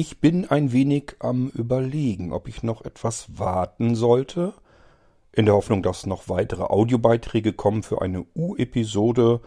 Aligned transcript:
Ich 0.00 0.20
bin 0.20 0.48
ein 0.48 0.70
wenig 0.70 1.16
am 1.18 1.48
Überlegen, 1.48 2.32
ob 2.32 2.46
ich 2.46 2.62
noch 2.62 2.84
etwas 2.84 3.36
warten 3.36 3.96
sollte, 3.96 4.54
in 5.32 5.44
der 5.44 5.56
Hoffnung, 5.56 5.82
dass 5.82 6.06
noch 6.06 6.28
weitere 6.28 6.62
Audiobeiträge 6.62 7.52
kommen 7.52 7.82
für 7.82 8.00
eine 8.00 8.24
U-Episode, 8.36 9.40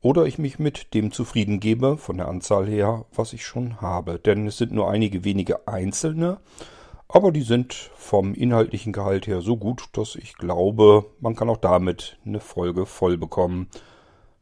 oder 0.00 0.24
ich 0.24 0.38
mich 0.38 0.58
mit 0.58 0.94
dem 0.94 1.12
zufrieden 1.12 1.60
gebe, 1.60 1.98
von 1.98 2.16
der 2.16 2.28
Anzahl 2.28 2.66
her, 2.66 3.04
was 3.14 3.34
ich 3.34 3.44
schon 3.44 3.82
habe. 3.82 4.18
Denn 4.18 4.46
es 4.46 4.56
sind 4.56 4.72
nur 4.72 4.90
einige 4.90 5.22
wenige 5.22 5.68
einzelne, 5.68 6.40
aber 7.06 7.30
die 7.30 7.42
sind 7.42 7.74
vom 7.94 8.32
inhaltlichen 8.32 8.94
Gehalt 8.94 9.26
her 9.26 9.42
so 9.42 9.58
gut, 9.58 9.84
dass 9.92 10.16
ich 10.16 10.32
glaube, 10.32 11.10
man 11.20 11.36
kann 11.36 11.50
auch 11.50 11.58
damit 11.58 12.18
eine 12.24 12.40
Folge 12.40 12.86
voll 12.86 13.18
bekommen. 13.18 13.68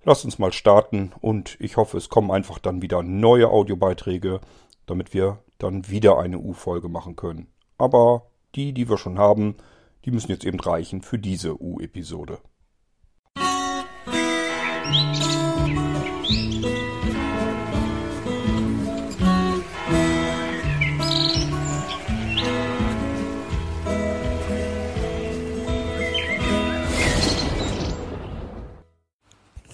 Lasst 0.04 0.24
uns 0.24 0.38
mal 0.38 0.52
starten 0.52 1.10
und 1.20 1.56
ich 1.58 1.76
hoffe, 1.76 1.96
es 1.96 2.10
kommen 2.10 2.30
einfach 2.30 2.60
dann 2.60 2.80
wieder 2.80 3.02
neue 3.02 3.48
Audiobeiträge, 3.48 4.38
damit 4.86 5.12
wir 5.12 5.40
dann 5.58 5.88
wieder 5.88 6.18
eine 6.18 6.38
U-Folge 6.38 6.88
machen 6.88 7.16
können. 7.16 7.48
Aber 7.76 8.30
die, 8.54 8.72
die 8.72 8.88
wir 8.88 8.96
schon 8.96 9.18
haben, 9.18 9.56
die 10.04 10.12
müssen 10.12 10.30
jetzt 10.30 10.44
eben 10.44 10.60
reichen 10.60 11.02
für 11.02 11.18
diese 11.18 11.60
U-Episode. 11.60 12.38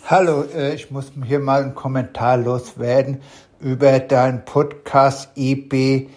Hallo, 0.06 0.42
äh, 0.42 0.74
ich 0.74 0.90
muss 0.90 1.12
hier 1.26 1.40
mal 1.40 1.62
einen 1.62 1.74
Kommentar 1.74 2.36
loswerden 2.36 3.22
über 3.64 3.98
deinen 3.98 4.44
Podcast 4.44 5.30
IB 5.36 6.08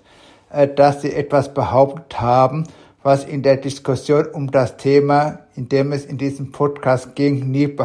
äh, 0.51 0.69
dass 0.69 1.01
sie 1.01 1.11
etwas 1.11 1.53
behauptet 1.53 2.21
haben, 2.21 2.63
was 3.03 3.25
in 3.25 3.43
der 3.43 3.57
Diskussion 3.57 4.27
um 4.27 4.51
das 4.51 4.77
Thema, 4.77 5.39
in 5.57 5.67
dem 5.67 5.91
es 5.91 6.05
in 6.05 6.17
diesem 6.17 6.53
Podcast 6.53 7.13
ging, 7.15 7.51
nie, 7.51 7.75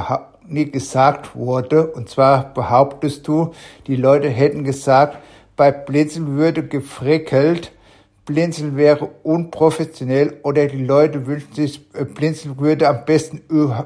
nie 0.48 0.70
gesagt 0.70 1.36
wurde. 1.36 1.89
Und 1.89 2.08
zwar 2.08 2.52
behauptest 2.55 3.27
du, 3.28 3.52
die 3.86 3.97
Leute 3.97 4.28
hätten 4.28 4.64
gesagt, 4.64 5.19
bei 5.56 5.70
Blinzeln 5.70 6.36
würde 6.36 6.66
gefrickelt, 6.66 7.72
Blinzeln 8.27 8.77
wäre 8.77 9.08
unprofessionell 9.22 10.41
oder 10.42 10.66
die 10.66 10.84
Leute 10.84 11.27
wünschen 11.27 11.55
sich, 11.55 11.86
äh, 11.94 12.05
Blinzeln 12.05 12.58
würde 12.58 12.88
am 12.88 13.05
besten 13.05 13.41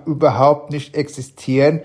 überhaupt 0.07 0.73
nicht 0.73 0.97
existieren. 0.97 1.83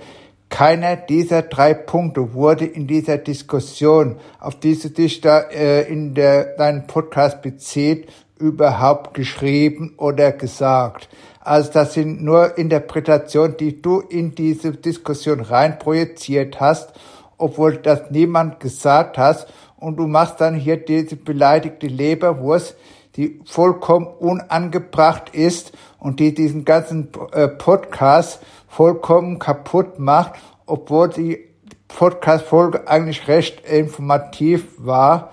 Keiner 0.47 0.95
dieser 0.95 1.41
drei 1.41 1.73
Punkte 1.73 2.33
wurde 2.33 2.65
in 2.65 2.87
dieser 2.87 3.17
Diskussion, 3.17 4.15
auf 4.39 4.57
die 4.57 4.79
du 4.79 4.89
dich 4.89 5.19
da 5.19 5.39
äh, 5.41 5.81
in 5.91 6.13
der, 6.13 6.55
deinen 6.55 6.87
Podcast 6.87 7.41
bezieht, 7.41 8.07
überhaupt 8.39 9.13
geschrieben 9.13 9.93
oder 9.97 10.31
gesagt. 10.31 11.09
Also 11.45 11.71
das 11.71 11.93
sind 11.93 12.23
nur 12.23 12.57
Interpretationen, 12.57 13.55
die 13.57 13.81
du 13.81 13.99
in 13.99 14.35
diese 14.35 14.71
Diskussion 14.71 15.39
rein 15.41 15.79
projiziert 15.79 16.59
hast, 16.59 16.93
obwohl 17.37 17.77
das 17.77 18.09
niemand 18.11 18.59
gesagt 18.59 19.17
hast. 19.17 19.47
Und 19.77 19.97
du 19.97 20.07
machst 20.07 20.41
dann 20.41 20.55
hier 20.55 20.77
diese 20.77 21.15
beleidigte 21.15 21.87
Leberwurst, 21.87 22.75
die 23.15 23.39
vollkommen 23.45 24.07
unangebracht 24.07 25.33
ist 25.33 25.71
und 25.99 26.19
die 26.19 26.33
diesen 26.33 26.65
ganzen 26.65 27.09
äh, 27.31 27.47
Podcast 27.47 28.41
vollkommen 28.67 29.39
kaputt 29.39 29.99
macht, 29.99 30.33
obwohl 30.65 31.09
die 31.09 31.47
Podcast-Folge 31.87 32.87
eigentlich 32.87 33.27
recht 33.27 33.65
informativ 33.69 34.65
war 34.77 35.31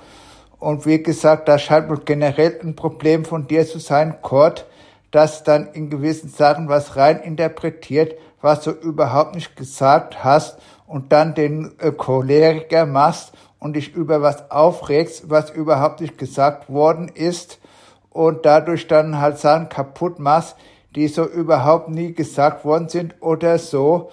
und 0.62 0.86
wie 0.86 1.02
gesagt, 1.02 1.48
das 1.48 1.62
scheint 1.62 1.88
wohl 1.88 2.02
generell 2.04 2.60
ein 2.62 2.76
Problem 2.76 3.24
von 3.24 3.48
dir 3.48 3.66
zu 3.66 3.80
sein, 3.80 4.22
Kurt, 4.22 4.64
dass 5.12 5.44
dann 5.44 5.68
in 5.72 5.88
gewissen 5.88 6.28
Sachen 6.28 6.68
was 6.68 6.96
rein 6.96 7.20
interpretiert, 7.20 8.18
was 8.40 8.62
du 8.62 8.72
überhaupt 8.72 9.36
nicht 9.36 9.54
gesagt 9.54 10.24
hast 10.24 10.58
und 10.86 11.12
dann 11.12 11.34
den 11.34 11.72
äh, 11.78 11.92
Choleriker 11.92 12.86
machst 12.86 13.32
und 13.60 13.76
dich 13.76 13.94
über 13.94 14.20
was 14.20 14.50
aufregst, 14.50 15.30
was 15.30 15.50
überhaupt 15.50 16.00
nicht 16.00 16.18
gesagt 16.18 16.68
worden 16.68 17.08
ist 17.08 17.60
und 18.10 18.44
dadurch 18.44 18.88
dann 18.88 19.20
halt 19.20 19.38
Sachen 19.38 19.68
kaputt 19.68 20.18
machst, 20.18 20.56
die 20.94 21.08
so 21.08 21.24
überhaupt 21.24 21.88
nie 21.88 22.12
gesagt 22.12 22.64
worden 22.64 22.88
sind 22.88 23.14
oder 23.20 23.58
so. 23.58 24.10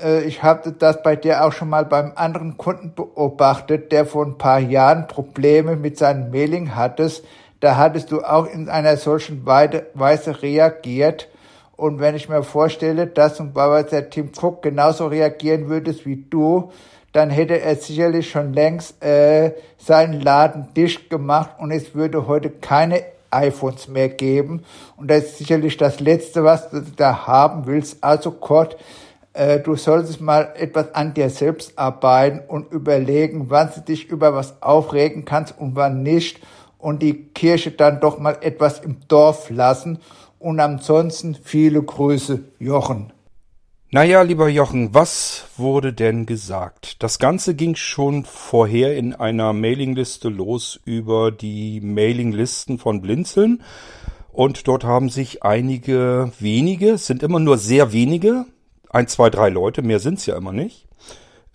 Äh, 0.00 0.22
ich 0.24 0.42
habe 0.42 0.72
das 0.72 1.02
bei 1.02 1.16
dir 1.16 1.44
auch 1.44 1.52
schon 1.52 1.68
mal 1.68 1.84
beim 1.84 2.12
anderen 2.14 2.56
Kunden 2.56 2.94
beobachtet, 2.94 3.92
der 3.92 4.06
vor 4.06 4.24
ein 4.24 4.38
paar 4.38 4.60
Jahren 4.60 5.06
Probleme 5.06 5.76
mit 5.76 5.98
seinem 5.98 6.30
Mailing 6.30 6.74
hattest. 6.74 7.24
Da 7.64 7.78
hattest 7.78 8.12
du 8.12 8.20
auch 8.20 8.44
in 8.44 8.68
einer 8.68 8.98
solchen 8.98 9.46
Weise 9.46 10.42
reagiert. 10.42 11.30
Und 11.76 11.98
wenn 11.98 12.14
ich 12.14 12.28
mir 12.28 12.42
vorstelle, 12.42 13.06
dass 13.06 13.36
zum 13.36 13.54
Beispiel 13.54 14.02
Tim 14.10 14.32
Cook 14.38 14.60
genauso 14.60 15.06
reagieren 15.06 15.70
würdest 15.70 16.04
wie 16.04 16.26
du, 16.28 16.72
dann 17.12 17.30
hätte 17.30 17.58
er 17.58 17.76
sicherlich 17.76 18.30
schon 18.30 18.52
längst 18.52 19.02
äh, 19.02 19.54
seinen 19.78 20.20
Laden 20.20 20.74
dicht 20.76 21.08
gemacht 21.08 21.52
und 21.58 21.70
es 21.70 21.94
würde 21.94 22.26
heute 22.26 22.50
keine 22.50 23.02
iPhones 23.30 23.88
mehr 23.88 24.10
geben. 24.10 24.62
Und 24.98 25.10
das 25.10 25.24
ist 25.24 25.38
sicherlich 25.38 25.78
das 25.78 26.00
Letzte, 26.00 26.44
was 26.44 26.68
du 26.68 26.82
da 26.94 27.26
haben 27.26 27.66
willst. 27.66 28.04
Also 28.04 28.30
Kurt, 28.30 28.76
äh, 29.32 29.58
du 29.58 29.74
solltest 29.74 30.20
mal 30.20 30.52
etwas 30.58 30.94
an 30.94 31.14
dir 31.14 31.30
selbst 31.30 31.78
arbeiten 31.78 32.42
und 32.46 32.70
überlegen, 32.72 33.46
wann 33.48 33.70
du 33.74 33.80
dich 33.80 34.10
über 34.10 34.34
was 34.34 34.60
aufregen 34.60 35.24
kannst 35.24 35.58
und 35.58 35.76
wann 35.76 36.02
nicht 36.02 36.42
und 36.84 37.00
die 37.00 37.28
Kirche 37.28 37.70
dann 37.70 37.98
doch 37.98 38.18
mal 38.18 38.36
etwas 38.42 38.78
im 38.80 38.98
Dorf 39.08 39.48
lassen 39.48 40.00
und 40.38 40.60
ansonsten 40.60 41.34
viele 41.34 41.82
Grüße, 41.82 42.44
Jochen. 42.58 43.10
Naja, 43.90 44.20
lieber 44.20 44.48
Jochen, 44.50 44.92
was 44.92 45.46
wurde 45.56 45.94
denn 45.94 46.26
gesagt? 46.26 47.02
Das 47.02 47.18
Ganze 47.18 47.54
ging 47.54 47.74
schon 47.74 48.24
vorher 48.24 48.98
in 48.98 49.14
einer 49.14 49.54
Mailingliste 49.54 50.28
los 50.28 50.78
über 50.84 51.30
die 51.30 51.80
Mailinglisten 51.80 52.78
von 52.78 53.00
Blinzeln. 53.00 53.62
Und 54.30 54.68
dort 54.68 54.84
haben 54.84 55.08
sich 55.08 55.42
einige 55.42 56.32
wenige, 56.38 56.98
sind 56.98 57.22
immer 57.22 57.38
nur 57.38 57.56
sehr 57.56 57.94
wenige, 57.94 58.44
ein, 58.90 59.08
zwei, 59.08 59.30
drei 59.30 59.48
Leute, 59.48 59.80
mehr 59.80 60.00
sind's 60.00 60.26
ja 60.26 60.36
immer 60.36 60.52
nicht, 60.52 60.86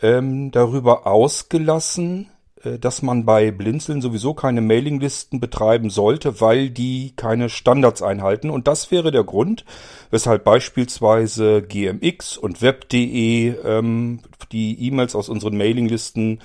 ähm, 0.02 0.50
darüber 0.50 1.06
ausgelassen, 1.06 2.32
dass 2.80 3.02
man 3.02 3.26
bei 3.26 3.52
Blinzeln 3.52 4.02
sowieso 4.02 4.34
keine 4.34 4.62
Mailinglisten 4.62 5.40
betreiben 5.40 5.90
sollte, 5.90 6.42
weil 6.42 6.70
die 6.70 7.14
keine 7.16 7.50
Standards 7.50 8.02
einhalten. 8.02 8.50
Und 8.50 8.68
das 8.68 8.92
wäre 8.92 9.12
der 9.12 9.24
Grund, 9.24 9.66
weshalb 10.12 10.44
beispielsweise 10.44 11.62
GMX 11.62 12.38
und 12.38 12.62
Web.de 12.62 13.56
ähm, 13.64 14.20
die 14.52 14.88
E-Mails 14.88 15.16
aus 15.16 15.30
unseren 15.30 15.58
Mailinglisten 15.58 16.40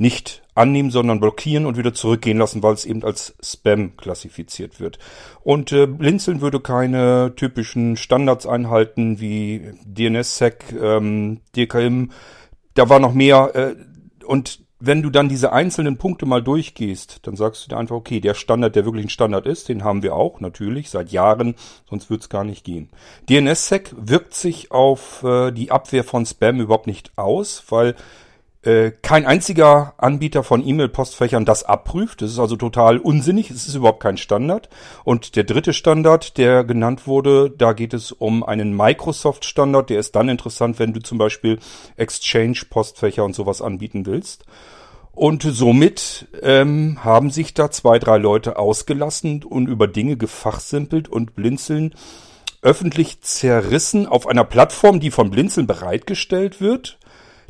nicht 0.00 0.42
annehmen, 0.54 0.90
sondern 0.90 1.20
blockieren 1.20 1.66
und 1.66 1.76
wieder 1.76 1.92
zurückgehen 1.92 2.38
lassen, 2.38 2.62
weil 2.62 2.72
es 2.72 2.86
eben 2.86 3.04
als 3.04 3.34
Spam 3.44 3.96
klassifiziert 3.98 4.80
wird. 4.80 4.98
Und 5.42 5.72
äh, 5.72 5.86
Blinzeln 5.86 6.40
würde 6.40 6.58
keine 6.58 7.34
typischen 7.36 7.96
Standards 7.96 8.46
einhalten 8.46 9.20
wie 9.20 9.72
DNSSEC, 9.84 10.72
ähm, 10.82 11.40
DKIM. 11.54 12.12
Da 12.74 12.88
war 12.88 12.98
noch 12.98 13.12
mehr. 13.12 13.50
Äh, 13.54 13.76
und 14.24 14.60
wenn 14.80 15.02
du 15.02 15.10
dann 15.10 15.28
diese 15.28 15.52
einzelnen 15.52 15.98
Punkte 15.98 16.26
mal 16.26 16.42
durchgehst, 16.42 17.20
dann 17.22 17.36
sagst 17.36 17.64
du 17.64 17.68
dir 17.68 17.76
einfach, 17.76 17.96
okay, 17.96 18.20
der 18.20 18.34
Standard, 18.34 18.74
der 18.74 18.86
wirklich 18.86 19.04
ein 19.04 19.10
Standard 19.10 19.46
ist, 19.46 19.68
den 19.68 19.84
haben 19.84 20.02
wir 20.02 20.16
auch, 20.16 20.40
natürlich, 20.40 20.90
seit 20.90 21.12
Jahren, 21.12 21.54
sonst 21.88 22.08
würde 22.08 22.22
es 22.22 22.28
gar 22.30 22.44
nicht 22.44 22.64
gehen. 22.64 22.88
DNSSEC 23.28 23.94
wirkt 23.96 24.34
sich 24.34 24.72
auf 24.72 25.22
äh, 25.22 25.52
die 25.52 25.70
Abwehr 25.70 26.02
von 26.02 26.24
Spam 26.24 26.60
überhaupt 26.60 26.86
nicht 26.86 27.12
aus, 27.16 27.62
weil 27.68 27.94
äh, 28.62 28.90
kein 29.02 29.24
einziger 29.24 29.94
Anbieter 29.96 30.42
von 30.42 30.66
E-Mail-Postfächern 30.66 31.46
das 31.46 31.64
abprüft. 31.64 32.20
Das 32.20 32.30
ist 32.30 32.38
also 32.38 32.56
total 32.56 32.98
unsinnig. 32.98 33.50
Es 33.50 33.66
ist 33.66 33.74
überhaupt 33.74 34.02
kein 34.02 34.18
Standard. 34.18 34.68
Und 35.02 35.36
der 35.36 35.44
dritte 35.44 35.72
Standard, 35.72 36.36
der 36.36 36.64
genannt 36.64 37.06
wurde, 37.06 37.50
da 37.50 37.72
geht 37.72 37.94
es 37.94 38.12
um 38.12 38.44
einen 38.44 38.76
Microsoft-Standard. 38.76 39.88
Der 39.88 39.98
ist 39.98 40.14
dann 40.14 40.28
interessant, 40.28 40.78
wenn 40.78 40.92
du 40.92 41.00
zum 41.00 41.16
Beispiel 41.16 41.58
Exchange-Postfächer 41.96 43.24
und 43.24 43.34
sowas 43.34 43.62
anbieten 43.62 44.04
willst. 44.04 44.44
Und 45.12 45.42
somit 45.42 46.28
ähm, 46.42 47.02
haben 47.02 47.30
sich 47.30 47.54
da 47.54 47.70
zwei, 47.70 47.98
drei 47.98 48.18
Leute 48.18 48.58
ausgelassen 48.58 49.42
und 49.42 49.68
über 49.68 49.88
Dinge 49.88 50.16
gefachsimpelt 50.16 51.08
und 51.08 51.34
blinzeln 51.34 51.94
öffentlich 52.62 53.22
zerrissen 53.22 54.06
auf 54.06 54.26
einer 54.26 54.44
Plattform, 54.44 55.00
die 55.00 55.10
von 55.10 55.30
Blinzeln 55.30 55.66
bereitgestellt 55.66 56.60
wird 56.60 56.98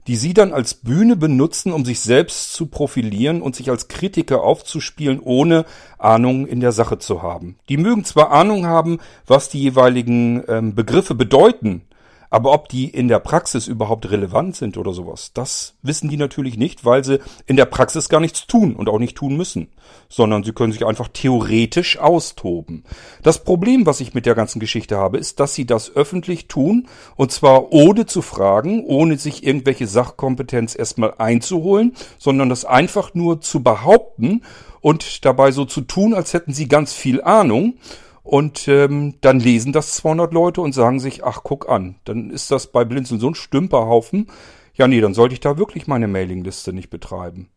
die 0.07 0.17
sie 0.17 0.35
dann 0.35 0.53
als 0.53 0.75
Bühne 0.75 1.17
benutzen, 1.17 1.73
um 1.73 1.85
sich 1.85 2.01
selbst 2.01 2.53
zu 2.53 2.67
profilieren 2.67 3.43
und 3.43 3.55
sich 3.55 3.71
als 3.71 3.89
Kritiker 3.89 4.43
aufzuspielen, 4.43 5.21
ohne 5.21 5.65
Ahnung 5.99 6.47
in 6.47 6.61
der 6.61 6.73
Sache 6.73 6.99
zu 6.99 7.23
haben. 7.23 7.57
Die 7.69 7.77
mögen 7.77 8.05
zwar 8.05 8.31
Ahnung 8.31 8.67
haben, 8.67 8.99
was 9.27 9.49
die 9.49 9.61
jeweiligen 9.61 10.43
ähm, 10.49 10.75
Begriffe 10.75 11.15
bedeuten, 11.15 11.83
aber 12.31 12.53
ob 12.53 12.69
die 12.69 12.89
in 12.89 13.09
der 13.09 13.19
Praxis 13.19 13.67
überhaupt 13.67 14.11
relevant 14.11 14.55
sind 14.57 14.79
oder 14.79 14.93
sowas, 14.93 15.33
das 15.35 15.75
wissen 15.83 16.09
die 16.09 16.17
natürlich 16.17 16.57
nicht, 16.57 16.85
weil 16.85 17.05
sie 17.05 17.19
in 17.47 17.57
der 17.57 17.65
Praxis 17.65 18.09
gar 18.09 18.21
nichts 18.21 18.47
tun 18.47 18.77
und 18.77 18.89
auch 18.89 19.01
nicht 19.01 19.17
tun 19.17 19.37
müssen, 19.37 19.69
sondern 20.09 20.45
sie 20.45 20.53
können 20.53 20.73
sich 20.73 20.87
einfach 20.87 21.09
theoretisch 21.09 21.99
austoben. 21.99 22.85
Das 23.23 23.43
Problem, 23.43 23.85
was 23.85 24.01
ich 24.01 24.15
mit 24.15 24.27
der 24.27 24.37
ganzen 24.37 24.61
Geschichte 24.61 24.97
habe, 24.97 25.19
ist, 25.19 25.41
dass 25.41 25.55
sie 25.55 25.67
das 25.67 25.95
öffentlich 25.95 26.47
tun 26.47 26.89
und 27.17 27.33
zwar 27.33 27.73
ohne 27.73 28.07
zu 28.07 28.23
fragen, 28.23 28.85
ohne 28.85 29.19
sich 29.19 29.45
irgendwelche 29.45 29.89
Sachkompetenz 29.89 30.79
erstmal 30.79 31.15
einzuholen, 31.19 31.97
sondern 32.19 32.49
das 32.49 32.65
einfach 32.65 33.13
nur 33.15 33.41
zu 33.41 33.63
behaupten 33.63 34.43
und 34.81 35.25
dabei 35.25 35.51
so 35.51 35.65
zu 35.65 35.81
tun, 35.81 36.15
als 36.15 36.33
hätten 36.33 36.53
sie 36.53 36.69
ganz 36.69 36.93
viel 36.93 37.21
Ahnung 37.23 37.75
und 38.23 38.69
ähm, 38.69 39.15
dann 39.21 39.41
lesen 39.41 39.73
das 39.73 39.93
200 39.95 40.33
Leute 40.33 40.61
und 40.61 40.73
sagen 40.73 41.01
sich, 41.01 41.25
ach, 41.25 41.41
guck 41.43 41.69
an, 41.69 41.97
dann 42.05 42.31
ist 42.31 42.51
das 42.51 42.69
bei 42.69 42.85
Blinzeln 42.85 43.21
so 43.21 43.29
ein 43.29 43.35
Stümperhaufen. 43.35 44.27
Ja, 44.75 44.89
nee, 44.89 45.01
dann 45.01 45.15
sollte 45.15 45.35
ich 45.35 45.41
da 45.41 45.59
wirklich 45.59 45.87
meine 45.87 46.09
Mailingliste 46.09 46.73
nicht 46.73 46.91
betreiben. 46.91 47.51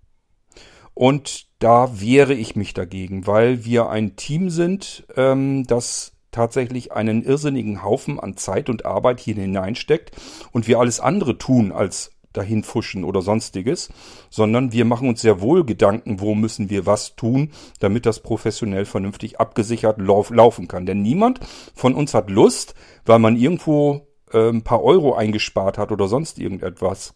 Und 0.93 1.47
da 1.59 1.99
wehre 1.99 2.33
ich 2.33 2.55
mich 2.55 2.73
dagegen, 2.73 3.25
weil 3.25 3.65
wir 3.65 3.89
ein 3.89 4.15
Team 4.15 4.49
sind, 4.49 5.05
ähm, 5.15 5.65
das 5.65 6.13
tatsächlich 6.31 6.91
einen 6.91 7.23
irrsinnigen 7.23 7.83
Haufen 7.83 8.19
an 8.19 8.37
Zeit 8.37 8.69
und 8.69 8.85
Arbeit 8.85 9.19
hier 9.19 9.35
hineinsteckt 9.35 10.11
und 10.51 10.67
wir 10.67 10.79
alles 10.79 10.99
andere 10.99 11.37
tun, 11.37 11.71
als 11.71 12.11
dahin 12.33 12.63
fuschen 12.63 13.03
oder 13.03 13.21
sonstiges, 13.21 13.89
sondern 14.29 14.71
wir 14.71 14.85
machen 14.85 15.07
uns 15.07 15.21
sehr 15.21 15.41
wohl 15.41 15.63
Gedanken, 15.65 16.19
wo 16.19 16.35
müssen 16.35 16.69
wir 16.69 16.85
was 16.85 17.15
tun, 17.15 17.51
damit 17.79 18.05
das 18.05 18.19
professionell 18.19 18.85
vernünftig 18.85 19.39
abgesichert 19.39 19.99
lauf, 19.99 20.29
laufen 20.29 20.67
kann. 20.67 20.85
Denn 20.85 21.01
niemand 21.01 21.39
von 21.73 21.95
uns 21.95 22.13
hat 22.13 22.29
Lust, 22.29 22.75
weil 23.05 23.19
man 23.19 23.37
irgendwo 23.37 24.07
äh, 24.31 24.49
ein 24.49 24.63
paar 24.63 24.83
Euro 24.83 25.13
eingespart 25.13 25.77
hat 25.77 25.91
oder 25.91 26.07
sonst 26.07 26.39
irgendetwas. 26.39 27.13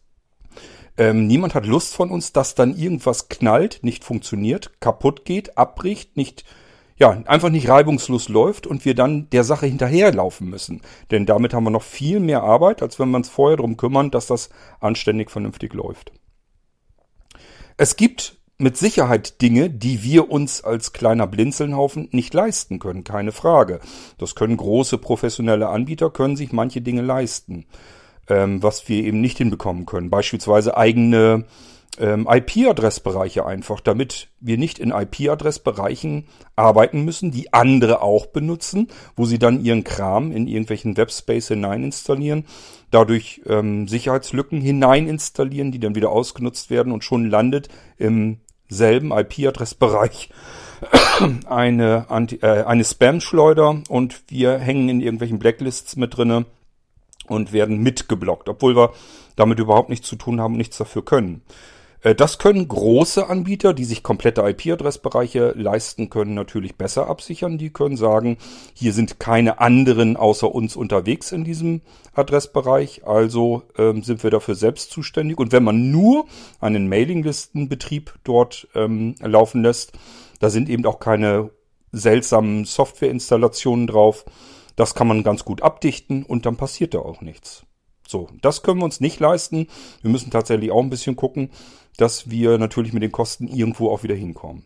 Ähm, 0.98 1.28
niemand 1.28 1.54
hat 1.54 1.66
Lust 1.66 1.94
von 1.94 2.10
uns, 2.10 2.34
dass 2.34 2.56
dann 2.56 2.76
irgendwas 2.76 3.30
knallt, 3.30 3.80
nicht 3.84 4.04
funktioniert, 4.04 4.80
kaputt 4.80 5.26
geht, 5.26 5.58
abbricht, 5.58 6.18
nicht 6.18 6.44
ja, 6.98 7.12
einfach 7.26 7.50
nicht 7.50 7.70
reibungslos 7.70 8.28
läuft 8.28 8.66
und 8.66 8.84
wir 8.84 8.96
dann 8.96 9.30
der 9.30 9.44
Sache 9.44 9.68
hinterherlaufen 9.68 10.50
müssen. 10.50 10.82
Denn 11.12 11.26
damit 11.26 11.54
haben 11.54 11.64
wir 11.64 11.70
noch 11.70 11.84
viel 11.84 12.20
mehr 12.20 12.44
Arbeit, 12.44 12.82
als 12.82 13.00
wenn 13.00 13.10
wir 13.12 13.18
uns 13.18 13.30
vorher 13.30 13.58
darum 13.58 13.78
kümmern, 13.78 14.10
dass 14.10 14.28
das 14.28 14.50
anständig 14.80 15.30
vernünftig 15.30 15.74
läuft. 15.74 16.12
Es 17.78 17.96
gibt 17.96 18.38
mit 18.58 18.76
Sicherheit 18.76 19.42
Dinge, 19.44 19.70
die 19.70 20.02
wir 20.02 20.32
uns 20.32 20.64
als 20.64 20.92
kleiner 20.92 21.28
Blinzelnhaufen 21.28 22.10
nicht 22.12 22.34
leisten 22.34 22.80
können, 22.80 23.04
keine 23.04 23.32
Frage. 23.32 23.80
Das 24.18 24.34
können 24.34 24.58
große 24.58 24.98
professionelle 24.98 25.70
Anbieter, 25.70 26.10
können 26.10 26.36
sich 26.36 26.52
manche 26.52 26.82
Dinge 26.82 27.04
leisten, 27.04 27.68
ähm, 28.28 28.64
was 28.64 28.90
wir 28.90 29.04
eben 29.04 29.22
nicht 29.22 29.38
hinbekommen 29.38 29.86
können. 29.86 30.10
Beispielsweise 30.10 30.76
eigene 30.76 31.46
ähm, 32.00 32.28
IP-Adressbereiche 32.30 33.46
einfach, 33.46 33.80
damit 33.80 34.30
wir 34.40 34.58
nicht 34.58 34.80
in 34.80 34.92
IP-Adressbereichen 34.92 36.28
arbeiten 36.56 37.04
müssen, 37.04 37.32
die 37.32 37.54
andere 37.54 38.02
auch 38.02 38.28
benutzen, 38.28 38.88
wo 39.16 39.26
sie 39.26 39.40
dann 39.40 39.64
ihren 39.64 39.84
Kram 39.84 40.32
in 40.32 40.48
irgendwelchen 40.48 40.98
Webspace 40.98 41.50
hinein 41.50 41.84
installieren, 41.84 42.46
dadurch 42.92 43.42
ähm, 43.48 43.88
Sicherheitslücken 43.88 44.62
hinein 44.62 45.08
installieren, 45.08 45.72
die 45.72 45.80
dann 45.80 45.96
wieder 45.96 46.10
ausgenutzt 46.10 46.70
werden 46.70 46.92
und 46.92 47.04
schon 47.04 47.30
landet 47.30 47.70
im 47.98 48.40
selben 48.70 49.12
IP-Adressbereich 49.12 50.30
eine, 51.46 52.06
äh, 52.42 52.64
eine 52.64 52.84
Spam-Schleuder 52.84 53.82
und 53.90 54.24
wir 54.28 54.58
hängen 54.60 54.90
in 54.90 55.02
irgendwelchen 55.02 55.40
Blacklists 55.40 55.96
mit 55.96 56.18
drinne 56.18 56.46
und 57.28 57.54
werden 57.54 57.82
mitgeblockt, 57.82 58.50
obwohl 58.50 58.76
wir 58.76 58.94
damit 59.36 59.60
überhaupt 59.60 59.90
nichts 59.90 60.08
zu 60.08 60.16
tun 60.16 60.42
haben 60.42 60.54
und 60.54 60.58
nichts 60.58 60.78
dafür 60.78 61.04
können. 61.04 61.42
Äh, 62.02 62.16
das 62.16 62.38
können 62.38 62.68
große 62.68 63.28
Anbieter, 63.28 63.74
die 63.74 63.86
sich 63.86 64.04
komplette 64.04 64.42
IP-Adressbereiche 64.42 65.54
leisten 65.56 66.10
können, 66.10 66.34
natürlich 66.34 66.76
besser 66.76 67.08
absichern. 67.08 67.58
Die 67.58 67.70
können 67.70 67.98
sagen, 67.98 68.38
hier 68.74 68.94
sind 68.94 69.20
keine 69.20 69.60
anderen 69.60 70.18
außer 70.18 70.54
uns 70.54 70.76
unterwegs 70.76 71.32
in 71.32 71.44
diesem 71.44 71.82
Adressbereich, 72.14 73.06
also 73.06 73.64
ähm, 73.78 74.04
sind 74.04 74.24
wir 74.24 74.32
dafür 74.32 74.56
selbst 74.56 74.92
zuständig. 74.92 75.38
Und 75.38 75.52
wenn 75.52 75.64
man 75.64 75.92
nur 75.92 76.26
einen 76.60 76.90
Mailinglistenbetrieb 76.90 78.14
dort 78.24 78.68
ähm, 78.76 79.16
laufen 79.22 79.64
lässt, 79.64 79.94
da 80.40 80.50
sind 80.50 80.70
eben 80.70 80.86
auch 80.86 81.00
keine 81.00 81.52
seltsamen 81.92 82.66
Softwareinstallationen 82.66 83.88
drauf. 83.88 84.26
Das 84.76 84.94
kann 84.94 85.08
man 85.08 85.24
ganz 85.24 85.44
gut 85.46 85.64
abdichten 85.64 86.24
und 86.24 86.46
dann 86.46 86.58
passiert 86.58 86.94
da 86.94 87.00
auch 87.00 87.22
nichts. 87.22 87.64
So, 88.08 88.30
das 88.42 88.64
können 88.64 88.80
wir 88.80 88.86
uns 88.86 89.02
nicht 89.02 89.20
leisten. 89.20 89.68
Wir 90.02 90.10
müssen 90.12 90.32
tatsächlich 90.32 90.72
auch 90.72 90.82
ein 90.82 90.90
bisschen 90.90 91.18
gucken, 91.18 91.50
dass 91.98 92.30
wir 92.30 92.58
natürlich 92.58 92.94
mit 92.94 93.04
den 93.04 93.12
Kosten 93.12 93.48
irgendwo 93.48 93.90
auch 93.90 94.04
wieder 94.04 94.16
hinkommen. 94.16 94.66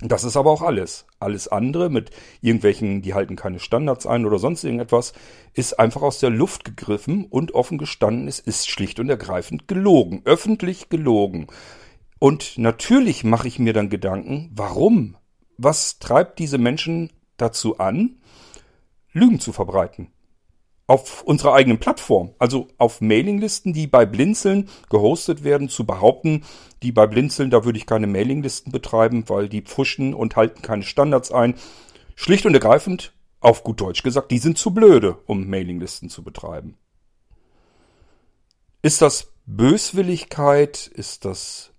Das 0.00 0.24
ist 0.24 0.36
aber 0.36 0.50
auch 0.50 0.60
alles. 0.60 1.06
Alles 1.20 1.48
andere 1.48 1.88
mit 1.88 2.10
irgendwelchen, 2.42 3.00
die 3.00 3.14
halten 3.14 3.34
keine 3.34 3.60
Standards 3.60 4.06
ein 4.06 4.26
oder 4.26 4.38
sonst 4.38 4.62
irgendetwas, 4.62 5.14
ist 5.54 5.78
einfach 5.78 6.02
aus 6.02 6.18
der 6.18 6.28
Luft 6.28 6.64
gegriffen 6.64 7.24
und 7.24 7.54
offen 7.54 7.78
gestanden, 7.78 8.28
es 8.28 8.38
ist 8.38 8.68
schlicht 8.68 9.00
und 9.00 9.08
ergreifend 9.08 9.68
gelogen, 9.68 10.20
öffentlich 10.26 10.90
gelogen. 10.90 11.46
Und 12.18 12.58
natürlich 12.58 13.24
mache 13.24 13.48
ich 13.48 13.58
mir 13.58 13.72
dann 13.72 13.88
Gedanken, 13.88 14.50
warum? 14.54 15.16
Was 15.56 15.98
treibt 15.98 16.38
diese 16.38 16.58
Menschen 16.58 17.10
dazu 17.38 17.78
an, 17.78 18.16
Lügen 19.12 19.40
zu 19.40 19.52
verbreiten? 19.52 20.08
Auf 20.86 21.22
unserer 21.22 21.54
eigenen 21.54 21.78
Plattform, 21.78 22.34
also 22.38 22.68
auf 22.78 23.00
Mailinglisten, 23.00 23.72
die 23.72 23.86
bei 23.86 24.06
Blinzeln 24.06 24.68
gehostet 24.88 25.42
werden, 25.42 25.68
zu 25.68 25.84
behaupten, 25.84 26.44
die 26.82 26.92
bei 26.92 27.06
Blinzeln, 27.06 27.50
da 27.50 27.64
würde 27.64 27.78
ich 27.78 27.86
keine 27.86 28.06
Mailinglisten 28.06 28.70
betreiben, 28.70 29.28
weil 29.28 29.48
die 29.48 29.62
pfuschen 29.62 30.14
und 30.14 30.36
halten 30.36 30.62
keine 30.62 30.84
Standards 30.84 31.32
ein. 31.32 31.54
Schlicht 32.14 32.46
und 32.46 32.54
ergreifend, 32.54 33.12
auf 33.40 33.64
gut 33.64 33.80
Deutsch 33.80 34.02
gesagt, 34.02 34.30
die 34.30 34.38
sind 34.38 34.58
zu 34.58 34.72
blöde, 34.72 35.18
um 35.26 35.48
Mailinglisten 35.48 36.08
zu 36.08 36.22
betreiben. 36.22 36.76
Ist 38.82 39.02
das 39.02 39.32
Böswilligkeit? 39.46 40.86
Ist 40.86 41.24
das 41.24 41.72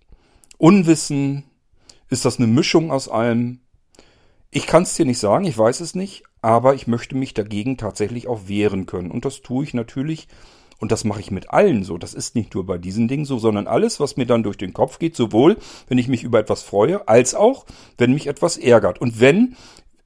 Unwissen? 0.58 1.44
Ist 2.10 2.26
das 2.26 2.38
eine 2.38 2.46
Mischung 2.46 2.90
aus 2.90 3.08
allem? 3.08 3.60
Ich 4.50 4.66
kann 4.66 4.82
es 4.82 4.94
dir 4.94 5.06
nicht 5.06 5.18
sagen, 5.18 5.44
ich 5.44 5.56
weiß 5.56 5.80
es 5.80 5.94
nicht, 5.94 6.24
aber 6.42 6.74
ich 6.74 6.86
möchte 6.86 7.16
mich 7.16 7.34
dagegen 7.34 7.76
tatsächlich 7.76 8.28
auch 8.28 8.48
wehren 8.48 8.86
können. 8.86 9.10
Und 9.10 9.24
das 9.24 9.42
tue 9.42 9.64
ich 9.64 9.74
natürlich, 9.74 10.28
und 10.78 10.92
das 10.92 11.04
mache 11.04 11.20
ich 11.20 11.30
mit 11.30 11.50
allen 11.50 11.82
so. 11.82 11.98
Das 11.98 12.14
ist 12.14 12.34
nicht 12.34 12.54
nur 12.54 12.64
bei 12.64 12.78
diesen 12.78 13.08
Dingen 13.08 13.24
so, 13.24 13.38
sondern 13.38 13.66
alles, 13.66 14.00
was 14.00 14.16
mir 14.16 14.26
dann 14.26 14.42
durch 14.42 14.56
den 14.56 14.72
Kopf 14.72 14.98
geht, 14.98 15.16
sowohl 15.16 15.56
wenn 15.88 15.98
ich 15.98 16.08
mich 16.08 16.22
über 16.22 16.38
etwas 16.38 16.62
freue, 16.62 17.06
als 17.08 17.34
auch 17.34 17.66
wenn 17.96 18.14
mich 18.14 18.26
etwas 18.26 18.56
ärgert. 18.56 19.00
Und 19.00 19.20
wenn 19.20 19.56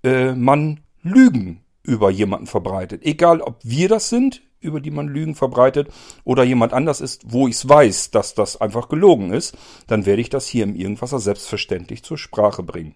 äh, 0.02 0.32
man 0.32 0.80
Lügen 1.02 1.60
über 1.82 2.10
jemanden 2.10 2.46
verbreitet, 2.46 3.02
egal 3.04 3.40
ob 3.40 3.58
wir 3.62 3.88
das 3.88 4.08
sind, 4.08 4.42
über 4.60 4.80
die 4.80 4.92
man 4.92 5.08
Lügen 5.08 5.34
verbreitet, 5.34 5.88
oder 6.24 6.44
jemand 6.44 6.72
anders 6.72 7.00
ist, 7.00 7.24
wo 7.26 7.48
ich 7.48 7.56
es 7.56 7.68
weiß, 7.68 8.12
dass 8.12 8.34
das 8.34 8.60
einfach 8.60 8.88
gelogen 8.88 9.32
ist, 9.32 9.56
dann 9.88 10.06
werde 10.06 10.22
ich 10.22 10.30
das 10.30 10.46
hier 10.46 10.64
im 10.64 10.76
Irgendwasser 10.76 11.18
selbstverständlich 11.18 12.04
zur 12.04 12.16
Sprache 12.16 12.62
bringen. 12.62 12.94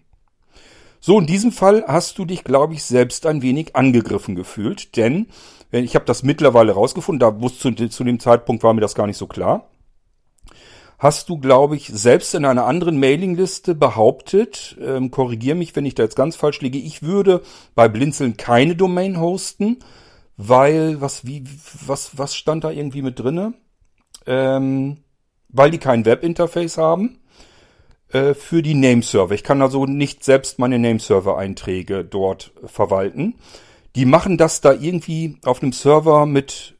So, 1.07 1.17
in 1.17 1.25
diesem 1.25 1.53
Fall 1.53 1.85
hast 1.87 2.17
du 2.17 2.25
dich, 2.25 2.43
glaube 2.43 2.73
ich, 2.73 2.83
selbst 2.83 3.25
ein 3.27 3.41
wenig 3.41 3.77
angegriffen 3.77 4.35
gefühlt, 4.35 4.97
denn 4.97 5.27
ich 5.71 5.95
habe 5.95 6.03
das 6.03 6.21
mittlerweile 6.21 6.73
rausgefunden, 6.73 7.21
da 7.21 7.39
wusste 7.39 7.73
zu, 7.73 7.87
zu 7.87 8.03
dem 8.03 8.19
Zeitpunkt 8.19 8.61
war 8.61 8.73
mir 8.73 8.81
das 8.81 8.93
gar 8.93 9.07
nicht 9.07 9.15
so 9.15 9.25
klar. 9.25 9.69
Hast 10.99 11.29
du, 11.29 11.37
glaube 11.37 11.77
ich, 11.77 11.87
selbst 11.87 12.35
in 12.35 12.43
einer 12.43 12.65
anderen 12.65 12.99
Mailingliste 12.99 13.73
behauptet, 13.73 14.75
ähm, 14.81 15.09
korrigier 15.09 15.55
mich, 15.55 15.73
wenn 15.77 15.85
ich 15.85 15.95
da 15.95 16.03
jetzt 16.03 16.17
ganz 16.17 16.35
falsch 16.35 16.59
liege, 16.59 16.77
ich 16.77 17.01
würde 17.01 17.41
bei 17.73 17.87
Blinzeln 17.87 18.35
keine 18.35 18.75
Domain 18.75 19.17
hosten, 19.17 19.77
weil, 20.35 20.99
was, 20.99 21.25
wie, 21.25 21.45
was, 21.85 22.17
was 22.17 22.35
stand 22.35 22.65
da 22.65 22.69
irgendwie 22.69 23.01
mit 23.01 23.17
drinne? 23.17 23.53
Ähm, 24.25 24.97
weil 25.47 25.71
die 25.71 25.77
kein 25.77 26.03
Webinterface 26.03 26.77
haben 26.77 27.19
äh, 28.11 28.33
für 28.33 28.61
die 28.61 28.73
Nameserver. 28.73 29.35
Ich 29.35 29.43
kann 29.43 29.61
also 29.61 29.85
nicht 29.85 30.23
selbst 30.23 30.59
meine 30.59 30.79
Nameserver-Einträge 30.79 32.05
dort 32.05 32.51
verwalten. 32.65 33.35
Die 33.95 34.05
machen 34.05 34.37
das 34.37 34.61
da 34.61 34.73
irgendwie 34.73 35.37
auf 35.43 35.61
einem 35.61 35.73
Server 35.73 36.25
mit 36.25 36.77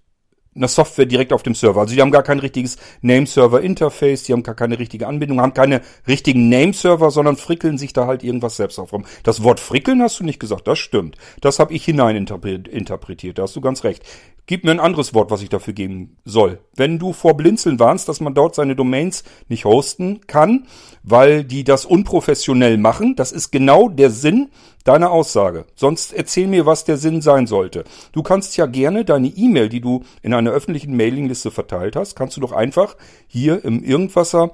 einer 0.58 0.68
Software 0.68 1.06
direkt 1.06 1.34
auf 1.34 1.44
dem 1.44 1.56
Server. 1.56 1.82
Also 1.82 1.96
die 1.96 2.02
haben 2.02 2.12
gar 2.12 2.24
kein 2.24 2.40
richtiges 2.40 2.78
Nameserver-Interface, 3.02 4.24
die 4.24 4.34
haben 4.34 4.44
gar 4.44 4.56
keine 4.56 4.80
richtige 4.80 5.08
Anbindung, 5.08 5.40
haben 5.40 5.54
keine 5.54 5.82
richtigen 6.08 6.50
Nameserver, 6.50 7.12
sondern 7.12 7.38
frickeln 7.38 7.78
sich 7.78 7.94
da 7.94 8.08
halt 8.08 8.24
irgendwas 8.24 8.58
selbst 8.58 8.80
auf. 8.80 8.92
Das 9.24 9.44
Wort 9.44 9.60
frickeln 9.60 10.02
hast 10.02 10.20
du 10.20 10.24
nicht 10.24 10.40
gesagt, 10.40 10.68
das 10.68 10.80
stimmt. 10.80 11.18
Das 11.42 11.60
habe 11.60 11.74
ich 11.74 11.86
hineininterpretiert, 11.86 13.38
da 13.38 13.44
hast 13.44 13.56
du 13.56 13.62
ganz 13.62 13.84
recht. 13.84 14.04
Gib 14.48 14.64
mir 14.64 14.72
ein 14.72 14.80
anderes 14.80 15.14
Wort, 15.14 15.30
was 15.30 15.42
ich 15.42 15.50
dafür 15.50 15.74
geben 15.74 16.16
soll. 16.24 16.60
Wenn 16.74 17.00
du 17.00 17.12
vor 17.12 17.36
Blinzeln 17.36 17.80
warnst, 17.80 18.08
dass 18.08 18.22
man 18.22 18.34
dort 18.34 18.56
seine 18.56 18.78
Domains 18.78 19.26
nicht 19.50 19.66
hosten 19.66 20.22
kann, 20.26 20.68
weil 21.04 21.44
die 21.44 21.66
das 21.66 21.86
unprofessionell 21.86 22.78
machen, 22.78 23.18
das 23.18 23.34
ist 23.34 23.52
genau 23.52 23.90
der 23.90 24.10
Sinn 24.10 24.50
deiner 24.86 25.12
Aussage. 25.12 25.66
Sonst 25.76 26.14
erzähl 26.14 26.48
mir, 26.48 26.66
was 26.66 26.86
der 26.86 26.96
Sinn 26.96 27.22
sein 27.22 27.46
sollte. 27.46 27.84
Du 28.14 28.24
kannst 28.24 28.56
ja 28.56 28.68
gerne 28.68 29.04
deine 29.04 29.28
E-Mail, 29.28 29.68
die 29.68 29.82
du 29.82 30.06
in 30.22 30.34
einer 30.34 30.52
öffentlichen 30.52 30.96
Mailingliste 30.96 31.52
verteilt 31.52 31.98
hast, 31.98 32.16
kannst 32.16 32.38
du 32.38 32.42
doch 32.42 32.54
einfach 32.54 32.96
hier 33.28 33.66
im 33.66 33.84
Irgendwasser 33.84 34.52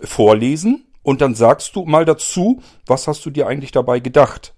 vorlesen 0.00 0.86
und 1.04 1.20
dann 1.20 1.36
sagst 1.36 1.76
du 1.76 1.84
mal 1.84 2.04
dazu, 2.04 2.62
was 2.84 3.06
hast 3.06 3.24
du 3.24 3.30
dir 3.30 3.46
eigentlich 3.46 3.70
dabei 3.70 4.00
gedacht. 4.00 4.54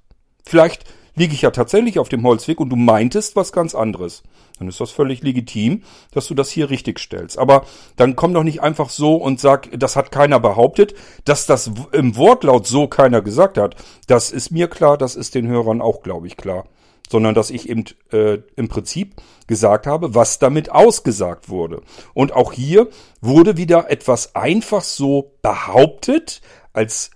Vielleicht 0.46 0.84
liege 1.18 1.34
ich 1.34 1.42
ja 1.42 1.50
tatsächlich 1.50 1.98
auf 1.98 2.08
dem 2.08 2.24
Holzweg 2.24 2.60
und 2.60 2.70
du 2.70 2.76
meintest 2.76 3.36
was 3.36 3.52
ganz 3.52 3.74
anderes. 3.74 4.22
Dann 4.58 4.68
ist 4.68 4.80
das 4.80 4.90
völlig 4.90 5.22
legitim, 5.22 5.82
dass 6.12 6.26
du 6.26 6.34
das 6.34 6.50
hier 6.50 6.70
richtig 6.70 6.98
stellst. 6.98 7.38
Aber 7.38 7.64
dann 7.96 8.16
komm 8.16 8.34
doch 8.34 8.42
nicht 8.42 8.62
einfach 8.62 8.90
so 8.90 9.16
und 9.16 9.40
sag, 9.40 9.68
das 9.78 9.96
hat 9.96 10.10
keiner 10.10 10.40
behauptet, 10.40 10.94
dass 11.24 11.46
das 11.46 11.70
im 11.92 12.16
Wortlaut 12.16 12.66
so 12.66 12.88
keiner 12.88 13.22
gesagt 13.22 13.58
hat. 13.58 13.76
Das 14.06 14.30
ist 14.30 14.50
mir 14.50 14.68
klar, 14.68 14.98
das 14.98 15.16
ist 15.16 15.34
den 15.34 15.46
Hörern 15.46 15.80
auch, 15.80 16.02
glaube 16.02 16.26
ich, 16.26 16.36
klar. 16.36 16.66
Sondern 17.10 17.34
dass 17.34 17.50
ich 17.50 17.68
eben 17.68 17.84
äh, 18.12 18.38
im 18.56 18.68
Prinzip 18.68 19.14
gesagt 19.46 19.86
habe, 19.86 20.14
was 20.14 20.38
damit 20.38 20.70
ausgesagt 20.70 21.48
wurde. 21.48 21.80
Und 22.12 22.32
auch 22.32 22.52
hier 22.52 22.88
wurde 23.20 23.56
wieder 23.56 23.90
etwas 23.90 24.34
einfach 24.34 24.82
so 24.82 25.32
behauptet, 25.40 26.42
als 26.74 27.10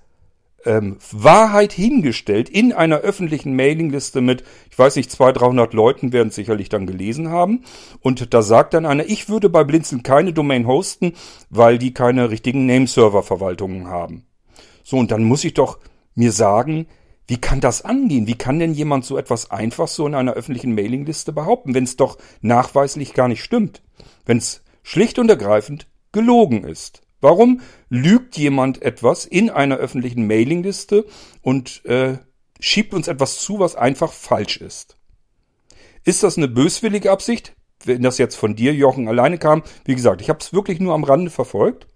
ähm, 0.64 0.96
Wahrheit 1.10 1.72
hingestellt 1.72 2.48
in 2.48 2.72
einer 2.72 2.98
öffentlichen 2.98 3.54
Mailingliste 3.56 4.20
mit, 4.20 4.44
ich 4.70 4.78
weiß 4.78 4.96
nicht, 4.96 5.10
200, 5.10 5.42
300 5.42 5.74
Leuten 5.74 6.12
werden 6.12 6.28
es 6.28 6.34
sicherlich 6.34 6.68
dann 6.68 6.86
gelesen 6.86 7.30
haben. 7.30 7.64
Und 8.00 8.32
da 8.32 8.42
sagt 8.42 8.74
dann 8.74 8.86
einer, 8.86 9.06
ich 9.06 9.28
würde 9.28 9.48
bei 9.50 9.64
Blinzeln 9.64 10.02
keine 10.02 10.32
Domain 10.32 10.66
hosten, 10.66 11.12
weil 11.50 11.78
die 11.78 11.94
keine 11.94 12.30
richtigen 12.30 12.66
Nameserver-Verwaltungen 12.66 13.88
haben. 13.88 14.26
So, 14.84 14.98
und 14.98 15.10
dann 15.10 15.24
muss 15.24 15.44
ich 15.44 15.54
doch 15.54 15.78
mir 16.14 16.32
sagen, 16.32 16.86
wie 17.26 17.40
kann 17.40 17.60
das 17.60 17.82
angehen? 17.82 18.26
Wie 18.26 18.34
kann 18.34 18.58
denn 18.58 18.74
jemand 18.74 19.04
so 19.04 19.16
etwas 19.16 19.50
einfach 19.50 19.88
so 19.88 20.06
in 20.06 20.14
einer 20.14 20.34
öffentlichen 20.34 20.74
Mailingliste 20.74 21.32
behaupten, 21.32 21.74
wenn 21.74 21.84
es 21.84 21.96
doch 21.96 22.18
nachweislich 22.40 23.14
gar 23.14 23.28
nicht 23.28 23.42
stimmt? 23.42 23.82
Wenn 24.26 24.38
es 24.38 24.62
schlicht 24.82 25.18
und 25.18 25.28
ergreifend 25.28 25.86
gelogen 26.10 26.64
ist? 26.64 27.01
Warum 27.22 27.60
lügt 27.88 28.36
jemand 28.36 28.82
etwas 28.82 29.24
in 29.24 29.48
einer 29.48 29.76
öffentlichen 29.76 30.26
Mailingliste 30.26 31.06
und 31.40 31.82
äh, 31.86 32.18
schiebt 32.60 32.92
uns 32.92 33.08
etwas 33.08 33.38
zu, 33.40 33.60
was 33.60 33.76
einfach 33.76 34.12
falsch 34.12 34.58
ist? 34.58 34.98
Ist 36.04 36.24
das 36.24 36.36
eine 36.36 36.48
böswillige 36.48 37.12
Absicht? 37.12 37.54
Wenn 37.84 38.02
das 38.02 38.18
jetzt 38.18 38.34
von 38.34 38.56
dir, 38.56 38.74
Jochen, 38.74 39.06
alleine 39.06 39.38
kam, 39.38 39.62
wie 39.84 39.94
gesagt, 39.94 40.20
ich 40.20 40.28
habe 40.28 40.40
es 40.40 40.52
wirklich 40.52 40.80
nur 40.80 40.94
am 40.94 41.04
Rande 41.04 41.30
verfolgt. 41.30 41.86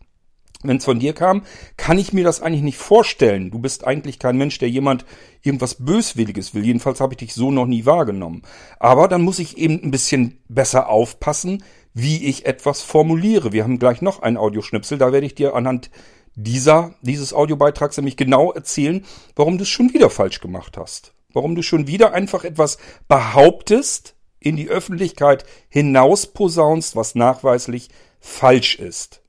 Wenn 0.63 0.79
es 0.79 0.85
von 0.85 1.01
dir 1.01 1.13
kam, 1.13 1.43
kann 1.77 1.99
ich 1.99 2.13
mir 2.13 2.25
das 2.25 2.41
eigentlich 2.41 2.63
nicht 2.63 2.79
vorstellen. 2.79 3.51
Du 3.51 3.59
bist 3.59 3.87
eigentlich 3.87 4.19
kein 4.19 4.39
Mensch, 4.39 4.59
der 4.59 4.71
jemand 4.71 5.05
irgendwas 5.43 5.85
Böswilliges 5.85 6.55
will. 6.55 6.65
Jedenfalls 6.65 7.01
habe 7.01 7.15
ich 7.15 7.19
dich 7.19 7.35
so 7.35 7.51
noch 7.51 7.67
nie 7.67 7.85
wahrgenommen. 7.85 8.43
Aber 8.79 9.09
dann 9.09 9.23
muss 9.23 9.39
ich 9.39 9.59
eben 9.59 9.83
ein 9.83 9.91
bisschen 9.91 10.39
besser 10.49 10.89
aufpassen, 10.89 11.63
wie 11.97 12.27
ich 12.27 12.45
etwas 12.45 12.83
formuliere. 12.83 13.53
Wir 13.53 13.65
haben 13.65 13.79
gleich 13.79 14.03
noch 14.03 14.21
einen 14.21 14.37
Audioschnipsel, 14.37 14.99
da 14.99 15.13
werde 15.13 15.27
ich 15.27 15.35
dir 15.35 15.55
anhand 15.55 15.91
dieser, 16.35 16.95
dieses 17.01 17.33
Audiobeitrags 17.33 17.97
nämlich 17.97 18.19
genau 18.19 18.53
erzählen, 18.53 19.07
warum 19.35 19.57
du 19.57 19.63
es 19.63 19.71
schon 19.71 19.95
wieder 19.95 20.11
falsch 20.11 20.41
gemacht 20.41 20.77
hast. 20.77 21.15
Warum 21.33 21.55
du 21.55 21.63
schon 21.63 21.87
wieder 21.87 22.13
einfach 22.13 22.45
etwas 22.45 22.77
behauptest, 23.09 24.15
in 24.39 24.57
die 24.57 24.69
Öffentlichkeit 24.69 25.47
hinaus 25.71 26.27
posaunst, 26.27 26.97
was 26.97 27.15
nachweislich 27.15 27.89
falsch 28.21 28.79
ist. 28.79 29.23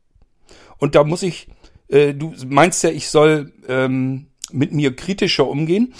Und 0.77 0.93
da 0.95 1.05
muss 1.05 1.23
ich, 1.23 1.47
äh, 1.87 2.13
du 2.13 2.33
meinst 2.47 2.83
ja, 2.83 2.89
ich 2.89 3.07
soll 3.07 3.53
ähm, 3.69 4.27
mit 4.51 4.73
mir 4.73 4.93
kritischer 4.93 5.47
umgehen. 5.47 5.93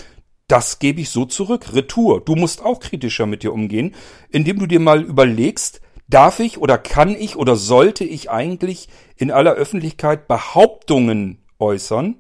Das 0.50 0.80
gebe 0.80 1.00
ich 1.00 1.12
so 1.12 1.24
zurück. 1.24 1.74
Retour. 1.74 2.20
Du 2.26 2.36
musst 2.36 2.62
auch 2.62 2.82
kritischer 2.82 3.26
mit 3.26 3.44
dir 3.44 3.54
umgehen, 3.54 3.96
indem 4.32 4.60
du 4.60 4.66
dir 4.66 4.82
mal 4.82 5.02
überlegst, 5.02 5.80
Darf 6.10 6.40
ich 6.40 6.58
oder 6.58 6.78
kann 6.78 7.10
ich 7.10 7.36
oder 7.36 7.56
sollte 7.56 8.06
ich 8.06 8.30
eigentlich 8.30 8.88
in 9.18 9.32
aller 9.32 9.54
Öffentlichkeit 9.54 10.28
Behauptungen 10.28 11.44
äußern, 11.60 12.16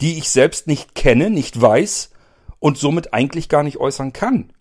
die 0.00 0.18
ich 0.18 0.28
selbst 0.28 0.66
nicht 0.66 0.94
kenne, 0.94 1.30
nicht 1.30 1.60
weiß 1.60 2.10
und 2.58 2.76
somit 2.76 3.14
eigentlich 3.14 3.48
gar 3.48 3.62
nicht 3.62 3.78
äußern 3.78 4.12
kann? 4.12 4.52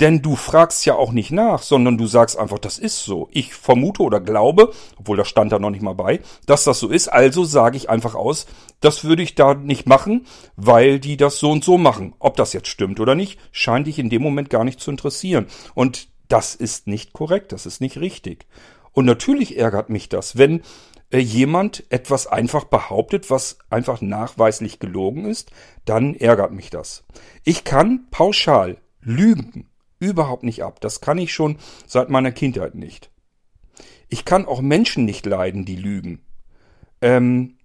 Denn 0.00 0.22
du 0.22 0.34
fragst 0.34 0.86
ja 0.86 0.94
auch 0.94 1.12
nicht 1.12 1.30
nach, 1.30 1.60
sondern 1.60 1.98
du 1.98 2.06
sagst 2.06 2.38
einfach, 2.38 2.58
das 2.58 2.78
ist 2.78 3.04
so. 3.04 3.28
Ich 3.32 3.54
vermute 3.54 4.02
oder 4.02 4.18
glaube, 4.18 4.72
obwohl 4.98 5.18
das 5.18 5.28
stand 5.28 5.52
da 5.52 5.58
noch 5.58 5.68
nicht 5.68 5.82
mal 5.82 5.94
bei, 5.94 6.20
dass 6.46 6.64
das 6.64 6.80
so 6.80 6.88
ist. 6.88 7.08
Also 7.08 7.44
sage 7.44 7.76
ich 7.76 7.90
einfach 7.90 8.14
aus, 8.14 8.46
das 8.80 9.04
würde 9.04 9.22
ich 9.22 9.34
da 9.34 9.52
nicht 9.52 9.86
machen, 9.86 10.26
weil 10.56 11.00
die 11.00 11.18
das 11.18 11.38
so 11.38 11.50
und 11.50 11.62
so 11.62 11.76
machen. 11.76 12.14
Ob 12.18 12.36
das 12.36 12.54
jetzt 12.54 12.68
stimmt 12.68 12.98
oder 12.98 13.14
nicht, 13.14 13.38
scheint 13.52 13.86
dich 13.86 13.98
in 13.98 14.08
dem 14.08 14.22
Moment 14.22 14.48
gar 14.48 14.64
nicht 14.64 14.80
zu 14.80 14.90
interessieren. 14.90 15.48
Und 15.74 16.08
das 16.30 16.54
ist 16.54 16.86
nicht 16.86 17.12
korrekt, 17.12 17.52
das 17.52 17.66
ist 17.66 17.80
nicht 17.80 17.98
richtig. 17.98 18.46
Und 18.92 19.04
natürlich 19.04 19.58
ärgert 19.58 19.90
mich 19.90 20.08
das, 20.08 20.38
wenn 20.38 20.62
äh, 21.10 21.18
jemand 21.18 21.84
etwas 21.90 22.26
einfach 22.26 22.64
behauptet, 22.64 23.30
was 23.30 23.58
einfach 23.68 24.00
nachweislich 24.00 24.78
gelogen 24.78 25.24
ist, 25.26 25.50
dann 25.84 26.14
ärgert 26.14 26.52
mich 26.52 26.70
das. 26.70 27.04
Ich 27.44 27.64
kann 27.64 28.06
pauschal 28.10 28.78
lügen 29.00 29.68
überhaupt 29.98 30.44
nicht 30.44 30.62
ab. 30.62 30.80
Das 30.80 31.00
kann 31.00 31.18
ich 31.18 31.32
schon 31.32 31.58
seit 31.86 32.08
meiner 32.10 32.32
Kindheit 32.32 32.74
nicht. 32.74 33.10
Ich 34.08 34.24
kann 34.24 34.46
auch 34.46 34.60
Menschen 34.60 35.04
nicht 35.04 35.26
leiden, 35.26 35.64
die 35.64 35.76
lügen. 35.76 36.22
Ähm, 37.00 37.58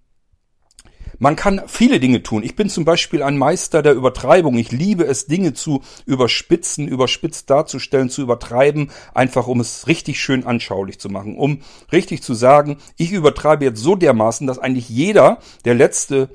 man 1.18 1.36
kann 1.36 1.62
viele 1.66 2.00
Dinge 2.00 2.22
tun. 2.22 2.42
Ich 2.42 2.56
bin 2.56 2.68
zum 2.68 2.84
Beispiel 2.84 3.22
ein 3.22 3.38
Meister 3.38 3.82
der 3.82 3.94
Übertreibung. 3.94 4.56
Ich 4.56 4.72
liebe 4.72 5.04
es, 5.04 5.26
Dinge 5.26 5.54
zu 5.54 5.82
überspitzen, 6.04 6.88
überspitzt 6.88 7.48
darzustellen, 7.50 8.10
zu 8.10 8.22
übertreiben, 8.22 8.90
einfach 9.14 9.46
um 9.46 9.60
es 9.60 9.86
richtig 9.86 10.20
schön 10.20 10.44
anschaulich 10.44 10.98
zu 10.98 11.08
machen, 11.08 11.36
um 11.36 11.60
richtig 11.92 12.22
zu 12.22 12.34
sagen, 12.34 12.76
ich 12.96 13.12
übertreibe 13.12 13.64
jetzt 13.64 13.80
so 13.80 13.94
dermaßen, 13.94 14.46
dass 14.46 14.58
eigentlich 14.58 14.88
jeder, 14.88 15.38
der 15.64 15.74
letzte, 15.74 16.28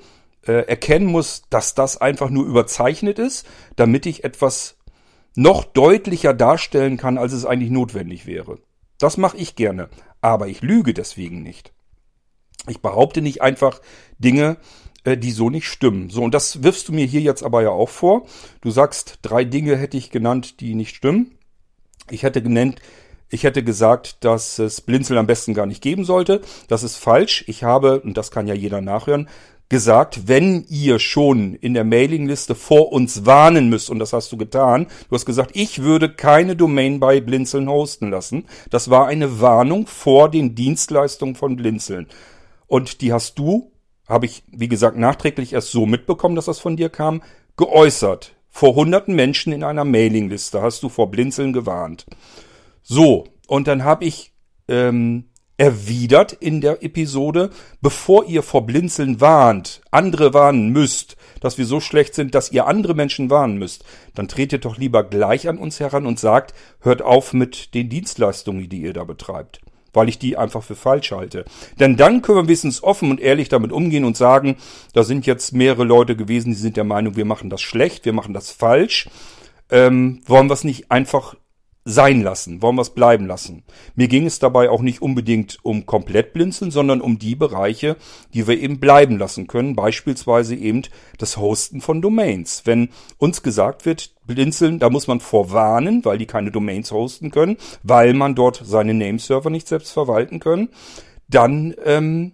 äh, 0.46 0.68
erkennen 0.68 1.06
muss, 1.06 1.44
dass 1.50 1.76
das 1.76 2.02
einfach 2.02 2.30
nur 2.30 2.46
überzeichnet 2.46 3.20
ist, 3.20 3.46
damit 3.76 4.06
ich 4.06 4.24
etwas 4.24 4.78
noch 5.36 5.64
deutlicher 5.64 6.34
darstellen 6.34 6.98
kann, 6.98 7.18
als 7.18 7.34
es 7.34 7.46
eigentlich 7.46 7.72
notwendig 7.72 8.26
wäre. 8.26 8.58
Das 9.00 9.18
mache 9.18 9.38
ich 9.38 9.56
gerne, 9.56 9.90
aber 10.20 10.48
ich 10.48 10.62
lüge 10.62 10.94
deswegen 10.94 11.42
nicht. 11.42 11.74
Ich 12.68 12.82
behaupte 12.82 13.22
nicht 13.22 13.42
einfach 13.42 13.82
Dinge, 14.20 14.58
äh, 15.04 15.18
die 15.18 15.32
so 15.32 15.50
nicht 15.50 15.68
stimmen. 15.68 16.10
So, 16.10 16.22
und 16.24 16.34
das 16.34 16.64
wirfst 16.64 16.88
du 16.88 16.94
mir 16.94 17.06
hier 17.06 17.22
jetzt 17.22 17.44
aber 17.44 17.64
ja 17.64 17.70
auch 17.70 17.90
vor. 17.90 18.26
Du 18.62 18.72
sagst, 18.72 19.20
drei 19.22 19.44
Dinge 19.44 19.76
hätte 19.78 19.98
ich 19.98 20.12
genannt, 20.12 20.60
die 20.60 20.76
nicht 20.76 20.96
stimmen. 20.96 21.32
Ich 22.10 22.24
hätte 22.24 22.42
genannt, 22.42 22.80
ich 23.30 23.44
hätte 23.44 23.64
gesagt, 23.64 24.24
dass 24.26 24.60
es 24.60 24.82
Blinzeln 24.82 25.18
am 25.18 25.28
besten 25.28 25.54
gar 25.54 25.66
nicht 25.66 25.82
geben 25.82 26.04
sollte. 26.04 26.42
Das 26.68 26.84
ist 26.84 26.98
falsch. 26.98 27.46
Ich 27.48 27.64
habe, 27.64 28.02
und 28.02 28.18
das 28.18 28.30
kann 28.30 28.48
ja 28.48 28.54
jeder 28.54 28.82
nachhören, 28.82 29.30
gesagt, 29.70 30.28
wenn 30.28 30.66
ihr 30.68 31.00
schon 31.00 31.56
in 31.56 31.74
der 31.74 31.86
Mailingliste 31.86 32.56
vor 32.56 32.92
uns 32.92 33.26
warnen 33.26 33.70
müsst, 33.70 33.90
und 33.90 34.00
das 34.00 34.12
hast 34.12 34.30
du 34.34 34.36
getan, 34.36 34.88
du 35.08 35.16
hast 35.16 35.26
gesagt, 35.26 35.52
ich 35.54 35.82
würde 35.82 36.14
keine 36.14 36.58
Domain 36.58 37.00
bei 37.00 37.22
Blinzeln 37.22 37.70
hosten 37.70 38.10
lassen. 38.10 38.48
Das 38.70 38.90
war 38.90 39.08
eine 39.08 39.40
Warnung 39.40 39.88
vor 39.88 40.30
den 40.30 40.56
Dienstleistungen 40.56 41.36
von 41.36 41.56
Blinzeln. 41.56 42.08
Und 42.72 43.02
die 43.02 43.12
hast 43.12 43.38
du, 43.38 43.74
habe 44.08 44.26
ich, 44.26 44.44
wie 44.50 44.70
gesagt, 44.70 44.96
nachträglich 44.96 45.52
erst 45.52 45.72
so 45.72 45.86
mitbekommen, 45.86 46.38
dass 46.38 46.46
das 46.46 46.60
von 46.60 46.78
dir 46.78 46.88
kam, 46.88 47.22
geäußert. 47.58 48.34
Vor 48.48 48.76
hunderten 48.76 49.14
Menschen 49.14 49.52
in 49.52 49.66
einer 49.66 49.84
Mailingliste 49.84 50.62
hast 50.62 50.82
du 50.82 50.88
vor 50.88 51.12
Blinzeln 51.12 51.52
gewarnt. 51.52 52.06
So, 52.82 53.26
und 53.48 53.68
dann 53.68 53.84
habe 53.84 54.06
ich 54.06 54.32
ähm, 54.70 55.26
erwidert 55.58 56.32
in 56.32 56.62
der 56.62 56.82
Episode, 56.82 57.50
bevor 57.82 58.24
ihr 58.24 58.42
vor 58.42 58.66
Blinzeln 58.66 59.20
warnt, 59.20 59.82
andere 59.92 60.34
warnen 60.34 60.70
müsst, 60.70 61.18
dass 61.42 61.58
wir 61.58 61.66
so 61.66 61.82
schlecht 61.82 62.16
sind, 62.16 62.36
dass 62.36 62.54
ihr 62.54 62.68
andere 62.68 62.94
Menschen 62.94 63.30
warnen 63.30 63.58
müsst, 63.58 63.84
dann 64.16 64.30
tretet 64.30 64.64
doch 64.64 64.78
lieber 64.78 65.04
gleich 65.04 65.50
an 65.50 65.58
uns 65.58 65.82
heran 65.82 66.06
und 66.06 66.20
sagt, 66.20 66.54
hört 66.80 67.02
auf 67.02 67.34
mit 67.34 67.74
den 67.74 67.90
Dienstleistungen, 67.90 68.70
die 68.70 68.84
ihr 68.84 68.94
da 68.94 69.04
betreibt 69.04 69.60
weil 69.94 70.10
ich 70.10 70.20
die 70.20 70.38
einfach 70.38 70.64
für 70.64 70.76
falsch 70.76 71.12
halte. 71.12 71.46
Denn 71.80 71.98
dann 71.98 72.22
können 72.22 72.40
wir 72.40 72.48
wenigstens 72.48 72.84
offen 72.84 73.12
und 73.12 73.20
ehrlich 73.20 73.50
damit 73.50 73.72
umgehen 73.72 74.06
und 74.06 74.18
sagen, 74.18 74.58
da 74.94 75.04
sind 75.04 75.26
jetzt 75.26 75.54
mehrere 75.54 75.84
Leute 75.84 76.16
gewesen, 76.16 76.50
die 76.50 76.58
sind 76.58 76.78
der 76.78 76.84
Meinung, 76.84 77.16
wir 77.16 77.26
machen 77.26 77.50
das 77.50 77.62
schlecht, 77.62 78.06
wir 78.06 78.14
machen 78.14 78.34
das 78.34 78.52
falsch. 78.52 79.10
Ähm, 79.70 80.22
wollen 80.26 80.48
wir 80.48 80.54
es 80.54 80.64
nicht 80.64 80.92
einfach 80.92 81.36
sein 81.84 82.22
lassen? 82.22 82.62
Wollen 82.62 82.76
wir 82.76 82.84
es 82.84 82.92
bleiben 82.92 83.26
lassen? 83.26 83.64
Mir 83.96 84.08
ging 84.08 84.26
es 84.26 84.40
dabei 84.40 84.70
auch 84.70 84.82
nicht 84.82 85.02
unbedingt 85.02 85.58
um 85.64 85.86
komplett 85.86 86.34
blinzeln, 86.34 86.72
sondern 86.72 87.02
um 87.02 87.18
die 87.18 87.36
Bereiche, 87.36 87.98
die 88.34 88.48
wir 88.48 88.60
eben 88.60 88.80
bleiben 88.80 89.18
lassen 89.18 89.48
können. 89.48 89.76
Beispielsweise 89.76 90.56
eben 90.56 90.84
das 91.18 91.38
Hosten 91.38 91.82
von 91.82 92.02
Domains. 92.02 92.64
Wenn 92.66 92.90
uns 93.18 93.42
gesagt 93.44 93.86
wird, 93.86 94.12
blinzeln, 94.26 94.80
da 94.80 94.90
muss 94.90 95.08
man 95.08 95.20
vorwarnen, 95.20 96.06
weil 96.06 96.18
die 96.18 96.28
keine 96.28 96.52
Domains 96.52 96.92
hosten 96.92 97.32
können, 97.32 97.58
weil 97.84 98.14
man 98.14 98.36
dort 98.36 98.62
seine 98.64 98.94
Nameserver 98.94 99.50
nicht 99.50 99.68
selbst 99.68 99.92
verwalten 99.92 100.40
können, 100.40 100.70
dann 101.28 101.74
ähm, 101.86 102.34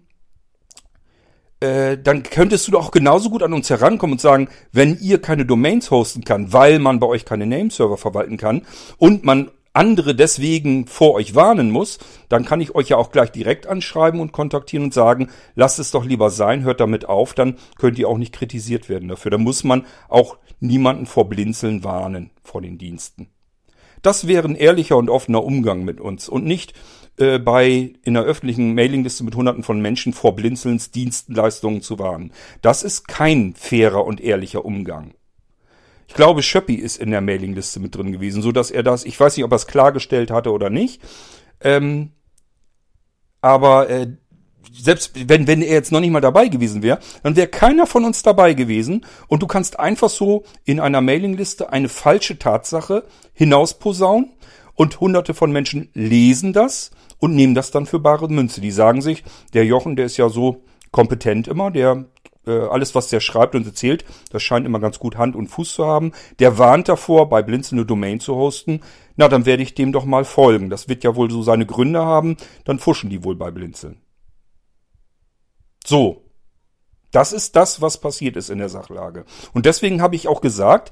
äh, 1.59 1.97
dann 1.97 2.23
könntest 2.23 2.67
du 2.67 2.71
doch 2.71 2.87
auch 2.87 2.91
genauso 2.91 3.29
gut 3.29 3.43
an 3.43 3.53
uns 3.53 3.69
herankommen 3.69 4.13
und 4.13 4.21
sagen, 4.21 4.49
wenn 4.71 4.97
ihr 4.99 5.21
keine 5.21 5.45
Domains 5.45 5.91
hosten 5.91 6.23
kann, 6.23 6.53
weil 6.53 6.79
man 6.79 6.99
bei 6.99 7.07
euch 7.07 7.25
keine 7.25 7.45
Nameserver 7.45 7.97
verwalten 7.97 8.37
kann 8.37 8.63
und 8.97 9.23
man 9.23 9.51
andere 9.73 10.15
deswegen 10.15 10.87
vor 10.87 11.13
euch 11.13 11.35
warnen 11.35 11.69
muss, 11.69 11.99
dann 12.29 12.45
kann 12.45 12.61
ich 12.61 12.73
euch 12.75 12.89
ja 12.89 12.97
auch 12.97 13.11
gleich 13.11 13.31
direkt 13.31 13.67
anschreiben 13.67 14.19
und 14.19 14.31
kontaktieren 14.31 14.85
und 14.85 14.93
sagen, 14.93 15.29
lasst 15.55 15.79
es 15.79 15.91
doch 15.91 16.03
lieber 16.03 16.29
sein, 16.31 16.63
hört 16.63 16.79
damit 16.79 17.05
auf, 17.05 17.33
dann 17.33 17.57
könnt 17.77 17.99
ihr 17.99 18.09
auch 18.09 18.17
nicht 18.17 18.33
kritisiert 18.33 18.89
werden 18.89 19.07
dafür. 19.07 19.31
Da 19.31 19.37
muss 19.37 19.63
man 19.63 19.85
auch 20.09 20.37
niemanden 20.59 21.05
vor 21.05 21.29
Blinzeln 21.29 21.83
warnen 21.83 22.31
vor 22.43 22.61
den 22.61 22.79
Diensten. 22.79 23.29
Das 24.01 24.27
wäre 24.27 24.47
ein 24.47 24.55
ehrlicher 24.55 24.97
und 24.97 25.09
offener 25.09 25.43
Umgang 25.43 25.83
mit 25.83 25.99
uns 25.99 26.29
und 26.29 26.45
nicht, 26.45 26.73
äh, 27.17 27.39
bei 27.39 27.93
in 28.03 28.13
der 28.13 28.23
öffentlichen 28.23 28.75
Mailingliste 28.75 29.23
mit 29.23 29.35
Hunderten 29.35 29.63
von 29.63 29.81
Menschen 29.81 30.13
vor 30.13 30.35
Blinzelns 30.35 30.91
Dienstleistungen 30.91 31.81
zu 31.81 31.97
warnen. 31.97 32.31
Das 32.61 32.83
ist 32.83 33.07
kein 33.07 33.55
fairer 33.55 34.05
und 34.05 34.21
ehrlicher 34.21 34.65
Umgang. 34.65 35.15
Ich 36.07 36.13
glaube, 36.13 36.41
Schöppi 36.41 36.75
ist 36.75 36.97
in 36.97 37.11
der 37.11 37.21
Mailingliste 37.21 37.79
mit 37.79 37.95
drin 37.95 38.11
gewesen, 38.11 38.41
so 38.41 38.51
dass 38.51 38.71
er 38.71 38.83
das, 38.83 39.03
ich 39.03 39.19
weiß 39.19 39.35
nicht, 39.35 39.43
ob 39.43 39.51
er 39.51 39.57
es 39.57 39.67
klargestellt 39.67 40.31
hatte 40.31 40.51
oder 40.51 40.69
nicht, 40.69 41.01
ähm, 41.61 42.11
aber 43.41 43.89
äh, 43.89 44.07
selbst 44.71 45.29
wenn, 45.29 45.47
wenn 45.47 45.61
er 45.61 45.73
jetzt 45.73 45.91
noch 45.91 45.99
nicht 45.99 46.11
mal 46.11 46.21
dabei 46.21 46.47
gewesen 46.47 46.83
wäre, 46.83 46.99
dann 47.23 47.35
wäre 47.35 47.47
keiner 47.47 47.87
von 47.87 48.05
uns 48.05 48.23
dabei 48.23 48.53
gewesen 48.53 49.05
und 49.27 49.41
du 49.41 49.47
kannst 49.47 49.79
einfach 49.79 50.09
so 50.09 50.43
in 50.65 50.79
einer 50.79 51.01
Mailingliste 51.01 51.71
eine 51.71 51.89
falsche 51.89 52.39
Tatsache 52.39 53.03
hinausposaunen 53.33 54.31
und 54.75 54.99
hunderte 54.99 55.33
von 55.33 55.51
Menschen 55.51 55.89
lesen 55.93 56.53
das 56.53 56.91
und 57.19 57.35
nehmen 57.35 57.55
das 57.55 57.71
dann 57.71 57.85
für 57.85 57.99
bare 57.99 58.29
Münze. 58.29 58.61
Die 58.61 58.71
sagen 58.71 59.01
sich, 59.01 59.23
der 59.53 59.65
Jochen, 59.65 59.95
der 59.95 60.05
ist 60.05 60.17
ja 60.17 60.29
so 60.29 60.63
kompetent 60.91 61.47
immer, 61.47 61.71
der 61.71 62.05
äh, 62.45 62.59
alles, 62.59 62.95
was 62.95 63.09
der 63.09 63.19
schreibt 63.19 63.55
und 63.55 63.65
erzählt, 63.65 64.05
das 64.31 64.41
scheint 64.41 64.65
immer 64.65 64.79
ganz 64.79 64.99
gut 64.99 65.17
Hand 65.17 65.35
und 65.35 65.47
Fuß 65.47 65.73
zu 65.73 65.85
haben. 65.85 66.13
Der 66.39 66.57
warnt 66.57 66.87
davor, 66.87 67.29
bei 67.29 67.41
Blinzeln 67.41 67.79
eine 67.79 67.85
Domain 67.85 68.19
zu 68.19 68.35
hosten. 68.35 68.81
Na, 69.15 69.27
dann 69.27 69.45
werde 69.45 69.63
ich 69.63 69.75
dem 69.75 69.91
doch 69.91 70.05
mal 70.05 70.25
folgen. 70.25 70.69
Das 70.69 70.87
wird 70.87 71.03
ja 71.03 71.15
wohl 71.15 71.29
so 71.29 71.41
seine 71.41 71.65
Gründe 71.65 72.05
haben. 72.05 72.37
Dann 72.63 72.79
fuschen 72.79 73.09
die 73.09 73.23
wohl 73.23 73.35
bei 73.35 73.51
Blinzeln. 73.51 73.97
So, 75.87 76.25
das 77.11 77.31
ist 77.31 77.55
das, 77.55 77.81
was 77.81 78.01
passiert 78.01 78.35
ist 78.35 78.49
in 78.49 78.57
der 78.57 78.67
Sachlage. 78.67 79.23
Und 79.53 79.65
deswegen 79.65 80.01
habe 80.01 80.17
ich 80.17 80.27
auch 80.27 80.41
gesagt, 80.41 80.91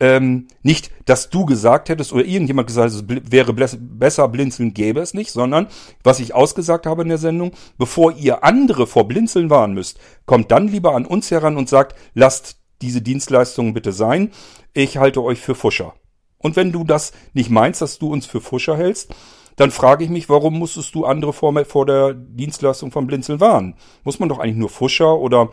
ähm, 0.00 0.48
nicht, 0.64 0.90
dass 1.04 1.30
du 1.30 1.46
gesagt 1.46 1.88
hättest 1.88 2.12
oder 2.12 2.24
irgendjemand 2.24 2.66
gesagt 2.66 2.92
hat, 2.92 3.04
es 3.08 3.30
wäre 3.30 3.52
besser 3.52 4.26
blinzeln 4.26 4.74
gäbe 4.74 4.98
es 4.98 5.14
nicht, 5.14 5.30
sondern 5.30 5.68
was 6.02 6.18
ich 6.18 6.34
ausgesagt 6.34 6.84
habe 6.84 7.02
in 7.02 7.10
der 7.10 7.18
Sendung, 7.18 7.52
bevor 7.78 8.10
ihr 8.16 8.42
andere 8.42 8.88
vor 8.88 9.06
Blinzeln 9.06 9.50
warnen 9.50 9.74
müsst, 9.74 10.00
kommt 10.26 10.50
dann 10.50 10.66
lieber 10.66 10.96
an 10.96 11.06
uns 11.06 11.30
heran 11.30 11.56
und 11.56 11.68
sagt, 11.68 11.94
lasst 12.14 12.56
diese 12.82 13.02
Dienstleistungen 13.02 13.72
bitte 13.72 13.92
sein, 13.92 14.32
ich 14.72 14.96
halte 14.96 15.22
euch 15.22 15.40
für 15.40 15.54
Fuscher. 15.54 15.94
Und 16.38 16.56
wenn 16.56 16.72
du 16.72 16.82
das 16.82 17.12
nicht 17.34 17.50
meinst, 17.50 17.80
dass 17.82 18.00
du 18.00 18.12
uns 18.12 18.26
für 18.26 18.40
Fuscher 18.40 18.76
hältst, 18.76 19.14
dann 19.56 19.70
frage 19.70 20.04
ich 20.04 20.10
mich, 20.10 20.28
warum 20.28 20.58
musstest 20.58 20.94
du 20.94 21.04
andere 21.04 21.32
vor, 21.32 21.64
vor 21.64 21.86
der 21.86 22.14
Dienstleistung 22.14 22.90
von 22.90 23.06
Blinzeln 23.06 23.40
warnen? 23.40 23.74
Muss 24.02 24.18
man 24.18 24.28
doch 24.28 24.38
eigentlich 24.38 24.56
nur 24.56 24.68
Fuscher 24.68 25.18
oder 25.18 25.50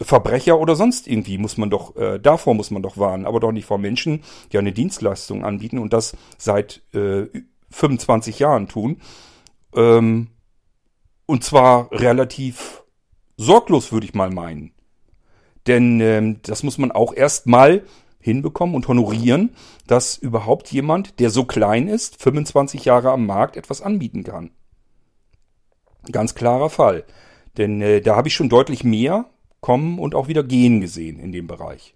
Verbrecher 0.00 0.58
oder 0.58 0.74
sonst 0.74 1.06
irgendwie 1.06 1.38
muss 1.38 1.56
man 1.56 1.70
doch, 1.70 1.94
äh, 1.96 2.18
davor 2.18 2.54
muss 2.54 2.70
man 2.70 2.82
doch 2.82 2.96
warnen, 2.96 3.26
aber 3.26 3.38
doch 3.38 3.52
nicht 3.52 3.66
vor 3.66 3.78
Menschen, 3.78 4.22
die 4.52 4.58
eine 4.58 4.72
Dienstleistung 4.72 5.44
anbieten 5.44 5.78
und 5.78 5.92
das 5.92 6.16
seit 6.36 6.82
äh, 6.94 7.26
25 7.70 8.38
Jahren 8.40 8.68
tun. 8.68 9.00
Ähm, 9.74 10.28
und 11.26 11.44
zwar 11.44 11.92
relativ 11.92 12.82
sorglos, 13.36 13.92
würde 13.92 14.06
ich 14.06 14.14
mal 14.14 14.30
meinen. 14.30 14.72
Denn 15.66 16.00
ähm, 16.00 16.40
das 16.42 16.62
muss 16.62 16.76
man 16.76 16.92
auch 16.92 17.14
erstmal 17.14 17.84
hinbekommen 18.24 18.74
und 18.74 18.88
honorieren, 18.88 19.50
dass 19.86 20.16
überhaupt 20.16 20.72
jemand, 20.72 21.20
der 21.20 21.28
so 21.28 21.44
klein 21.44 21.88
ist, 21.88 22.22
25 22.22 22.86
Jahre 22.86 23.10
am 23.10 23.26
Markt 23.26 23.58
etwas 23.58 23.82
anbieten 23.82 24.24
kann. 24.24 24.50
Ganz 26.10 26.34
klarer 26.34 26.70
Fall. 26.70 27.04
Denn 27.58 27.82
äh, 27.82 28.00
da 28.00 28.16
habe 28.16 28.28
ich 28.28 28.34
schon 28.34 28.48
deutlich 28.48 28.82
mehr 28.82 29.26
kommen 29.60 29.98
und 29.98 30.14
auch 30.14 30.26
wieder 30.26 30.42
gehen 30.42 30.80
gesehen 30.80 31.18
in 31.18 31.32
dem 31.32 31.46
Bereich. 31.46 31.94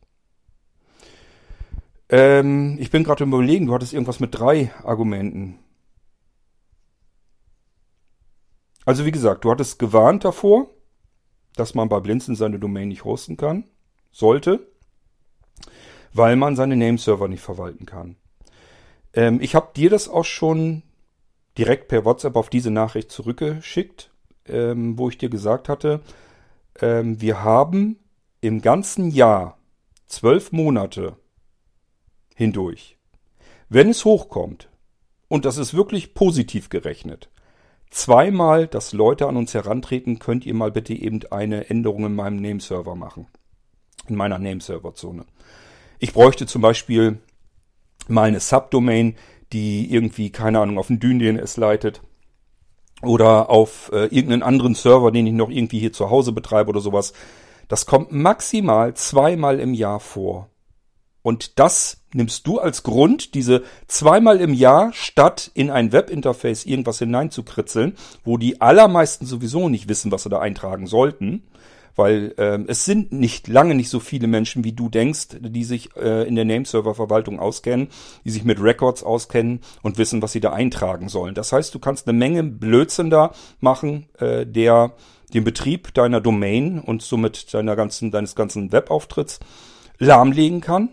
Ähm, 2.11 2.77
ich 2.79 2.91
bin 2.91 3.05
gerade 3.05 3.25
überlegen, 3.25 3.67
du 3.67 3.73
hattest 3.73 3.95
irgendwas 3.95 4.21
mit 4.21 4.38
drei 4.38 4.71
Argumenten. 4.85 5.59
Also 8.85 9.07
wie 9.07 9.12
gesagt, 9.12 9.47
du 9.47 9.51
hattest 9.51 9.79
gewarnt 9.79 10.27
davor, 10.27 10.69
dass 11.57 11.75
man 11.75 11.88
bei 11.88 12.01
Blinzen 12.01 12.37
seine 12.37 12.59
Domain 12.59 12.88
nicht 12.88 13.05
hosten 13.05 13.38
kann, 13.38 13.64
sollte 14.12 14.67
weil 16.18 16.37
man 16.37 16.57
seine 16.57 16.76
Nameserver 16.76 17.28
nicht 17.28 17.42
verwalten 17.42 17.87
kann. 17.87 18.16
Ähm, 19.14 19.40
ich 19.40 19.54
habe 19.54 19.70
dir 19.74 19.88
das 19.88 20.09
auch 20.09 20.24
schon 20.24 20.83
direkt 21.57 21.88
per 21.88 22.04
WhatsApp 22.04 22.37
auf 22.37 22.50
diese 22.50 22.70
Nachricht 22.70 23.11
zurückgeschickt, 23.11 24.11
ähm, 24.46 24.98
wo 24.98 25.09
ich 25.09 25.16
dir 25.16 25.31
gesagt 25.31 25.68
hatte, 25.68 26.00
ähm, 26.81 27.20
wir 27.20 27.42
haben 27.42 27.98
im 28.40 28.61
ganzen 28.61 29.11
Jahr 29.11 29.59
zwölf 30.07 30.52
Monate 30.52 31.16
hindurch, 32.35 32.98
wenn 33.68 33.88
es 33.88 34.04
hochkommt, 34.04 34.68
und 35.28 35.44
das 35.44 35.57
ist 35.57 35.74
wirklich 35.74 36.14
positiv 36.14 36.68
gerechnet, 36.68 37.31
zweimal, 37.90 38.66
dass 38.66 38.92
Leute 38.92 39.28
an 39.28 39.37
uns 39.37 39.54
herantreten, 39.54 40.18
könnt 40.18 40.46
ihr 40.46 40.54
mal 40.54 40.72
bitte 40.72 40.94
eben 40.94 41.20
eine 41.31 41.70
Änderung 41.70 42.07
in 42.07 42.14
meinem 42.14 42.40
Nameserver 42.40 42.94
machen. 42.94 43.26
In 44.09 44.16
meiner 44.16 44.38
Nameserver-Zone. 44.38 45.26
Ich 45.99 46.13
bräuchte 46.13 46.47
zum 46.47 46.63
Beispiel 46.63 47.19
mal 48.07 48.29
eine 48.29 48.41
Subdomain, 48.41 49.17
die 49.53 49.93
irgendwie, 49.93 50.31
keine 50.31 50.61
Ahnung, 50.61 50.79
auf 50.79 50.89
den 50.89 51.01
DynDNS 51.01 51.57
leitet. 51.57 52.01
Oder 53.03 53.51
auf 53.51 53.91
äh, 53.93 54.07
irgendeinen 54.07 54.43
anderen 54.43 54.75
Server, 54.75 55.13
den 55.13 55.27
ich 55.27 55.33
noch 55.33 55.51
irgendwie 55.51 55.79
hier 55.79 55.93
zu 55.93 56.11
Hause 56.11 56.33
betreibe 56.33 56.71
oder 56.71 56.81
sowas. 56.81 57.13
Das 57.69 57.87
kommt 57.87 58.13
maximal 58.13 58.95
zweimal 58.95 59.61
im 59.61 59.75
Jahr 59.75 60.01
vor. 60.01 60.49
Und 61.23 61.59
das 61.59 61.99
nimmst 62.13 62.47
du 62.47 62.59
als 62.59 62.83
Grund, 62.83 63.35
diese 63.35 63.63
zweimal 63.87 64.41
im 64.41 64.55
Jahr 64.55 64.93
statt 64.95 65.51
in 65.55 65.71
ein 65.71 65.93
Webinterface 65.93 66.65
irgendwas 66.65 66.99
hineinzukritzeln, 66.99 67.97
wo 68.25 68.39
die 68.39 68.61
allermeisten 68.61 69.27
sowieso 69.27 69.69
nicht 69.69 69.89
wissen, 69.89 70.11
was 70.11 70.23
sie 70.23 70.31
da 70.31 70.39
eintragen 70.41 70.87
sollten 70.87 71.45
weil 71.99 72.33
ähm, 72.39 72.67
es 72.69 72.85
sind 72.85 73.13
nicht 73.13 73.49
lange 73.49 73.75
nicht 73.75 73.91
so 73.91 73.99
viele 73.99 74.29
Menschen, 74.29 74.63
wie 74.63 74.73
du 74.73 74.89
denkst, 74.89 75.39
die 75.41 75.65
sich 75.65 75.95
äh, 75.97 76.27
in 76.29 76.37
der 76.37 76.45
Nameserver-Verwaltung 76.45 77.41
auskennen, 77.41 77.89
die 78.25 78.31
sich 78.31 78.45
mit 78.45 78.63
Records 78.63 79.03
auskennen 79.03 79.61
und 79.83 79.99
wissen, 79.99 80.23
was 80.23 80.33
sie 80.33 80.41
da 80.41 80.53
eintragen 80.53 81.09
sollen. 81.09 81.35
Das 81.35 81.53
heißt, 81.53 81.75
du 81.75 81.81
kannst 81.81 82.09
eine 82.09 82.17
Menge 82.17 82.45
Blödsinn 82.45 83.11
da 83.11 83.33
machen, 83.61 84.07
äh, 84.19 84.47
der 84.47 84.95
den 85.35 85.45
Betrieb 85.45 85.93
deiner 85.93 86.21
Domain 86.21 86.79
und 86.79 87.03
somit 87.03 87.53
deiner 87.53 87.77
ganzen, 87.77 88.11
deines 88.13 88.35
ganzen 88.35 88.73
Webauftritts 88.73 89.41
lahmlegen 89.99 90.61
kann 90.61 90.91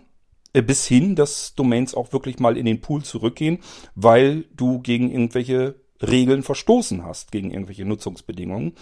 äh, 0.54 0.64
bis 0.64 0.88
hin, 0.88 1.16
dass 1.16 1.54
Domains 1.54 1.94
auch 1.94 2.14
wirklich 2.14 2.40
mal 2.40 2.58
in 2.58 2.66
den 2.66 2.82
Pool 2.82 3.04
zurückgehen, 3.04 3.60
weil 3.94 4.46
du 4.56 4.80
gegen 4.80 5.12
irgendwelche 5.12 5.76
Regeln 6.02 6.44
verstoßen 6.44 7.04
hast 7.04 7.32
gegen 7.32 7.52
irgendwelche 7.52 7.86
Nutzungsbedingungen 7.86 8.74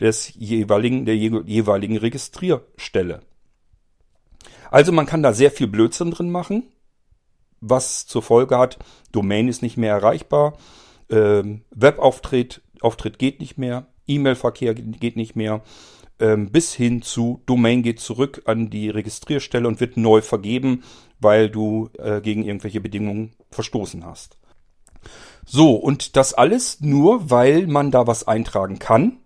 des 0.00 0.32
jeweiligen, 0.34 1.04
der 1.04 1.16
jeweiligen 1.16 1.96
Registrierstelle. 1.96 3.20
Also 4.70 4.92
man 4.92 5.06
kann 5.06 5.22
da 5.22 5.32
sehr 5.32 5.50
viel 5.50 5.66
Blödsinn 5.66 6.10
drin 6.10 6.30
machen, 6.30 6.64
was 7.60 8.06
zur 8.06 8.22
Folge 8.22 8.58
hat, 8.58 8.78
Domain 9.12 9.48
ist 9.48 9.62
nicht 9.62 9.76
mehr 9.76 9.92
erreichbar, 9.92 10.56
ähm, 11.10 11.62
Webauftritt 11.70 12.62
Auftritt 12.82 13.18
geht 13.18 13.40
nicht 13.40 13.58
mehr, 13.58 13.86
E-Mail-Verkehr 14.06 14.74
geht 14.74 15.16
nicht 15.16 15.36
mehr, 15.36 15.62
ähm, 16.18 16.50
bis 16.50 16.74
hin 16.74 17.02
zu 17.02 17.42
Domain 17.46 17.82
geht 17.82 18.00
zurück 18.00 18.42
an 18.44 18.70
die 18.70 18.90
Registrierstelle 18.90 19.68
und 19.68 19.80
wird 19.80 19.96
neu 19.96 20.20
vergeben, 20.20 20.82
weil 21.20 21.48
du 21.48 21.90
äh, 21.98 22.20
gegen 22.20 22.44
irgendwelche 22.44 22.80
Bedingungen 22.80 23.32
verstoßen 23.50 24.04
hast. 24.04 24.38
So, 25.46 25.74
und 25.74 26.16
das 26.16 26.34
alles 26.34 26.80
nur, 26.80 27.30
weil 27.30 27.66
man 27.66 27.90
da 27.90 28.06
was 28.06 28.26
eintragen 28.26 28.78
kann. 28.78 29.18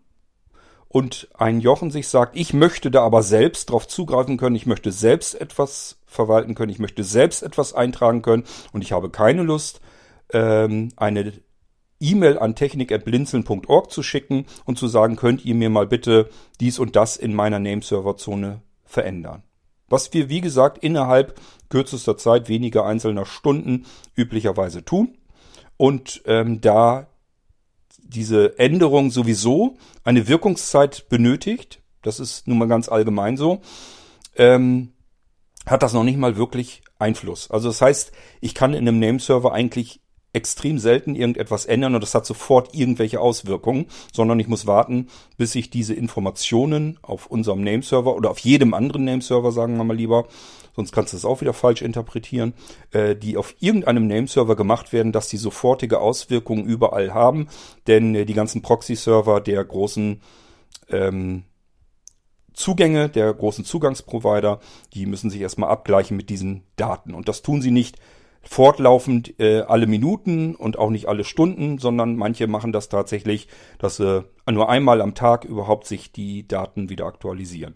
Und 0.89 1.29
ein 1.37 1.61
Jochen 1.61 1.91
sich 1.91 2.09
sagt, 2.09 2.37
ich 2.37 2.55
möchte 2.55 2.91
da 2.91 3.03
aber 3.03 3.23
selbst 3.23 3.71
drauf 3.71 3.87
zugreifen 3.87 4.39
können, 4.39 4.57
ich 4.57 4.67
möchte 4.67 4.93
selbst 4.93 5.39
etwas 5.39 5.99
verwalten 6.07 6.55
können, 6.55 6.73
ich 6.73 6.79
möchte 6.79 7.05
selbst 7.05 7.43
etwas 7.43 7.75
eintragen 7.75 8.23
können 8.23 8.45
und 8.73 8.83
ich 8.83 8.93
habe 8.93 9.11
keine 9.11 9.43
Lust, 9.43 9.81
ähm, 10.33 10.89
eine 10.97 11.33
E-Mail 12.01 12.39
an 12.39 12.55
technik.blinzeln.org 12.55 13.91
zu 13.91 14.03
schicken 14.03 14.47
und 14.65 14.79
zu 14.79 14.87
sagen, 14.87 15.17
könnt 15.17 15.45
ihr 15.45 15.55
mir 15.55 15.71
mal 15.71 15.87
bitte 15.87 16.31
dies 16.61 16.79
und 16.79 16.97
das 16.97 17.17
in 17.17 17.35
meiner 17.35 17.59
Nameserver-Zone 17.59 18.63
verändern. 18.85 19.43
Was 19.89 20.13
wir, 20.13 20.29
wie 20.29 20.41
gesagt, 20.41 20.79
innerhalb 20.79 21.39
kürzester 21.69 22.17
Zeit, 22.17 22.49
weniger 22.49 22.85
einzelner 22.85 23.25
Stunden 23.25 23.87
üblicherweise 24.17 24.85
tun. 24.85 25.17
Und 25.77 26.23
ähm, 26.27 26.61
da 26.61 27.07
diese 27.99 28.59
Änderung 28.59 29.11
sowieso 29.11 29.77
eine 30.05 30.29
Wirkungszeit 30.29 31.09
benötigt, 31.09 31.81
das 32.03 32.21
ist 32.21 32.47
nun 32.47 32.59
mal 32.59 32.69
ganz 32.69 32.89
allgemein 32.89 33.37
so, 33.37 33.61
ähm, 34.37 34.93
hat 35.67 35.83
das 35.83 35.93
noch 35.93 36.05
nicht 36.05 36.19
mal 36.19 36.37
wirklich 36.37 36.83
Einfluss. 36.99 37.51
Also 37.51 37.69
das 37.69 37.83
heißt, 37.83 38.13
ich 38.41 38.55
kann 38.55 38.75
in 38.75 38.87
einem 38.87 39.01
Nameserver 39.01 39.53
eigentlich 39.53 40.01
extrem 40.33 40.79
selten 40.79 41.15
irgendetwas 41.17 41.65
ändern 41.65 41.95
und 41.95 42.03
das 42.03 42.15
hat 42.15 42.27
sofort 42.27 42.75
irgendwelche 42.75 43.21
Auswirkungen, 43.21 43.87
sondern 44.13 44.39
ich 44.39 44.49
muss 44.49 44.67
warten, 44.67 45.09
bis 45.39 45.55
ich 45.55 45.71
diese 45.71 45.95
Informationen 45.95 46.99
auf 47.03 47.27
unserem 47.27 47.65
Nameserver 47.65 48.15
oder 48.15 48.31
auf 48.31 48.39
jedem 48.39 48.75
anderen 48.75 49.05
Nameserver, 49.05 49.51
sagen 49.51 49.77
wir 49.79 49.85
mal 49.85 49.97
lieber, 49.97 50.27
sonst 50.77 50.93
kannst 50.93 51.13
du 51.13 51.17
es 51.17 51.25
auch 51.25 51.41
wieder 51.41 51.55
falsch 51.55 51.83
interpretieren, 51.83 52.55
äh, 52.93 53.17
die 53.17 53.37
auf 53.37 53.57
irgendeinem 53.59 54.07
Nameserver 54.07 54.55
gemacht 54.55 54.93
werden, 54.93 55.11
dass 55.11 55.29
die 55.29 55.39
sofortige 55.39 55.99
Auswirkungen 56.01 56.67
überall 56.67 57.13
haben, 57.13 57.49
denn 57.89 58.15
äh, 58.15 58.25
die 58.27 58.35
ganzen 58.35 58.63
Proxy-Server 58.63 59.41
der 59.41 59.65
großen 59.65 60.21
ähm, 60.91 61.45
Zugänge 62.53 63.09
der 63.09 63.33
großen 63.35 63.65
Zugangsprovider, 63.65 64.61
die 64.95 65.07
müssen 65.07 65.31
sich 65.31 65.41
erstmal 65.41 65.71
abgleichen 65.71 66.17
mit 66.17 66.31
diesen 66.31 66.63
Daten. 66.77 67.15
Und 67.15 67.29
das 67.29 67.43
tun 67.43 67.61
sie 67.61 67.71
nicht 67.71 67.99
fortlaufend 68.43 69.39
äh, 69.41 69.61
alle 69.61 69.87
Minuten 69.87 70.55
und 70.55 70.79
auch 70.79 70.91
nicht 70.91 71.07
alle 71.07 71.25
Stunden, 71.25 71.79
sondern 71.79 72.17
manche 72.17 72.47
machen 72.47 72.73
das 72.73 72.89
tatsächlich, 72.89 73.49
dass 73.79 73.97
sie 73.97 74.25
nur 74.51 74.71
einmal 74.71 75.01
am 75.01 75.15
Tag 75.15 75.45
überhaupt 75.45 75.87
sich 75.87 76.13
die 76.13 76.49
Daten 76.49 76.89
wieder 76.89 77.07
aktualisieren. 77.07 77.75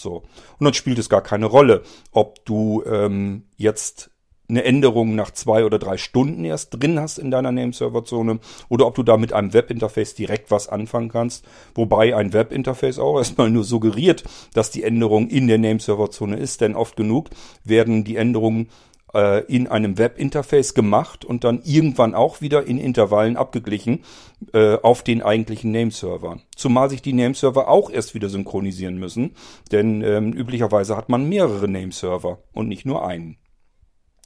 So. 0.00 0.22
Und 0.58 0.64
dann 0.64 0.74
spielt 0.74 0.98
es 0.98 1.08
gar 1.08 1.22
keine 1.22 1.46
Rolle, 1.46 1.82
ob 2.12 2.44
du 2.44 2.82
ähm, 2.86 3.44
jetzt 3.56 4.10
eine 4.48 4.64
Änderung 4.64 5.14
nach 5.14 5.30
zwei 5.30 5.64
oder 5.64 5.78
drei 5.78 5.96
Stunden 5.96 6.44
erst 6.44 6.70
drin 6.70 6.98
hast 6.98 7.18
in 7.18 7.30
deiner 7.30 7.52
Nameserver-Zone 7.52 8.40
oder 8.68 8.86
ob 8.86 8.96
du 8.96 9.02
da 9.02 9.16
mit 9.16 9.32
einem 9.32 9.52
Webinterface 9.52 10.14
direkt 10.14 10.50
was 10.50 10.68
anfangen 10.68 11.08
kannst. 11.08 11.44
Wobei 11.74 12.16
ein 12.16 12.32
Webinterface 12.32 12.98
auch 12.98 13.18
erstmal 13.18 13.50
nur 13.50 13.62
suggeriert, 13.62 14.24
dass 14.52 14.70
die 14.70 14.82
Änderung 14.82 15.28
in 15.28 15.46
der 15.46 15.58
Nameserver-Zone 15.58 16.36
ist, 16.36 16.60
denn 16.60 16.74
oft 16.74 16.96
genug 16.96 17.30
werden 17.62 18.02
die 18.02 18.16
Änderungen 18.16 18.68
äh, 19.14 19.44
in 19.46 19.66
einem 19.66 19.98
Webinterface 19.98 20.74
gemacht 20.74 21.24
und 21.24 21.44
dann 21.44 21.62
irgendwann 21.64 22.14
auch 22.14 22.40
wieder 22.40 22.66
in 22.66 22.78
Intervallen 22.78 23.36
abgeglichen 23.36 24.04
äh, 24.52 24.76
auf 24.76 25.02
den 25.02 25.22
eigentlichen 25.22 25.72
Nameserver. 25.72 26.38
Zumal 26.56 26.90
sich 26.90 27.02
die 27.02 27.12
Nameserver 27.12 27.68
auch 27.68 27.90
erst 27.90 28.14
wieder 28.14 28.28
synchronisieren 28.28 28.98
müssen, 28.98 29.34
denn 29.72 30.02
ähm, 30.02 30.32
üblicherweise 30.32 30.96
hat 30.96 31.08
man 31.08 31.28
mehrere 31.28 31.68
Nameserver 31.68 32.38
und 32.52 32.68
nicht 32.68 32.86
nur 32.86 33.06
einen. 33.06 33.36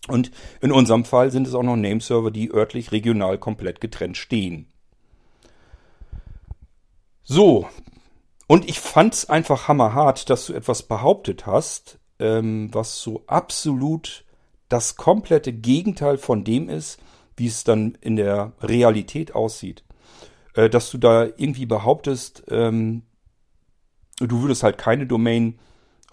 Und 0.09 0.31
in 0.61 0.71
unserem 0.71 1.05
Fall 1.05 1.31
sind 1.31 1.47
es 1.47 1.55
auch 1.55 1.63
noch 1.63 1.77
Nameserver, 1.77 2.31
die 2.31 2.53
örtlich 2.53 2.93
regional 2.93 3.39
komplett 3.39 3.81
getrennt 3.81 4.17
stehen. 4.17 4.67
So, 7.23 7.67
und 8.47 8.69
ich 8.69 8.81
fand 8.81 9.15
es 9.15 9.31
einfach 9.31 9.69
hammerhart, 9.69 10.29
dass 10.29 10.47
du 10.47 10.53
etwas 10.53 10.83
behauptet 10.83 11.47
hast, 11.47 11.99
ähm, 12.19 12.69
was 12.73 13.01
so 13.01 13.25
absolut 13.27 14.24
das 14.69 14.97
komplette 14.97 15.53
Gegenteil 15.53 16.19
von 16.19 16.45
dem 16.45 16.69
ist, 16.69 16.99
wie 17.37 17.47
es 17.47 17.65
dann 17.65 17.97
in 18.01 18.17
der 18.17 18.53
Realität 18.61 19.35
aussieht. 19.35 19.85
Äh, 20.55 20.71
dass 20.71 20.91
du 20.91 20.99
da 20.99 21.25
irgendwie 21.25 21.67
behauptest, 21.67 22.45
ähm, 22.49 23.03
du 24.19 24.43
würdest 24.43 24.63
halt 24.63 24.79
keine 24.79 25.07
Domain 25.07 25.59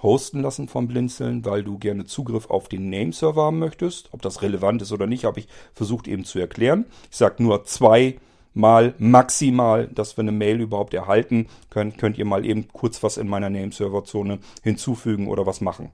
hosten 0.01 0.41
lassen 0.41 0.67
vom 0.67 0.87
Blinzeln, 0.87 1.45
weil 1.45 1.63
du 1.63 1.77
gerne 1.77 2.05
Zugriff 2.05 2.49
auf 2.49 2.67
den 2.67 2.89
Nameserver 2.89 3.43
haben 3.43 3.59
möchtest. 3.59 4.09
Ob 4.13 4.21
das 4.21 4.41
relevant 4.41 4.81
ist 4.81 4.91
oder 4.91 5.07
nicht, 5.07 5.25
habe 5.25 5.39
ich 5.39 5.47
versucht 5.73 6.07
eben 6.07 6.25
zu 6.25 6.39
erklären. 6.39 6.85
Ich 7.11 7.17
sage 7.17 7.43
nur 7.43 7.65
zweimal 7.65 8.95
maximal, 8.97 9.87
dass 9.87 10.17
wir 10.17 10.23
eine 10.23 10.31
Mail 10.31 10.59
überhaupt 10.59 10.95
erhalten 10.95 11.47
können. 11.69 11.97
Könnt 11.97 12.17
ihr 12.17 12.25
mal 12.25 12.45
eben 12.45 12.67
kurz 12.69 13.03
was 13.03 13.17
in 13.17 13.27
meiner 13.27 13.51
Nameserver-Zone 13.51 14.39
hinzufügen 14.63 15.27
oder 15.27 15.45
was 15.45 15.61
machen. 15.61 15.91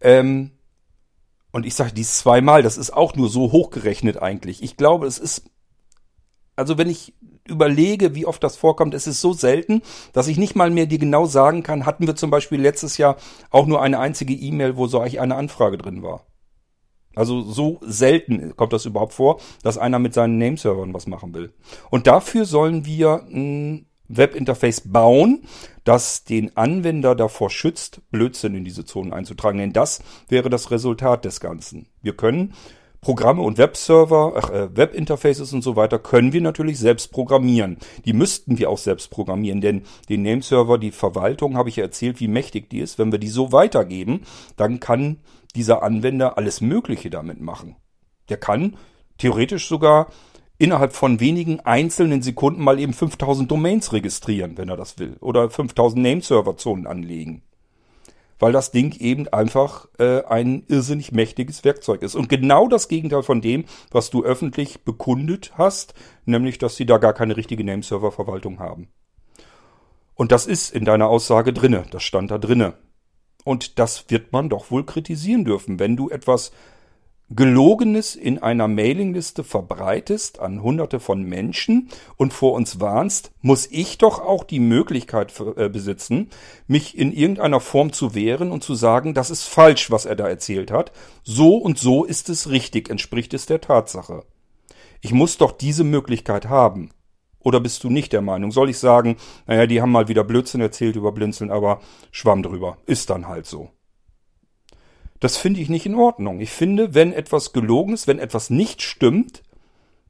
Ähm, 0.00 0.50
und 1.52 1.66
ich 1.66 1.74
sage 1.74 1.92
dies 1.92 2.18
zweimal, 2.18 2.62
das 2.62 2.78
ist 2.78 2.92
auch 2.92 3.14
nur 3.14 3.28
so 3.28 3.52
hochgerechnet 3.52 4.20
eigentlich. 4.20 4.62
Ich 4.62 4.76
glaube, 4.76 5.06
es 5.06 5.18
ist, 5.18 5.50
also 6.56 6.78
wenn 6.78 6.88
ich 6.88 7.14
überlege, 7.48 8.14
wie 8.14 8.26
oft 8.26 8.42
das 8.42 8.56
vorkommt, 8.56 8.94
es 8.94 9.06
ist 9.06 9.20
so 9.20 9.32
selten, 9.32 9.82
dass 10.12 10.28
ich 10.28 10.38
nicht 10.38 10.54
mal 10.54 10.70
mehr 10.70 10.86
dir 10.86 10.98
genau 10.98 11.26
sagen 11.26 11.62
kann, 11.62 11.86
hatten 11.86 12.06
wir 12.06 12.16
zum 12.16 12.30
Beispiel 12.30 12.60
letztes 12.60 12.96
Jahr 12.96 13.16
auch 13.50 13.66
nur 13.66 13.82
eine 13.82 13.98
einzige 13.98 14.34
E-Mail, 14.34 14.76
wo 14.76 14.86
so 14.86 15.00
eine 15.00 15.34
Anfrage 15.34 15.78
drin 15.78 16.02
war. 16.02 16.26
Also 17.16 17.42
so 17.42 17.80
selten 17.82 18.54
kommt 18.56 18.72
das 18.72 18.86
überhaupt 18.86 19.14
vor, 19.14 19.40
dass 19.62 19.78
einer 19.78 19.98
mit 19.98 20.14
seinen 20.14 20.38
Nameservern 20.38 20.94
was 20.94 21.08
machen 21.08 21.34
will. 21.34 21.52
Und 21.90 22.06
dafür 22.06 22.44
sollen 22.44 22.86
wir 22.86 23.24
ein 23.28 23.89
Webinterface 24.16 24.82
bauen, 24.92 25.42
das 25.84 26.24
den 26.24 26.56
Anwender 26.56 27.14
davor 27.14 27.50
schützt, 27.50 28.00
Blödsinn 28.10 28.54
in 28.54 28.64
diese 28.64 28.84
Zonen 28.84 29.12
einzutragen. 29.12 29.58
Denn 29.58 29.72
das 29.72 30.00
wäre 30.28 30.50
das 30.50 30.70
Resultat 30.70 31.24
des 31.24 31.40
Ganzen. 31.40 31.86
Wir 32.02 32.16
können 32.16 32.54
Programme 33.00 33.40
und 33.40 33.56
Webserver, 33.56 34.34
ach, 34.36 34.50
äh, 34.50 34.76
Webinterfaces 34.76 35.54
und 35.54 35.62
so 35.62 35.74
weiter 35.74 35.98
können 35.98 36.34
wir 36.34 36.42
natürlich 36.42 36.78
selbst 36.78 37.12
programmieren. 37.12 37.78
Die 38.04 38.12
müssten 38.12 38.58
wir 38.58 38.68
auch 38.68 38.76
selbst 38.76 39.10
programmieren, 39.10 39.62
denn 39.62 39.82
den 40.10 40.22
Nameserver, 40.22 40.76
die 40.76 40.90
Verwaltung, 40.90 41.56
habe 41.56 41.70
ich 41.70 41.76
ja 41.76 41.84
erzählt, 41.84 42.20
wie 42.20 42.28
mächtig 42.28 42.68
die 42.68 42.80
ist. 42.80 42.98
Wenn 42.98 43.10
wir 43.10 43.18
die 43.18 43.28
so 43.28 43.52
weitergeben, 43.52 44.26
dann 44.56 44.80
kann 44.80 45.20
dieser 45.54 45.82
Anwender 45.82 46.36
alles 46.36 46.60
Mögliche 46.60 47.08
damit 47.08 47.40
machen. 47.40 47.76
Der 48.28 48.36
kann 48.36 48.76
theoretisch 49.16 49.66
sogar 49.66 50.08
innerhalb 50.60 50.92
von 50.92 51.18
wenigen 51.20 51.60
einzelnen 51.60 52.22
Sekunden 52.22 52.62
mal 52.62 52.78
eben 52.78 52.92
5000 52.92 53.50
Domains 53.50 53.92
registrieren, 53.92 54.56
wenn 54.58 54.68
er 54.68 54.76
das 54.76 54.98
will. 54.98 55.16
Oder 55.20 55.50
5000 55.50 56.02
Nameserver-Zonen 56.02 56.86
anlegen 56.86 57.42
weil 58.42 58.52
das 58.52 58.70
Ding 58.70 58.96
eben 58.98 59.28
einfach 59.28 59.86
äh, 59.98 60.24
ein 60.24 60.64
irrsinnig 60.66 61.12
mächtiges 61.12 61.62
Werkzeug 61.62 62.02
ist. 62.02 62.14
Und 62.14 62.28
genau 62.28 62.68
das 62.68 62.88
Gegenteil 62.88 63.22
von 63.22 63.42
dem, 63.42 63.66
was 63.90 64.08
du 64.08 64.24
öffentlich 64.24 64.82
bekundet 64.82 65.52
hast, 65.58 65.92
nämlich, 66.24 66.56
dass 66.56 66.74
sie 66.74 66.86
da 66.86 66.96
gar 66.96 67.12
keine 67.12 67.36
richtige 67.36 67.62
Nameserver-Verwaltung 67.64 68.58
haben. 68.58 68.88
Und 70.14 70.32
das 70.32 70.46
ist 70.46 70.74
in 70.74 70.86
deiner 70.86 71.08
Aussage 71.08 71.52
drinne, 71.52 71.84
das 71.90 72.02
stand 72.02 72.30
da 72.30 72.38
drinne. 72.38 72.74
Und 73.44 73.78
das 73.78 74.06
wird 74.08 74.32
man 74.32 74.48
doch 74.48 74.70
wohl 74.70 74.84
kritisieren 74.84 75.44
dürfen, 75.44 75.78
wenn 75.78 75.96
du 75.96 76.08
etwas 76.08 76.50
Gelogenes 77.32 78.16
in 78.16 78.42
einer 78.42 78.66
Mailingliste 78.66 79.44
verbreitest 79.44 80.40
an 80.40 80.64
hunderte 80.64 80.98
von 80.98 81.22
Menschen 81.22 81.88
und 82.16 82.32
vor 82.32 82.54
uns 82.54 82.80
warnst, 82.80 83.30
muss 83.40 83.68
ich 83.70 83.98
doch 83.98 84.18
auch 84.18 84.42
die 84.42 84.58
Möglichkeit 84.58 85.32
äh, 85.56 85.68
besitzen, 85.68 86.30
mich 86.66 86.98
in 86.98 87.12
irgendeiner 87.12 87.60
Form 87.60 87.92
zu 87.92 88.16
wehren 88.16 88.50
und 88.50 88.64
zu 88.64 88.74
sagen, 88.74 89.14
das 89.14 89.30
ist 89.30 89.44
falsch, 89.44 89.92
was 89.92 90.06
er 90.06 90.16
da 90.16 90.28
erzählt 90.28 90.72
hat. 90.72 90.90
So 91.22 91.56
und 91.56 91.78
so 91.78 92.04
ist 92.04 92.28
es 92.30 92.50
richtig, 92.50 92.90
entspricht 92.90 93.32
es 93.32 93.46
der 93.46 93.60
Tatsache. 93.60 94.24
Ich 95.00 95.12
muss 95.12 95.38
doch 95.38 95.52
diese 95.52 95.84
Möglichkeit 95.84 96.48
haben. 96.48 96.90
Oder 97.38 97.60
bist 97.60 97.84
du 97.84 97.90
nicht 97.90 98.12
der 98.12 98.22
Meinung? 98.22 98.50
Soll 98.50 98.70
ich 98.70 98.78
sagen, 98.78 99.16
naja, 99.46 99.68
die 99.68 99.80
haben 99.80 99.92
mal 99.92 100.08
wieder 100.08 100.24
Blödsinn 100.24 100.60
erzählt 100.60 100.96
über 100.96 101.12
Blinzeln, 101.12 101.52
aber 101.52 101.80
schwamm 102.10 102.42
drüber. 102.42 102.78
Ist 102.86 103.08
dann 103.08 103.28
halt 103.28 103.46
so. 103.46 103.70
Das 105.20 105.36
finde 105.36 105.60
ich 105.60 105.68
nicht 105.68 105.86
in 105.86 105.94
Ordnung. 105.94 106.40
Ich 106.40 106.50
finde, 106.50 106.94
wenn 106.94 107.12
etwas 107.12 107.52
gelogen 107.52 107.92
ist, 107.92 108.06
wenn 108.06 108.18
etwas 108.18 108.50
nicht 108.50 108.82
stimmt, 108.82 109.42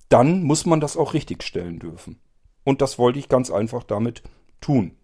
dann 0.09 0.43
muss 0.43 0.67
man 0.67 0.81
das 0.81 0.97
auch 0.97 1.15
richtigstellen 1.15 1.79
dürfen. 1.79 2.21
Und 2.65 2.81
das 2.81 2.99
wollte 2.99 3.19
ich 3.19 3.29
ganz 3.29 3.51
einfach 3.51 3.83
damit 3.83 4.23
tun. 4.61 4.97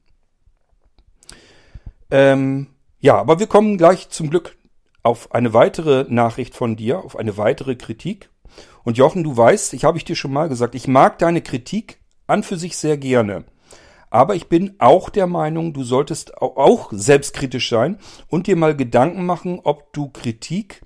Ähm, 2.10 2.68
ja, 3.00 3.16
aber 3.16 3.40
wir 3.40 3.46
kommen 3.46 3.78
gleich 3.78 4.08
zum 4.10 4.30
Glück 4.30 4.56
auf 5.02 5.32
eine 5.34 5.52
weitere 5.52 6.06
Nachricht 6.08 6.54
von 6.54 6.76
dir, 6.76 7.04
auf 7.04 7.16
eine 7.16 7.36
weitere 7.36 7.76
Kritik. 7.76 8.30
Und 8.84 8.98
Jochen, 8.98 9.24
du 9.24 9.36
weißt, 9.36 9.74
ich 9.74 9.84
habe 9.84 9.98
ich 9.98 10.04
dir 10.04 10.16
schon 10.16 10.32
mal 10.32 10.48
gesagt, 10.48 10.74
ich 10.74 10.88
mag 10.88 11.18
deine 11.18 11.42
Kritik 11.42 12.00
an 12.26 12.42
für 12.42 12.56
sich 12.56 12.76
sehr 12.76 12.96
gerne. 12.96 13.44
Aber 14.10 14.34
ich 14.34 14.48
bin 14.48 14.76
auch 14.78 15.10
der 15.10 15.26
Meinung, 15.26 15.72
du 15.72 15.84
solltest 15.84 16.38
auch 16.38 16.90
selbstkritisch 16.92 17.68
sein 17.68 17.98
und 18.28 18.46
dir 18.46 18.56
mal 18.56 18.76
Gedanken 18.76 19.26
machen, 19.26 19.60
ob 19.62 19.92
du 19.92 20.08
Kritik 20.08 20.82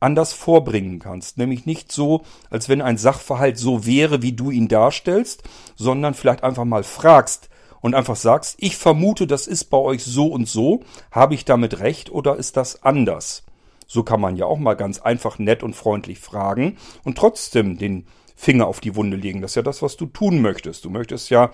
anders 0.00 0.32
vorbringen 0.32 0.98
kannst. 0.98 1.38
Nämlich 1.38 1.66
nicht 1.66 1.90
so, 1.90 2.22
als 2.50 2.68
wenn 2.68 2.82
ein 2.82 2.98
Sachverhalt 2.98 3.58
so 3.58 3.86
wäre, 3.86 4.22
wie 4.22 4.32
du 4.32 4.50
ihn 4.50 4.68
darstellst, 4.68 5.42
sondern 5.74 6.14
vielleicht 6.14 6.44
einfach 6.44 6.64
mal 6.64 6.84
fragst 6.84 7.48
und 7.80 7.94
einfach 7.94 8.16
sagst, 8.16 8.56
ich 8.58 8.76
vermute, 8.76 9.26
das 9.26 9.46
ist 9.46 9.64
bei 9.64 9.78
euch 9.78 10.04
so 10.04 10.26
und 10.26 10.48
so. 10.48 10.80
Habe 11.10 11.34
ich 11.34 11.44
damit 11.44 11.80
recht 11.80 12.10
oder 12.10 12.36
ist 12.36 12.56
das 12.56 12.82
anders? 12.82 13.44
So 13.86 14.02
kann 14.02 14.20
man 14.20 14.36
ja 14.36 14.46
auch 14.46 14.58
mal 14.58 14.74
ganz 14.74 14.98
einfach 14.98 15.38
nett 15.38 15.62
und 15.62 15.74
freundlich 15.74 16.18
fragen 16.18 16.76
und 17.04 17.16
trotzdem 17.16 17.78
den 17.78 18.06
Finger 18.34 18.66
auf 18.66 18.80
die 18.80 18.96
Wunde 18.96 19.16
legen. 19.16 19.40
Das 19.40 19.52
ist 19.52 19.56
ja 19.56 19.62
das, 19.62 19.80
was 19.80 19.96
du 19.96 20.06
tun 20.06 20.42
möchtest. 20.42 20.84
Du 20.84 20.90
möchtest 20.90 21.30
ja 21.30 21.50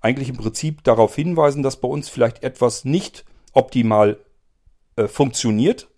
eigentlich 0.00 0.28
im 0.28 0.36
Prinzip 0.36 0.84
darauf 0.84 1.14
hinweisen, 1.14 1.62
dass 1.62 1.80
bei 1.80 1.88
uns 1.88 2.08
vielleicht 2.08 2.42
etwas 2.42 2.84
nicht 2.84 3.24
optimal 3.52 4.18
äh, 4.96 5.08
funktioniert 5.08 5.88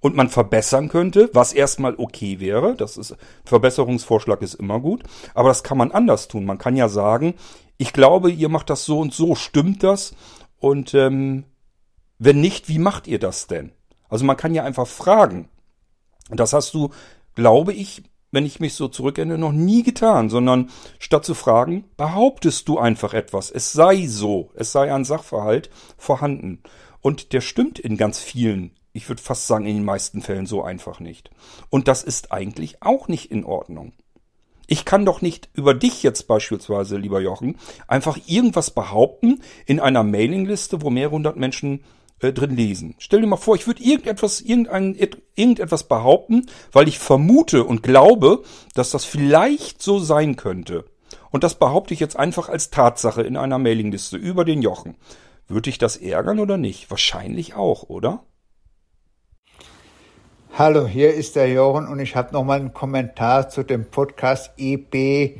und 0.00 0.16
man 0.16 0.28
verbessern 0.28 0.88
könnte, 0.88 1.30
was 1.32 1.52
erstmal 1.52 1.94
okay 1.96 2.40
wäre. 2.40 2.74
Das 2.76 2.96
ist 2.96 3.16
Verbesserungsvorschlag 3.44 4.42
ist 4.42 4.54
immer 4.54 4.80
gut, 4.80 5.02
aber 5.34 5.48
das 5.48 5.62
kann 5.62 5.78
man 5.78 5.92
anders 5.92 6.28
tun. 6.28 6.44
Man 6.44 6.58
kann 6.58 6.76
ja 6.76 6.88
sagen, 6.88 7.34
ich 7.76 7.92
glaube, 7.92 8.30
ihr 8.30 8.48
macht 8.48 8.70
das 8.70 8.84
so 8.84 9.00
und 9.00 9.12
so, 9.12 9.34
stimmt 9.34 9.82
das? 9.82 10.14
Und 10.58 10.94
ähm, 10.94 11.44
wenn 12.18 12.40
nicht, 12.40 12.68
wie 12.68 12.78
macht 12.78 13.06
ihr 13.06 13.18
das 13.18 13.46
denn? 13.46 13.72
Also 14.08 14.24
man 14.24 14.36
kann 14.36 14.54
ja 14.54 14.64
einfach 14.64 14.86
fragen. 14.86 15.48
Das 16.30 16.52
hast 16.52 16.74
du, 16.74 16.90
glaube 17.34 17.72
ich, 17.72 18.02
wenn 18.30 18.46
ich 18.46 18.60
mich 18.60 18.74
so 18.74 18.88
zurückerinnere, 18.88 19.38
noch 19.38 19.52
nie 19.52 19.82
getan, 19.82 20.28
sondern 20.28 20.70
statt 20.98 21.24
zu 21.24 21.34
fragen, 21.34 21.84
behauptest 21.96 22.68
du 22.68 22.78
einfach 22.78 23.14
etwas. 23.14 23.50
Es 23.50 23.72
sei 23.72 24.06
so, 24.06 24.50
es 24.54 24.72
sei 24.72 24.92
ein 24.92 25.04
Sachverhalt 25.04 25.70
vorhanden. 25.96 26.62
Und 27.00 27.32
der 27.32 27.40
stimmt 27.40 27.78
in 27.78 27.96
ganz 27.96 28.18
vielen, 28.20 28.72
ich 28.92 29.08
würde 29.08 29.22
fast 29.22 29.46
sagen 29.46 29.66
in 29.66 29.76
den 29.76 29.84
meisten 29.84 30.20
Fällen 30.20 30.46
so 30.46 30.62
einfach 30.62 31.00
nicht. 31.00 31.30
Und 31.70 31.88
das 31.88 32.02
ist 32.02 32.32
eigentlich 32.32 32.82
auch 32.82 33.08
nicht 33.08 33.30
in 33.30 33.44
Ordnung. 33.44 33.92
Ich 34.70 34.84
kann 34.84 35.06
doch 35.06 35.22
nicht 35.22 35.48
über 35.54 35.72
dich 35.72 36.02
jetzt 36.02 36.28
beispielsweise, 36.28 36.98
lieber 36.98 37.20
Jochen, 37.20 37.56
einfach 37.86 38.18
irgendwas 38.26 38.70
behaupten 38.70 39.40
in 39.64 39.80
einer 39.80 40.04
Mailingliste, 40.04 40.82
wo 40.82 40.90
mehrere 40.90 41.12
hundert 41.12 41.36
Menschen 41.36 41.84
äh, 42.20 42.32
drin 42.32 42.56
lesen. 42.56 42.94
Stell 42.98 43.20
dir 43.20 43.26
mal 43.26 43.36
vor, 43.36 43.54
ich 43.54 43.66
würde 43.66 43.82
irgendetwas, 43.82 44.40
irgendein, 44.40 44.96
irgendetwas 45.34 45.84
behaupten, 45.84 46.46
weil 46.72 46.88
ich 46.88 46.98
vermute 46.98 47.64
und 47.64 47.82
glaube, 47.82 48.42
dass 48.74 48.90
das 48.90 49.04
vielleicht 49.04 49.82
so 49.82 49.98
sein 49.98 50.36
könnte. 50.36 50.84
Und 51.30 51.44
das 51.44 51.54
behaupte 51.56 51.94
ich 51.94 52.00
jetzt 52.00 52.16
einfach 52.16 52.48
als 52.48 52.70
Tatsache 52.70 53.22
in 53.22 53.36
einer 53.36 53.58
Mailingliste 53.58 54.16
über 54.16 54.44
den 54.44 54.62
Jochen. 54.62 54.96
Würde 55.46 55.70
ich 55.70 55.78
das 55.78 55.96
ärgern 55.96 56.40
oder 56.40 56.56
nicht? 56.56 56.90
Wahrscheinlich 56.90 57.54
auch, 57.54 57.84
oder? 57.84 58.24
Hallo, 60.58 60.86
hier 60.86 61.14
ist 61.14 61.36
der 61.36 61.48
Jochen 61.48 61.86
und 61.86 62.00
ich 62.00 62.16
habe 62.16 62.32
nochmal 62.32 62.58
einen 62.58 62.74
Kommentar 62.74 63.48
zu 63.48 63.62
dem 63.62 63.84
Podcast 63.84 64.50
EB 64.56 65.38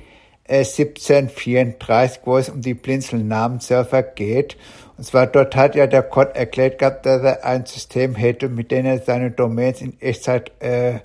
1734, 0.48 2.22
wo 2.24 2.38
es 2.38 2.48
um 2.48 2.62
die 2.62 2.74
Blinzeln-Namensserver 2.74 4.02
geht. 4.02 4.56
Und 4.98 5.04
zwar 5.04 5.28
dort 5.28 5.54
hat 5.54 5.76
ja 5.76 5.86
der 5.86 6.02
Code 6.02 6.34
erklärt 6.34 6.80
gehabt, 6.80 7.06
dass 7.06 7.22
er 7.22 7.44
ein 7.44 7.64
System 7.66 8.16
hätte, 8.16 8.48
mit 8.48 8.72
dem 8.72 8.84
er 8.84 8.98
seine 8.98 9.30
Domains 9.30 9.80
in 9.80 9.98
Echtzeit 10.00 10.50
äh, 10.58 10.98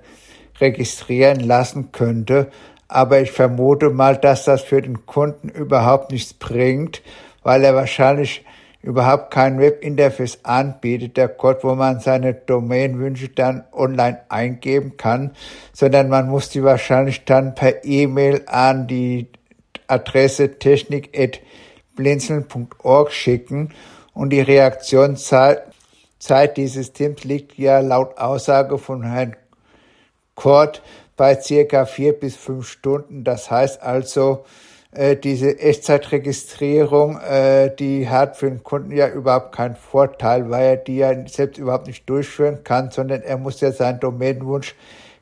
registrieren 0.59 1.39
lassen 1.39 1.91
könnte. 1.91 2.47
Aber 2.87 3.21
ich 3.21 3.31
vermute 3.31 3.91
mal, 3.91 4.17
dass 4.17 4.45
das 4.45 4.63
für 4.63 4.81
den 4.81 5.05
Kunden 5.05 5.47
überhaupt 5.47 6.11
nichts 6.11 6.33
bringt, 6.33 7.03
weil 7.43 7.63
er 7.63 7.75
wahrscheinlich 7.75 8.43
überhaupt 8.81 9.29
kein 9.29 9.59
Webinterface 9.59 10.39
anbietet, 10.43 11.15
der 11.15 11.29
Code, 11.29 11.59
wo 11.61 11.75
man 11.75 11.99
seine 11.99 12.33
Domainwünsche 12.33 13.29
dann 13.29 13.63
online 13.71 14.21
eingeben 14.27 14.97
kann, 14.97 15.31
sondern 15.71 16.09
man 16.09 16.29
muss 16.29 16.49
die 16.49 16.63
wahrscheinlich 16.63 17.25
dann 17.25 17.53
per 17.53 17.85
E-Mail 17.85 18.41
an 18.47 18.87
die 18.87 19.27
Adresse 19.87 20.57
technik.blinzeln.org 21.95 23.11
schicken 23.11 23.69
und 24.13 24.29
die 24.31 24.41
Reaktionszeit 24.41 25.63
Zeit 26.19 26.55
dieses 26.55 26.93
Teams 26.93 27.25
liegt 27.25 27.57
ja 27.57 27.79
laut 27.79 28.17
Aussage 28.17 28.77
von 28.77 29.03
Herrn 29.03 29.35
Kort 30.35 30.81
bei 31.17 31.39
circa 31.39 31.85
vier 31.85 32.13
bis 32.13 32.37
fünf 32.37 32.67
Stunden. 32.67 33.25
Das 33.25 33.51
heißt 33.51 33.81
also, 33.83 34.45
äh, 34.91 35.17
diese 35.17 35.59
Echtzeitregistrierung, 35.59 37.19
äh, 37.19 37.75
die 37.75 38.07
hat 38.07 38.37
für 38.37 38.49
den 38.49 38.63
Kunden 38.63 38.95
ja 38.95 39.09
überhaupt 39.09 39.53
keinen 39.53 39.75
Vorteil, 39.75 40.49
weil 40.49 40.65
er 40.65 40.77
die 40.77 40.97
ja 40.97 41.27
selbst 41.27 41.57
überhaupt 41.57 41.87
nicht 41.87 42.09
durchführen 42.09 42.63
kann, 42.63 42.89
sondern 42.89 43.21
er 43.21 43.37
muss 43.37 43.59
ja 43.59 43.73
seinen 43.73 43.99
Domainwunsch 43.99 44.75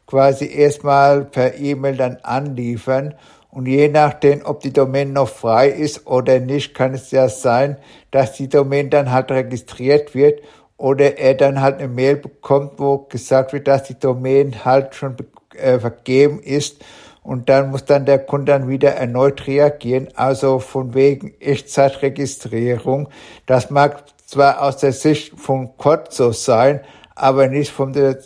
quasi 0.06 0.54
erstmal 0.54 1.26
per 1.26 1.56
E-Mail 1.56 1.98
dann 1.98 2.18
anliefern. 2.22 3.16
Und 3.52 3.68
je 3.68 3.90
nachdem, 3.90 4.46
ob 4.46 4.62
die 4.62 4.72
Domain 4.72 5.14
noch 5.14 5.28
frei 5.28 5.70
ist 5.70 6.08
oder 6.08 6.40
nicht, 6.40 6.74
kann 6.74 6.94
es 6.94 7.12
ja 7.12 7.28
sein, 7.28 7.78
dass 8.10 8.34
die 8.34 8.48
Domain 8.48 8.90
dann 8.90 9.12
halt 9.12 9.30
registriert 9.30 10.16
wird 10.16 10.42
oder 10.78 11.18
er 11.18 11.36
dann 11.36 11.62
halt 11.62 11.80
eine 11.80 11.90
Mail 11.90 12.16
bekommt, 12.16 12.74
wo 12.78 12.98
gesagt 12.98 13.54
wird, 13.54 13.68
dass 13.68 13.84
die 13.84 14.00
Domain 14.00 14.64
halt 14.64 14.96
schon 14.96 15.18
äh, 15.56 15.80
vergeben 15.80 16.40
ist 16.40 16.84
und 17.24 17.50
dann 17.50 17.70
muss 17.70 17.86
dann 17.86 18.06
der 18.06 18.20
Kunde 18.20 18.52
dann 18.52 18.68
wieder 18.68 18.96
erneut 18.96 19.46
reagieren. 19.48 20.08
Also 20.16 20.60
von 20.60 20.94
wegen 20.94 21.34
Echtzeitregistrierung. 21.40 23.10
Das 23.46 23.70
mag 23.70 24.04
zwar 24.26 24.62
aus 24.64 24.78
der 24.78 24.94
Sicht 24.94 25.40
von 25.40 25.78
Code 25.78 26.06
so 26.10 26.32
sein, 26.32 26.82
aber 27.16 27.48
nicht 27.48 27.72
von 27.72 27.94
der, 27.94 28.18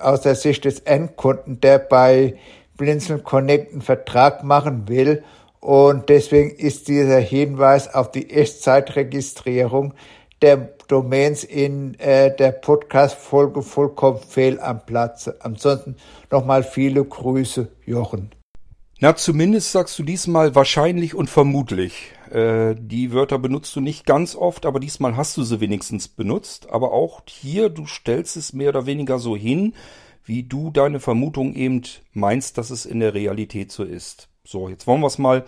aus 0.00 0.22
der 0.22 0.34
Sicht 0.34 0.64
des 0.64 0.80
Endkunden, 0.80 1.60
der 1.60 1.78
bei 1.78 2.36
Blinzeln 2.78 3.22
Connect 3.22 3.72
einen 3.72 3.82
Vertrag 3.82 4.42
machen 4.42 4.88
will. 4.88 5.22
Und 5.60 6.08
deswegen 6.08 6.50
ist 6.50 6.88
dieser 6.88 7.18
Hinweis 7.18 7.92
auf 7.92 8.10
die 8.10 8.30
Echtzeitregistrierung 8.30 9.92
der 10.40 10.70
Domains 10.86 11.44
in 11.44 11.98
äh, 11.98 12.34
der 12.34 12.52
Podcast-Folge 12.52 13.62
vollkommen 13.62 14.20
fehl 14.20 14.60
am 14.60 14.86
Platze. 14.86 15.36
Ansonsten 15.40 15.96
nochmal 16.30 16.62
viele 16.62 17.04
Grüße, 17.04 17.68
Jochen. 17.84 18.30
Na, 19.00 19.14
zumindest 19.14 19.70
sagst 19.70 19.98
du 19.98 20.02
diesmal 20.02 20.54
wahrscheinlich 20.54 21.14
und 21.14 21.28
vermutlich. 21.28 22.12
Äh, 22.32 22.74
die 22.76 23.12
Wörter 23.12 23.38
benutzt 23.38 23.74
du 23.76 23.80
nicht 23.80 24.06
ganz 24.06 24.34
oft, 24.34 24.66
aber 24.66 24.80
diesmal 24.80 25.16
hast 25.16 25.36
du 25.36 25.42
sie 25.42 25.60
wenigstens 25.60 26.08
benutzt. 26.08 26.70
Aber 26.70 26.92
auch 26.92 27.22
hier, 27.26 27.68
du 27.68 27.86
stellst 27.86 28.36
es 28.36 28.52
mehr 28.52 28.70
oder 28.70 28.86
weniger 28.86 29.18
so 29.18 29.36
hin, 29.36 29.74
wie 30.28 30.42
du 30.42 30.70
deine 30.70 31.00
Vermutung 31.00 31.54
eben 31.54 31.82
meinst, 32.12 32.58
dass 32.58 32.70
es 32.70 32.84
in 32.84 33.00
der 33.00 33.14
Realität 33.14 33.72
so 33.72 33.82
ist. 33.82 34.28
So, 34.44 34.68
jetzt 34.68 34.86
wollen 34.86 35.00
wir 35.00 35.06
es 35.06 35.18
mal 35.18 35.44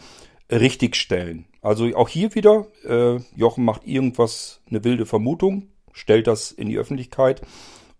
richtig 0.50 0.96
stellen. 0.96 1.46
Also 1.60 1.94
auch 1.94 2.08
hier 2.08 2.34
wieder, 2.34 2.66
äh, 2.84 3.20
Jochen 3.36 3.64
macht 3.64 3.86
irgendwas, 3.86 4.62
eine 4.68 4.82
wilde 4.82 5.04
Vermutung, 5.04 5.68
stellt 5.92 6.26
das 6.26 6.50
in 6.50 6.68
die 6.70 6.78
Öffentlichkeit 6.78 7.42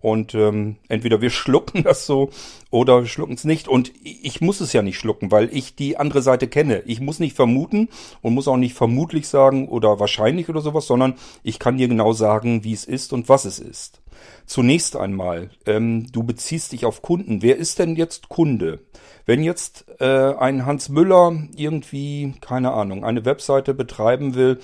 und 0.01 0.35
ähm, 0.35 0.77
entweder 0.89 1.21
wir 1.21 1.31
schlucken 1.31 1.83
das 1.83 2.07
so 2.07 2.31
oder 2.71 3.03
wir 3.03 3.09
schlucken 3.09 3.35
es 3.35 3.45
nicht. 3.45 3.69
Und 3.69 3.93
ich 4.03 4.41
muss 4.41 4.61
es 4.61 4.73
ja 4.73 4.83
nicht 4.83 4.99
schlucken, 4.99 5.31
weil 5.31 5.49
ich 5.53 5.75
die 5.75 5.97
andere 5.97 6.23
Seite 6.23 6.49
kenne. 6.49 6.83
Ich 6.87 7.01
muss 7.01 7.19
nicht 7.21 7.37
vermuten 7.37 7.89
und 8.23 8.35
muss 8.35 8.49
auch 8.49 8.57
nicht 8.57 8.75
vermutlich 8.75 9.29
sagen 9.29 9.69
oder 9.69 10.01
wahrscheinlich 10.01 10.49
oder 10.49 10.61
sowas, 10.61 10.87
sondern 10.87 11.15
ich 11.43 11.59
kann 11.59 11.79
dir 11.79 11.89
genau 11.89 12.13
sagen, 12.13 12.65
wie 12.65 12.73
es 12.73 12.85
ist 12.85 13.13
und 13.13 13.29
was 13.29 13.45
es 13.45 13.59
ist. 13.59 14.01
Zunächst 14.47 14.97
einmal, 14.97 15.51
ähm, 15.67 16.07
du 16.13 16.23
beziehst 16.23 16.73
dich 16.73 16.85
auf 16.85 17.03
Kunden. 17.03 17.43
Wer 17.43 17.57
ist 17.57 17.79
denn 17.79 17.97
jetzt 17.97 18.29
Kunde? 18.29 18.81
Wenn 19.27 19.43
jetzt 19.43 19.87
äh, 20.01 20.35
ein 20.35 20.67
Hans 20.67 20.89
Müller 20.89 21.45
irgendwie, 21.57 22.35
keine 22.41 22.73
Ahnung, 22.73 23.05
eine 23.05 23.25
Webseite 23.25 23.75
betreiben 23.75 24.35
will 24.35 24.59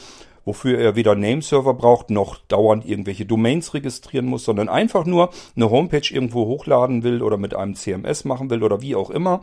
wofür 0.47 0.79
er 0.79 0.97
weder 0.97 1.15
Nameserver 1.15 1.75
braucht, 1.75 2.09
noch 2.09 2.39
dauernd 2.39 2.87
irgendwelche 2.87 3.27
Domains 3.27 3.75
registrieren 3.75 4.25
muss, 4.25 4.45
sondern 4.45 4.71
einfach 4.71 5.05
nur 5.05 5.31
eine 5.55 5.69
Homepage 5.69 6.09
irgendwo 6.09 6.47
hochladen 6.47 7.03
will 7.03 7.21
oder 7.21 7.37
mit 7.37 7.55
einem 7.55 7.75
CMS 7.75 8.25
machen 8.25 8.49
will 8.49 8.63
oder 8.63 8.81
wie 8.81 8.95
auch 8.95 9.11
immer. 9.11 9.43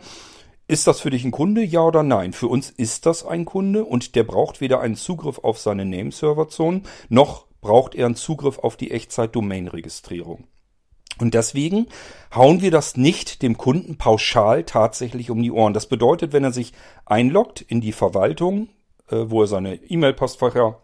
Ist 0.68 0.88
das 0.88 1.02
für 1.02 1.10
dich 1.10 1.26
ein 1.26 1.32
Kunde, 1.32 1.62
ja 1.62 1.82
oder 1.82 2.04
nein? 2.04 2.32
Für 2.32 2.48
uns 2.48 2.72
ist 2.72 3.06
das 3.06 3.26
ein 3.26 3.44
Kunde 3.46 3.84
und 3.84 4.16
der 4.16 4.24
braucht 4.24 4.62
weder 4.62 4.80
einen 4.80 4.96
Zugriff 4.96 5.40
auf 5.40 5.60
seine 5.60 5.86
Nameserver-Zonen, 5.86 6.84
noch 7.10 7.46
braucht 7.60 7.96
er 7.96 8.06
einen 8.06 8.16
Zugriff 8.16 8.60
auf 8.60 8.78
die 8.78 8.92
Echtzeit-Domain-Registrierung. 8.92 10.46
Und 11.20 11.34
deswegen 11.34 11.88
hauen 12.34 12.62
wir 12.62 12.72
das 12.72 12.98
nicht 12.98 13.42
dem 13.42 13.58
Kunden 13.58 13.98
pauschal 13.98 14.64
tatsächlich 14.64 15.30
um 15.30 15.44
die 15.44 15.52
Ohren. 15.52 15.74
Das 15.74 15.88
bedeutet, 15.88 16.34
wenn 16.34 16.44
er 16.44 16.54
sich 16.54 16.74
einloggt 17.06 17.62
in 17.62 17.82
die 17.82 17.92
Verwaltung, 17.92 18.70
äh, 19.10 19.26
wo 19.28 19.42
er 19.42 19.48
seine 19.48 19.76
E-Mail-Postfächer 19.76 20.80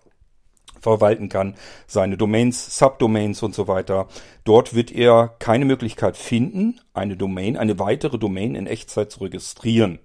verwalten 0.82 1.30
kann, 1.30 1.56
seine 1.88 2.18
Domains, 2.18 2.78
Subdomains 2.78 3.44
und 3.44 3.56
so 3.56 3.68
weiter. 3.68 4.08
Dort 4.44 4.74
wird 4.74 4.92
er 4.92 5.36
keine 5.40 5.66
Möglichkeit 5.66 6.18
finden, 6.18 6.80
eine 6.94 7.18
Domain, 7.18 7.58
eine 7.58 7.80
weitere 7.80 8.18
Domain 8.18 8.56
in 8.56 8.68
Echtzeit 8.68 9.12
zu 9.12 9.22
registrieren. 9.22 10.00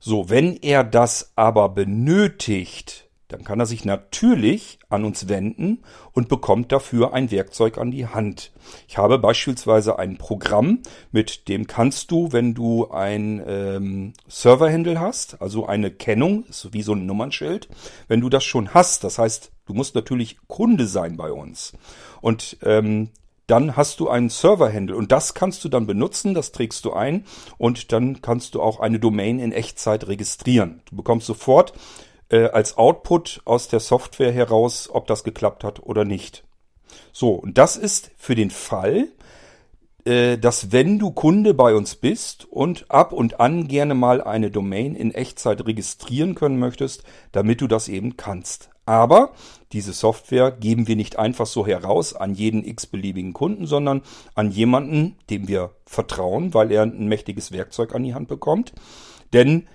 So, 0.00 0.28
wenn 0.28 0.56
er 0.56 0.84
das 0.84 1.32
aber 1.34 1.70
benötigt, 1.70 3.03
dann 3.34 3.42
kann 3.42 3.58
er 3.58 3.66
sich 3.66 3.84
natürlich 3.84 4.78
an 4.88 5.04
uns 5.04 5.28
wenden 5.28 5.82
und 6.12 6.28
bekommt 6.28 6.70
dafür 6.70 7.14
ein 7.14 7.32
Werkzeug 7.32 7.78
an 7.78 7.90
die 7.90 8.06
Hand. 8.06 8.52
Ich 8.86 8.96
habe 8.96 9.18
beispielsweise 9.18 9.98
ein 9.98 10.18
Programm, 10.18 10.78
mit 11.10 11.48
dem 11.48 11.66
kannst 11.66 12.12
du, 12.12 12.30
wenn 12.30 12.54
du 12.54 12.90
ein 12.90 13.42
ähm, 13.44 14.12
Serverhandle 14.28 15.00
hast, 15.00 15.42
also 15.42 15.66
eine 15.66 15.90
Kennung, 15.90 16.44
ist 16.44 16.72
wie 16.72 16.82
so 16.82 16.92
ein 16.92 17.06
Nummernschild, 17.06 17.68
wenn 18.06 18.20
du 18.20 18.28
das 18.28 18.44
schon 18.44 18.72
hast, 18.72 19.02
das 19.02 19.18
heißt, 19.18 19.50
du 19.66 19.74
musst 19.74 19.96
natürlich 19.96 20.38
Kunde 20.46 20.86
sein 20.86 21.16
bei 21.16 21.32
uns. 21.32 21.72
Und 22.20 22.58
ähm, 22.62 23.10
dann 23.48 23.76
hast 23.76 23.98
du 23.98 24.08
einen 24.08 24.30
Server-Handle 24.30 24.96
und 24.96 25.10
das 25.10 25.34
kannst 25.34 25.64
du 25.64 25.68
dann 25.68 25.88
benutzen, 25.88 26.34
das 26.34 26.52
trägst 26.52 26.84
du 26.84 26.92
ein 26.92 27.24
und 27.58 27.90
dann 27.90 28.22
kannst 28.22 28.54
du 28.54 28.62
auch 28.62 28.78
eine 28.78 29.00
Domain 29.00 29.40
in 29.40 29.50
Echtzeit 29.50 30.06
registrieren. 30.06 30.82
Du 30.88 30.94
bekommst 30.94 31.26
sofort 31.26 31.72
äh, 32.34 32.50
als 32.50 32.76
Output 32.76 33.42
aus 33.44 33.68
der 33.68 33.78
Software 33.78 34.32
heraus, 34.32 34.88
ob 34.90 35.06
das 35.06 35.22
geklappt 35.22 35.62
hat 35.62 35.80
oder 35.80 36.04
nicht. 36.04 36.42
So, 37.12 37.30
und 37.30 37.58
das 37.58 37.76
ist 37.76 38.10
für 38.16 38.34
den 38.34 38.50
Fall, 38.50 39.08
äh, 40.04 40.36
dass 40.36 40.72
wenn 40.72 40.98
du 40.98 41.12
Kunde 41.12 41.54
bei 41.54 41.76
uns 41.76 41.94
bist 41.94 42.46
und 42.50 42.90
ab 42.90 43.12
und 43.12 43.38
an 43.38 43.68
gerne 43.68 43.94
mal 43.94 44.20
eine 44.20 44.50
Domain 44.50 44.96
in 44.96 45.14
Echtzeit 45.14 45.64
registrieren 45.64 46.34
können 46.34 46.58
möchtest, 46.58 47.04
damit 47.30 47.60
du 47.60 47.68
das 47.68 47.88
eben 47.88 48.16
kannst. 48.16 48.70
Aber 48.84 49.32
diese 49.72 49.92
Software 49.92 50.50
geben 50.50 50.88
wir 50.88 50.96
nicht 50.96 51.16
einfach 51.16 51.46
so 51.46 51.64
heraus 51.64 52.14
an 52.14 52.34
jeden 52.34 52.64
x-beliebigen 52.64 53.32
Kunden, 53.32 53.66
sondern 53.66 54.02
an 54.34 54.50
jemanden, 54.50 55.16
dem 55.30 55.46
wir 55.46 55.70
vertrauen, 55.86 56.52
weil 56.52 56.72
er 56.72 56.82
ein 56.82 57.06
mächtiges 57.06 57.52
Werkzeug 57.52 57.94
an 57.94 58.02
die 58.02 58.14
Hand 58.14 58.26
bekommt. 58.26 58.72
Denn 59.32 59.68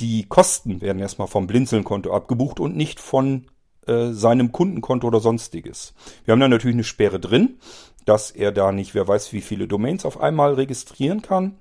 die 0.00 0.24
Kosten 0.24 0.80
werden 0.80 0.98
erstmal 0.98 1.28
vom 1.28 1.46
Blinzeln-Konto 1.46 2.12
abgebucht 2.12 2.60
und 2.60 2.76
nicht 2.76 3.00
von 3.00 3.46
äh, 3.86 4.10
seinem 4.12 4.52
Kundenkonto 4.52 5.06
oder 5.06 5.20
sonstiges. 5.20 5.94
Wir 6.24 6.32
haben 6.32 6.40
da 6.40 6.48
natürlich 6.48 6.76
eine 6.76 6.84
Sperre 6.84 7.20
drin 7.20 7.58
dass 8.04 8.30
er 8.30 8.52
da 8.52 8.72
nicht, 8.72 8.94
wer 8.94 9.06
weiß, 9.06 9.32
wie 9.32 9.40
viele 9.40 9.68
Domains 9.68 10.04
auf 10.04 10.20
einmal 10.20 10.54
registrieren 10.54 11.22
kann. 11.22 11.58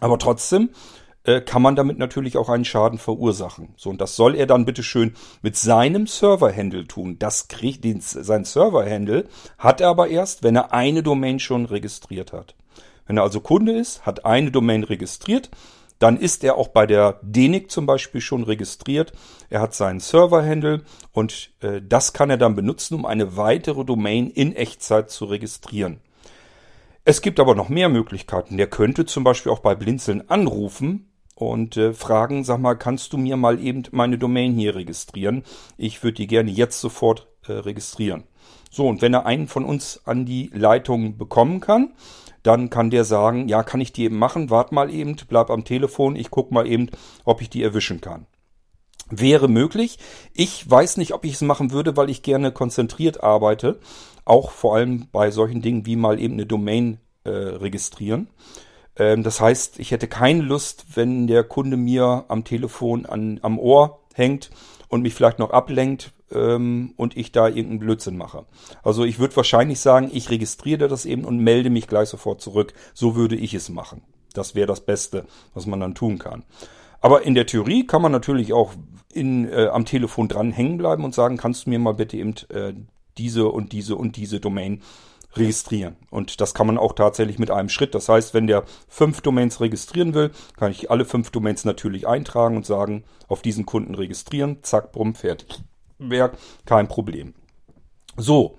Aber 0.00 0.18
trotzdem 0.18 0.70
äh, 1.24 1.40
kann 1.40 1.62
man 1.62 1.76
damit 1.76 1.98
natürlich 1.98 2.36
auch 2.36 2.48
einen 2.48 2.64
Schaden 2.64 2.98
verursachen. 2.98 3.74
So, 3.76 3.90
und 3.90 4.00
das 4.00 4.16
soll 4.16 4.34
er 4.34 4.46
dann 4.46 4.64
bitteschön 4.64 5.14
mit 5.42 5.56
seinem 5.56 6.06
Server-Handle 6.06 6.86
tun. 6.86 7.18
Das 7.18 7.48
kriegt 7.48 7.84
den, 7.84 8.00
sein 8.00 8.44
Server-Handle 8.44 9.26
hat 9.58 9.80
er 9.80 9.88
aber 9.88 10.08
erst, 10.08 10.42
wenn 10.42 10.56
er 10.56 10.72
eine 10.72 11.02
Domain 11.02 11.38
schon 11.38 11.66
registriert 11.66 12.32
hat. 12.32 12.54
Wenn 13.06 13.16
er 13.16 13.24
also 13.24 13.40
Kunde 13.40 13.72
ist, 13.72 14.06
hat 14.06 14.24
eine 14.24 14.50
Domain 14.50 14.84
registriert, 14.84 15.50
dann 16.02 16.16
ist 16.16 16.42
er 16.42 16.56
auch 16.56 16.68
bei 16.68 16.86
der 16.86 17.20
DENIC 17.22 17.70
zum 17.70 17.86
Beispiel 17.86 18.20
schon 18.20 18.42
registriert. 18.42 19.12
Er 19.50 19.60
hat 19.60 19.72
seinen 19.72 20.00
Server-Handle 20.00 20.82
und 21.12 21.52
äh, 21.60 21.80
das 21.80 22.12
kann 22.12 22.28
er 22.28 22.38
dann 22.38 22.56
benutzen, 22.56 22.96
um 22.96 23.06
eine 23.06 23.36
weitere 23.36 23.84
Domain 23.84 24.28
in 24.28 24.56
Echtzeit 24.56 25.10
zu 25.10 25.26
registrieren. 25.26 26.00
Es 27.04 27.22
gibt 27.22 27.38
aber 27.38 27.54
noch 27.54 27.68
mehr 27.68 27.88
Möglichkeiten. 27.88 28.56
Der 28.56 28.66
könnte 28.66 29.06
zum 29.06 29.22
Beispiel 29.22 29.52
auch 29.52 29.60
bei 29.60 29.76
Blinzeln 29.76 30.28
anrufen 30.28 31.12
und 31.36 31.76
äh, 31.76 31.92
fragen, 31.92 32.42
sag 32.42 32.58
mal, 32.58 32.74
kannst 32.74 33.12
du 33.12 33.18
mir 33.18 33.36
mal 33.36 33.60
eben 33.60 33.84
meine 33.92 34.18
Domain 34.18 34.54
hier 34.54 34.74
registrieren? 34.74 35.44
Ich 35.76 36.02
würde 36.02 36.16
die 36.16 36.26
gerne 36.26 36.50
jetzt 36.50 36.80
sofort 36.80 37.28
äh, 37.46 37.52
registrieren. 37.52 38.24
So, 38.70 38.88
und 38.88 39.02
wenn 39.02 39.14
er 39.14 39.26
einen 39.26 39.46
von 39.46 39.64
uns 39.64 40.00
an 40.04 40.24
die 40.24 40.50
Leitung 40.52 41.16
bekommen 41.16 41.60
kann, 41.60 41.92
dann 42.42 42.70
kann 42.70 42.90
der 42.90 43.04
sagen, 43.04 43.48
ja, 43.48 43.62
kann 43.62 43.80
ich 43.80 43.92
die 43.92 44.04
eben 44.04 44.18
machen, 44.18 44.50
wart 44.50 44.72
mal 44.72 44.90
eben, 44.90 45.16
bleib 45.28 45.50
am 45.50 45.64
Telefon, 45.64 46.16
ich 46.16 46.30
guck 46.30 46.50
mal 46.50 46.66
eben, 46.66 46.88
ob 47.24 47.40
ich 47.40 47.50
die 47.50 47.62
erwischen 47.62 48.00
kann. 48.00 48.26
Wäre 49.10 49.48
möglich. 49.48 49.98
Ich 50.32 50.68
weiß 50.68 50.96
nicht, 50.96 51.12
ob 51.12 51.24
ich 51.24 51.34
es 51.34 51.42
machen 51.42 51.70
würde, 51.70 51.96
weil 51.96 52.08
ich 52.08 52.22
gerne 52.22 52.50
konzentriert 52.50 53.22
arbeite. 53.22 53.78
Auch 54.24 54.50
vor 54.50 54.76
allem 54.76 55.08
bei 55.12 55.30
solchen 55.30 55.60
Dingen 55.60 55.84
wie 55.84 55.96
mal 55.96 56.18
eben 56.18 56.34
eine 56.34 56.46
Domain 56.46 56.98
äh, 57.24 57.30
registrieren. 57.30 58.28
Ähm, 58.96 59.22
das 59.22 59.40
heißt, 59.40 59.78
ich 59.80 59.90
hätte 59.90 60.08
keine 60.08 60.42
Lust, 60.42 60.86
wenn 60.94 61.26
der 61.26 61.44
Kunde 61.44 61.76
mir 61.76 62.24
am 62.28 62.44
Telefon 62.44 63.04
an, 63.04 63.38
am 63.42 63.58
Ohr 63.58 64.00
hängt 64.14 64.50
und 64.88 65.02
mich 65.02 65.14
vielleicht 65.14 65.38
noch 65.38 65.50
ablenkt, 65.50 66.12
ähm, 66.34 66.94
und 66.96 67.16
ich 67.16 67.32
da 67.32 67.48
irgendeinen 67.48 67.80
Blödsinn 67.80 68.16
mache. 68.16 68.44
Also 68.82 69.04
ich 69.04 69.18
würde 69.18 69.36
wahrscheinlich 69.36 69.80
sagen, 69.80 70.10
ich 70.12 70.30
registriere 70.30 70.88
das 70.88 71.04
eben 71.04 71.24
und 71.24 71.38
melde 71.38 71.70
mich 71.70 71.86
gleich 71.86 72.08
sofort 72.08 72.40
zurück. 72.40 72.72
So 72.94 73.16
würde 73.16 73.36
ich 73.36 73.54
es 73.54 73.68
machen. 73.68 74.02
Das 74.34 74.54
wäre 74.54 74.66
das 74.66 74.80
Beste, 74.80 75.26
was 75.54 75.66
man 75.66 75.80
dann 75.80 75.94
tun 75.94 76.18
kann. 76.18 76.44
Aber 77.00 77.22
in 77.22 77.34
der 77.34 77.46
Theorie 77.46 77.86
kann 77.86 78.02
man 78.02 78.12
natürlich 78.12 78.52
auch 78.52 78.74
in, 79.12 79.48
äh, 79.48 79.66
am 79.66 79.84
Telefon 79.84 80.28
dran 80.28 80.52
hängen 80.52 80.78
bleiben 80.78 81.04
und 81.04 81.14
sagen, 81.14 81.36
kannst 81.36 81.66
du 81.66 81.70
mir 81.70 81.78
mal 81.78 81.94
bitte 81.94 82.16
eben 82.16 82.34
äh, 82.48 82.72
diese 83.18 83.48
und 83.48 83.72
diese 83.72 83.96
und 83.96 84.16
diese 84.16 84.40
Domain 84.40 84.82
registrieren. 85.34 85.96
Und 86.10 86.40
das 86.40 86.54
kann 86.54 86.66
man 86.66 86.78
auch 86.78 86.92
tatsächlich 86.92 87.38
mit 87.38 87.50
einem 87.50 87.68
Schritt. 87.68 87.94
Das 87.94 88.08
heißt, 88.08 88.34
wenn 88.34 88.46
der 88.46 88.64
fünf 88.88 89.20
Domains 89.22 89.60
registrieren 89.60 90.14
will, 90.14 90.30
kann 90.56 90.70
ich 90.70 90.90
alle 90.90 91.04
fünf 91.04 91.30
Domains 91.30 91.64
natürlich 91.64 92.06
eintragen 92.06 92.56
und 92.56 92.66
sagen, 92.66 93.04
auf 93.28 93.42
diesen 93.42 93.66
Kunden 93.66 93.94
registrieren, 93.94 94.58
zack, 94.62 94.92
brumm, 94.92 95.14
fertig 95.14 95.62
wäre 96.10 96.32
kein 96.64 96.88
Problem. 96.88 97.34
So, 98.16 98.58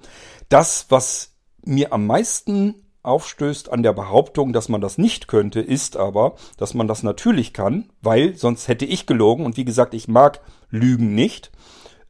das, 0.49 0.87
was 0.89 1.35
mir 1.63 1.93
am 1.93 2.05
meisten 2.07 2.75
aufstößt 3.03 3.71
an 3.71 3.83
der 3.83 3.93
Behauptung, 3.93 4.53
dass 4.53 4.69
man 4.69 4.81
das 4.81 4.97
nicht 4.97 5.27
könnte, 5.27 5.59
ist 5.59 5.97
aber, 5.97 6.35
dass 6.57 6.73
man 6.73 6.87
das 6.87 7.03
natürlich 7.03 7.53
kann, 7.53 7.89
weil 8.01 8.35
sonst 8.35 8.67
hätte 8.67 8.85
ich 8.85 9.05
gelogen 9.05 9.45
und 9.45 9.57
wie 9.57 9.65
gesagt, 9.65 9.93
ich 9.93 10.07
mag 10.07 10.39
Lügen 10.69 11.13
nicht. 11.13 11.51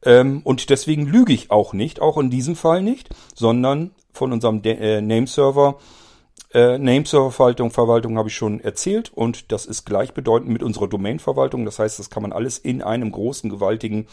Ähm, 0.04 0.42
und 0.44 0.70
deswegen 0.70 1.06
lüge 1.06 1.32
ich 1.32 1.50
auch 1.50 1.72
nicht, 1.72 2.00
auch 2.00 2.16
in 2.18 2.30
diesem 2.30 2.56
Fall 2.56 2.82
nicht, 2.82 3.10
sondern 3.34 3.90
von 4.12 4.32
unserem 4.32 4.62
äh, 4.64 5.00
Nameserver. 5.00 5.78
Äh, 6.52 6.78
Nameserver-Verwaltung 6.78 7.72
Verwaltung 7.72 8.16
habe 8.16 8.28
ich 8.28 8.36
schon 8.36 8.60
erzählt 8.60 9.12
und 9.12 9.50
das 9.50 9.66
ist 9.66 9.84
gleichbedeutend 9.84 10.50
mit 10.50 10.62
unserer 10.62 10.86
Domain-Verwaltung. 10.86 11.64
Das 11.64 11.80
heißt, 11.80 11.98
das 11.98 12.10
kann 12.10 12.22
man 12.22 12.32
alles 12.32 12.58
in 12.58 12.80
einem 12.80 13.10
großen, 13.10 13.50
gewaltigen 13.50 14.06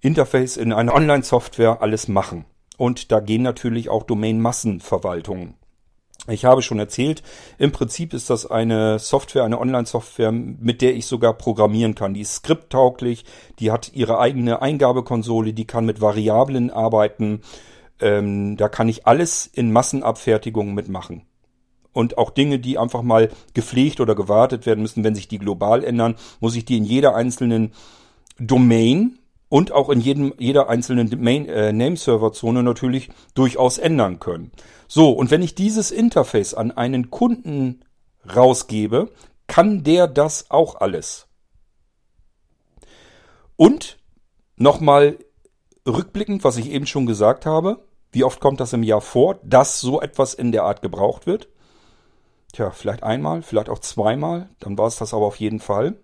Interface 0.00 0.56
in 0.56 0.72
einer 0.72 0.94
Online-Software 0.94 1.82
alles 1.82 2.08
machen. 2.08 2.44
Und 2.76 3.12
da 3.12 3.20
gehen 3.20 3.42
natürlich 3.42 3.90
auch 3.90 4.04
Domain-Massenverwaltungen. 4.04 5.54
Ich 6.28 6.44
habe 6.44 6.62
schon 6.62 6.78
erzählt, 6.78 7.22
im 7.58 7.72
Prinzip 7.72 8.12
ist 8.12 8.30
das 8.30 8.46
eine 8.46 8.98
Software, 8.98 9.44
eine 9.44 9.58
Online-Software, 9.58 10.32
mit 10.32 10.82
der 10.82 10.94
ich 10.94 11.06
sogar 11.06 11.34
programmieren 11.34 11.94
kann. 11.94 12.14
Die 12.14 12.20
ist 12.20 12.36
skripttauglich, 12.36 13.24
die 13.58 13.70
hat 13.70 13.92
ihre 13.94 14.18
eigene 14.18 14.62
Eingabekonsole, 14.62 15.52
die 15.52 15.66
kann 15.66 15.86
mit 15.86 16.00
Variablen 16.00 16.70
arbeiten. 16.70 17.40
Ähm, 18.00 18.56
da 18.56 18.68
kann 18.68 18.88
ich 18.88 19.06
alles 19.06 19.46
in 19.46 19.72
Massenabfertigung 19.72 20.74
mitmachen. 20.74 21.22
Und 21.92 22.18
auch 22.18 22.30
Dinge, 22.30 22.58
die 22.58 22.78
einfach 22.78 23.02
mal 23.02 23.30
gepflegt 23.54 24.00
oder 24.00 24.14
gewartet 24.14 24.64
werden 24.64 24.82
müssen, 24.82 25.04
wenn 25.04 25.14
sich 25.14 25.28
die 25.28 25.38
global 25.38 25.82
ändern, 25.84 26.14
muss 26.38 26.54
ich 26.54 26.64
die 26.64 26.76
in 26.76 26.84
jeder 26.84 27.14
einzelnen 27.14 27.72
Domain 28.38 29.18
und 29.50 29.72
auch 29.72 29.90
in 29.90 30.00
jedem, 30.00 30.32
jeder 30.38 30.70
einzelnen 30.70 31.10
Main, 31.22 31.46
äh, 31.46 31.72
Nameserver-Zone 31.72 32.62
natürlich 32.62 33.10
durchaus 33.34 33.76
ändern 33.76 34.20
können. 34.20 34.52
So, 34.88 35.10
und 35.10 35.30
wenn 35.30 35.42
ich 35.42 35.54
dieses 35.54 35.90
Interface 35.90 36.54
an 36.54 36.70
einen 36.70 37.10
Kunden 37.10 37.84
rausgebe, 38.34 39.10
kann 39.46 39.82
der 39.82 40.06
das 40.06 40.50
auch 40.50 40.76
alles. 40.76 41.26
Und 43.56 43.98
nochmal 44.56 45.18
rückblickend, 45.86 46.44
was 46.44 46.56
ich 46.56 46.70
eben 46.70 46.86
schon 46.86 47.06
gesagt 47.06 47.44
habe, 47.44 47.84
wie 48.12 48.24
oft 48.24 48.40
kommt 48.40 48.60
das 48.60 48.72
im 48.72 48.84
Jahr 48.84 49.00
vor, 49.00 49.40
dass 49.42 49.80
so 49.80 50.00
etwas 50.00 50.34
in 50.34 50.52
der 50.52 50.62
Art 50.62 50.80
gebraucht 50.80 51.26
wird? 51.26 51.48
Tja, 52.52 52.70
vielleicht 52.70 53.02
einmal, 53.02 53.42
vielleicht 53.42 53.68
auch 53.68 53.80
zweimal, 53.80 54.48
dann 54.60 54.78
war 54.78 54.86
es 54.86 54.96
das 54.96 55.12
aber 55.12 55.26
auf 55.26 55.36
jeden 55.36 55.60
Fall 55.60 55.96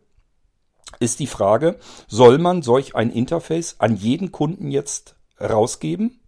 ist 1.01 1.21
die 1.21 1.27
Frage, 1.27 1.77
soll 2.09 2.39
man 2.39 2.63
solch 2.63 2.95
ein 2.95 3.11
Interface 3.11 3.77
an 3.79 3.97
jeden 3.97 4.33
Kunden 4.33 4.71
jetzt 4.71 5.17
rausgeben? 5.41 6.21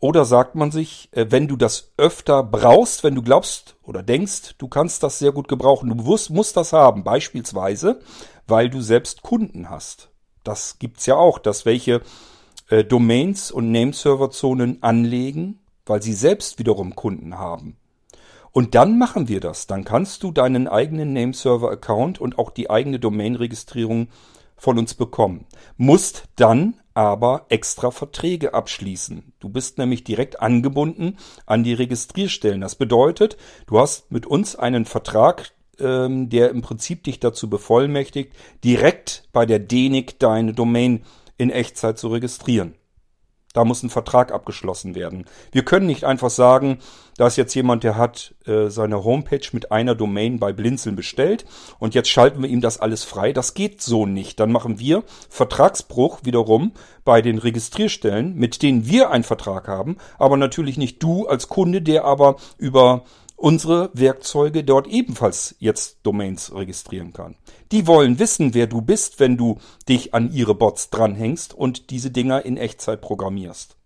Oder 0.00 0.24
sagt 0.24 0.54
man 0.54 0.70
sich, 0.70 1.10
äh, 1.12 1.26
wenn 1.28 1.46
du 1.46 1.56
das 1.56 1.92
öfter 1.98 2.42
brauchst, 2.42 3.04
wenn 3.04 3.14
du 3.14 3.22
glaubst 3.22 3.76
oder 3.82 4.02
denkst, 4.02 4.54
du 4.56 4.66
kannst 4.66 5.02
das 5.02 5.18
sehr 5.18 5.32
gut 5.32 5.46
gebrauchen, 5.46 5.90
du 5.90 5.94
musst, 5.94 6.30
musst 6.30 6.56
das 6.56 6.72
haben, 6.72 7.04
beispielsweise, 7.04 8.00
weil 8.46 8.70
du 8.70 8.80
selbst 8.80 9.22
Kunden 9.22 9.68
hast. 9.68 10.08
Das 10.42 10.78
gibt's 10.78 11.04
ja 11.04 11.16
auch, 11.16 11.38
dass 11.38 11.66
welche 11.66 12.00
äh, 12.70 12.82
Domains 12.82 13.50
und 13.50 13.70
Nameserver-Zonen 13.72 14.82
anlegen, 14.82 15.60
weil 15.84 16.02
sie 16.02 16.14
selbst 16.14 16.58
wiederum 16.58 16.94
Kunden 16.94 17.38
haben. 17.38 17.76
Und 18.52 18.74
dann 18.74 18.98
machen 18.98 19.28
wir 19.28 19.40
das. 19.40 19.66
Dann 19.66 19.84
kannst 19.84 20.22
du 20.22 20.32
deinen 20.32 20.66
eigenen 20.66 21.12
Nameserver-Account 21.12 22.20
und 22.20 22.38
auch 22.38 22.50
die 22.50 22.68
eigene 22.68 22.98
Domain-Registrierung 22.98 24.08
von 24.56 24.78
uns 24.78 24.94
bekommen. 24.94 25.46
Musst 25.76 26.24
dann 26.36 26.74
aber 26.92 27.46
extra 27.48 27.90
Verträge 27.90 28.52
abschließen. 28.52 29.32
Du 29.38 29.48
bist 29.48 29.78
nämlich 29.78 30.04
direkt 30.04 30.40
angebunden 30.40 31.16
an 31.46 31.64
die 31.64 31.72
Registrierstellen. 31.72 32.60
Das 32.60 32.74
bedeutet, 32.74 33.36
du 33.66 33.78
hast 33.78 34.10
mit 34.10 34.26
uns 34.26 34.56
einen 34.56 34.84
Vertrag, 34.84 35.52
ähm, 35.78 36.28
der 36.28 36.50
im 36.50 36.60
Prinzip 36.60 37.04
dich 37.04 37.20
dazu 37.20 37.48
bevollmächtigt, 37.48 38.34
direkt 38.64 39.28
bei 39.32 39.46
der 39.46 39.60
DENIC 39.60 40.18
deine 40.18 40.52
Domain 40.52 41.04
in 41.38 41.50
Echtzeit 41.50 41.98
zu 41.98 42.08
registrieren. 42.08 42.74
Da 43.52 43.64
muss 43.64 43.82
ein 43.82 43.90
Vertrag 43.90 44.30
abgeschlossen 44.32 44.94
werden. 44.94 45.24
Wir 45.50 45.64
können 45.64 45.86
nicht 45.86 46.04
einfach 46.04 46.30
sagen, 46.30 46.78
da 47.16 47.26
ist 47.26 47.36
jetzt 47.36 47.54
jemand, 47.54 47.82
der 47.82 47.96
hat 47.96 48.34
äh, 48.46 48.68
seine 48.68 49.02
Homepage 49.02 49.46
mit 49.52 49.72
einer 49.72 49.96
Domain 49.96 50.38
bei 50.38 50.52
Blinzeln 50.52 50.94
bestellt 50.94 51.44
und 51.80 51.94
jetzt 51.94 52.08
schalten 52.08 52.42
wir 52.42 52.48
ihm 52.48 52.60
das 52.60 52.78
alles 52.78 53.02
frei. 53.02 53.32
Das 53.32 53.54
geht 53.54 53.82
so 53.82 54.06
nicht. 54.06 54.38
Dann 54.38 54.52
machen 54.52 54.78
wir 54.78 55.02
Vertragsbruch 55.28 56.20
wiederum 56.22 56.72
bei 57.04 57.22
den 57.22 57.38
Registrierstellen, 57.38 58.36
mit 58.36 58.62
denen 58.62 58.86
wir 58.86 59.10
einen 59.10 59.24
Vertrag 59.24 59.66
haben, 59.66 59.96
aber 60.18 60.36
natürlich 60.36 60.78
nicht 60.78 61.02
du 61.02 61.26
als 61.26 61.48
Kunde, 61.48 61.82
der 61.82 62.04
aber 62.04 62.36
über 62.56 63.02
unsere 63.40 63.90
Werkzeuge 63.94 64.64
dort 64.64 64.86
ebenfalls 64.86 65.56
jetzt 65.58 66.00
Domains 66.02 66.54
registrieren 66.54 67.14
kann. 67.14 67.36
Die 67.72 67.86
wollen 67.86 68.18
wissen, 68.18 68.52
wer 68.52 68.66
du 68.66 68.82
bist, 68.82 69.18
wenn 69.18 69.38
du 69.38 69.58
dich 69.88 70.12
an 70.12 70.30
ihre 70.32 70.54
Bots 70.54 70.90
dranhängst 70.90 71.54
und 71.54 71.90
diese 71.90 72.10
Dinger 72.10 72.44
in 72.44 72.58
Echtzeit 72.58 73.00
programmierst. 73.00 73.76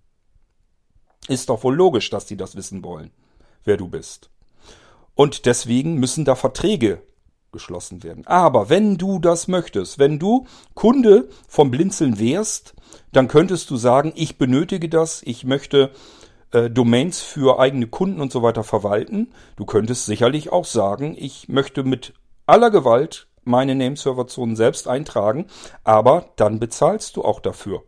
Ist 1.28 1.48
doch 1.48 1.62
wohl 1.62 1.76
logisch, 1.76 2.10
dass 2.10 2.26
die 2.26 2.36
das 2.36 2.56
wissen 2.56 2.82
wollen, 2.82 3.12
wer 3.62 3.76
du 3.76 3.88
bist. 3.88 4.28
Und 5.14 5.46
deswegen 5.46 5.94
müssen 5.94 6.24
da 6.24 6.34
Verträge 6.34 7.02
geschlossen 7.52 8.02
werden. 8.02 8.26
Aber 8.26 8.68
wenn 8.68 8.98
du 8.98 9.20
das 9.20 9.46
möchtest, 9.46 10.00
wenn 10.00 10.18
du 10.18 10.48
Kunde 10.74 11.28
vom 11.46 11.70
Blinzeln 11.70 12.18
wärst, 12.18 12.74
dann 13.12 13.28
könntest 13.28 13.70
du 13.70 13.76
sagen, 13.76 14.12
ich 14.16 14.36
benötige 14.36 14.88
das, 14.88 15.22
ich 15.22 15.44
möchte 15.44 15.92
äh, 16.54 16.70
Domains 16.70 17.20
für 17.20 17.58
eigene 17.58 17.86
Kunden 17.88 18.20
und 18.20 18.32
so 18.32 18.42
weiter 18.42 18.64
verwalten. 18.64 19.32
Du 19.56 19.66
könntest 19.66 20.06
sicherlich 20.06 20.50
auch 20.52 20.64
sagen, 20.64 21.16
ich 21.18 21.48
möchte 21.48 21.82
mit 21.84 22.14
aller 22.46 22.70
Gewalt 22.70 23.26
meine 23.42 23.74
Nameserver-Zonen 23.74 24.56
selbst 24.56 24.88
eintragen, 24.88 25.46
aber 25.82 26.30
dann 26.36 26.60
bezahlst 26.60 27.16
du 27.16 27.22
auch 27.22 27.40
dafür. 27.40 27.82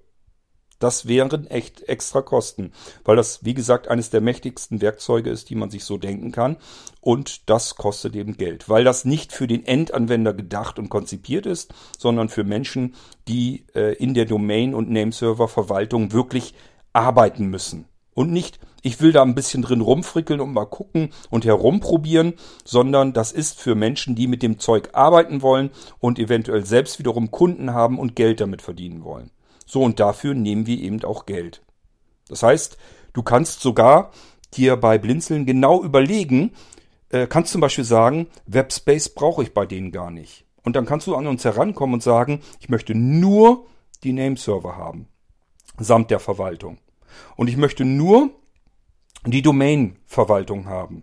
Das 0.78 1.08
wären 1.08 1.46
echt 1.46 1.88
extra 1.88 2.20
Kosten, 2.20 2.72
weil 3.02 3.16
das, 3.16 3.44
wie 3.44 3.54
gesagt, 3.54 3.88
eines 3.88 4.10
der 4.10 4.20
mächtigsten 4.20 4.82
Werkzeuge 4.82 5.30
ist, 5.30 5.48
die 5.48 5.54
man 5.54 5.70
sich 5.70 5.84
so 5.84 5.96
denken 5.96 6.32
kann. 6.32 6.58
Und 7.00 7.48
das 7.48 7.76
kostet 7.76 8.14
eben 8.14 8.36
Geld, 8.36 8.68
weil 8.68 8.84
das 8.84 9.06
nicht 9.06 9.32
für 9.32 9.46
den 9.46 9.64
Endanwender 9.64 10.34
gedacht 10.34 10.78
und 10.78 10.90
konzipiert 10.90 11.46
ist, 11.46 11.72
sondern 11.96 12.28
für 12.28 12.44
Menschen, 12.44 12.94
die 13.26 13.64
äh, 13.74 13.94
in 13.94 14.12
der 14.12 14.26
Domain- 14.26 14.74
und 14.74 14.90
Nameserver-Verwaltung 14.90 16.12
wirklich 16.12 16.52
arbeiten 16.92 17.46
müssen. 17.46 17.86
Und 18.16 18.32
nicht, 18.32 18.58
ich 18.80 19.02
will 19.02 19.12
da 19.12 19.20
ein 19.20 19.34
bisschen 19.34 19.60
drin 19.60 19.82
rumfrickeln 19.82 20.40
und 20.40 20.54
mal 20.54 20.64
gucken 20.64 21.10
und 21.28 21.44
herumprobieren, 21.44 22.32
sondern 22.64 23.12
das 23.12 23.30
ist 23.30 23.60
für 23.60 23.74
Menschen, 23.74 24.16
die 24.16 24.26
mit 24.26 24.42
dem 24.42 24.58
Zeug 24.58 24.88
arbeiten 24.94 25.42
wollen 25.42 25.70
und 25.98 26.18
eventuell 26.18 26.64
selbst 26.64 26.98
wiederum 26.98 27.30
Kunden 27.30 27.74
haben 27.74 27.98
und 27.98 28.16
Geld 28.16 28.40
damit 28.40 28.62
verdienen 28.62 29.04
wollen. 29.04 29.30
So 29.66 29.82
und 29.82 30.00
dafür 30.00 30.32
nehmen 30.32 30.66
wir 30.66 30.78
eben 30.78 31.04
auch 31.04 31.26
Geld. 31.26 31.60
Das 32.28 32.42
heißt, 32.42 32.78
du 33.12 33.22
kannst 33.22 33.60
sogar 33.60 34.12
dir 34.54 34.78
bei 34.78 34.96
Blinzeln 34.96 35.44
genau 35.44 35.84
überlegen, 35.84 36.52
äh, 37.10 37.26
kannst 37.26 37.52
zum 37.52 37.60
Beispiel 37.60 37.84
sagen, 37.84 38.28
Webspace 38.46 39.10
brauche 39.10 39.42
ich 39.42 39.52
bei 39.52 39.66
denen 39.66 39.92
gar 39.92 40.10
nicht. 40.10 40.46
Und 40.64 40.74
dann 40.74 40.86
kannst 40.86 41.06
du 41.06 41.16
an 41.16 41.26
uns 41.26 41.44
herankommen 41.44 41.92
und 41.92 42.02
sagen, 42.02 42.40
ich 42.60 42.70
möchte 42.70 42.94
nur 42.94 43.66
die 44.04 44.14
Nameserver 44.14 44.76
haben, 44.78 45.06
samt 45.78 46.10
der 46.10 46.18
Verwaltung. 46.18 46.78
Und 47.36 47.48
ich 47.48 47.56
möchte 47.56 47.84
nur 47.84 48.30
die 49.24 49.42
Domain-Verwaltung 49.42 50.66
haben. 50.66 51.02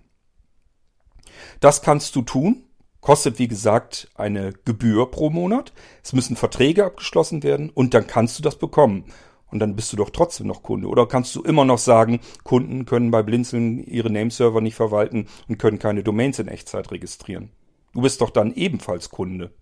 Das 1.59 1.82
kannst 1.82 2.16
du 2.16 2.22
tun. 2.22 2.64
Kostet, 3.01 3.38
wie 3.38 3.49
gesagt, 3.49 4.09
eine 4.16 4.53
Gebühr 4.64 5.11
pro 5.11 5.30
Monat. 5.30 5.74
Es 6.03 6.14
müssen 6.14 6.38
Verträge 6.38 6.86
abgeschlossen 6.86 7.43
werden 7.43 7.70
und 7.70 7.93
dann 7.93 8.07
kannst 8.07 8.39
du 8.39 8.43
das 8.43 8.57
bekommen. 8.57 9.05
Und 9.51 9.59
dann 9.59 9.76
bist 9.76 9.91
du 9.91 9.97
doch 9.97 10.09
trotzdem 10.09 10.47
noch 10.47 10.64
Kunde. 10.64 10.88
Oder 10.88 11.05
kannst 11.05 11.36
du 11.36 11.43
immer 11.43 11.66
noch 11.66 11.78
sagen, 11.78 12.22
Kunden 12.43 12.86
können 12.86 13.11
bei 13.11 13.22
Blinzeln 13.22 13.84
ihre 13.84 14.09
Nameserver 14.09 14.61
nicht 14.61 14.76
verwalten 14.76 15.28
und 15.47 15.59
können 15.59 15.80
keine 15.80 16.01
Domains 16.01 16.39
in 16.39 16.47
Echtzeit 16.47 16.89
registrieren. 16.91 17.51
Du 17.93 18.01
bist 18.01 18.22
doch 18.22 18.32
dann 18.32 18.53
ebenfalls 18.53 19.09
Kunde. 19.09 19.53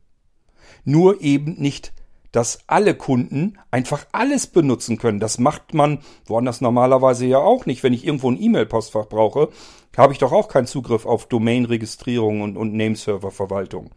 Nur 0.85 1.21
eben 1.21 1.55
nicht 1.55 1.93
dass 2.31 2.59
alle 2.67 2.95
Kunden 2.95 3.57
einfach 3.71 4.05
alles 4.11 4.47
benutzen 4.47 4.97
können. 4.97 5.19
Das 5.19 5.37
macht 5.37 5.73
man 5.73 5.99
woanders 6.25 6.61
normalerweise 6.61 7.25
ja 7.25 7.39
auch 7.39 7.65
nicht. 7.65 7.83
Wenn 7.83 7.93
ich 7.93 8.05
irgendwo 8.05 8.31
ein 8.31 8.41
E-Mail-Postfach 8.41 9.07
brauche, 9.07 9.49
habe 9.97 10.13
ich 10.13 10.19
doch 10.19 10.31
auch 10.31 10.47
keinen 10.47 10.67
Zugriff 10.67 11.05
auf 11.05 11.27
Domain-Registrierung 11.27 12.41
und, 12.41 12.57
und 12.57 12.73
Nameserver-Verwaltung. 12.73 13.91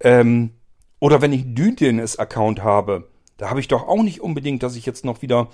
Ähm, 0.00 0.50
oder 1.00 1.22
wenn 1.22 1.32
ich 1.32 1.42
einen 1.42 1.76
DNS-Account 1.76 2.62
habe, 2.62 3.08
da 3.38 3.50
habe 3.50 3.60
ich 3.60 3.68
doch 3.68 3.88
auch 3.88 4.02
nicht 4.02 4.20
unbedingt, 4.20 4.62
dass 4.62 4.76
ich 4.76 4.86
jetzt 4.86 5.04
noch 5.04 5.22
wieder 5.22 5.48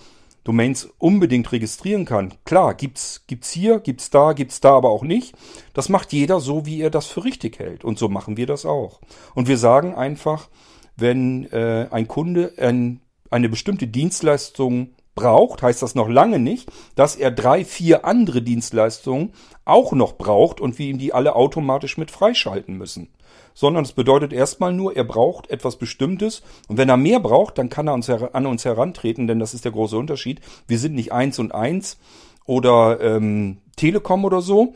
Domains 0.44 0.88
unbedingt 0.98 1.53
registrieren 1.53 2.05
kann. 2.05 2.34
Klar, 2.44 2.74
gibt's 2.74 3.24
gibt's 3.28 3.50
hier, 3.50 3.78
gibt's 3.78 4.11
da, 4.11 4.32
gibt's 4.32 4.61
da 4.61 4.76
aber 4.76 4.90
auch 4.90 5.05
nicht. 5.05 5.34
Das 5.72 5.88
macht 5.88 6.12
jeder 6.12 6.40
so, 6.40 6.66
wie 6.66 6.80
er 6.80 6.90
das 6.90 7.07
für 7.07 7.24
richtig 7.24 7.61
hält. 7.61 7.84
Und 7.84 7.98
so 7.98 8.09
machen 8.09 8.36
wir 8.36 8.46
das 8.46 8.66
auch. 8.66 9.00
Und 9.34 9.46
wir 9.46 9.57
sagen 9.57 9.94
einfach, 9.94 10.48
wenn 10.97 11.51
äh, 11.53 11.88
ein 11.90 12.09
Kunde 12.09 12.53
ein, 12.59 13.01
eine 13.30 13.49
bestimmte 13.49 13.86
Dienstleistung 13.86 14.90
braucht, 15.14 15.62
heißt 15.62 15.82
das 15.82 15.95
noch 15.95 16.09
lange 16.09 16.38
nicht, 16.38 16.70
dass 16.95 17.16
er 17.16 17.30
drei, 17.30 17.64
vier 17.64 18.05
andere 18.05 18.43
Dienstleistungen 18.43 19.32
auch 19.64 19.93
noch 19.93 20.14
braucht 20.14 20.61
und 20.61 20.78
wir 20.78 20.86
ihm 20.86 20.99
die 20.99 21.12
alle 21.12 21.36
automatisch 21.36 21.99
mit 21.99 22.11
freischalten 22.11 22.76
müssen. 22.76 23.09
Sondern 23.55 23.84
es 23.84 23.93
bedeutet 23.93 24.32
erstmal 24.32 24.72
nur, 24.72 24.97
er 24.97 25.05
braucht 25.05 25.51
etwas 25.51 25.76
Bestimmtes 25.76 26.43
und 26.68 26.78
wenn 26.78 26.88
er 26.88 26.97
mehr 26.97 27.20
braucht, 27.20 27.59
dann 27.59 27.68
kann 27.68 27.86
er 27.86 27.95
uns 27.95 28.09
an 28.09 28.47
uns 28.47 28.64
herantreten, 28.64 29.26
denn 29.26 29.38
das 29.38 29.53
ist 29.53 29.66
der 29.66 29.72
große 29.72 29.97
Unterschied. 29.97 30.40
Wir 30.66 30.78
sind 30.78 30.95
nicht 30.95 31.12
eins 31.12 31.38
und 31.38 31.55
eins 31.55 31.99
oder 32.47 33.01
ähm, 33.01 33.59
Telekom 33.76 34.24
oder 34.24 34.40
so, 34.40 34.74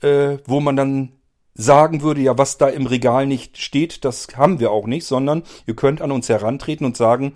äh, 0.00 0.38
wo 0.46 0.60
man 0.60 0.76
dann 0.76 1.12
sagen 1.54 2.02
würde, 2.02 2.20
ja, 2.22 2.38
was 2.38 2.58
da 2.58 2.68
im 2.68 2.86
Regal 2.86 3.26
nicht 3.26 3.58
steht, 3.58 4.04
das 4.04 4.28
haben 4.36 4.60
wir 4.60 4.70
auch 4.70 4.86
nicht, 4.86 5.04
sondern 5.04 5.42
ihr 5.66 5.76
könnt 5.76 6.00
an 6.00 6.12
uns 6.12 6.28
herantreten 6.28 6.86
und 6.86 6.96
sagen, 6.96 7.34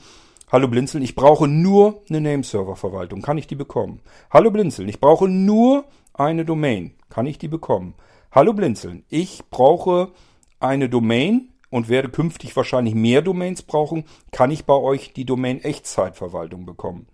Hallo 0.51 0.69
Blinzeln, 0.69 1.03
ich 1.03 1.17
brauche 1.17 1.49
nur 1.49 2.03
eine 2.09 2.21
Nameserver-Verwaltung. 2.21 3.21
Kann 3.21 3.37
ich 3.37 3.49
die 3.49 3.57
bekommen? 3.57 4.01
Hallo 4.31 4.53
Blinzeln, 4.53 4.89
ich 4.89 5.01
brauche 5.01 5.29
nur 5.29 5.87
eine 6.15 6.45
Domain. 6.45 6.95
Kann 7.11 7.27
ich 7.27 7.39
die 7.39 7.49
bekommen? 7.49 7.95
Hallo 8.31 8.53
Blinzeln, 8.53 9.05
ich 9.09 9.43
brauche 9.51 10.13
eine 10.61 10.89
Domain 10.89 11.49
und 11.69 11.89
werde 11.89 12.11
künftig 12.11 12.55
wahrscheinlich 12.55 12.95
mehr 12.95 13.23
Domains 13.23 13.63
brauchen. 13.63 14.05
Kann 14.31 14.53
ich 14.53 14.67
bei 14.67 14.75
euch 14.75 15.13
die 15.15 15.25
Domain-Echtzeitverwaltung 15.25 16.65
bekommen? 16.65 17.09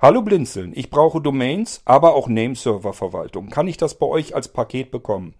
Hallo 0.00 0.22
Blinzeln, 0.22 0.72
ich 0.72 0.88
brauche 0.88 1.20
Domains, 1.20 1.82
aber 1.86 2.14
auch 2.14 2.28
Nameserver-Verwaltung. 2.28 3.48
Kann 3.50 3.66
ich 3.66 3.78
das 3.78 3.98
bei 3.98 4.06
euch 4.06 4.36
als 4.36 4.46
Paket 4.46 4.92
bekommen? 4.92 5.34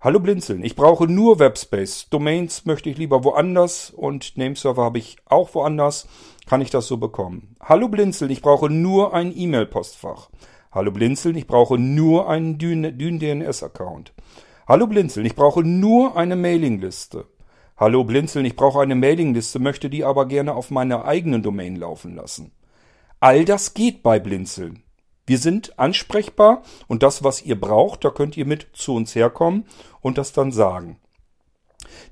Hallo 0.00 0.20
Blinzeln, 0.20 0.62
ich 0.62 0.76
brauche 0.76 1.08
nur 1.08 1.40
Webspace. 1.40 2.06
Domains 2.08 2.64
möchte 2.64 2.88
ich 2.88 2.98
lieber 2.98 3.24
woanders 3.24 3.90
und 3.90 4.36
Nameserver 4.36 4.84
habe 4.84 4.98
ich 4.98 5.16
auch 5.24 5.52
woanders. 5.56 6.06
Kann 6.46 6.60
ich 6.60 6.70
das 6.70 6.86
so 6.86 6.98
bekommen? 6.98 7.56
Hallo 7.60 7.88
Blinzeln, 7.88 8.30
ich 8.30 8.40
brauche 8.40 8.70
nur 8.70 9.12
ein 9.12 9.36
E-Mail-Postfach. 9.36 10.30
Hallo 10.70 10.92
Blinzeln, 10.92 11.34
ich 11.34 11.48
brauche 11.48 11.78
nur 11.78 12.28
einen 12.28 12.58
Dyn-DNS-Account. 12.58 14.12
Hallo 14.68 14.86
Blinzeln, 14.86 15.26
ich 15.26 15.34
brauche 15.34 15.64
nur 15.64 16.16
eine 16.16 16.36
Mailingliste. 16.36 17.26
Hallo 17.76 18.04
Blinzeln, 18.04 18.44
ich 18.44 18.54
brauche 18.54 18.80
eine 18.80 18.94
Mailingliste, 18.94 19.58
möchte 19.58 19.90
die 19.90 20.04
aber 20.04 20.26
gerne 20.26 20.54
auf 20.54 20.70
meiner 20.70 21.06
eigenen 21.06 21.42
Domain 21.42 21.74
laufen 21.74 22.14
lassen. 22.14 22.52
All 23.18 23.44
das 23.44 23.74
geht 23.74 24.04
bei 24.04 24.20
Blinzeln. 24.20 24.84
Wir 25.28 25.36
sind 25.36 25.78
ansprechbar 25.78 26.62
und 26.86 27.02
das, 27.02 27.22
was 27.22 27.42
ihr 27.42 27.60
braucht, 27.60 28.02
da 28.02 28.08
könnt 28.08 28.38
ihr 28.38 28.46
mit 28.46 28.68
zu 28.72 28.94
uns 28.94 29.14
herkommen 29.14 29.66
und 30.00 30.16
das 30.16 30.32
dann 30.32 30.52
sagen. 30.52 30.98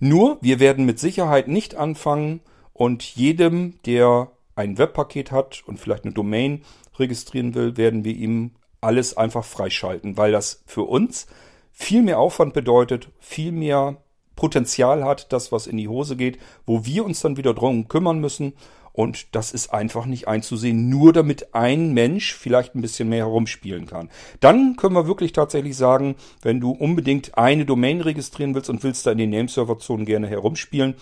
Nur, 0.01 0.37
wir 0.43 0.61
werden 0.61 0.85
mit 0.85 0.99
Sicherheit 0.99 1.49
nicht 1.49 1.77
anfangen 1.77 2.41
und 2.75 3.03
jedem, 3.03 3.81
der 3.87 4.31
ein 4.55 4.77
Webpaket 4.77 5.33
hat 5.33 5.63
und 5.67 5.81
vielleicht 5.81 6.05
eine 6.05 6.13
Domain 6.13 6.63
registrieren 6.99 7.55
will, 7.55 7.79
werden 7.79 8.05
wir 8.05 8.15
ihm 8.15 8.51
alles 8.83 9.17
einfach 9.17 9.47
freischalten, 9.47 10.19
weil 10.19 10.33
das 10.33 10.63
für 10.67 10.83
uns 10.83 11.27
viel 11.73 12.03
mehr 12.03 12.19
Aufwand 12.19 12.53
bedeutet, 12.53 13.09
viel 13.19 13.51
mehr 13.51 13.97
Potenzial 14.35 15.05
hat, 15.05 15.33
das 15.33 15.53
was 15.53 15.67
in 15.67 15.79
die 15.79 15.89
Hose 15.89 16.17
geht, 16.17 16.39
wo 16.67 16.85
wir 16.85 17.07
uns 17.07 17.21
dann 17.21 17.39
wieder 17.39 17.55
drum 17.55 17.89
kümmern 17.89 18.19
müssen 18.19 18.53
und 18.97 19.35
das 19.35 19.53
ist 19.53 19.75
einfach 19.75 20.07
nicht 20.07 20.27
einzusehen, 20.27 20.89
nur 20.89 21.13
damit 21.13 21.55
ein 21.55 21.93
Mensch 21.93 22.35
vielleicht 22.35 22.75
ein 22.75 22.81
bisschen 22.81 23.11
mehr 23.11 23.27
herumspielen 23.27 23.85
kann. 23.85 24.09
Dann 24.41 24.77
können 24.77 24.95
wir 24.95 25.07
wirklich 25.07 25.33
tatsächlich 25.33 25.77
sagen, 25.77 26.17
wenn 26.41 26.61
du 26.61 26.71
unbedingt 26.71 27.37
eine 27.37 27.67
Domain 27.67 28.01
registrieren 28.01 28.55
willst 28.55 28.71
und 28.71 28.83
willst 28.83 29.07
da 29.07 29.13
in 29.13 29.19
den 29.19 29.31
Nameserver-Zonen 29.31 30.07
gerne 30.07 30.29
herumspielen, 30.29 30.95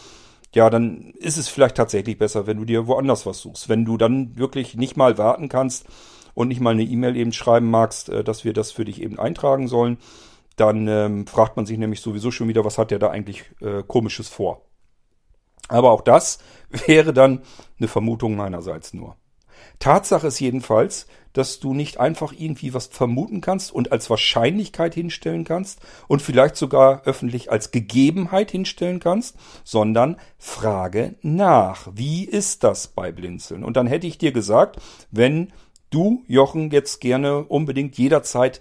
ja, 0.54 0.70
dann 0.70 1.12
ist 1.18 1.36
es 1.36 1.48
vielleicht 1.48 1.76
tatsächlich 1.76 2.18
besser, 2.18 2.48
wenn 2.48 2.58
du 2.58 2.64
dir 2.64 2.88
woanders 2.88 3.26
was 3.26 3.38
suchst. 3.38 3.68
Wenn 3.68 3.84
du 3.84 3.96
dann 3.96 4.36
wirklich 4.36 4.76
nicht 4.76 4.96
mal 4.96 5.16
warten 5.16 5.48
kannst 5.48 5.86
und 6.34 6.48
nicht 6.48 6.60
mal 6.60 6.70
eine 6.70 6.82
E-Mail 6.82 7.14
eben 7.16 7.32
schreiben 7.32 7.70
magst, 7.70 8.08
äh, 8.08 8.24
dass 8.24 8.44
wir 8.44 8.52
das 8.52 8.72
für 8.72 8.84
dich 8.84 9.00
eben 9.00 9.20
eintragen 9.20 9.68
sollen, 9.68 9.98
dann 10.56 10.88
ähm, 10.88 11.26
fragt 11.28 11.56
man 11.56 11.64
sich 11.64 11.78
nämlich 11.78 12.00
sowieso 12.00 12.32
schon 12.32 12.48
wieder, 12.48 12.64
was 12.64 12.76
hat 12.76 12.90
der 12.90 12.98
da 12.98 13.10
eigentlich 13.10 13.44
äh, 13.60 13.84
komisches 13.86 14.28
vor. 14.28 14.62
Aber 15.68 15.90
auch 15.90 16.02
das 16.02 16.38
wäre 16.86 17.12
dann 17.12 17.42
eine 17.78 17.88
Vermutung 17.88 18.36
meinerseits 18.36 18.94
nur. 18.94 19.16
Tatsache 19.78 20.28
ist 20.28 20.40
jedenfalls, 20.40 21.06
dass 21.32 21.58
du 21.58 21.74
nicht 21.74 21.98
einfach 21.98 22.32
irgendwie 22.36 22.74
was 22.74 22.86
vermuten 22.86 23.40
kannst 23.40 23.72
und 23.72 23.92
als 23.92 24.08
Wahrscheinlichkeit 24.08 24.94
hinstellen 24.94 25.44
kannst 25.44 25.80
und 26.06 26.22
vielleicht 26.22 26.56
sogar 26.56 27.02
öffentlich 27.04 27.50
als 27.50 27.72
Gegebenheit 27.72 28.50
hinstellen 28.52 29.00
kannst, 29.00 29.36
sondern 29.64 30.16
frage 30.38 31.16
nach. 31.22 31.88
Wie 31.92 32.24
ist 32.24 32.62
das 32.62 32.88
bei 32.88 33.10
Blinzeln? 33.10 33.64
Und 33.64 33.76
dann 33.76 33.88
hätte 33.88 34.06
ich 34.06 34.16
dir 34.16 34.32
gesagt, 34.32 34.80
wenn 35.10 35.52
du, 35.90 36.22
Jochen, 36.28 36.70
jetzt 36.70 37.00
gerne 37.00 37.44
unbedingt 37.44 37.98
jederzeit 37.98 38.60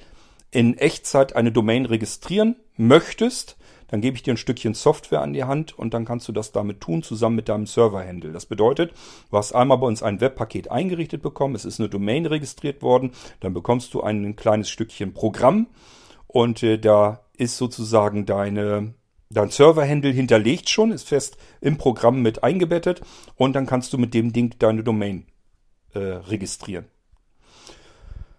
in 0.49 0.77
Echtzeit 0.77 1.35
eine 1.35 1.51
Domain 1.51 1.85
registrieren 1.85 2.55
möchtest, 2.75 3.55
dann 3.93 4.01
gebe 4.01 4.17
ich 4.17 4.23
dir 4.23 4.33
ein 4.33 4.37
Stückchen 4.37 4.73
Software 4.73 5.21
an 5.21 5.33
die 5.33 5.43
Hand 5.43 5.77
und 5.77 5.93
dann 5.93 6.03
kannst 6.03 6.27
du 6.27 6.31
das 6.31 6.51
damit 6.51 6.81
tun, 6.81 7.03
zusammen 7.03 7.35
mit 7.35 7.47
deinem 7.47 7.67
Server-Handle. 7.67 8.31
Das 8.31 8.47
bedeutet, 8.47 8.91
du 9.29 9.37
hast 9.37 9.53
einmal 9.53 9.77
bei 9.77 9.85
uns 9.85 10.01
ein 10.01 10.19
Webpaket 10.19 10.71
eingerichtet 10.71 11.21
bekommen, 11.21 11.53
es 11.53 11.63
ist 11.63 11.79
eine 11.79 11.89
Domain 11.89 12.25
registriert 12.25 12.81
worden, 12.81 13.11
dann 13.39 13.53
bekommst 13.53 13.93
du 13.93 14.01
ein 14.01 14.35
kleines 14.35 14.71
Stückchen 14.71 15.13
Programm 15.13 15.67
und 16.25 16.63
äh, 16.63 16.79
da 16.79 17.19
ist 17.37 17.57
sozusagen 17.57 18.25
deine 18.25 18.95
Dein 19.29 19.49
Server-Handle 19.49 20.11
hinterlegt 20.11 20.69
schon, 20.69 20.91
ist 20.91 21.07
fest 21.07 21.37
im 21.61 21.77
Programm 21.77 22.23
mit 22.23 22.43
eingebettet 22.43 23.01
und 23.35 23.53
dann 23.53 23.67
kannst 23.67 23.93
du 23.93 23.99
mit 23.99 24.15
dem 24.15 24.33
Ding 24.33 24.55
deine 24.57 24.83
Domain 24.83 25.27
äh, 25.93 25.99
registrieren. 25.99 26.85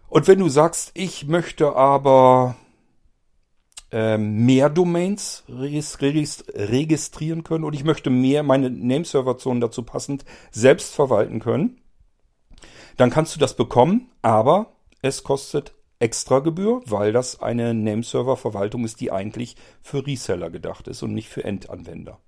Und 0.08 0.26
wenn 0.26 0.40
du 0.40 0.48
sagst, 0.48 0.90
ich 0.94 1.28
möchte 1.28 1.76
aber 1.76 2.56
mehr 3.92 4.70
Domains 4.70 5.44
registrieren 5.48 7.44
können 7.44 7.64
und 7.64 7.74
ich 7.74 7.84
möchte 7.84 8.10
mehr 8.10 8.42
meine 8.42 8.70
Nameserver-Zonen 8.70 9.60
dazu 9.60 9.82
passend 9.82 10.24
selbst 10.50 10.94
verwalten 10.94 11.38
können, 11.38 11.80
dann 12.96 13.10
kannst 13.10 13.34
du 13.34 13.40
das 13.40 13.56
bekommen, 13.56 14.10
aber 14.22 14.72
es 15.02 15.22
kostet 15.22 15.74
extra 15.98 16.40
Gebühr, 16.40 16.82
weil 16.86 17.12
das 17.12 17.40
eine 17.40 17.72
Nameserver-Verwaltung 17.72 18.84
ist, 18.84 19.00
die 19.00 19.12
eigentlich 19.12 19.56
für 19.80 20.06
Reseller 20.06 20.50
gedacht 20.50 20.88
ist 20.88 21.02
und 21.02 21.14
nicht 21.14 21.28
für 21.28 21.44
Endanwender. 21.44 22.18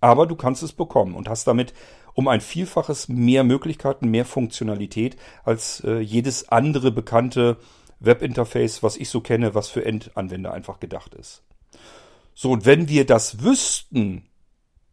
Aber 0.00 0.26
du 0.26 0.36
kannst 0.36 0.62
es 0.62 0.72
bekommen 0.72 1.14
und 1.14 1.28
hast 1.28 1.46
damit 1.46 1.72
um 2.14 2.28
ein 2.28 2.40
Vielfaches 2.40 3.08
mehr 3.08 3.44
Möglichkeiten, 3.44 4.10
mehr 4.10 4.24
Funktionalität 4.24 5.16
als 5.44 5.80
äh, 5.84 6.00
jedes 6.00 6.48
andere 6.48 6.90
bekannte 6.90 7.56
Webinterface, 8.04 8.82
was 8.82 8.96
ich 8.96 9.08
so 9.08 9.20
kenne, 9.20 9.54
was 9.54 9.68
für 9.68 9.84
Endanwender 9.84 10.52
einfach 10.52 10.80
gedacht 10.80 11.14
ist. 11.14 11.42
So, 12.34 12.50
und 12.50 12.66
wenn 12.66 12.88
wir 12.88 13.06
das 13.06 13.42
wüssten, 13.42 14.24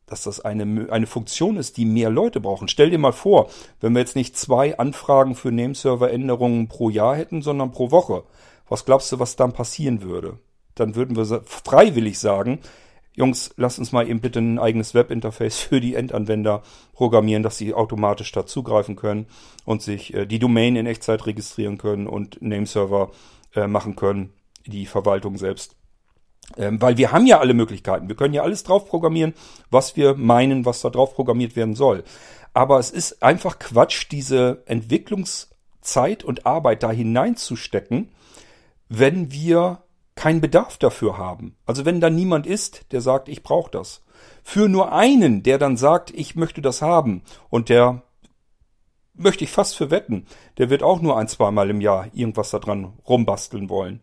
dass 0.10 0.24
das 0.24 0.40
eine, 0.40 0.92
eine 0.92 1.08
Funktion 1.08 1.58
ist, 1.58 1.78
die 1.78 1.86
mehr 1.86 2.10
Leute 2.10 2.40
brauchen. 2.40 2.68
Stell 2.68 2.90
dir 2.90 2.98
mal 2.98 3.12
vor, 3.12 3.50
wenn 3.80 3.94
wir 3.94 4.00
jetzt 4.00 4.16
nicht 4.16 4.36
zwei 4.36 4.78
Anfragen 4.78 5.36
für 5.36 5.52
Nameserver-Änderungen 5.52 6.68
pro 6.68 6.90
Jahr 6.90 7.16
hätten, 7.16 7.42
sondern 7.44 7.72
pro 7.72 7.92
Woche. 7.92 8.24
Was 8.68 8.86
glaubst 8.86 9.12
du, 9.12 9.20
was 9.20 9.36
dann 9.36 9.54
passieren 9.54 10.02
würde? 10.02 10.40
Dann 10.74 10.96
würden 10.96 11.16
wir 11.16 11.44
freiwillig 11.44 12.18
sagen, 12.18 12.60
Jungs, 13.20 13.54
lasst 13.58 13.80
uns 13.80 13.92
mal 13.92 14.08
eben 14.08 14.22
bitte 14.22 14.40
ein 14.40 14.60
eigenes 14.60 14.94
Webinterface 14.94 15.60
für 15.60 15.82
die 15.82 15.96
Endanwender 15.96 16.64
programmieren, 16.94 17.44
dass 17.44 17.58
sie 17.58 17.74
automatisch 17.74 18.32
da 18.32 18.46
zugreifen 18.46 18.96
können 18.96 19.28
und 19.66 19.82
sich 19.82 20.14
äh, 20.14 20.26
die 20.26 20.40
Domain 20.40 20.78
in 20.78 20.86
Echtzeit 20.86 21.26
registrieren 21.26 21.78
können 21.78 22.08
und 22.08 22.42
Nameserver 22.42 23.12
äh, 23.56 23.68
machen 23.68 23.98
können, 23.98 24.32
die 24.66 24.86
Verwaltung 24.86 25.38
selbst. 25.38 25.76
Ähm, 26.58 26.82
weil 26.82 26.98
wir 26.98 27.12
haben 27.12 27.28
ja 27.28 27.40
alle 27.40 27.54
Möglichkeiten. 27.54 28.08
Wir 28.08 28.16
können 28.16 28.34
ja 28.34 28.42
alles 28.42 28.64
drauf 28.64 28.88
programmieren, 28.88 29.34
was 29.70 29.98
wir 29.98 30.16
meinen, 30.16 30.66
was 30.66 30.80
da 30.80 30.90
drauf 30.90 31.14
programmiert 31.14 31.58
werden 31.58 31.76
soll. 31.76 32.06
Aber 32.54 32.80
es 32.80 32.90
ist 32.90 33.22
einfach 33.22 33.60
Quatsch, 33.60 34.08
diese 34.12 34.64
Entwicklungszeit 34.66 36.24
und 36.24 36.46
Arbeit 36.46 36.84
da 36.84 36.92
hineinzustecken, 36.92 38.12
wenn 38.88 39.34
wir 39.34 39.84
keinen 40.20 40.42
Bedarf 40.42 40.78
dafür 40.78 41.18
haben. 41.18 41.56
Also 41.66 41.86
wenn 41.86 42.02
da 42.02 42.10
niemand 42.10 42.46
ist, 42.46 42.92
der 42.92 43.00
sagt, 43.00 43.30
ich 43.30 43.42
brauche 43.42 43.72
das. 43.72 44.04
Für 44.44 44.68
nur 44.68 44.92
einen, 44.92 45.44
der 45.44 45.58
dann 45.58 45.78
sagt, 45.78 46.12
ich 46.12 46.36
möchte 46.36 46.62
das 46.62 46.82
haben 46.82 47.24
und 47.50 47.70
der 47.70 48.04
möchte 49.14 49.46
ich 49.46 49.50
fast 49.50 49.78
für 49.78 49.92
wetten, 49.92 50.26
der 50.58 50.70
wird 50.70 50.84
auch 50.84 51.00
nur 51.00 51.18
ein, 51.18 51.30
zweimal 51.30 51.70
im 51.70 51.80
Jahr 51.80 52.08
irgendwas 52.12 52.50
da 52.50 52.60
dran 52.60 52.98
rumbasteln 53.08 53.70
wollen. 53.70 54.02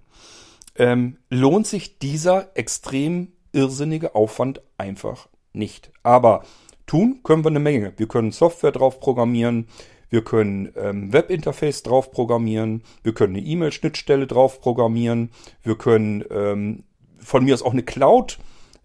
Ähm, 0.74 1.18
lohnt 1.28 1.66
sich 1.66 1.98
dieser 1.98 2.56
extrem 2.56 3.32
irrsinnige 3.52 4.14
Aufwand 4.14 4.62
einfach 4.78 5.28
nicht. 5.52 5.92
Aber 6.02 6.44
tun 6.86 7.20
können 7.24 7.44
wir 7.44 7.50
eine 7.50 7.60
Menge. 7.60 7.92
Wir 7.98 8.08
können 8.08 8.32
Software 8.32 8.72
drauf 8.72 9.00
programmieren, 9.00 9.68
wir 10.08 10.22
können 10.22 10.72
ähm, 10.76 11.12
Webinterface 11.12 11.82
drauf 11.82 12.10
programmieren, 12.10 12.82
wir 13.02 13.14
können 13.14 13.36
eine 13.36 13.46
E-Mail-Schnittstelle 13.46 14.26
drauf 14.26 14.60
programmieren, 14.60 15.30
wir 15.62 15.76
können 15.76 16.24
ähm, 16.30 16.84
von 17.18 17.44
mir 17.44 17.54
aus 17.54 17.62
auch 17.62 17.72
eine 17.72 17.82
Cloud 17.82 18.38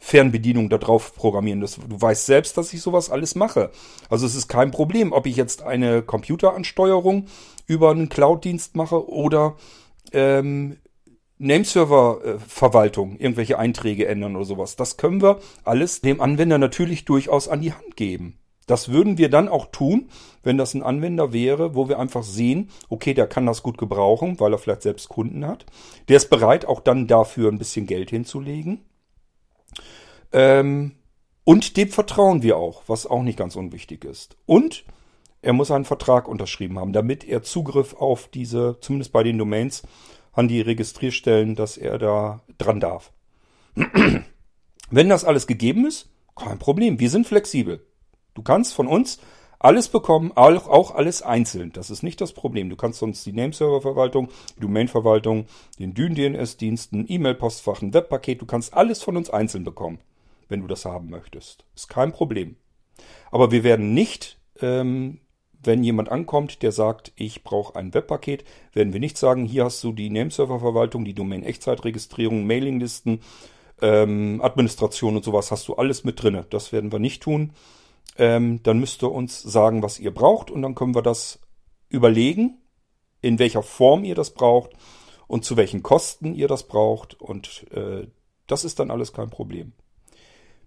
Fernbedienung 0.03 0.69
da 0.69 0.79
drauf 0.79 1.15
programmieren. 1.15 1.61
Das, 1.61 1.75
du 1.75 2.01
weißt 2.01 2.25
selbst, 2.25 2.57
dass 2.57 2.73
ich 2.73 2.81
sowas 2.81 3.11
alles 3.11 3.35
mache. 3.35 3.69
Also 4.09 4.25
es 4.25 4.33
ist 4.33 4.47
kein 4.47 4.71
Problem, 4.71 5.13
ob 5.13 5.27
ich 5.27 5.35
jetzt 5.35 5.61
eine 5.61 6.01
Computeransteuerung 6.01 7.27
über 7.67 7.91
einen 7.91 8.09
Cloud-Dienst 8.09 8.75
mache 8.75 9.07
oder 9.07 9.57
ähm, 10.11 10.77
Nameserver-Verwaltung, 11.37 13.17
irgendwelche 13.17 13.59
Einträge 13.59 14.07
ändern 14.07 14.35
oder 14.35 14.45
sowas. 14.45 14.75
Das 14.75 14.97
können 14.97 15.21
wir 15.21 15.39
alles 15.63 16.01
dem 16.01 16.19
Anwender 16.19 16.57
natürlich 16.57 17.05
durchaus 17.05 17.47
an 17.47 17.61
die 17.61 17.73
Hand 17.73 17.95
geben. 17.95 18.40
Das 18.71 18.87
würden 18.87 19.17
wir 19.17 19.29
dann 19.29 19.49
auch 19.49 19.65
tun, 19.65 20.07
wenn 20.43 20.57
das 20.57 20.73
ein 20.73 20.81
Anwender 20.81 21.33
wäre, 21.33 21.75
wo 21.75 21.89
wir 21.89 21.99
einfach 21.99 22.23
sehen, 22.23 22.69
okay, 22.87 23.13
der 23.13 23.27
kann 23.27 23.45
das 23.45 23.63
gut 23.63 23.77
gebrauchen, 23.77 24.39
weil 24.39 24.53
er 24.53 24.59
vielleicht 24.59 24.83
selbst 24.83 25.09
Kunden 25.09 25.45
hat. 25.45 25.65
Der 26.07 26.15
ist 26.15 26.29
bereit, 26.29 26.63
auch 26.65 26.79
dann 26.79 27.05
dafür 27.05 27.51
ein 27.51 27.57
bisschen 27.57 27.85
Geld 27.85 28.11
hinzulegen. 28.11 28.79
Ähm, 30.31 30.93
und 31.43 31.75
dem 31.75 31.89
vertrauen 31.89 32.43
wir 32.43 32.55
auch, 32.55 32.83
was 32.87 33.05
auch 33.05 33.23
nicht 33.23 33.37
ganz 33.37 33.57
unwichtig 33.57 34.05
ist. 34.05 34.37
Und 34.45 34.85
er 35.41 35.51
muss 35.51 35.69
einen 35.69 35.83
Vertrag 35.83 36.29
unterschrieben 36.29 36.79
haben, 36.79 36.93
damit 36.93 37.25
er 37.25 37.43
Zugriff 37.43 37.93
auf 37.95 38.29
diese, 38.29 38.77
zumindest 38.79 39.11
bei 39.11 39.23
den 39.23 39.37
Domains, 39.37 39.83
an 40.31 40.47
die 40.47 40.61
Registrierstellen, 40.61 41.55
dass 41.55 41.75
er 41.75 41.97
da 41.97 42.39
dran 42.57 42.79
darf. 42.79 43.11
Wenn 44.89 45.09
das 45.09 45.25
alles 45.25 45.45
gegeben 45.45 45.85
ist, 45.85 46.09
kein 46.37 46.57
Problem. 46.57 47.01
Wir 47.01 47.09
sind 47.09 47.27
flexibel. 47.27 47.85
Du 48.33 48.41
kannst 48.41 48.73
von 48.73 48.87
uns 48.87 49.19
alles 49.63 49.89
bekommen, 49.89 50.31
auch, 50.35 50.95
alles 50.95 51.21
einzeln. 51.21 51.71
Das 51.71 51.91
ist 51.91 52.01
nicht 52.01 52.19
das 52.19 52.33
Problem. 52.33 52.69
Du 52.69 52.75
kannst 52.75 52.99
sonst 52.99 53.25
die 53.25 53.33
Nameserver-Verwaltung, 53.33 54.29
die 54.57 54.61
Domain-Verwaltung, 54.61 55.45
den 55.77 55.93
Dyn-DNS-Dienst, 55.93 56.93
E-Mail-Postfach, 56.93 57.81
ein 57.81 57.93
Webpaket, 57.93 58.41
du 58.41 58.45
kannst 58.45 58.73
alles 58.73 59.03
von 59.03 59.17
uns 59.17 59.29
einzeln 59.29 59.63
bekommen, 59.63 59.99
wenn 60.49 60.61
du 60.61 60.67
das 60.67 60.85
haben 60.85 61.09
möchtest. 61.09 61.65
Ist 61.75 61.89
kein 61.89 62.11
Problem. 62.11 62.55
Aber 63.29 63.51
wir 63.51 63.63
werden 63.63 63.93
nicht, 63.93 64.39
ähm, 64.61 65.19
wenn 65.63 65.83
jemand 65.83 66.09
ankommt, 66.09 66.63
der 66.63 66.71
sagt, 66.71 67.11
ich 67.15 67.43
brauche 67.43 67.75
ein 67.75 67.93
Webpaket, 67.93 68.43
werden 68.73 68.93
wir 68.93 68.99
nicht 68.99 69.17
sagen, 69.17 69.45
hier 69.45 69.65
hast 69.65 69.83
du 69.83 69.91
die 69.91 70.09
Nameserver-Verwaltung, 70.09 71.05
die 71.05 71.13
Domain-Echtzeitregistrierung, 71.13 72.47
Mailinglisten, 72.47 73.21
ähm, 73.79 74.41
Administration 74.41 75.15
und 75.15 75.23
sowas 75.23 75.51
hast 75.51 75.67
du 75.67 75.75
alles 75.75 76.03
mit 76.03 76.21
drinne. 76.21 76.47
Das 76.49 76.71
werden 76.71 76.91
wir 76.91 76.99
nicht 76.99 77.21
tun 77.21 77.53
ähm, 78.21 78.61
dann 78.61 78.79
müsst 78.79 79.01
ihr 79.01 79.11
uns 79.11 79.41
sagen, 79.41 79.81
was 79.81 79.99
ihr 79.99 80.13
braucht 80.13 80.51
und 80.51 80.61
dann 80.61 80.75
können 80.75 80.93
wir 80.93 81.01
das 81.01 81.39
überlegen, 81.89 82.61
in 83.19 83.39
welcher 83.39 83.63
Form 83.63 84.03
ihr 84.03 84.13
das 84.13 84.29
braucht 84.29 84.73
und 85.27 85.43
zu 85.43 85.57
welchen 85.57 85.81
Kosten 85.81 86.35
ihr 86.35 86.47
das 86.47 86.67
braucht 86.67 87.19
und 87.19 87.65
äh, 87.71 88.07
das 88.45 88.63
ist 88.63 88.77
dann 88.77 88.91
alles 88.91 89.11
kein 89.11 89.31
Problem. 89.31 89.73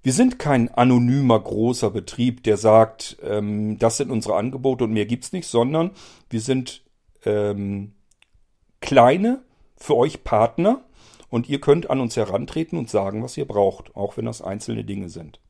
Wir 0.03 0.13
sind 0.13 0.41
kein 0.41 0.69
anonymer 0.69 1.39
großer 1.39 1.91
Betrieb, 1.91 2.43
der 2.43 2.57
sagt, 2.57 3.19
ähm, 3.23 3.79
das 3.79 3.99
sind 3.99 4.11
unsere 4.11 4.35
Angebote 4.35 4.83
und 4.83 4.93
mehr 4.93 5.07
gibt's 5.07 5.33
nicht, 5.33 5.47
sondern 5.47 5.93
wir 6.31 6.41
sind 6.41 6.83
ähm, 7.25 7.95
kleine 8.81 9.45
für 9.77 9.97
euch 9.97 10.25
Partner 10.25 10.85
und 11.31 11.49
ihr 11.49 11.61
könnt 11.61 11.89
an 11.89 12.01
uns 12.01 12.17
herantreten 12.17 12.77
und 12.81 12.91
sagen, 12.91 13.23
was 13.23 13.37
ihr 13.37 13.47
braucht, 13.47 13.95
auch 13.95 14.17
wenn 14.17 14.27
das 14.27 14.43
einzelne 14.43 14.83
Dinge 14.83 15.09
sind 15.09 15.41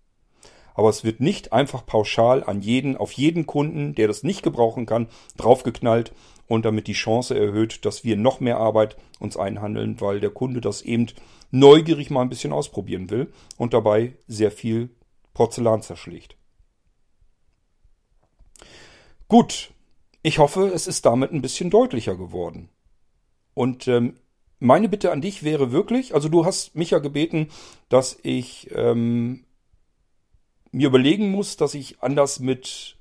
aber 0.74 0.88
es 0.90 1.04
wird 1.04 1.20
nicht 1.20 1.52
einfach 1.52 1.86
pauschal 1.86 2.44
an 2.44 2.60
jeden, 2.60 2.96
auf 2.96 3.12
jeden 3.12 3.46
Kunden, 3.46 3.94
der 3.94 4.08
das 4.08 4.22
nicht 4.22 4.42
gebrauchen 4.42 4.86
kann, 4.86 5.08
draufgeknallt 5.36 6.12
und 6.46 6.64
damit 6.64 6.86
die 6.88 6.92
Chance 6.92 7.38
erhöht, 7.38 7.84
dass 7.84 8.04
wir 8.04 8.16
noch 8.16 8.40
mehr 8.40 8.58
Arbeit 8.58 8.96
uns 9.18 9.36
einhandeln, 9.36 10.00
weil 10.00 10.20
der 10.20 10.30
Kunde 10.30 10.60
das 10.60 10.82
eben 10.82 11.06
neugierig 11.50 12.10
mal 12.10 12.22
ein 12.22 12.28
bisschen 12.28 12.52
ausprobieren 12.52 13.10
will 13.10 13.32
und 13.56 13.72
dabei 13.72 14.16
sehr 14.26 14.50
viel 14.50 14.90
Porzellan 15.32 15.82
zerschlägt. 15.82 16.36
Gut, 19.28 19.70
ich 20.22 20.38
hoffe, 20.38 20.70
es 20.74 20.86
ist 20.86 21.06
damit 21.06 21.32
ein 21.32 21.42
bisschen 21.42 21.70
deutlicher 21.70 22.16
geworden. 22.16 22.68
Und 23.54 23.88
ähm, 23.88 24.16
meine 24.58 24.88
Bitte 24.88 25.12
an 25.12 25.20
dich 25.20 25.42
wäre 25.42 25.72
wirklich, 25.72 26.14
also 26.14 26.28
du 26.28 26.44
hast 26.44 26.74
mich 26.74 26.90
ja 26.90 26.98
gebeten, 26.98 27.48
dass 27.88 28.18
ich 28.22 28.70
ähm, 28.72 29.44
mir 30.74 30.88
überlegen 30.88 31.30
muss, 31.30 31.56
dass 31.56 31.74
ich 31.74 32.02
anders 32.02 32.40
mit 32.40 32.96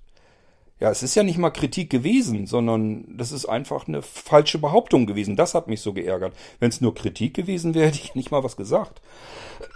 Ja, 0.80 0.92
es 0.92 1.02
ist 1.02 1.16
ja 1.16 1.24
nicht 1.24 1.38
mal 1.38 1.50
Kritik 1.50 1.90
gewesen, 1.90 2.46
sondern 2.46 3.06
das 3.18 3.32
ist 3.32 3.46
einfach 3.46 3.88
eine 3.88 4.02
falsche 4.02 4.60
Behauptung 4.60 5.06
gewesen. 5.06 5.36
Das 5.36 5.54
hat 5.54 5.68
mich 5.68 5.82
so 5.82 5.94
geärgert. 5.94 6.34
Wenn 6.60 6.70
es 6.70 6.82
nur 6.82 6.94
Kritik 6.94 7.34
gewesen 7.34 7.74
wäre, 7.74 7.88
hätte 7.88 8.00
ich 8.04 8.16
nicht 8.16 8.32
mal 8.32 8.44
was 8.44 8.58
gesagt. 8.58 9.02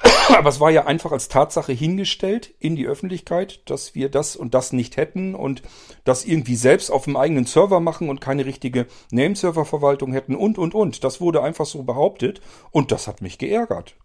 Aber 0.37 0.49
es 0.49 0.59
war 0.59 0.69
ja 0.69 0.85
einfach 0.85 1.11
als 1.11 1.29
Tatsache 1.29 1.71
hingestellt 1.71 2.53
in 2.59 2.75
die 2.75 2.87
Öffentlichkeit, 2.87 3.61
dass 3.69 3.95
wir 3.95 4.09
das 4.09 4.35
und 4.35 4.53
das 4.53 4.73
nicht 4.73 4.97
hätten 4.97 5.33
und 5.33 5.61
das 6.03 6.25
irgendwie 6.25 6.55
selbst 6.55 6.91
auf 6.91 7.05
dem 7.05 7.15
eigenen 7.15 7.45
Server 7.45 7.79
machen 7.79 8.09
und 8.09 8.21
keine 8.21 8.45
richtige 8.45 8.87
Nameserver-Verwaltung 9.11 10.11
hätten 10.11 10.35
und, 10.35 10.57
und, 10.57 10.75
und. 10.75 11.03
Das 11.03 11.21
wurde 11.21 11.41
einfach 11.41 11.65
so 11.65 11.83
behauptet 11.83 12.41
und 12.71 12.91
das 12.91 13.07
hat 13.07 13.21
mich 13.21 13.37
geärgert. 13.37 13.95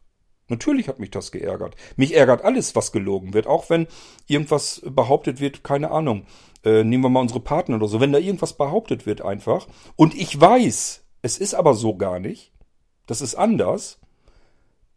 Natürlich 0.53 0.89
hat 0.89 0.99
mich 0.99 1.11
das 1.11 1.33
geärgert. 1.33 1.77
Mich 1.97 2.15
ärgert 2.15 2.45
alles, 2.45 2.77
was 2.77 2.93
gelogen 2.93 3.33
wird. 3.33 3.47
Auch 3.47 3.71
wenn 3.71 3.87
irgendwas 4.27 4.83
behauptet 4.85 5.41
wird, 5.41 5.65
keine 5.65 5.91
Ahnung. 5.91 6.27
Äh, 6.63 6.85
nehmen 6.85 7.03
wir 7.03 7.09
mal 7.09 7.21
unsere 7.21 7.41
Partner 7.41 7.77
oder 7.77 7.89
so. 7.89 8.01
Wenn 8.01 8.13
da 8.13 8.19
irgendwas 8.19 8.53
behauptet 8.53 9.07
wird 9.07 9.23
einfach 9.23 9.67
und 9.97 10.15
ich 10.15 10.39
weiß, 10.39 11.05
es 11.23 11.39
ist 11.39 11.55
aber 11.55 11.73
so 11.73 11.97
gar 11.97 12.21
nicht, 12.21 12.53
das 13.07 13.23
ist 13.23 13.35
anders, 13.35 13.99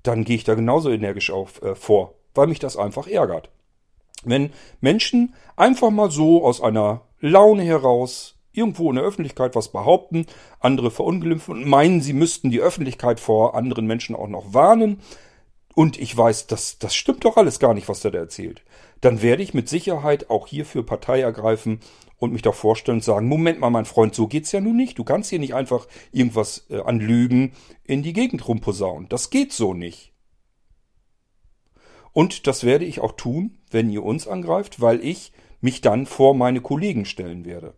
dann 0.03 0.25
gehe 0.25 0.35
ich 0.35 0.43
da 0.43 0.55
genauso 0.55 0.89
energisch 0.89 1.31
auf, 1.31 1.61
äh, 1.61 1.73
vor, 1.73 2.15
weil 2.33 2.47
mich 2.47 2.59
das 2.59 2.75
einfach 2.75 3.07
ärgert. 3.07 3.49
Wenn 4.25 4.51
Menschen 4.81 5.35
einfach 5.55 5.89
mal 5.89 6.11
so 6.11 6.43
aus 6.43 6.59
einer 6.59 7.01
Laune 7.21 7.63
heraus 7.63 8.35
irgendwo 8.51 8.89
in 8.89 8.97
der 8.97 9.05
Öffentlichkeit 9.05 9.55
was 9.55 9.71
behaupten, 9.71 10.25
andere 10.59 10.91
verunglimpfen 10.91 11.55
und 11.55 11.67
meinen, 11.67 12.01
sie 12.01 12.13
müssten 12.13 12.51
die 12.51 12.59
Öffentlichkeit 12.59 13.19
vor 13.19 13.55
anderen 13.55 13.85
Menschen 13.85 14.15
auch 14.15 14.27
noch 14.27 14.53
warnen, 14.53 15.01
und 15.75 15.99
ich 15.99 16.15
weiß, 16.15 16.47
das, 16.47 16.79
das 16.79 16.95
stimmt 16.95 17.25
doch 17.25 17.37
alles 17.37 17.59
gar 17.59 17.73
nicht, 17.73 17.87
was 17.87 17.99
der 17.99 18.11
da 18.11 18.19
erzählt, 18.19 18.63
dann 19.01 19.21
werde 19.21 19.43
ich 19.43 19.53
mit 19.53 19.69
Sicherheit 19.69 20.29
auch 20.29 20.47
hierfür 20.47 20.85
Partei 20.85 21.19
ergreifen 21.19 21.81
und 22.17 22.31
mich 22.31 22.41
da 22.41 22.53
vorstellen 22.53 22.97
und 22.97 23.03
sagen, 23.03 23.27
Moment 23.27 23.59
mal, 23.59 23.69
mein 23.69 23.85
Freund, 23.85 24.15
so 24.15 24.27
geht's 24.27 24.53
ja 24.53 24.61
nun 24.61 24.77
nicht. 24.77 24.97
Du 24.97 25.03
kannst 25.03 25.29
hier 25.29 25.39
nicht 25.39 25.53
einfach 25.53 25.87
irgendwas 26.11 26.65
äh, 26.69 26.79
an 26.79 26.99
Lügen 26.99 27.53
in 27.83 28.03
die 28.03 28.13
Gegend 28.13 28.47
rumposaunen. 28.47 29.09
Das 29.09 29.29
geht 29.29 29.51
so 29.51 29.73
nicht. 29.73 30.13
Und 32.13 32.47
das 32.47 32.63
werde 32.63 32.85
ich 32.85 33.01
auch 33.01 33.11
tun, 33.11 33.57
wenn 33.69 33.89
ihr 33.89 34.03
uns 34.03 34.27
angreift, 34.27 34.79
weil 34.79 35.03
ich 35.03 35.33
mich 35.59 35.81
dann 35.81 36.05
vor 36.05 36.33
meine 36.33 36.61
Kollegen 36.61 37.03
stellen 37.03 37.43
werde. 37.43 37.73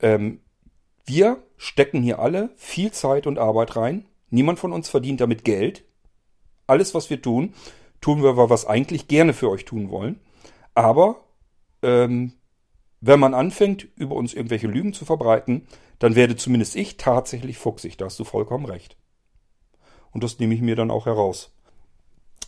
Ähm, 0.00 0.40
wir 1.06 1.44
stecken 1.56 2.02
hier 2.02 2.18
alle 2.18 2.50
viel 2.56 2.90
Zeit 2.90 3.28
und 3.28 3.38
Arbeit 3.38 3.76
rein. 3.76 4.06
Niemand 4.30 4.58
von 4.58 4.72
uns 4.72 4.88
verdient 4.88 5.20
damit 5.20 5.44
Geld. 5.44 5.84
Alles, 6.66 6.94
was 6.94 7.10
wir 7.10 7.20
tun, 7.20 7.54
tun 8.00 8.22
wir, 8.22 8.36
weil 8.36 8.44
wir 8.44 8.50
was 8.50 8.66
eigentlich 8.66 9.08
gerne 9.08 9.32
für 9.32 9.50
euch 9.50 9.64
tun 9.64 9.90
wollen. 9.90 10.20
Aber 10.74 11.24
ähm, 11.82 12.32
wenn 13.00 13.20
man 13.20 13.34
anfängt, 13.34 13.86
über 13.96 14.14
uns 14.14 14.34
irgendwelche 14.34 14.66
Lügen 14.66 14.92
zu 14.92 15.04
verbreiten, 15.04 15.66
dann 15.98 16.14
werde 16.14 16.36
zumindest 16.36 16.76
ich 16.76 16.96
tatsächlich 16.96 17.58
fuchsig. 17.58 17.96
Da 17.96 18.06
hast 18.06 18.18
du 18.18 18.24
vollkommen 18.24 18.66
recht. 18.66 18.96
Und 20.10 20.24
das 20.24 20.38
nehme 20.38 20.54
ich 20.54 20.60
mir 20.60 20.76
dann 20.76 20.90
auch 20.90 21.06
heraus. 21.06 21.52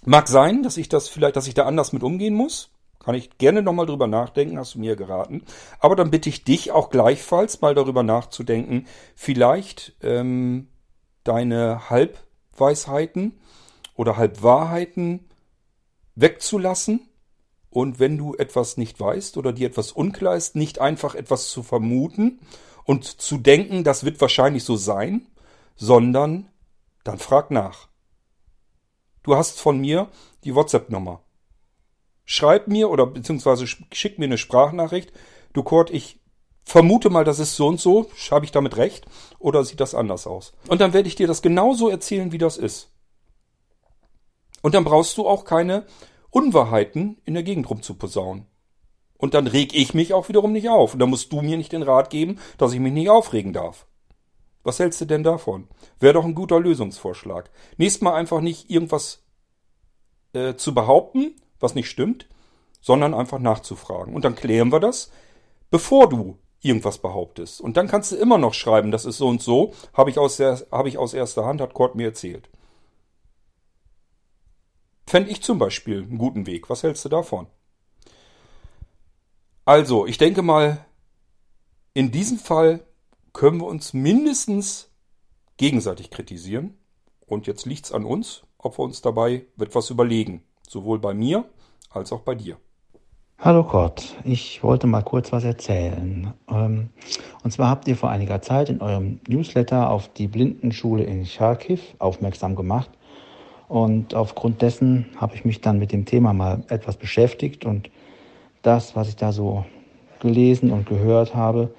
Mag 0.04 0.28
sein, 0.28 0.62
dass 0.62 0.76
ich 0.76 0.88
das 0.88 1.08
vielleicht, 1.08 1.36
dass 1.36 1.48
ich 1.48 1.54
da 1.54 1.64
anders 1.64 1.92
mit 1.92 2.02
umgehen 2.02 2.34
muss. 2.34 2.70
Kann 3.00 3.14
ich 3.14 3.38
gerne 3.38 3.62
nochmal 3.62 3.86
drüber 3.86 4.06
nachdenken, 4.06 4.58
hast 4.58 4.74
du 4.74 4.78
mir 4.78 4.96
geraten. 4.96 5.42
Aber 5.78 5.94
dann 5.94 6.10
bitte 6.10 6.28
ich 6.28 6.44
dich 6.44 6.72
auch 6.72 6.90
gleichfalls 6.90 7.60
mal 7.60 7.74
darüber 7.74 8.02
nachzudenken, 8.02 8.86
vielleicht 9.14 9.94
ähm, 10.02 10.68
deine 11.22 11.88
Halbweisheiten 11.90 13.38
oder 13.96 14.16
Halbwahrheiten 14.16 15.28
wegzulassen 16.14 17.08
und 17.70 17.98
wenn 17.98 18.16
du 18.16 18.34
etwas 18.34 18.76
nicht 18.76 18.98
weißt 18.98 19.36
oder 19.36 19.52
dir 19.52 19.68
etwas 19.68 19.92
unklar 19.92 20.36
ist, 20.36 20.56
nicht 20.56 20.80
einfach 20.80 21.14
etwas 21.14 21.50
zu 21.50 21.62
vermuten 21.62 22.38
und 22.84 23.04
zu 23.04 23.38
denken, 23.38 23.84
das 23.84 24.04
wird 24.04 24.20
wahrscheinlich 24.20 24.64
so 24.64 24.76
sein, 24.76 25.26
sondern 25.74 26.48
dann 27.04 27.18
frag 27.18 27.50
nach. 27.50 27.88
Du 29.22 29.36
hast 29.36 29.60
von 29.60 29.78
mir 29.78 30.08
die 30.44 30.54
WhatsApp-Nummer. 30.54 31.20
Schreib 32.24 32.66
mir 32.68 32.90
oder 32.90 33.06
beziehungsweise 33.06 33.66
schick 33.66 34.18
mir 34.18 34.24
eine 34.24 34.38
Sprachnachricht. 34.38 35.12
Du 35.52 35.62
Kurt, 35.62 35.90
ich 35.90 36.20
vermute 36.64 37.10
mal, 37.10 37.24
das 37.24 37.38
ist 37.38 37.56
so 37.56 37.68
und 37.68 37.80
so. 37.80 38.10
Habe 38.30 38.44
ich 38.44 38.52
damit 38.52 38.76
recht? 38.76 39.06
Oder 39.38 39.64
sieht 39.64 39.80
das 39.80 39.94
anders 39.94 40.26
aus? 40.26 40.52
Und 40.68 40.80
dann 40.80 40.92
werde 40.92 41.08
ich 41.08 41.14
dir 41.14 41.26
das 41.26 41.42
genauso 41.42 41.88
erzählen, 41.88 42.32
wie 42.32 42.38
das 42.38 42.56
ist. 42.56 42.90
Und 44.66 44.74
dann 44.74 44.82
brauchst 44.82 45.16
du 45.16 45.28
auch 45.28 45.44
keine 45.44 45.86
Unwahrheiten 46.30 47.18
in 47.24 47.34
der 47.34 47.44
Gegend 47.44 47.70
rumzuposaunen. 47.70 48.46
Und 49.16 49.34
dann 49.34 49.46
reg 49.46 49.72
ich 49.72 49.94
mich 49.94 50.12
auch 50.12 50.28
wiederum 50.28 50.50
nicht 50.50 50.68
auf. 50.68 50.92
Und 50.92 50.98
dann 50.98 51.08
musst 51.08 51.30
du 51.30 51.40
mir 51.40 51.56
nicht 51.56 51.70
den 51.70 51.84
Rat 51.84 52.10
geben, 52.10 52.40
dass 52.58 52.72
ich 52.72 52.80
mich 52.80 52.92
nicht 52.92 53.08
aufregen 53.08 53.52
darf. 53.52 53.86
Was 54.64 54.80
hältst 54.80 55.00
du 55.00 55.04
denn 55.04 55.22
davon? 55.22 55.68
Wäre 56.00 56.14
doch 56.14 56.24
ein 56.24 56.34
guter 56.34 56.58
Lösungsvorschlag. 56.58 57.48
Nächstes 57.76 58.02
Mal 58.02 58.14
einfach 58.14 58.40
nicht 58.40 58.68
irgendwas 58.68 59.22
äh, 60.32 60.56
zu 60.56 60.74
behaupten, 60.74 61.36
was 61.60 61.76
nicht 61.76 61.88
stimmt, 61.88 62.26
sondern 62.80 63.14
einfach 63.14 63.38
nachzufragen. 63.38 64.16
Und 64.16 64.24
dann 64.24 64.34
klären 64.34 64.72
wir 64.72 64.80
das, 64.80 65.12
bevor 65.70 66.08
du 66.08 66.38
irgendwas 66.60 66.98
behauptest. 66.98 67.60
Und 67.60 67.76
dann 67.76 67.86
kannst 67.86 68.10
du 68.10 68.16
immer 68.16 68.36
noch 68.36 68.52
schreiben, 68.52 68.90
das 68.90 69.04
ist 69.04 69.18
so 69.18 69.28
und 69.28 69.40
so, 69.40 69.74
habe 69.92 70.10
ich, 70.10 70.18
aus 70.18 70.40
hab 70.40 70.86
ich 70.86 70.98
aus 70.98 71.14
erster 71.14 71.44
Hand, 71.44 71.60
hat 71.60 71.72
Kurt 71.72 71.94
mir 71.94 72.08
erzählt. 72.08 72.50
Fände 75.08 75.30
ich 75.30 75.40
zum 75.40 75.60
Beispiel 75.60 76.02
einen 76.02 76.18
guten 76.18 76.46
Weg. 76.46 76.68
Was 76.68 76.82
hältst 76.82 77.04
du 77.04 77.08
davon? 77.08 77.46
Also, 79.64 80.04
ich 80.04 80.18
denke 80.18 80.42
mal, 80.42 80.84
in 81.94 82.10
diesem 82.10 82.38
Fall 82.38 82.80
können 83.32 83.58
wir 83.58 83.66
uns 83.66 83.92
mindestens 83.92 84.90
gegenseitig 85.58 86.10
kritisieren. 86.10 86.76
Und 87.24 87.46
jetzt 87.46 87.66
liegt 87.66 87.86
es 87.86 87.92
an 87.92 88.04
uns, 88.04 88.42
ob 88.58 88.78
wir 88.78 88.84
uns 88.84 89.00
dabei 89.00 89.46
etwas 89.60 89.90
überlegen. 89.90 90.42
Sowohl 90.68 90.98
bei 90.98 91.14
mir 91.14 91.44
als 91.90 92.12
auch 92.12 92.22
bei 92.22 92.34
dir. 92.34 92.56
Hallo 93.38 93.62
Kurt, 93.62 94.16
ich 94.24 94.62
wollte 94.64 94.88
mal 94.88 95.02
kurz 95.02 95.30
was 95.30 95.44
erzählen. 95.44 96.32
Ähm, 96.48 96.90
und 97.44 97.52
zwar 97.52 97.68
habt 97.68 97.86
ihr 97.86 97.96
vor 97.96 98.10
einiger 98.10 98.42
Zeit 98.42 98.70
in 98.70 98.80
eurem 98.80 99.20
Newsletter 99.28 99.90
auf 99.90 100.12
die 100.12 100.26
Blindenschule 100.26 101.04
in 101.04 101.26
Charkiw 101.26 101.78
aufmerksam 101.98 102.56
gemacht 102.56 102.90
und 103.68 104.14
aufgrund 104.14 104.62
dessen 104.62 105.06
habe 105.16 105.34
ich 105.34 105.44
mich 105.44 105.60
dann 105.60 105.78
mit 105.78 105.92
dem 105.92 106.04
Thema 106.04 106.32
mal 106.32 106.62
etwas 106.68 106.96
beschäftigt. 106.96 107.64
Und 107.64 107.90
das, 108.62 108.94
was 108.94 109.08
ich 109.08 109.16
da 109.16 109.32
so 109.32 109.64
gelesen 110.20 110.70
und 110.70 110.86
gehört 110.86 111.34
habe, 111.34 111.74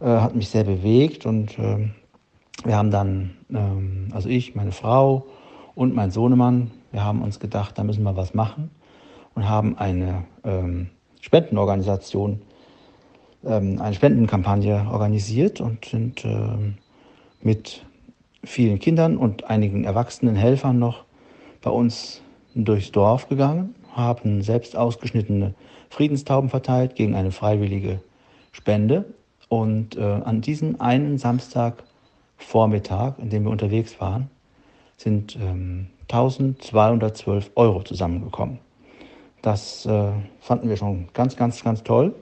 äh, 0.00 0.06
hat 0.06 0.34
mich 0.34 0.48
sehr 0.48 0.64
bewegt. 0.64 1.26
Und 1.26 1.58
äh, 1.58 1.90
wir 2.64 2.76
haben 2.76 2.90
dann, 2.90 3.36
ähm, 3.50 4.08
also 4.12 4.28
ich, 4.28 4.54
meine 4.54 4.72
Frau 4.72 5.26
und 5.74 5.94
mein 5.94 6.10
Sohnemann, 6.10 6.70
wir 6.92 7.04
haben 7.04 7.22
uns 7.22 7.40
gedacht, 7.40 7.78
da 7.78 7.84
müssen 7.84 8.02
wir 8.02 8.16
was 8.16 8.34
machen 8.34 8.70
und 9.34 9.48
haben 9.48 9.76
eine 9.78 10.24
ähm, 10.44 10.88
Spendenorganisation, 11.20 12.40
ähm, 13.44 13.80
eine 13.80 13.94
Spendenkampagne 13.94 14.86
organisiert 14.90 15.60
und 15.60 15.84
sind 15.84 16.24
ähm, 16.24 16.74
mit 17.42 17.84
vielen 18.44 18.78
Kindern 18.78 19.16
und 19.16 19.44
einigen 19.44 19.84
erwachsenen 19.84 20.36
Helfern 20.36 20.78
noch 20.78 21.04
bei 21.62 21.70
uns 21.70 22.22
durchs 22.54 22.92
Dorf 22.92 23.28
gegangen, 23.28 23.74
haben 23.94 24.42
selbst 24.42 24.76
ausgeschnittene 24.76 25.54
Friedenstauben 25.90 26.50
verteilt 26.50 26.94
gegen 26.94 27.14
eine 27.14 27.30
freiwillige 27.30 28.00
Spende. 28.52 29.04
Und 29.48 29.96
äh, 29.96 30.02
an 30.02 30.40
diesem 30.40 30.80
einen 30.80 31.18
Samstagvormittag, 31.18 33.18
in 33.18 33.30
dem 33.30 33.44
wir 33.44 33.50
unterwegs 33.50 34.00
waren, 34.00 34.30
sind 34.96 35.36
ähm, 35.36 35.88
1212 36.10 37.50
Euro 37.54 37.82
zusammengekommen. 37.82 38.58
Das 39.42 39.86
äh, 39.86 40.12
fanden 40.40 40.68
wir 40.68 40.76
schon 40.76 41.08
ganz, 41.12 41.36
ganz, 41.36 41.62
ganz 41.62 41.82
toll. 41.82 42.14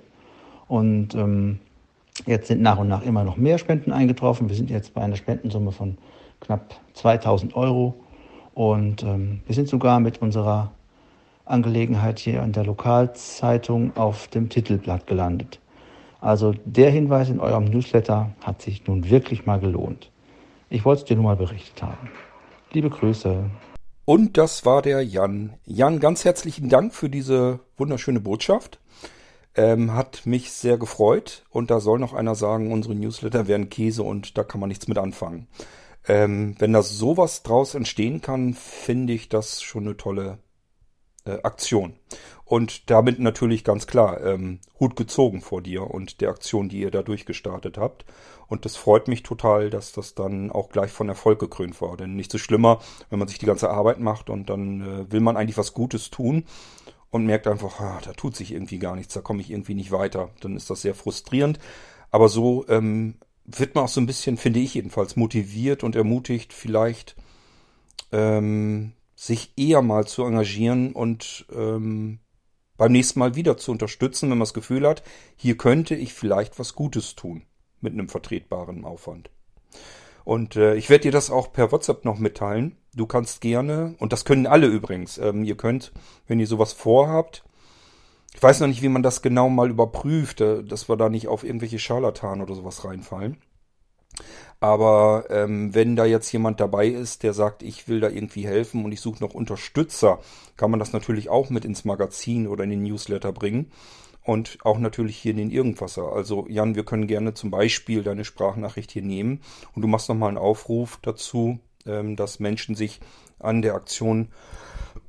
Und 0.69 1.15
ähm, 1.15 1.61
jetzt 2.27 2.49
sind 2.49 2.63
nach 2.63 2.79
und 2.79 2.89
nach 2.89 3.03
immer 3.03 3.25
noch 3.25 3.37
mehr 3.37 3.59
Spenden 3.59 3.93
eingetroffen. 3.93 4.49
Wir 4.49 4.57
sind 4.57 4.71
jetzt 4.71 4.95
bei 4.95 5.03
einer 5.03 5.17
Spendensumme 5.17 5.73
von 5.73 5.99
knapp 6.41 6.75
2000 6.95 7.55
Euro. 7.55 7.95
Und 8.55 9.03
ähm, 9.03 9.41
wir 9.47 9.55
sind 9.55 9.69
sogar 9.69 10.01
mit 10.01 10.21
unserer 10.21 10.73
Angelegenheit 11.45 12.19
hier 12.19 12.43
in 12.43 12.53
der 12.53 12.65
Lokalzeitung 12.65 13.97
auf 13.97 14.29
dem 14.29 14.49
Titelblatt 14.49 15.07
gelandet. 15.07 15.61
Also 16.21 16.55
der 16.65 16.91
Hinweis 16.91 17.31
in 17.31 17.41
eurem 17.41 17.65
Newsletter 17.65 18.31
hat 18.43 18.63
sich 18.63 18.87
nun 18.87 19.09
wirklich 19.09 19.47
mal 19.47 19.59
gelohnt. 19.59 20.11
Ich 20.69 20.85
wollte 20.85 21.03
es 21.03 21.05
dir 21.07 21.17
nur 21.17 21.25
mal 21.25 21.37
berichtet 21.37 21.83
haben. 21.83 22.11
Liebe 22.73 22.91
Grüße. 22.91 23.51
Und 24.05 24.37
das 24.37 24.65
war 24.65 24.83
der 24.83 25.03
Jan. 25.03 25.55
Jan, 25.65 25.99
ganz 25.99 26.25
herzlichen 26.25 26.69
Dank 26.69 26.95
für 26.95 27.09
diese 27.09 27.61
wunderschöne 27.77 28.21
Botschaft. 28.21 28.79
Ähm, 29.57 29.95
hat 29.95 30.27
mich 30.27 30.53
sehr 30.53 30.79
gefreut. 30.79 31.45
Und 31.51 31.71
da 31.71 31.81
soll 31.81 31.99
noch 31.99 32.15
einer 32.15 32.35
sagen, 32.35 32.73
unsere 32.73 32.95
Newsletter 32.95 33.49
wären 33.49 33.69
Käse 33.69 34.03
und 34.03 34.37
da 34.37 34.45
kann 34.45 34.61
man 34.61 34.69
nichts 34.69 34.89
mit 34.89 34.99
anfangen. 34.99 35.49
Ähm, 36.07 36.55
wenn 36.59 36.73
da 36.73 36.83
sowas 36.83 37.43
draus 37.43 37.75
entstehen 37.75 38.21
kann, 38.21 38.55
finde 38.55 39.13
ich 39.13 39.29
das 39.29 39.63
schon 39.63 39.85
eine 39.85 39.97
tolle 39.97 40.39
äh, 41.25 41.43
Aktion. 41.43 41.95
Und 42.45 42.91
damit 42.91 43.21
natürlich 43.21 43.63
ganz 43.63 43.87
klar, 43.87 44.21
ähm, 44.25 44.59
Hut 44.81 44.97
gezogen 44.97 45.41
vor 45.41 45.63
dir 45.63 45.89
und 45.89 46.21
der 46.21 46.31
Aktion, 46.31 46.69
die 46.69 46.81
ihr 46.81 46.91
da 46.91 47.03
durchgestartet 47.03 47.79
habt. 47.79 48.05
Und 48.49 48.65
das 48.65 48.77
freut 48.77 49.07
mich 49.07 49.23
total, 49.23 49.71
dass 49.71 49.93
das 49.93 50.17
dann 50.17 50.51
auch 50.51 50.71
gleich 50.71 50.91
von 50.91 51.09
Erfolg 51.09 51.39
gekrönt 51.39 51.81
war. 51.81 51.97
Denn 51.97 52.17
nichts 52.17 52.33
so 52.33 52.39
schlimmer, 52.39 52.81
wenn 53.09 53.21
man 53.21 53.29
sich 53.29 53.39
die 53.39 53.47
ganze 53.47 53.71
Arbeit 53.71 54.01
macht 54.01 54.31
und 54.31 54.51
dann 54.51 54.81
äh, 54.81 55.13
will 55.13 55.21
man 55.21 55.37
eigentlich 55.37 55.59
was 55.59 55.75
Gutes 55.75 56.11
tun 56.11 56.45
und 57.11 57.27
merkt 57.27 57.47
einfach, 57.47 57.79
ah, 57.79 58.01
da 58.05 58.13
tut 58.13 58.35
sich 58.35 58.53
irgendwie 58.53 58.79
gar 58.79 58.97
nichts, 58.97 59.15
da 59.15 59.21
komme 59.21 59.41
ich 59.41 59.51
irgendwie 59.51 59.75
nicht 59.75 59.93
weiter. 59.93 60.31
Dann 60.41 60.57
ist 60.57 60.71
das 60.71 60.83
sehr 60.83 60.95
frustrierend. 60.95 61.61
Aber 62.11 62.29
so 62.29 62.67
ähm, 62.69 63.15
wird 63.59 63.75
man 63.75 63.85
auch 63.85 63.89
so 63.89 64.01
ein 64.01 64.07
bisschen, 64.07 64.37
finde 64.37 64.61
ich 64.61 64.75
jedenfalls, 64.75 65.17
motiviert 65.17 65.83
und 65.85 65.97
ermutigt, 65.97 66.53
vielleicht 66.53 67.17
ähm, 68.13 68.93
sich 69.15 69.53
eher 69.57 69.83
mal 69.83 70.07
zu 70.07 70.25
engagieren 70.25 70.93
und 70.93 71.47
ähm, 71.53 72.21
beim 72.77 72.93
nächsten 72.93 73.19
Mal 73.19 73.35
wieder 73.35 73.59
zu 73.59 73.73
unterstützen, 73.73 74.31
wenn 74.31 74.39
man 74.39 74.47
das 74.47 74.55
Gefühl 74.55 74.89
hat, 74.89 75.03
hier 75.37 75.57
könnte 75.59 75.95
ich 75.95 76.15
vielleicht 76.15 76.59
was 76.59 76.75
Gutes 76.75 77.15
tun 77.15 77.43
mit 77.81 77.93
einem 77.93 78.09
vertretbaren 78.09 78.85
Aufwand. 78.85 79.31
Und 80.25 80.57
äh, 80.57 80.75
ich 80.77 80.89
werde 80.89 81.03
dir 81.03 81.13
das 81.13 81.31
auch 81.31 81.53
per 81.53 81.73
WhatsApp 81.73 82.05
noch 82.05 82.19
mitteilen. 82.19 82.77
Du 82.95 83.07
kannst 83.07 83.41
gerne, 83.41 83.95
und 83.99 84.13
das 84.13 84.25
können 84.25 84.47
alle 84.47 84.67
übrigens, 84.67 85.19
ähm, 85.19 85.45
ihr 85.45 85.57
könnt, 85.57 85.93
wenn 86.27 86.41
ihr 86.41 86.47
sowas 86.47 86.73
vorhabt, 86.73 87.45
ich 88.35 88.43
weiß 88.43 88.61
noch 88.61 88.69
nicht, 88.69 88.83
wie 88.83 88.89
man 88.89 89.03
das 89.03 89.23
genau 89.23 89.49
mal 89.49 89.71
überprüft, 89.71 90.41
dass 90.41 90.89
wir 90.89 90.97
da 90.97 91.09
nicht 91.09 91.29
auf 91.29 91.45
irgendwelche 91.45 91.79
Scharlatan 91.79 92.41
oder 92.41 92.55
sowas 92.55 92.85
reinfallen. 92.85 93.39
Aber 94.61 95.25
ähm, 95.31 95.75
wenn 95.75 95.97
da 95.97 96.05
jetzt 96.05 96.31
jemand 96.33 96.61
dabei 96.61 96.87
ist, 96.87 97.23
der 97.23 97.33
sagt, 97.33 97.63
ich 97.63 97.89
will 97.89 98.01
da 98.01 98.09
irgendwie 98.09 98.47
helfen 98.47 98.85
und 98.85 98.93
ich 98.93 99.01
suche 99.01 99.25
noch 99.25 99.33
Unterstützer, 99.33 100.21
kann 100.57 100.71
man 100.71 100.79
das 100.79 100.93
natürlich 100.93 101.31
auch 101.31 101.49
mit 101.49 101.65
ins 101.65 101.87
Magazin 101.87 102.47
oder 102.47 102.65
in 102.65 102.71
den 102.71 102.83
Newsletter 102.83 103.33
bringen. 103.33 103.73
Und 104.23 104.59
auch 104.65 104.79
natürlich 104.79 105.17
hier 105.17 105.31
in 105.31 105.39
den 105.39 105.51
Irgendwasser. 105.51 106.13
Also 106.13 106.47
Jan, 106.47 106.75
wir 106.75 106.85
können 106.85 107.07
gerne 107.07 107.33
zum 107.33 107.51
Beispiel 107.51 108.03
deine 108.03 108.27
Sprachnachricht 108.27 108.91
hier 108.91 109.03
nehmen 109.03 109.41
und 109.75 109.81
du 109.81 109.89
machst 109.89 110.11
nochmal 110.11 110.29
einen 110.29 110.39
Aufruf 110.39 110.99
dazu, 111.01 111.59
ähm, 111.87 112.17
dass 112.17 112.39
Menschen 112.39 112.75
sich 112.75 113.01
an 113.39 113.63
der 113.63 113.75
Aktion 113.75 114.29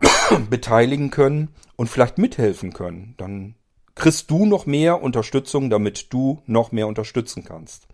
beteiligen 0.49 1.11
können 1.11 1.49
und 1.75 1.87
vielleicht 1.87 2.17
mithelfen 2.17 2.73
können. 2.73 3.15
Dann 3.17 3.55
kriegst 3.95 4.31
du 4.31 4.45
noch 4.45 4.65
mehr 4.65 5.01
Unterstützung, 5.01 5.69
damit 5.69 6.13
du 6.13 6.41
noch 6.45 6.71
mehr 6.71 6.87
unterstützen 6.87 7.43
kannst. 7.43 7.87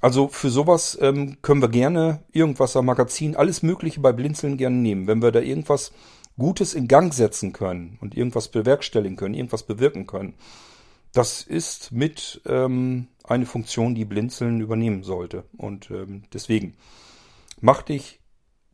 Also 0.00 0.26
für 0.26 0.50
sowas 0.50 0.98
ähm, 1.00 1.36
können 1.42 1.62
wir 1.62 1.68
gerne 1.68 2.24
irgendwas 2.32 2.76
am 2.76 2.86
Magazin, 2.86 3.36
alles 3.36 3.62
Mögliche 3.62 4.00
bei 4.00 4.12
Blinzeln 4.12 4.56
gerne 4.56 4.76
nehmen. 4.76 5.06
Wenn 5.06 5.22
wir 5.22 5.30
da 5.30 5.40
irgendwas 5.40 5.92
Gutes 6.36 6.74
in 6.74 6.88
Gang 6.88 7.14
setzen 7.14 7.52
können 7.52 7.98
und 8.00 8.16
irgendwas 8.16 8.48
bewerkstelligen 8.48 9.16
können, 9.16 9.34
irgendwas 9.34 9.62
bewirken 9.62 10.08
können, 10.08 10.34
das 11.12 11.42
ist 11.42 11.92
mit 11.92 12.40
ähm, 12.46 13.06
eine 13.22 13.46
Funktion, 13.46 13.94
die 13.94 14.04
Blinzeln 14.04 14.60
übernehmen 14.60 15.04
sollte. 15.04 15.44
Und 15.56 15.90
ähm, 15.90 16.24
deswegen 16.32 16.74
mach 17.60 17.82
dich 17.82 18.18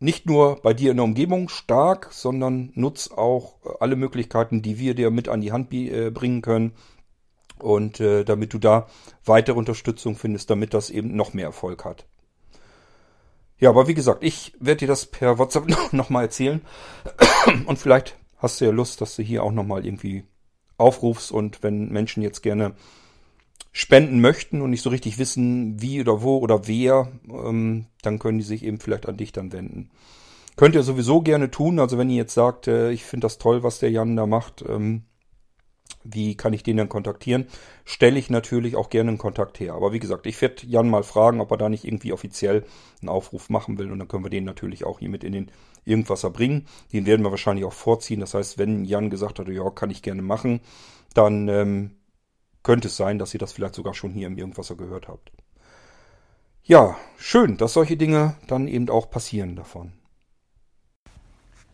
nicht 0.01 0.27
nur 0.27 0.61
bei 0.63 0.75
dir 0.75 0.91
in 0.91 0.97
der 0.97 1.05
Umgebung 1.05 1.49
stark, 1.49 2.09
sondern 2.13 2.71
nutz 2.75 3.11
auch 3.11 3.57
alle 3.81 3.97
Möglichkeiten, 3.97 4.63
die 4.63 4.79
wir 4.79 4.95
dir 4.95 5.11
mit 5.11 5.29
an 5.29 5.41
die 5.41 5.53
Hand 5.53 5.73
äh, 5.73 6.11
bringen 6.11 6.43
können, 6.43 6.73
und 7.61 8.01
äh, 8.01 8.25
damit 8.25 8.55
du 8.55 8.59
da 8.59 8.87
weitere 9.25 9.57
Unterstützung 9.57 10.17
findest, 10.17 10.51
damit 10.51 10.75
das 10.75 10.91
eben 10.91 11.15
noch 11.15 11.35
mehr 11.35 11.47
Erfolg 11.47 11.85
hat. 11.85 12.07
Ja, 13.59 13.71
aber 13.71 13.89
wie 13.89 13.95
gesagt, 13.95 14.23
ich 14.23 14.53
werde 14.61 14.81
dir 14.81 14.89
das 14.89 15.07
per 15.07 15.39
WhatsApp 15.39 15.67
nochmal 15.93 16.25
erzählen. 16.25 16.61
Und 17.67 17.79
vielleicht 17.79 18.17
hast 18.37 18.61
du 18.61 18.67
ja 18.67 18.71
Lust, 18.71 19.01
dass 19.01 19.17
du 19.17 19.23
hier 19.23 19.43
auch 19.43 19.53
nochmal 19.53 19.85
irgendwie 19.85 20.25
aufrufst 20.77 21.33
und 21.33 21.63
wenn 21.63 21.89
Menschen 21.89 22.23
jetzt 22.23 22.43
gerne 22.43 22.75
spenden 23.73 24.21
möchten 24.21 24.61
und 24.61 24.71
nicht 24.71 24.83
so 24.83 24.91
richtig 24.91 25.19
wissen, 25.19 25.81
wie 25.81 26.01
oder 26.01 26.23
wo 26.23 26.39
oder 26.39 26.67
wer, 26.67 27.13
ähm, 27.29 27.87
dann 28.03 28.19
können 28.19 28.39
die 28.39 28.45
sich 28.45 28.65
eben 28.65 28.81
vielleicht 28.81 29.07
an 29.07 29.17
dich 29.17 29.33
dann 29.33 29.53
wenden. 29.53 29.91
Könnt 30.57 30.75
ihr 30.75 30.83
sowieso 30.83 31.21
gerne 31.21 31.51
tun. 31.51 31.79
Also 31.79 31.99
wenn 31.99 32.11
ihr 32.11 32.17
jetzt 32.17 32.35
sagt, 32.35 32.67
äh, 32.67 32.91
ich 32.91 33.05
finde 33.05 33.27
das 33.27 33.39
toll, 33.39 33.63
was 33.63 33.79
der 33.79 33.91
Jan 33.91 34.17
da 34.17 34.27
macht, 34.27 34.65
ähm, 34.69 35.05
wie 36.05 36.37
kann 36.37 36.53
ich 36.53 36.63
den 36.63 36.77
dann 36.77 36.89
kontaktieren? 36.89 37.47
Stelle 37.85 38.19
ich 38.19 38.31
natürlich 38.31 38.77
auch 38.77 38.91
gerne 38.91 39.11
einen 39.11 39.19
Kontakt 39.19 39.61
her. 39.61 39.75
Aber 39.75 39.93
wie 39.93 39.99
gesagt, 39.99 40.27
ich 40.27 40.41
werde 40.41 40.67
Jan 40.67 40.89
mal 40.89 41.03
fragen, 41.03 41.41
ob 41.41 41.51
er 41.51 41.59
da 41.59 41.69
nicht 41.69 41.85
irgendwie 41.85 42.13
offiziell 42.13 42.65
einen 43.01 43.09
Aufruf 43.09 43.51
machen 43.51 43.79
will. 43.79 43.93
Und 43.93 43.99
dann 43.99 44.09
können 44.09 44.25
wir 44.25 44.31
den 44.31 44.45
natürlich 44.45 44.85
auch 44.85 44.99
hier 44.99 45.09
mit 45.11 45.23
in 45.23 45.33
den 45.33 45.51
Irgendwasser 45.85 46.31
bringen. 46.31 46.67
Den 46.93 47.07
werden 47.07 47.25
wir 47.25 47.31
wahrscheinlich 47.31 47.65
auch 47.65 47.73
vorziehen. 47.73 48.21
Das 48.21 48.35
heißt, 48.35 48.59
wenn 48.59 48.85
Jan 48.85 49.11
gesagt 49.11 49.39
hat, 49.39 49.49
ja, 49.49 49.71
kann 49.71 49.91
ich 49.91 50.03
gerne 50.03 50.23
machen, 50.23 50.61
dann 51.15 51.49
ähm, 51.49 51.91
könnte 52.63 52.89
es 52.89 52.97
sein, 52.97 53.19
dass 53.19 53.35
ihr 53.35 53.41
das 53.41 53.53
vielleicht 53.53 53.75
sogar 53.75 53.95
schon 53.95 54.13
hier 54.13 54.27
im 54.27 54.39
Irgendwasser 54.39 54.77
gehört 54.77 55.09
habt. 55.09 55.31
Ja, 56.65 56.97
schön, 57.17 57.57
dass 57.57 57.73
solche 57.73 57.97
Dinge 57.97 58.37
dann 58.47 58.69
eben 58.69 58.91
auch 58.91 59.11
passieren 59.11 59.57
davon. 59.57 59.93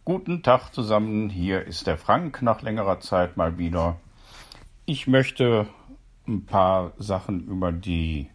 Guten 0.05 0.43
Tag 0.43 0.70
zusammen, 0.72 1.30
hier 1.30 1.64
ist 1.64 1.87
der 1.87 1.97
Frank 1.97 2.43
nach 2.43 2.62
längerer 2.62 3.01
Zeit 3.01 3.37
mal 3.37 3.59
wieder. 3.59 3.99
Ich 4.85 5.07
möchte 5.07 5.66
ein 6.28 6.45
paar 6.45 6.93
Sachen 6.99 7.47
über 7.47 7.72
die 7.72 8.28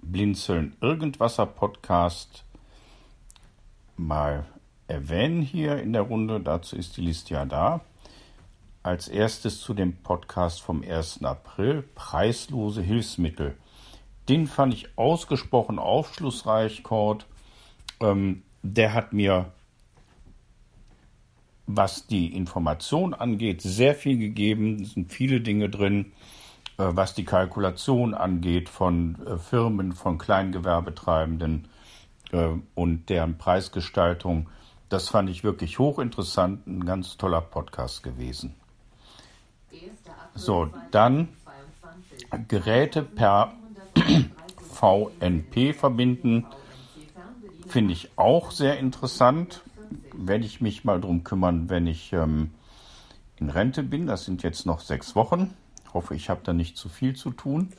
Blinzeln 0.00 0.76
Irgendwasser 0.80 1.46
Podcast 1.46 2.44
mal 3.96 4.46
erwähnen 4.88 5.42
hier 5.42 5.78
in 5.78 5.92
der 5.92 6.02
Runde. 6.02 6.40
Dazu 6.40 6.76
ist 6.76 6.96
die 6.96 7.02
Liste 7.02 7.34
ja 7.34 7.44
da. 7.44 7.80
Als 8.86 9.08
erstes 9.08 9.62
zu 9.62 9.74
dem 9.74 9.96
Podcast 9.96 10.62
vom 10.62 10.84
1. 10.84 11.24
April, 11.24 11.82
preislose 11.96 12.82
Hilfsmittel. 12.82 13.56
Den 14.28 14.46
fand 14.46 14.74
ich 14.74 14.96
ausgesprochen 14.96 15.80
aufschlussreich, 15.80 16.84
Cord. 16.84 17.26
Ähm, 17.98 18.44
der 18.62 18.94
hat 18.94 19.12
mir 19.12 19.46
was 21.66 22.06
die 22.06 22.32
Information 22.36 23.12
angeht, 23.12 23.60
sehr 23.60 23.96
viel 23.96 24.18
gegeben. 24.18 24.80
Es 24.80 24.92
sind 24.92 25.12
viele 25.12 25.40
Dinge 25.40 25.68
drin, 25.68 26.12
äh, 26.78 26.84
was 26.86 27.12
die 27.12 27.24
Kalkulation 27.24 28.14
angeht 28.14 28.68
von 28.68 29.18
äh, 29.26 29.36
Firmen, 29.36 29.94
von 29.94 30.16
Kleingewerbetreibenden 30.16 31.66
äh, 32.30 32.50
und 32.76 33.08
deren 33.08 33.36
Preisgestaltung. 33.36 34.48
Das 34.88 35.08
fand 35.08 35.28
ich 35.28 35.42
wirklich 35.42 35.80
hochinteressant, 35.80 36.68
ein 36.68 36.86
ganz 36.86 37.16
toller 37.16 37.40
Podcast 37.40 38.04
gewesen. 38.04 38.54
So, 40.34 40.70
dann 40.90 41.28
Geräte 42.48 43.02
per 43.02 43.54
VNP 44.60 45.72
verbinden, 45.72 46.46
finde 47.66 47.92
ich 47.92 48.10
auch 48.16 48.50
sehr 48.50 48.78
interessant 48.78 49.62
werde 50.12 50.44
ich 50.44 50.60
mich 50.60 50.84
mal 50.84 51.00
drum 51.00 51.24
kümmern, 51.24 51.68
wenn 51.68 51.86
ich 51.86 52.12
ähm, 52.12 52.50
in 53.36 53.50
Rente 53.50 53.82
bin. 53.82 54.06
Das 54.06 54.24
sind 54.24 54.42
jetzt 54.42 54.66
noch 54.66 54.80
sechs 54.80 55.14
Wochen. 55.14 55.54
Hoffe, 55.92 56.14
ich 56.14 56.28
habe 56.28 56.40
da 56.44 56.52
nicht 56.52 56.76
zu 56.76 56.88
viel 56.88 57.14
zu 57.14 57.30
tun. 57.30 57.72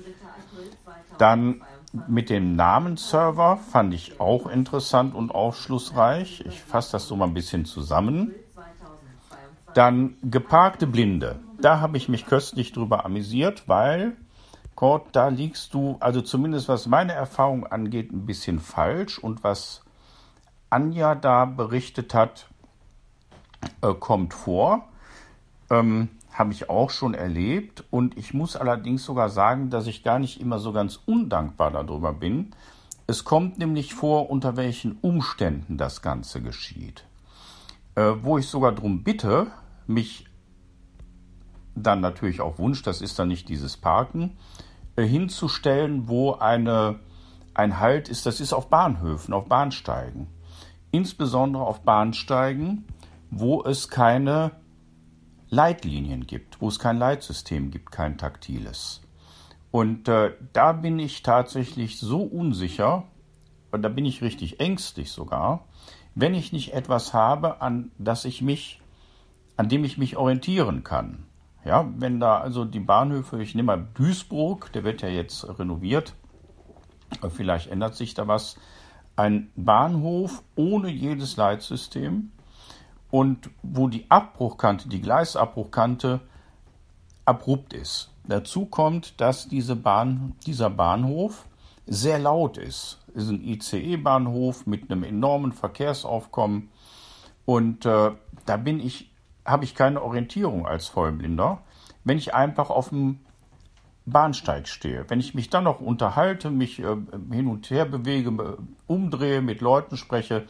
Dann 1.17 1.61
mit 1.91 2.29
dem 2.29 2.55
Namensserver 2.55 3.57
fand 3.57 3.93
ich 3.93 4.19
auch 4.19 4.47
interessant 4.47 5.15
und 5.15 5.31
aufschlussreich. 5.31 6.41
Ich 6.45 6.61
fasse 6.61 6.93
das 6.93 7.07
so 7.07 7.15
mal 7.15 7.25
ein 7.25 7.33
bisschen 7.33 7.65
zusammen. 7.65 8.35
Dann 9.73 10.15
geparkte 10.23 10.87
Blinde. 10.87 11.39
Da 11.59 11.79
habe 11.79 11.97
ich 11.97 12.09
mich 12.09 12.25
köstlich 12.25 12.71
drüber 12.71 13.05
amüsiert, 13.05 13.67
weil, 13.67 14.15
Gott, 14.75 15.07
da 15.11 15.27
liegst 15.27 15.73
du, 15.73 15.97
also 15.99 16.21
zumindest 16.21 16.67
was 16.69 16.87
meine 16.87 17.13
Erfahrung 17.13 17.65
angeht, 17.65 18.11
ein 18.11 18.25
bisschen 18.25 18.59
falsch 18.59 19.17
und 19.19 19.43
was 19.43 19.83
Anja 20.69 21.15
da 21.15 21.45
berichtet 21.45 22.13
hat, 22.13 22.47
äh, 23.81 23.93
kommt 23.93 24.33
vor. 24.33 24.87
Ähm, 25.69 26.09
Habe 26.31 26.51
ich 26.51 26.69
auch 26.69 26.91
schon 26.91 27.15
erlebt. 27.15 27.83
Und 27.89 28.17
ich 28.17 28.33
muss 28.33 28.55
allerdings 28.55 29.03
sogar 29.03 29.29
sagen, 29.29 29.69
dass 29.71 29.87
ich 29.87 30.03
gar 30.03 30.19
nicht 30.19 30.39
immer 30.39 30.59
so 30.59 30.71
ganz 30.71 30.99
undankbar 31.05 31.71
darüber 31.71 32.13
bin. 32.13 32.51
Es 33.07 33.23
kommt 33.23 33.57
nämlich 33.57 33.95
vor, 33.95 34.29
unter 34.29 34.57
welchen 34.57 34.97
Umständen 35.01 35.77
das 35.77 36.01
Ganze 36.01 36.41
geschieht. 36.41 37.05
Äh, 37.97 38.23
wo 38.23 38.37
ich 38.37 38.47
sogar 38.47 38.71
darum 38.71 39.03
bitte, 39.03 39.47
mich 39.87 40.25
dann 41.75 41.99
natürlich 41.99 42.39
auf 42.39 42.57
Wunsch, 42.59 42.81
das 42.83 43.01
ist 43.01 43.19
dann 43.19 43.27
nicht 43.27 43.49
dieses 43.49 43.75
Parken, 43.75 44.37
äh, 44.95 45.03
hinzustellen, 45.03 46.07
wo 46.07 46.33
eine, 46.33 46.99
ein 47.53 47.79
Halt 47.79 48.07
ist, 48.07 48.25
das 48.25 48.39
ist 48.39 48.53
auf 48.53 48.69
Bahnhöfen, 48.69 49.33
auf 49.33 49.49
Bahnsteigen 49.49 50.27
insbesondere 50.91 51.65
auf 51.65 51.81
Bahnsteigen, 51.81 52.85
wo 53.29 53.63
es 53.63 53.89
keine 53.89 54.51
Leitlinien 55.49 56.25
gibt, 56.25 56.61
wo 56.61 56.67
es 56.67 56.79
kein 56.79 56.97
Leitsystem 56.97 57.71
gibt, 57.71 57.91
kein 57.91 58.17
taktiles. 58.17 59.01
Und 59.71 60.07
äh, 60.07 60.33
da 60.53 60.71
bin 60.71 60.99
ich 60.99 61.23
tatsächlich 61.23 61.99
so 61.99 62.21
unsicher, 62.21 63.03
und 63.71 63.81
da 63.81 63.89
bin 63.89 64.05
ich 64.05 64.21
richtig 64.21 64.59
ängstlich 64.59 65.11
sogar, 65.11 65.66
wenn 66.19 66.33
ich 66.33 66.51
nicht 66.51 66.73
etwas 66.73 67.13
habe, 67.13 67.61
an 67.61 67.91
das 67.97 68.25
ich 68.25 68.41
mich 68.41 68.81
an 69.57 69.67
dem 69.67 69.83
ich 69.83 69.97
mich 69.97 70.15
orientieren 70.15 70.83
kann. 70.83 71.25
Ja, 71.65 71.91
wenn 71.97 72.19
da 72.19 72.37
also 72.37 72.63
die 72.63 72.79
Bahnhöfe, 72.79 73.41
ich 73.41 73.55
nehme 73.55 73.75
mal 73.75 73.87
Duisburg, 73.95 74.71
der 74.71 74.83
wird 74.85 75.01
ja 75.01 75.09
jetzt 75.09 75.59
renoviert, 75.59 76.13
vielleicht 77.29 77.67
ändert 77.69 77.95
sich 77.95 78.13
da 78.13 78.27
was, 78.27 78.55
ein 79.15 79.51
Bahnhof 79.55 80.43
ohne 80.55 80.89
jedes 80.89 81.35
Leitsystem 81.35 82.31
und 83.09 83.49
wo 83.63 83.87
die 83.87 84.05
Abbruchkante, 84.09 84.87
die 84.87 85.01
Gleisabbruchkante 85.01 86.21
abrupt 87.25 87.73
ist. 87.73 88.11
Dazu 88.25 88.65
kommt, 88.67 89.19
dass 89.19 89.47
diese 89.47 89.75
Bahn, 89.75 90.35
dieser 90.45 90.69
Bahnhof 90.69 91.47
sehr 91.87 92.19
laut 92.19 92.57
ist. 92.57 92.99
Ist 93.17 93.29
ein 93.29 93.43
ICE-Bahnhof 93.43 94.67
mit 94.67 94.91
einem 94.91 95.03
enormen 95.03 95.51
Verkehrsaufkommen 95.51 96.69
und 97.45 97.85
äh, 97.85 98.11
da 98.45 98.57
bin 98.57 98.79
ich, 98.79 99.09
habe 99.45 99.63
ich 99.63 99.73
keine 99.73 100.01
Orientierung 100.01 100.67
als 100.67 100.87
Vollblinder, 100.87 101.63
wenn 102.03 102.17
ich 102.17 102.35
einfach 102.35 102.69
auf 102.69 102.89
dem 102.89 103.19
Bahnsteig 104.05 104.67
stehe. 104.67 105.05
Wenn 105.07 105.19
ich 105.19 105.33
mich 105.33 105.49
dann 105.49 105.63
noch 105.63 105.79
unterhalte, 105.79 106.51
mich 106.51 106.79
äh, 106.79 106.95
hin 107.31 107.47
und 107.47 107.69
her 107.69 107.85
bewege, 107.85 108.57
umdrehe, 108.85 109.41
mit 109.41 109.61
Leuten 109.61 109.97
spreche, 109.97 110.45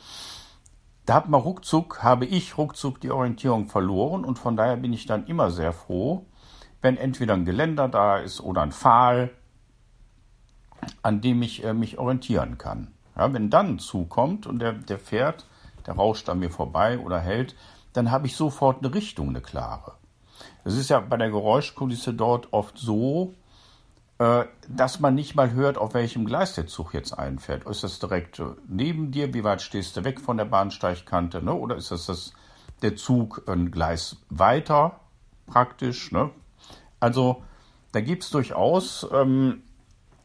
da 1.05 1.13
hat 1.13 1.29
man 1.29 1.39
ruckzuck, 1.39 2.03
habe 2.03 2.25
ich 2.25 2.57
ruckzuck 2.57 2.99
die 2.99 3.11
Orientierung 3.11 3.67
verloren 3.67 4.25
und 4.25 4.39
von 4.39 4.57
daher 4.57 4.75
bin 4.75 4.91
ich 4.91 5.05
dann 5.05 5.25
immer 5.27 5.51
sehr 5.51 5.71
froh, 5.71 6.25
wenn 6.81 6.97
entweder 6.97 7.35
ein 7.35 7.45
Geländer 7.45 7.87
da 7.87 8.17
ist 8.17 8.41
oder 8.41 8.61
ein 8.61 8.71
Pfahl, 8.71 9.31
an 11.01 11.21
dem 11.21 11.41
ich 11.41 11.63
äh, 11.63 11.73
mich 11.73 11.97
orientieren 11.97 12.57
kann. 12.57 12.87
Ja, 13.15 13.33
wenn 13.33 13.49
dann 13.49 13.75
ein 13.75 13.79
Zug 13.79 14.09
kommt 14.09 14.45
und 14.45 14.59
der, 14.59 14.73
der 14.73 14.99
fährt, 14.99 15.45
der 15.85 15.95
rauscht 15.95 16.29
an 16.29 16.39
mir 16.39 16.51
vorbei 16.51 16.99
oder 16.99 17.19
hält, 17.19 17.55
dann 17.93 18.11
habe 18.11 18.27
ich 18.27 18.35
sofort 18.35 18.83
eine 18.83 18.93
Richtung, 18.93 19.29
eine 19.29 19.41
klare. 19.41 19.93
Es 20.63 20.75
ist 20.75 20.89
ja 20.89 20.99
bei 20.99 21.17
der 21.17 21.31
Geräuschkulisse 21.31 22.13
dort 22.13 22.53
oft 22.53 22.77
so, 22.77 23.33
äh, 24.19 24.45
dass 24.67 24.99
man 24.99 25.15
nicht 25.15 25.35
mal 25.35 25.51
hört, 25.51 25.77
auf 25.77 25.93
welchem 25.93 26.25
Gleis 26.25 26.55
der 26.55 26.67
Zug 26.67 26.93
jetzt 26.93 27.13
einfährt. 27.13 27.65
Ist 27.65 27.83
das 27.83 27.99
direkt 27.99 28.39
äh, 28.39 28.45
neben 28.67 29.11
dir? 29.11 29.33
Wie 29.33 29.43
weit 29.43 29.61
stehst 29.61 29.97
du 29.97 30.03
weg 30.03 30.19
von 30.19 30.37
der 30.37 30.45
Bahnsteigkante? 30.45 31.43
Ne? 31.43 31.53
Oder 31.53 31.75
ist 31.75 31.91
das, 31.91 32.07
das 32.07 32.33
der 32.81 32.95
Zug 32.95 33.43
ein 33.47 33.71
Gleis 33.71 34.17
weiter 34.29 34.99
praktisch? 35.45 36.11
Ne? 36.11 36.31
Also 36.99 37.43
da 37.91 38.01
gibt 38.01 38.23
es 38.23 38.29
durchaus 38.29 39.07
ähm, 39.11 39.61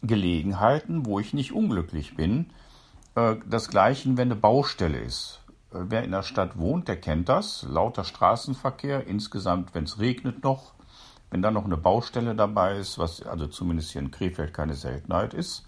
Gelegenheiten, 0.03 1.07
wo 1.07 1.19
ich 1.21 1.33
nicht 1.33 1.53
unglücklich 1.53 2.17
bin. 2.17 2.51
Äh, 3.15 3.37
das 3.49 3.69
gleiche, 3.69 4.17
wenn 4.17 4.29
eine 4.29 4.37
Baustelle 4.37 4.99
ist. 4.99 5.41
Äh, 5.73 5.79
wer 5.89 6.05
in 6.05 6.11
der 6.11 6.23
Stadt 6.23 6.59
wohnt, 6.59 6.89
der 6.89 7.01
kennt 7.01 7.29
das. 7.29 7.65
Lauter 7.69 8.05
Straßenverkehr, 8.05 9.07
insgesamt, 9.07 9.75
wenn 9.75 9.85
es 9.85 9.99
regnet 9.99 10.43
noch. 10.43 10.73
Wenn 11.31 11.43
dann 11.43 11.55
noch 11.55 11.65
eine 11.65 11.79
Baustelle 11.79 12.35
dabei 12.35 12.77
ist, 12.77 12.99
was 12.99 13.23
also 13.23 13.47
zumindest 13.47 13.93
hier 13.93 14.03
in 14.03 14.11
Krefeld 14.11 14.53
keine 14.53 14.75
Seltenheit 14.75 15.33
ist, 15.33 15.65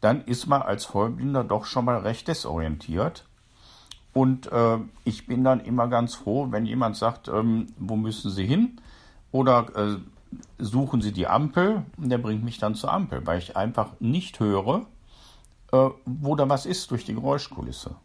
dann 0.00 0.22
ist 0.26 0.46
man 0.46 0.60
als 0.60 0.84
Vollblinder 0.84 1.44
doch 1.44 1.64
schon 1.64 1.86
mal 1.86 1.98
recht 1.98 2.28
desorientiert. 2.28 3.24
Und 4.12 4.52
äh, 4.52 4.78
ich 5.04 5.26
bin 5.26 5.42
dann 5.42 5.60
immer 5.60 5.88
ganz 5.88 6.14
froh, 6.14 6.48
wenn 6.50 6.66
jemand 6.66 6.96
sagt, 6.96 7.28
ähm, 7.28 7.68
wo 7.78 7.96
müssen 7.96 8.30
Sie 8.30 8.44
hin? 8.44 8.80
Oder 9.32 9.66
äh, 9.74 9.96
suchen 10.58 11.00
Sie 11.00 11.12
die 11.12 11.26
Ampel 11.26 11.84
und 11.96 12.08
der 12.08 12.18
bringt 12.18 12.44
mich 12.44 12.58
dann 12.58 12.74
zur 12.74 12.92
Ampel, 12.92 13.26
weil 13.26 13.38
ich 13.38 13.56
einfach 13.56 13.92
nicht 14.00 14.40
höre, 14.40 14.86
äh, 15.72 15.90
wo 16.04 16.36
da 16.36 16.48
was 16.48 16.66
ist 16.66 16.90
durch 16.90 17.04
die 17.04 17.14
Geräuschkulisse. 17.14 17.96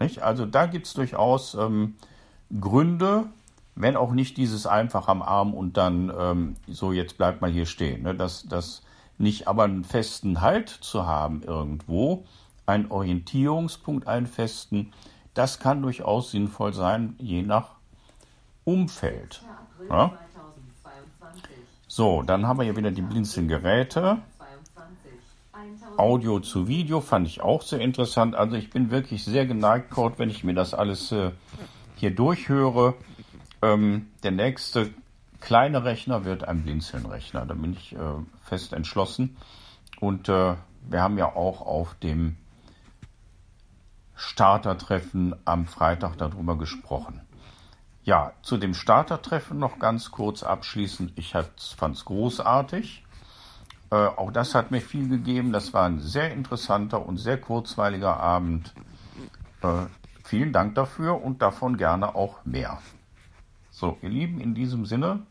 Nicht? 0.00 0.22
Also 0.22 0.46
da 0.46 0.66
gibt 0.66 0.86
es 0.86 0.94
durchaus 0.94 1.54
ähm, 1.54 1.94
Gründe, 2.60 3.26
wenn 3.74 3.96
auch 3.96 4.12
nicht 4.12 4.36
dieses 4.36 4.66
einfach 4.66 5.08
am 5.08 5.22
Arm 5.22 5.54
und 5.54 5.76
dann 5.76 6.12
ähm, 6.16 6.56
so, 6.68 6.92
jetzt 6.92 7.18
bleibt 7.18 7.40
mal 7.40 7.50
hier 7.50 7.66
stehen. 7.66 8.02
Ne? 8.02 8.14
Das, 8.14 8.46
das 8.46 8.82
nicht 9.18 9.48
aber 9.48 9.64
einen 9.64 9.84
festen 9.84 10.40
Halt 10.40 10.68
zu 10.68 11.06
haben 11.06 11.42
irgendwo, 11.42 12.24
einen 12.66 12.90
Orientierungspunkt, 12.90 14.06
einen 14.06 14.26
festen, 14.26 14.92
das 15.34 15.58
kann 15.58 15.82
durchaus 15.82 16.30
sinnvoll 16.30 16.72
sein, 16.72 17.14
je 17.18 17.42
nach 17.42 17.72
Umfeld. 18.64 19.42
Ja? 19.88 20.12
So, 21.96 22.22
dann 22.22 22.48
haben 22.48 22.58
wir 22.58 22.64
hier 22.64 22.76
wieder 22.76 22.90
die 22.90 23.02
Blinzeln-Geräte. 23.02 24.18
Audio 25.96 26.40
zu 26.40 26.66
Video 26.66 27.00
fand 27.00 27.28
ich 27.28 27.40
auch 27.40 27.62
sehr 27.62 27.78
interessant. 27.78 28.34
Also 28.34 28.56
ich 28.56 28.70
bin 28.70 28.90
wirklich 28.90 29.24
sehr 29.24 29.46
geneigt, 29.46 29.90
Kurt, 29.90 30.18
wenn 30.18 30.28
ich 30.28 30.42
mir 30.42 30.54
das 30.54 30.74
alles 30.74 31.12
äh, 31.12 31.30
hier 31.94 32.12
durchhöre. 32.12 32.94
Ähm, 33.62 34.08
der 34.24 34.32
nächste 34.32 34.90
kleine 35.38 35.84
Rechner 35.84 36.24
wird 36.24 36.42
ein 36.42 36.64
Blinzeln-Rechner. 36.64 37.46
Da 37.46 37.54
bin 37.54 37.74
ich 37.74 37.94
äh, 37.94 37.98
fest 38.42 38.72
entschlossen. 38.72 39.36
Und 40.00 40.28
äh, 40.28 40.56
wir 40.88 41.00
haben 41.00 41.16
ja 41.16 41.36
auch 41.36 41.60
auf 41.60 41.94
dem 41.94 42.34
Startertreffen 44.16 45.36
am 45.44 45.66
Freitag 45.66 46.18
darüber 46.18 46.58
gesprochen. 46.58 47.20
Ja, 48.04 48.32
zu 48.42 48.58
dem 48.58 48.74
Startertreffen 48.74 49.58
noch 49.58 49.78
ganz 49.78 50.10
kurz 50.10 50.42
abschließend. 50.42 51.12
Ich 51.16 51.32
fand 51.32 51.96
es 51.96 52.04
großartig. 52.04 53.02
Äh, 53.90 53.96
auch 53.96 54.30
das 54.30 54.54
hat 54.54 54.70
mir 54.70 54.82
viel 54.82 55.08
gegeben. 55.08 55.52
Das 55.52 55.72
war 55.72 55.86
ein 55.86 56.00
sehr 56.00 56.30
interessanter 56.30 57.06
und 57.06 57.16
sehr 57.16 57.40
kurzweiliger 57.40 58.18
Abend. 58.18 58.74
Äh, 59.62 59.86
vielen 60.22 60.52
Dank 60.52 60.74
dafür 60.74 61.22
und 61.22 61.40
davon 61.40 61.78
gerne 61.78 62.14
auch 62.14 62.44
mehr. 62.44 62.78
So, 63.70 63.96
ihr 64.02 64.10
Lieben, 64.10 64.38
in 64.38 64.54
diesem 64.54 64.84
Sinne, 64.84 65.22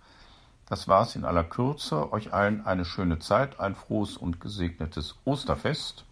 das 0.68 0.88
war 0.88 1.04
es 1.04 1.16
in 1.16 1.26
aller 1.26 1.44
Kürze. 1.44 2.12
Euch 2.12 2.34
allen 2.34 2.66
eine 2.66 2.86
schöne 2.86 3.20
Zeit, 3.20 3.60
ein 3.60 3.76
frohes 3.76 4.18
und 4.18 4.42
gesegnetes 4.42 5.16
Osterfest. 5.26 6.06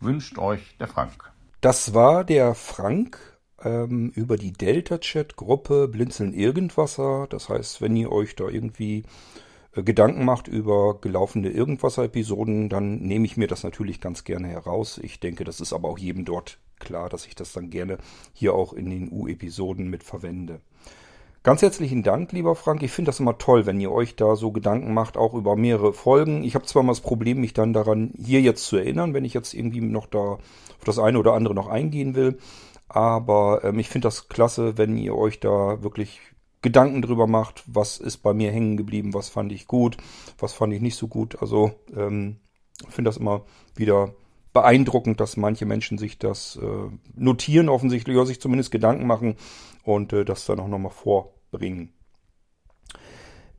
Wünscht 0.00 0.38
euch 0.38 0.76
der 0.78 0.88
Frank. 0.88 1.30
Das 1.60 1.94
war 1.94 2.24
der 2.24 2.56
Frank 2.56 3.29
ähm, 3.62 4.10
über 4.14 4.36
die 4.36 4.52
Delta-Chat-Gruppe 4.52 5.88
Blinzeln 5.88 6.32
Irgendwasser. 6.32 7.26
Das 7.30 7.48
heißt, 7.48 7.80
wenn 7.80 7.96
ihr 7.96 8.12
euch 8.12 8.36
da 8.36 8.48
irgendwie 8.48 9.04
äh, 9.74 9.82
Gedanken 9.82 10.24
macht 10.24 10.48
über 10.48 11.00
gelaufene 11.00 11.50
Irgendwasser-Episoden, 11.50 12.68
dann 12.68 12.98
nehme 13.00 13.26
ich 13.26 13.36
mir 13.36 13.48
das 13.48 13.62
natürlich 13.62 14.00
ganz 14.00 14.24
gerne 14.24 14.48
heraus. 14.48 14.98
Ich 15.02 15.20
denke, 15.20 15.44
das 15.44 15.60
ist 15.60 15.72
aber 15.72 15.88
auch 15.88 15.98
jedem 15.98 16.24
dort 16.24 16.58
klar, 16.78 17.08
dass 17.08 17.26
ich 17.26 17.34
das 17.34 17.52
dann 17.52 17.70
gerne 17.70 17.98
hier 18.32 18.54
auch 18.54 18.72
in 18.72 18.90
den 18.90 19.12
U-Episoden 19.12 19.88
mit 19.88 20.02
verwende. 20.02 20.60
Ganz 21.42 21.62
herzlichen 21.62 22.02
Dank, 22.02 22.32
lieber 22.32 22.54
Frank. 22.54 22.82
Ich 22.82 22.92
finde 22.92 23.08
das 23.08 23.20
immer 23.20 23.38
toll, 23.38 23.64
wenn 23.64 23.80
ihr 23.80 23.90
euch 23.90 24.14
da 24.14 24.36
so 24.36 24.50
Gedanken 24.52 24.92
macht, 24.92 25.16
auch 25.16 25.32
über 25.32 25.56
mehrere 25.56 25.94
Folgen. 25.94 26.44
Ich 26.44 26.54
habe 26.54 26.66
zwar 26.66 26.82
mal 26.82 26.92
das 26.92 27.00
Problem, 27.00 27.40
mich 27.40 27.54
dann 27.54 27.72
daran 27.72 28.12
hier 28.22 28.42
jetzt 28.42 28.66
zu 28.66 28.76
erinnern, 28.76 29.14
wenn 29.14 29.24
ich 29.24 29.32
jetzt 29.32 29.54
irgendwie 29.54 29.80
noch 29.80 30.04
da 30.06 30.18
auf 30.18 30.84
das 30.84 30.98
eine 30.98 31.18
oder 31.18 31.32
andere 31.32 31.54
noch 31.54 31.68
eingehen 31.68 32.14
will. 32.14 32.36
Aber 32.92 33.62
ähm, 33.62 33.78
ich 33.78 33.88
finde 33.88 34.06
das 34.06 34.28
klasse, 34.28 34.76
wenn 34.76 34.98
ihr 34.98 35.14
euch 35.14 35.38
da 35.38 35.80
wirklich 35.80 36.20
Gedanken 36.60 37.02
drüber 37.02 37.28
macht, 37.28 37.62
was 37.66 37.98
ist 37.98 38.18
bei 38.18 38.34
mir 38.34 38.50
hängen 38.50 38.76
geblieben, 38.76 39.14
was 39.14 39.28
fand 39.28 39.52
ich 39.52 39.68
gut, 39.68 39.96
was 40.38 40.52
fand 40.52 40.72
ich 40.74 40.80
nicht 40.80 40.96
so 40.96 41.06
gut. 41.06 41.40
Also 41.40 41.70
ähm, 41.96 42.40
finde 42.88 43.08
das 43.08 43.16
immer 43.16 43.44
wieder 43.76 44.12
beeindruckend, 44.52 45.20
dass 45.20 45.36
manche 45.36 45.66
Menschen 45.66 45.98
sich 45.98 46.18
das 46.18 46.56
äh, 46.60 46.90
notieren 47.14 47.68
offensichtlich 47.68 48.16
oder 48.16 48.26
sich 48.26 48.40
zumindest 48.40 48.72
Gedanken 48.72 49.06
machen 49.06 49.36
und 49.84 50.12
äh, 50.12 50.24
das 50.24 50.44
dann 50.44 50.58
auch 50.58 50.66
nochmal 50.66 50.90
vorbringen. 50.90 51.92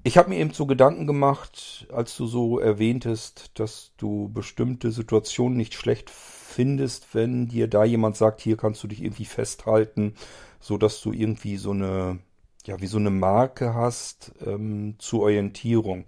Ich 0.03 0.17
habe 0.17 0.29
mir 0.29 0.39
eben 0.39 0.51
so 0.51 0.65
Gedanken 0.65 1.07
gemacht, 1.07 1.87
als 1.93 2.17
du 2.17 2.25
so 2.25 2.59
erwähntest, 2.59 3.51
dass 3.57 3.93
du 3.95 4.29
bestimmte 4.33 4.91
Situationen 4.91 5.55
nicht 5.55 5.73
schlecht 5.73 6.11
findest, 6.51 7.13
wenn 7.13 7.47
dir 7.47 7.67
da 7.67 7.83
jemand 7.83 8.17
sagt, 8.17 8.41
hier 8.41 8.57
kannst 8.57 8.83
du 8.83 8.87
dich 8.87 9.03
irgendwie 9.03 9.25
festhalten, 9.25 10.15
so 10.59 10.77
dass 10.77 11.01
du 11.01 11.11
irgendwie 11.11 11.57
so 11.57 11.71
eine, 11.71 12.19
ja, 12.65 12.79
wie 12.81 12.87
so 12.87 12.97
eine 12.97 13.09
Marke 13.09 13.73
hast 13.73 14.33
ähm, 14.45 14.95
zur 14.99 15.21
Orientierung. 15.23 16.05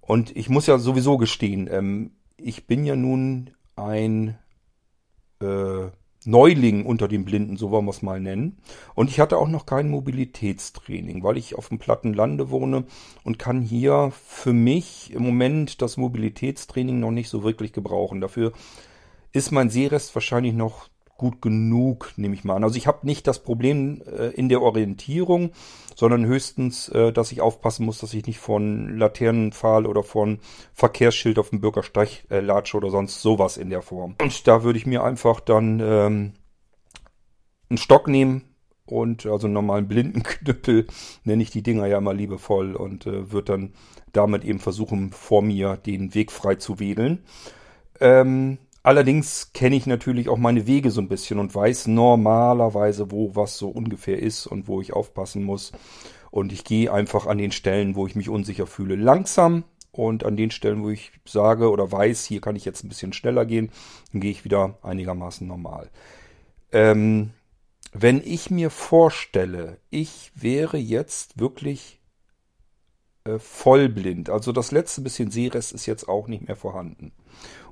Und 0.00 0.36
ich 0.36 0.48
muss 0.48 0.66
ja 0.66 0.78
sowieso 0.78 1.18
gestehen, 1.18 1.68
ähm, 1.70 2.12
ich 2.36 2.66
bin 2.66 2.84
ja 2.84 2.96
nun 2.96 3.50
ein 3.76 4.38
äh, 5.40 5.90
Neuling 6.24 6.84
unter 6.84 7.08
den 7.08 7.24
Blinden, 7.24 7.56
so 7.56 7.70
wollen 7.70 7.86
wir 7.86 7.92
es 7.92 8.02
mal 8.02 8.20
nennen. 8.20 8.58
Und 8.94 9.08
ich 9.08 9.20
hatte 9.20 9.38
auch 9.38 9.48
noch 9.48 9.64
kein 9.64 9.88
Mobilitätstraining, 9.88 11.22
weil 11.22 11.38
ich 11.38 11.54
auf 11.54 11.68
dem 11.68 11.78
platten 11.78 12.12
Lande 12.12 12.50
wohne 12.50 12.84
und 13.24 13.38
kann 13.38 13.62
hier 13.62 14.12
für 14.26 14.52
mich 14.52 15.12
im 15.14 15.22
Moment 15.22 15.80
das 15.80 15.96
Mobilitätstraining 15.96 17.00
noch 17.00 17.10
nicht 17.10 17.30
so 17.30 17.42
wirklich 17.42 17.72
gebrauchen. 17.72 18.20
Dafür 18.20 18.52
ist 19.32 19.52
mein 19.52 19.70
Seerest 19.70 20.14
wahrscheinlich 20.14 20.54
noch 20.54 20.88
gut 21.20 21.42
genug, 21.42 22.14
nehme 22.16 22.34
ich 22.34 22.44
mal 22.44 22.56
an. 22.56 22.64
Also 22.64 22.76
ich 22.76 22.86
habe 22.86 23.06
nicht 23.06 23.26
das 23.26 23.42
Problem 23.42 24.00
äh, 24.06 24.28
in 24.28 24.48
der 24.48 24.62
Orientierung, 24.62 25.50
sondern 25.94 26.24
höchstens, 26.24 26.88
äh, 26.88 27.12
dass 27.12 27.30
ich 27.30 27.42
aufpassen 27.42 27.84
muss, 27.84 27.98
dass 27.98 28.14
ich 28.14 28.26
nicht 28.26 28.38
von 28.38 28.96
Laternenpfahl 28.96 29.84
oder 29.84 30.02
von 30.02 30.38
Verkehrsschild 30.72 31.38
auf 31.38 31.50
dem 31.50 31.60
Bürgersteig 31.60 32.24
äh, 32.30 32.40
latsche 32.40 32.78
oder 32.78 32.88
sonst 32.88 33.20
sowas 33.20 33.58
in 33.58 33.68
der 33.68 33.82
Form. 33.82 34.16
Und 34.18 34.48
da 34.48 34.62
würde 34.62 34.78
ich 34.78 34.86
mir 34.86 35.04
einfach 35.04 35.40
dann 35.40 35.78
ähm, 35.80 36.32
einen 37.68 37.76
Stock 37.76 38.08
nehmen 38.08 38.54
und 38.86 39.26
also 39.26 39.46
einen 39.46 39.52
normalen 39.52 39.88
Blindenknüppel 39.88 40.86
nenne 41.24 41.42
ich 41.42 41.50
die 41.50 41.62
Dinger 41.62 41.86
ja 41.86 41.98
immer 41.98 42.14
liebevoll 42.14 42.74
und 42.74 43.06
äh, 43.06 43.30
wird 43.30 43.50
dann 43.50 43.74
damit 44.12 44.42
eben 44.42 44.58
versuchen, 44.58 45.12
vor 45.12 45.42
mir 45.42 45.76
den 45.76 46.14
Weg 46.14 46.32
frei 46.32 46.54
zu 46.54 46.80
wedeln. 46.80 47.24
Ähm, 48.00 48.56
allerdings 48.82 49.52
kenne 49.52 49.76
ich 49.76 49.86
natürlich 49.86 50.28
auch 50.28 50.38
meine 50.38 50.66
Wege 50.66 50.90
so 50.90 51.00
ein 51.00 51.08
bisschen 51.08 51.38
und 51.38 51.54
weiß 51.54 51.86
normalerweise, 51.88 53.10
wo 53.10 53.34
was 53.34 53.58
so 53.58 53.68
ungefähr 53.68 54.18
ist 54.18 54.46
und 54.46 54.68
wo 54.68 54.80
ich 54.80 54.92
aufpassen 54.92 55.44
muss. 55.44 55.72
Und 56.30 56.52
ich 56.52 56.64
gehe 56.64 56.92
einfach 56.92 57.26
an 57.26 57.38
den 57.38 57.52
Stellen, 57.52 57.96
wo 57.96 58.06
ich 58.06 58.14
mich 58.14 58.28
unsicher 58.28 58.66
fühle, 58.66 58.96
langsam. 58.96 59.64
Und 59.92 60.24
an 60.24 60.36
den 60.36 60.52
Stellen, 60.52 60.84
wo 60.84 60.90
ich 60.90 61.10
sage 61.24 61.68
oder 61.68 61.90
weiß, 61.90 62.24
hier 62.24 62.40
kann 62.40 62.54
ich 62.54 62.64
jetzt 62.64 62.84
ein 62.84 62.88
bisschen 62.88 63.12
schneller 63.12 63.44
gehen, 63.44 63.72
dann 64.12 64.20
gehe 64.20 64.30
ich 64.30 64.44
wieder 64.44 64.78
einigermaßen 64.82 65.46
normal. 65.46 65.90
Ähm, 66.70 67.30
wenn 67.92 68.22
ich 68.24 68.50
mir 68.50 68.70
vorstelle, 68.70 69.78
ich 69.90 70.30
wäre 70.36 70.76
jetzt 70.76 71.40
wirklich 71.40 72.00
äh, 73.24 73.40
vollblind, 73.40 74.30
also 74.30 74.52
das 74.52 74.70
letzte 74.70 75.00
bisschen 75.00 75.32
Sehrest 75.32 75.72
ist 75.72 75.86
jetzt 75.86 76.08
auch 76.08 76.28
nicht 76.28 76.46
mehr 76.46 76.56
vorhanden. 76.56 77.12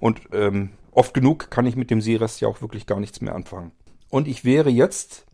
Und 0.00 0.20
ähm, 0.32 0.70
oft 0.99 1.14
genug 1.14 1.51
kann 1.51 1.64
ich 1.64 1.76
mit 1.76 1.90
dem 1.90 2.01
Seerest 2.01 2.40
ja 2.40 2.49
auch 2.49 2.61
wirklich 2.61 2.84
gar 2.86 2.99
nichts 2.99 3.20
mehr 3.20 3.34
anfangen. 3.34 3.70
Und 4.11 4.26
ich 4.26 4.44
wäre 4.44 4.68
jetzt 4.68 5.26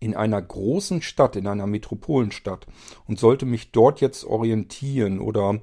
in 0.00 0.14
einer 0.14 0.40
großen 0.40 1.00
Stadt, 1.00 1.34
in 1.34 1.46
einer 1.46 1.66
Metropolenstadt 1.66 2.66
und 3.06 3.18
sollte 3.18 3.46
mich 3.46 3.72
dort 3.72 4.02
jetzt 4.02 4.24
orientieren 4.24 5.18
oder 5.18 5.60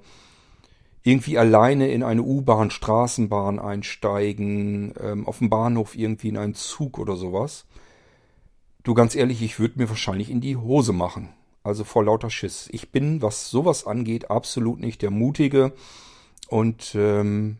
irgendwie 1.04 1.38
alleine 1.38 1.90
in 1.90 2.02
eine 2.02 2.24
U-Bahn, 2.24 2.72
Straßenbahn 2.72 3.60
einsteigen, 3.60 4.94
ähm, 5.00 5.28
auf 5.28 5.38
dem 5.38 5.50
Bahnhof 5.50 5.96
irgendwie 5.96 6.30
in 6.30 6.38
einen 6.38 6.56
Zug 6.56 6.98
oder 6.98 7.16
sowas. 7.16 7.66
Du 8.84 8.96
ganz 8.96 9.14
ehrlich, 9.14 9.44
ich 9.44 9.60
würde 9.60 9.78
mir 9.78 9.90
wahrscheinlich 9.90 10.32
in 10.32 10.42
die 10.42 10.58
Hose 10.58 10.92
machen. 10.92 11.30
Also 11.62 11.84
vor 11.84 12.04
lauter 12.04 12.32
Schiss. 12.32 12.68
Ich 12.72 12.92
bin, 12.92 13.22
was 13.22 13.52
sowas 13.52 13.86
angeht, 13.86 14.32
absolut 14.32 14.80
nicht 14.80 15.04
der 15.04 15.12
Mutige 15.12 15.74
und 16.50 16.96
ähm, 16.96 17.60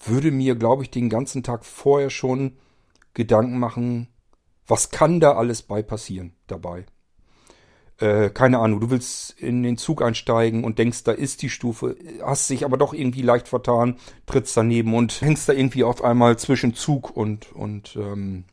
würde 0.00 0.30
mir, 0.30 0.54
glaube 0.54 0.82
ich, 0.82 0.90
den 0.90 1.08
ganzen 1.08 1.42
Tag 1.42 1.64
vorher 1.64 2.10
schon 2.10 2.56
Gedanken 3.14 3.58
machen, 3.58 4.08
was 4.66 4.90
kann 4.90 5.18
da 5.18 5.32
alles 5.32 5.62
bei 5.62 5.82
passieren 5.82 6.34
dabei? 6.46 6.86
Äh, 7.98 8.30
keine 8.30 8.58
Ahnung, 8.58 8.80
du 8.80 8.90
willst 8.90 9.38
in 9.40 9.62
den 9.62 9.76
Zug 9.76 10.02
einsteigen 10.02 10.62
und 10.62 10.78
denkst, 10.78 11.02
da 11.02 11.12
ist 11.12 11.42
die 11.42 11.50
Stufe, 11.50 11.96
hast 12.22 12.48
dich 12.48 12.64
aber 12.64 12.76
doch 12.76 12.94
irgendwie 12.94 13.22
leicht 13.22 13.48
vertan, 13.48 13.96
trittst 14.26 14.56
daneben 14.56 14.94
und 14.94 15.20
hängst 15.20 15.48
da 15.48 15.52
irgendwie 15.52 15.82
auf 15.82 16.04
einmal 16.04 16.38
zwischen 16.38 16.74
Zug 16.74 17.16
und, 17.16 17.52
und 17.52 17.96
ähm, 17.96 18.44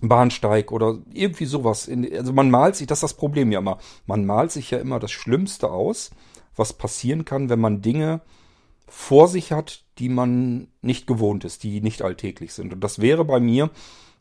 Bahnsteig 0.00 0.72
oder 0.72 0.98
irgendwie 1.12 1.44
sowas. 1.44 1.90
Also 2.14 2.32
man 2.32 2.50
malt 2.50 2.76
sich, 2.76 2.86
das 2.86 2.98
ist 2.98 3.02
das 3.02 3.14
Problem 3.14 3.52
ja 3.52 3.58
immer, 3.58 3.78
man 4.06 4.24
malt 4.24 4.52
sich 4.52 4.70
ja 4.70 4.78
immer 4.78 4.98
das 4.98 5.10
Schlimmste 5.10 5.70
aus, 5.70 6.10
was 6.54 6.72
passieren 6.72 7.26
kann, 7.26 7.50
wenn 7.50 7.60
man 7.60 7.82
Dinge 7.82 8.22
vor 8.88 9.28
sich 9.28 9.52
hat, 9.52 9.84
die 9.98 10.08
man 10.08 10.68
nicht 10.80 11.06
gewohnt 11.06 11.44
ist, 11.44 11.62
die 11.62 11.80
nicht 11.80 12.02
alltäglich 12.02 12.52
sind. 12.54 12.72
Und 12.72 12.80
das 12.80 13.00
wäre 13.00 13.24
bei 13.24 13.40
mir 13.40 13.70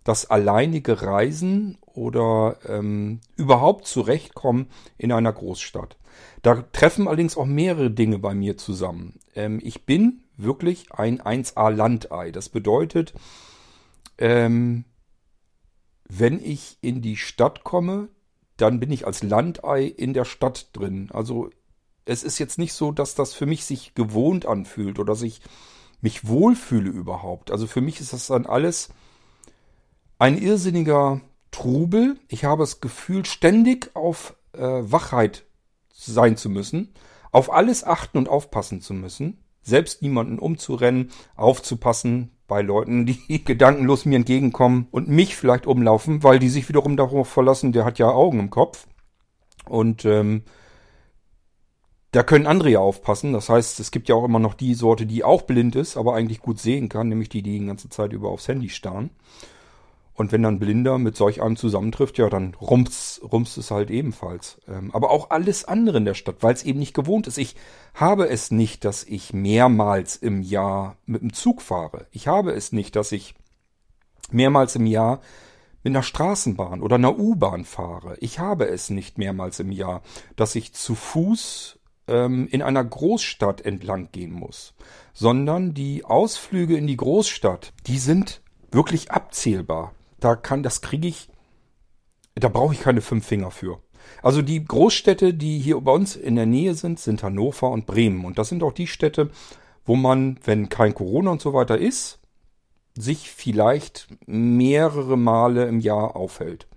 das 0.03 0.29
alleinige 0.29 1.01
Reisen 1.01 1.77
oder 1.81 2.57
ähm, 2.67 3.19
überhaupt 3.35 3.87
zurechtkommen 3.87 4.67
in 4.97 5.11
einer 5.11 5.33
Großstadt. 5.33 5.97
Da 6.41 6.63
treffen 6.71 7.07
allerdings 7.07 7.37
auch 7.37 7.45
mehrere 7.45 7.91
Dinge 7.91 8.19
bei 8.19 8.33
mir 8.35 8.57
zusammen. 8.57 9.19
Ähm, 9.33 9.59
ich 9.63 9.85
bin 9.85 10.23
wirklich 10.37 10.91
ein 10.91 11.21
1A 11.21 11.69
Landei. 11.71 12.31
Das 12.31 12.49
bedeutet, 12.49 13.13
ähm, 14.17 14.85
wenn 16.07 16.39
ich 16.43 16.77
in 16.81 17.01
die 17.01 17.17
Stadt 17.17 17.63
komme, 17.63 18.09
dann 18.57 18.79
bin 18.79 18.91
ich 18.91 19.05
als 19.05 19.23
Landei 19.23 19.85
in 19.85 20.13
der 20.13 20.25
Stadt 20.25 20.69
drin. 20.73 21.09
Also 21.11 21.49
es 22.05 22.23
ist 22.23 22.39
jetzt 22.39 22.57
nicht 22.57 22.73
so, 22.73 22.91
dass 22.91 23.15
das 23.15 23.33
für 23.33 23.45
mich 23.45 23.65
sich 23.65 23.95
gewohnt 23.95 24.45
anfühlt 24.45 24.99
oder 24.99 25.13
dass 25.13 25.23
ich 25.23 25.41
mich 26.01 26.27
wohlfühle 26.27 26.89
überhaupt. 26.89 27.51
Also 27.51 27.67
für 27.67 27.81
mich 27.81 27.99
ist 27.99 28.13
das 28.13 28.27
dann 28.27 28.45
alles 28.45 28.89
ein 30.19 30.37
irrsinniger 30.37 31.21
Trubel. 31.51 32.17
Ich 32.27 32.45
habe 32.45 32.63
das 32.63 32.79
Gefühl, 32.79 33.25
ständig 33.25 33.95
auf 33.95 34.35
äh, 34.53 34.59
Wachheit 34.61 35.45
sein 35.93 36.37
zu 36.37 36.49
müssen, 36.49 36.93
auf 37.31 37.51
alles 37.51 37.83
achten 37.83 38.17
und 38.17 38.29
aufpassen 38.29 38.81
zu 38.81 38.93
müssen, 38.93 39.43
selbst 39.61 40.01
niemanden 40.01 40.37
umzurennen, 40.37 41.11
aufzupassen 41.35 42.31
bei 42.47 42.61
Leuten, 42.61 43.05
die 43.05 43.43
gedankenlos 43.45 44.05
mir 44.05 44.17
entgegenkommen 44.17 44.87
und 44.91 45.07
mich 45.07 45.35
vielleicht 45.35 45.65
umlaufen, 45.65 46.23
weil 46.23 46.37
die 46.37 46.49
sich 46.49 46.69
wiederum 46.69 46.97
darauf 46.97 47.27
verlassen, 47.27 47.71
der 47.71 47.83
hat 47.83 47.97
ja 47.97 48.09
Augen 48.11 48.39
im 48.39 48.49
Kopf. 48.51 48.87
Und 49.67 50.05
ähm, 50.05 50.43
da 52.15 52.23
können 52.23 52.47
andere 52.47 52.69
ja 52.69 52.79
aufpassen. 52.79 53.33
Das 53.33 53.49
heißt, 53.49 53.79
es 53.79 53.91
gibt 53.91 54.07
ja 54.07 54.15
auch 54.15 54.23
immer 54.23 54.39
noch 54.39 54.53
die 54.53 54.73
Sorte, 54.73 55.05
die 55.05 55.23
auch 55.23 55.41
blind 55.41 55.75
ist, 55.75 55.97
aber 55.97 56.15
eigentlich 56.15 56.39
gut 56.39 56.59
sehen 56.59 56.87
kann, 56.87 57.09
nämlich 57.09 57.29
die, 57.29 57.41
die 57.41 57.59
die 57.59 57.65
ganze 57.65 57.89
Zeit 57.89 58.13
über 58.13 58.29
aufs 58.29 58.47
Handy 58.47 58.69
starren. 58.69 59.09
Und 60.13 60.31
wenn 60.31 60.43
dann 60.43 60.59
Blinder 60.59 60.97
mit 60.97 61.17
solch 61.17 61.41
einem 61.41 61.57
zusammentrifft, 61.57 62.17
ja, 62.17 62.29
dann 62.29 62.53
rumst, 62.53 63.21
rumst 63.21 63.57
es 63.57 63.69
halt 63.69 63.91
ebenfalls. 63.91 64.61
Ähm, 64.65 64.91
aber 64.93 65.11
auch 65.11 65.29
alles 65.29 65.65
andere 65.65 65.97
in 65.97 66.05
der 66.05 66.13
Stadt, 66.13 66.37
weil 66.39 66.53
es 66.53 66.63
eben 66.63 66.79
nicht 66.79 66.93
gewohnt 66.93 67.27
ist. 67.27 67.37
Ich 67.37 67.57
habe 67.93 68.29
es 68.29 68.49
nicht, 68.49 68.85
dass 68.85 69.03
ich 69.03 69.33
mehrmals 69.33 70.15
im 70.15 70.41
Jahr 70.41 70.95
mit 71.05 71.21
dem 71.21 71.33
Zug 71.33 71.61
fahre. 71.61 72.07
Ich 72.11 72.29
habe 72.29 72.53
es 72.53 72.71
nicht, 72.71 72.95
dass 72.95 73.11
ich 73.11 73.35
mehrmals 74.31 74.77
im 74.77 74.85
Jahr 74.85 75.19
mit 75.83 75.91
einer 75.91 76.01
Straßenbahn 76.01 76.81
oder 76.81 76.95
einer 76.95 77.19
U-Bahn 77.19 77.65
fahre. 77.65 78.15
Ich 78.21 78.39
habe 78.39 78.69
es 78.69 78.89
nicht 78.89 79.17
mehrmals 79.17 79.59
im 79.59 79.73
Jahr, 79.73 80.01
dass 80.37 80.55
ich 80.55 80.73
zu 80.73 80.95
Fuß 80.95 81.74
ähm, 82.07 82.47
in 82.47 82.61
einer 82.61 82.83
Großstadt 82.83 83.61
entlang 83.61 84.09
gehen 84.11 84.31
muss, 84.31 84.73
sondern 85.13 85.73
die 85.73 86.05
Ausflüge 86.05 86.77
in 86.77 86.87
die 86.87 86.97
Großstadt, 86.97 87.73
die 87.87 87.97
sind 87.97 88.41
wirklich 88.71 89.11
abzählbar 89.11 89.93
da 90.25 90.35
kann, 90.35 90.63
das 90.63 90.81
kriege 90.81 91.07
ich, 91.07 91.29
da 92.33 92.47
brauche 92.47 92.73
ich 92.73 92.81
keine 92.81 93.01
fünf 93.01 93.25
Finger 93.25 93.51
für. 93.51 93.79
Also 94.23 94.41
die 94.41 94.63
Großstädte, 94.63 95.35
die 95.35 95.59
hier 95.59 95.79
bei 95.81 95.91
uns 95.91 96.15
in 96.15 96.35
der 96.35 96.47
Nähe 96.47 96.73
sind, 96.73 96.99
sind 96.99 97.23
Hannover 97.23 97.69
und 97.69 97.85
Bremen. 97.85 98.25
Und 98.25 98.37
das 98.37 98.49
sind 98.49 98.63
auch 98.63 98.73
die 98.73 98.87
Städte, 98.87 99.29
wo 99.85 99.95
man, 99.95 100.39
wenn 100.43 100.69
kein 100.69 100.95
Corona 100.95 101.31
und 101.31 101.41
so 101.41 101.53
weiter 101.53 101.77
ist, 101.77 102.19
sich 102.97 103.29
vielleicht 103.29 104.07
mehrere 104.25 105.17
Male 105.17 105.65
im 105.65 105.79
Jahr 105.79 106.15
aufhält. 106.15 106.67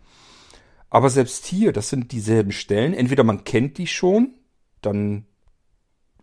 Aber 0.90 1.10
selbst 1.10 1.46
hier, 1.46 1.72
das 1.72 1.90
sind 1.90 2.12
dieselben 2.12 2.52
Stellen. 2.52 2.94
Entweder 2.94 3.24
man 3.24 3.44
kennt 3.44 3.78
die 3.78 3.86
schon, 3.86 4.34
dann 4.82 5.26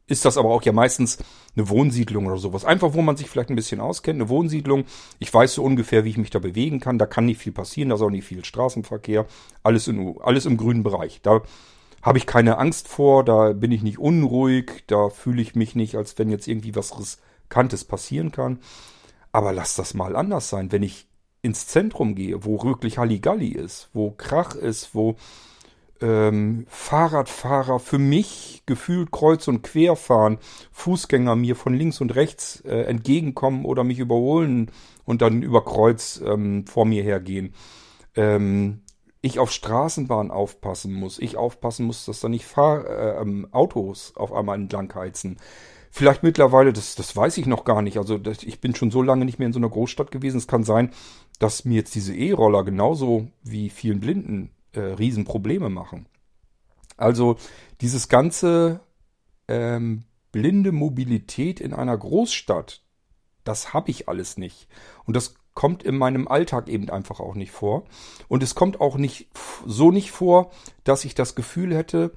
ist 0.08 0.26
das 0.26 0.38
aber 0.38 0.50
auch 0.50 0.62
ja 0.64 0.72
meistens 0.72 1.18
eine 1.56 1.70
Wohnsiedlung 1.70 2.28
oder 2.28 2.38
sowas. 2.38 2.66
Einfach, 2.66 2.94
wo 2.94 3.02
man 3.02 3.18
sich 3.18 3.28
vielleicht 3.28 3.50
ein 3.50 3.56
bisschen 3.56 3.80
auskennt, 3.80 4.20
eine 4.20 4.30
Wohnsiedlung. 4.30 4.86
Ich 5.20 5.34
weiß 5.34 5.56
so 5.56 5.64
ungefähr, 5.64 6.04
wie 6.06 6.10
ich 6.10 6.18
mich 6.18 6.30
da 6.30 6.40
bewegen 6.40 6.80
kann. 6.80 7.00
Da 7.00 7.06
kann 7.06 7.26
nicht 7.26 7.40
viel 7.40 7.52
passieren, 7.52 7.90
da 7.90 7.96
ist 7.96 8.02
auch 8.02 8.10
nicht 8.10 8.26
viel 8.26 8.46
Straßenverkehr. 8.46 9.26
Alles, 9.64 9.88
in, 9.88 10.16
alles 10.22 10.46
im 10.46 10.58
grünen 10.58 10.84
Bereich. 10.84 11.22
Da 11.22 11.42
habe 12.04 12.20
ich 12.20 12.28
keine 12.28 12.60
Angst 12.60 12.88
vor, 12.88 13.26
da 13.26 13.54
bin 13.54 13.72
ich 13.72 13.82
nicht 13.82 13.98
unruhig, 13.98 14.84
da 14.86 15.10
fühle 15.10 15.42
ich 15.42 15.56
mich 15.56 15.74
nicht, 15.74 15.96
als 15.96 16.20
wenn 16.20 16.30
jetzt 16.30 16.48
irgendwie 16.48 16.76
was 16.76 17.00
Riskantes 17.00 17.84
passieren 17.84 18.32
kann. 18.32 18.60
Aber 19.32 19.54
lass 19.54 19.76
das 19.76 19.96
mal 19.96 20.16
anders 20.16 20.50
sein. 20.50 20.72
Wenn 20.72 20.84
ich 20.84 21.08
ins 21.42 21.66
Zentrum 21.66 22.14
gehe, 22.14 22.46
wo 22.46 22.62
wirklich 22.64 23.00
Halligalli 23.00 23.50
ist, 23.50 23.90
wo 23.94 24.12
Krach 24.12 24.54
ist, 24.56 24.94
wo 24.94 25.16
ähm, 26.02 26.66
Fahrradfahrer 26.70 27.80
für 27.80 27.98
mich 27.98 28.64
gefühlt 28.66 29.12
kreuz 29.12 29.48
und 29.48 29.62
quer 29.64 29.96
fahren, 29.96 30.40
Fußgänger 30.72 31.36
mir 31.36 31.56
von 31.56 31.74
links 31.74 32.02
und 32.02 32.16
rechts 32.16 32.62
äh, 32.62 32.82
entgegenkommen 32.84 33.66
oder 33.66 33.84
mich 33.84 34.00
überholen 34.00 34.72
und 35.06 35.22
dann 35.22 35.42
über 35.42 35.64
Kreuz 35.64 36.22
ähm, 36.26 36.66
vor 36.68 36.86
mir 36.86 37.04
hergehen. 37.04 37.54
Ähm, 38.16 38.82
ich 39.22 39.40
auf 39.40 39.52
Straßenbahn 39.52 40.30
aufpassen 40.30 40.94
muss, 40.94 41.18
ich 41.18 41.38
aufpassen 41.38 41.86
muss, 41.86 42.06
dass 42.06 42.20
da 42.20 42.30
nicht 42.30 42.46
Fahr 42.46 42.86
äh, 42.88 43.22
ähm, 43.22 43.48
Autos 43.52 44.14
auf 44.16 44.34
einmal 44.34 44.56
entlang 44.56 44.94
heizen. 44.94 45.38
Vielleicht 45.90 46.24
mittlerweile, 46.24 46.74
das, 46.74 46.96
das 46.96 47.16
weiß 47.16 47.38
ich 47.38 47.46
noch 47.46 47.64
gar 47.64 47.82
nicht. 47.82 47.98
Also 47.98 48.18
das, 48.18 48.44
ich 48.44 48.60
bin 48.60 48.76
schon 48.76 48.92
so 48.92 49.02
lange 49.02 49.24
nicht 49.24 49.40
mehr 49.40 49.46
in 49.48 49.54
so 49.54 49.60
einer 49.60 49.70
Großstadt 49.70 50.12
gewesen. 50.12 50.38
Es 50.38 50.48
kann 50.48 50.64
sein, 50.64 50.92
dass 51.40 51.64
mir 51.64 51.76
jetzt 51.76 51.96
diese 51.96 52.14
E-Roller 52.14 52.66
genauso 52.66 53.30
wie 53.44 53.70
vielen 53.70 54.02
Blinden 54.02 54.52
äh, 54.76 54.80
Riesenprobleme 54.80 55.70
machen. 55.70 56.08
Also 56.98 57.38
dieses 57.82 58.08
ganze 58.08 58.80
ähm, 59.48 60.04
blinde 60.32 60.72
Mobilität 60.72 61.60
in 61.60 61.74
einer 61.74 61.98
Großstadt, 61.98 62.84
das 63.44 63.74
habe 63.74 63.92
ich 63.92 64.08
alles 64.10 64.38
nicht. 64.38 64.68
Und 65.06 65.16
das 65.16 65.36
kommt 65.54 65.84
in 65.84 65.98
meinem 65.98 66.28
Alltag 66.28 66.68
eben 66.68 66.90
einfach 66.90 67.20
auch 67.20 67.36
nicht 67.36 67.52
vor. 67.52 67.86
Und 68.28 68.44
es 68.44 68.56
kommt 68.56 68.82
auch 68.82 68.98
nicht 68.98 69.30
so 69.66 69.92
nicht 69.92 70.12
vor, 70.12 70.52
dass 70.84 71.06
ich 71.06 71.16
das 71.16 71.36
Gefühl 71.36 71.74
hätte, 71.76 72.12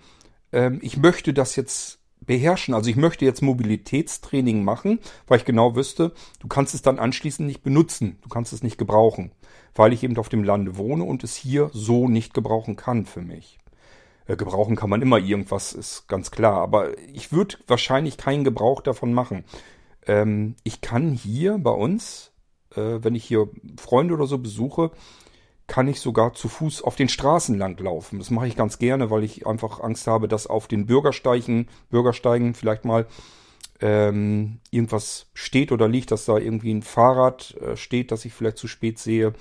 ähm, 0.53 0.81
ich 0.83 0.97
möchte 0.97 1.33
das 1.33 1.57
jetzt 1.57 2.01
beherrschen. 2.21 2.75
Also 2.75 2.91
ich 2.91 2.97
möchte 2.97 3.25
jetzt 3.25 3.43
Mobilitätstraining 3.43 4.65
machen, 4.65 4.99
weil 5.27 5.39
ich 5.39 5.45
genau 5.45 5.77
wüsste, 5.77 6.13
du 6.41 6.49
kannst 6.49 6.75
es 6.75 6.83
dann 6.83 6.99
anschließend 6.99 7.47
nicht 7.47 7.63
benutzen, 7.63 8.19
du 8.23 8.29
kannst 8.29 8.53
es 8.53 8.63
nicht 8.63 8.79
gebrauchen. 8.79 9.33
Weil 9.79 9.93
ich 9.93 10.03
eben 10.03 10.19
auf 10.19 10.29
dem 10.29 10.43
Lande 10.43 10.77
wohne 10.77 11.05
und 11.05 11.23
es 11.23 11.37
hier 11.37 11.71
so 11.73 12.09
nicht 12.09 12.35
gebrauchen 12.35 12.75
kann 12.75 13.07
für 13.07 13.23
mich. 13.23 13.59
Äh, 14.27 14.37
gebrauchen 14.37 14.75
kann 14.75 14.91
man 14.91 15.01
immer 15.03 15.19
irgendwas, 15.19 15.73
ist 15.73 16.09
ganz 16.09 16.33
klar. 16.33 16.61
Aber 16.61 16.99
ich 16.99 17.31
würde 17.33 17.57
wahrscheinlich 17.69 18.17
keinen 18.17 18.43
Gebrauch 18.43 18.81
davon 18.81 19.15
machen. 19.15 19.45
Ähm, 20.05 20.57
ich 20.65 20.81
kann 20.81 21.13
hier 21.13 21.59
bei 21.59 21.71
uns, 21.71 22.33
äh, 22.75 22.99
wenn 23.03 23.15
ich 23.15 23.25
hier 23.25 23.49
Freunde 23.79 24.15
oder 24.15 24.27
so 24.27 24.39
besuche, 24.39 24.91
kann 25.69 25.87
ich 25.87 26.01
sogar 26.01 26.35
zu 26.35 26.49
Fuß 26.49 26.83
auf 26.83 26.97
den 26.97 27.09
Straßen 27.09 27.57
lang 27.57 27.79
laufen. 27.79 28.19
Das 28.19 28.31
mache 28.31 28.49
ich 28.49 28.57
ganz 28.57 28.79
gerne, 28.79 29.11
weil 29.11 29.23
ich 29.23 29.47
einfach 29.47 29.79
Angst 29.79 30.09
habe, 30.09 30.27
dass 30.27 30.49
auf 30.49 30.67
den 30.67 30.87
Bürgersteigen, 30.87 31.69
Bürgersteigen 31.89 32.55
vielleicht 32.55 32.85
mal 32.85 33.07
ähm, 33.81 34.59
irgendwas 34.73 35.27
steht 35.35 35.71
oder 35.71 35.87
liegt, 35.87 36.11
dass 36.11 36.25
da 36.25 36.37
irgendwie 36.37 36.75
ein 36.75 36.83
Fahrrad 36.83 37.55
äh, 37.61 37.77
steht, 37.77 38.11
das 38.11 38.25
ich 38.25 38.33
vielleicht 38.35 38.57
zu 38.57 38.67
spät 38.67 38.99
sehe. 38.99 39.35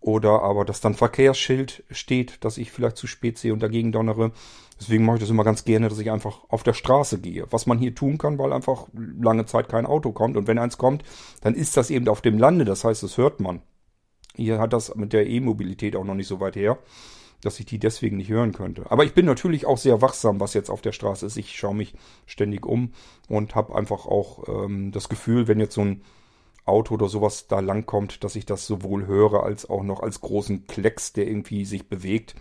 Oder 0.00 0.42
aber, 0.42 0.64
dass 0.64 0.80
dann 0.80 0.94
Verkehrsschild 0.94 1.84
steht, 1.90 2.42
das 2.44 2.56
ich 2.56 2.72
vielleicht 2.72 2.96
zu 2.96 3.06
spät 3.06 3.36
sehe 3.36 3.52
und 3.52 3.62
dagegen 3.62 3.92
donnere. 3.92 4.32
Deswegen 4.80 5.04
mache 5.04 5.16
ich 5.16 5.20
das 5.20 5.30
immer 5.30 5.44
ganz 5.44 5.64
gerne, 5.64 5.90
dass 5.90 5.98
ich 5.98 6.10
einfach 6.10 6.40
auf 6.48 6.62
der 6.62 6.72
Straße 6.72 7.20
gehe. 7.20 7.46
Was 7.50 7.66
man 7.66 7.78
hier 7.78 7.94
tun 7.94 8.16
kann, 8.16 8.38
weil 8.38 8.54
einfach 8.54 8.86
lange 8.94 9.44
Zeit 9.44 9.68
kein 9.68 9.84
Auto 9.84 10.12
kommt. 10.12 10.38
Und 10.38 10.46
wenn 10.46 10.58
eins 10.58 10.78
kommt, 10.78 11.02
dann 11.42 11.54
ist 11.54 11.76
das 11.76 11.90
eben 11.90 12.08
auf 12.08 12.22
dem 12.22 12.38
Lande. 12.38 12.64
Das 12.64 12.84
heißt, 12.84 13.02
das 13.02 13.18
hört 13.18 13.40
man. 13.40 13.60
Hier 14.34 14.58
hat 14.58 14.72
das 14.72 14.94
mit 14.94 15.12
der 15.12 15.26
E-Mobilität 15.26 15.96
auch 15.96 16.04
noch 16.04 16.14
nicht 16.14 16.28
so 16.28 16.40
weit 16.40 16.56
her, 16.56 16.78
dass 17.42 17.60
ich 17.60 17.66
die 17.66 17.78
deswegen 17.78 18.16
nicht 18.16 18.30
hören 18.30 18.52
könnte. 18.52 18.90
Aber 18.90 19.04
ich 19.04 19.12
bin 19.12 19.26
natürlich 19.26 19.66
auch 19.66 19.76
sehr 19.76 20.00
wachsam, 20.00 20.40
was 20.40 20.54
jetzt 20.54 20.70
auf 20.70 20.80
der 20.80 20.92
Straße 20.92 21.26
ist. 21.26 21.36
Ich 21.36 21.58
schaue 21.58 21.74
mich 21.74 21.94
ständig 22.24 22.64
um 22.64 22.92
und 23.28 23.54
habe 23.54 23.74
einfach 23.74 24.06
auch 24.06 24.48
ähm, 24.64 24.92
das 24.92 25.10
Gefühl, 25.10 25.46
wenn 25.46 25.60
jetzt 25.60 25.74
so 25.74 25.82
ein 25.82 26.02
Auto 26.70 26.94
oder 26.94 27.08
sowas 27.08 27.46
da 27.48 27.60
langkommt, 27.60 28.24
dass 28.24 28.36
ich 28.36 28.46
das 28.46 28.66
sowohl 28.66 29.06
höre 29.06 29.42
als 29.42 29.68
auch 29.68 29.82
noch 29.82 30.00
als 30.00 30.20
großen 30.20 30.66
Klecks, 30.66 31.12
der 31.12 31.26
irgendwie 31.26 31.64
sich 31.64 31.88
bewegt 31.88 32.34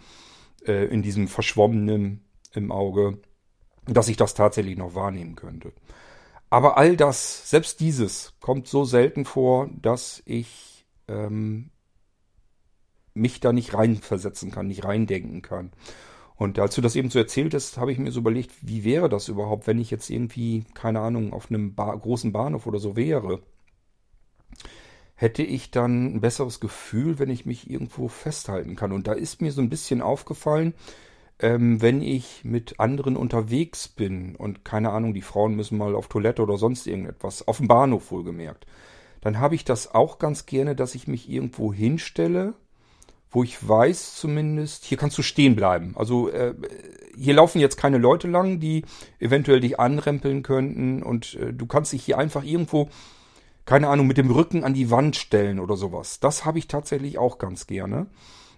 äh, 0.65 0.85
in 0.85 1.01
diesem 1.01 1.27
verschwommenen 1.27 2.23
im 2.53 2.71
Auge, 2.71 3.19
dass 3.85 4.07
ich 4.07 4.17
das 4.17 4.33
tatsächlich 4.33 4.77
noch 4.77 4.95
wahrnehmen 4.95 5.35
könnte. 5.35 5.73
Aber 6.49 6.77
all 6.77 6.97
das, 6.97 7.49
selbst 7.49 7.79
dieses, 7.79 8.33
kommt 8.39 8.67
so 8.67 8.83
selten 8.83 9.25
vor, 9.25 9.69
dass 9.81 10.23
ich 10.25 10.85
ähm, 11.07 11.69
mich 13.13 13.39
da 13.39 13.53
nicht 13.53 13.73
reinversetzen 13.73 14.51
kann, 14.51 14.67
nicht 14.67 14.83
reindenken 14.83 15.41
kann. 15.41 15.71
Und 16.35 16.57
als 16.57 16.73
du 16.73 16.81
das 16.81 16.95
eben 16.95 17.09
so 17.09 17.19
erzählt 17.19 17.53
hast, 17.53 17.77
habe 17.77 17.91
ich 17.91 17.99
mir 17.99 18.11
so 18.11 18.21
überlegt, 18.21 18.51
wie 18.61 18.85
wäre 18.85 19.09
das 19.09 19.27
überhaupt, 19.27 19.67
wenn 19.67 19.77
ich 19.77 19.91
jetzt 19.91 20.09
irgendwie, 20.09 20.63
keine 20.73 21.01
Ahnung, 21.01 21.33
auf 21.33 21.51
einem 21.51 21.75
ba 21.75 21.93
großen 21.93 22.31
Bahnhof 22.31 22.65
oder 22.65 22.79
so 22.79 22.95
wäre. 22.95 23.41
Hätte 25.19 25.43
ich 25.43 25.69
dann 25.69 26.15
ein 26.15 26.21
besseres 26.21 26.61
Gefühl, 26.61 27.19
wenn 27.19 27.29
ich 27.29 27.45
mich 27.45 27.69
irgendwo 27.69 28.07
festhalten 28.07 28.77
kann. 28.77 28.93
Und 28.93 29.05
da 29.05 29.11
ist 29.11 29.41
mir 29.41 29.51
so 29.51 29.59
ein 29.59 29.69
bisschen 29.69 30.01
aufgefallen, 30.01 30.73
ähm, 31.39 31.81
wenn 31.81 32.01
ich 32.01 32.45
mit 32.45 32.79
anderen 32.79 33.17
unterwegs 33.17 33.89
bin 33.89 34.37
und 34.37 34.63
keine 34.63 34.91
Ahnung, 34.91 35.13
die 35.13 35.21
Frauen 35.21 35.55
müssen 35.55 35.77
mal 35.77 35.93
auf 35.93 36.07
Toilette 36.07 36.41
oder 36.41 36.57
sonst 36.57 36.87
irgendetwas, 36.87 37.45
auf 37.49 37.57
dem 37.57 37.67
Bahnhof 37.67 38.11
wohlgemerkt, 38.11 38.65
dann 39.19 39.41
habe 39.41 39.55
ich 39.55 39.65
das 39.65 39.93
auch 39.93 40.19
ganz 40.19 40.45
gerne, 40.45 40.73
dass 40.73 40.95
ich 40.95 41.05
mich 41.05 41.29
irgendwo 41.29 41.73
hinstelle, 41.73 42.53
wo 43.29 43.43
ich 43.43 43.67
weiß 43.67 44.15
zumindest, 44.15 44.85
hier 44.85 44.97
kannst 44.97 45.17
du 45.17 45.21
stehen 45.21 45.57
bleiben. 45.57 45.95
Also 45.97 46.29
äh, 46.29 46.55
hier 47.13 47.33
laufen 47.33 47.59
jetzt 47.59 47.75
keine 47.75 47.97
Leute 47.97 48.29
lang, 48.29 48.61
die 48.61 48.85
eventuell 49.19 49.59
dich 49.59 49.81
anrempeln 49.81 50.43
könnten 50.43 51.03
und 51.03 51.33
äh, 51.35 51.51
du 51.51 51.65
kannst 51.65 51.91
dich 51.91 52.05
hier 52.05 52.17
einfach 52.17 52.45
irgendwo, 52.45 52.87
keine 53.69 53.87
Ahnung, 53.89 54.07
mit 54.07 54.17
dem 54.17 54.31
Rücken 54.31 54.63
an 54.63 54.73
die 54.73 54.89
Wand 54.89 55.15
stellen 55.15 55.59
oder 55.59 55.77
sowas. 55.77 56.19
Das 56.19 56.43
habe 56.43 56.57
ich 56.57 56.67
tatsächlich 56.67 57.19
auch 57.19 57.37
ganz 57.37 57.67
gerne. 57.67 58.07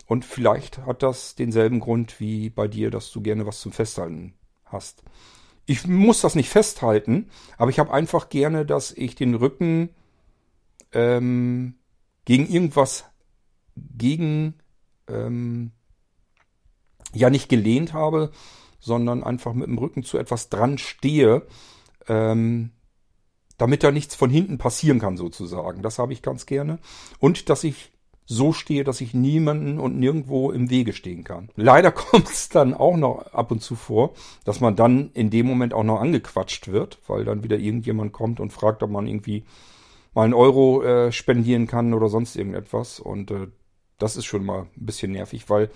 Und 0.07 0.23
vielleicht 0.23 0.77
hat 0.85 1.03
das 1.03 1.35
denselben 1.35 1.81
Grund 1.81 2.21
wie 2.21 2.49
bei 2.49 2.69
dir, 2.69 2.91
dass 2.91 3.11
du 3.11 3.19
gerne 3.19 3.45
was 3.45 3.59
zum 3.59 3.73
Festhalten 3.73 4.35
hast. 4.63 5.03
Ich 5.65 5.85
muss 5.85 6.21
das 6.21 6.35
nicht 6.35 6.47
festhalten, 6.47 7.29
aber 7.57 7.71
ich 7.71 7.79
habe 7.79 7.91
einfach 7.91 8.29
gerne, 8.29 8.65
dass 8.65 8.93
ich 8.93 9.13
den 9.15 9.35
Rücken 9.35 9.89
ähm, 10.93 11.75
gegen 12.23 12.47
irgendwas 12.47 13.03
gegen 13.75 14.53
ähm, 15.09 15.73
ja 17.13 17.29
nicht 17.29 17.49
gelehnt 17.49 17.91
habe, 17.91 18.31
sondern 18.79 19.25
einfach 19.25 19.51
mit 19.51 19.67
dem 19.67 19.77
Rücken 19.77 20.03
zu 20.03 20.17
etwas 20.17 20.47
dran 20.47 20.77
stehe, 20.77 21.45
ähm, 22.07 22.71
damit 23.61 23.83
da 23.83 23.91
nichts 23.91 24.15
von 24.15 24.31
hinten 24.31 24.57
passieren 24.57 24.97
kann 24.97 25.17
sozusagen. 25.17 25.83
Das 25.83 25.99
habe 25.99 26.13
ich 26.13 26.23
ganz 26.23 26.47
gerne. 26.47 26.79
Und 27.19 27.47
dass 27.47 27.63
ich 27.63 27.91
so 28.25 28.53
stehe, 28.53 28.83
dass 28.83 29.01
ich 29.01 29.13
niemanden 29.13 29.77
und 29.77 29.99
nirgendwo 29.99 30.51
im 30.51 30.71
Wege 30.71 30.93
stehen 30.93 31.23
kann. 31.23 31.49
Leider 31.55 31.91
kommt 31.91 32.27
es 32.27 32.49
dann 32.49 32.73
auch 32.73 32.97
noch 32.97 33.33
ab 33.33 33.51
und 33.51 33.61
zu 33.61 33.75
vor, 33.75 34.13
dass 34.45 34.61
man 34.61 34.75
dann 34.75 35.11
in 35.13 35.29
dem 35.29 35.45
Moment 35.45 35.75
auch 35.75 35.83
noch 35.83 36.01
angequatscht 36.01 36.69
wird, 36.69 36.97
weil 37.05 37.23
dann 37.23 37.43
wieder 37.43 37.59
irgendjemand 37.59 38.13
kommt 38.13 38.39
und 38.39 38.51
fragt, 38.51 38.81
ob 38.81 38.89
man 38.89 39.05
irgendwie 39.05 39.45
mal 40.15 40.23
einen 40.23 40.33
Euro 40.33 40.81
äh, 40.81 41.11
spendieren 41.11 41.67
kann 41.67 41.93
oder 41.93 42.09
sonst 42.09 42.35
irgendetwas. 42.35 42.99
Und 42.99 43.29
äh, 43.29 43.47
das 43.99 44.17
ist 44.17 44.25
schon 44.25 44.43
mal 44.43 44.61
ein 44.61 44.85
bisschen 44.87 45.11
nervig, 45.11 45.51
weil 45.51 45.69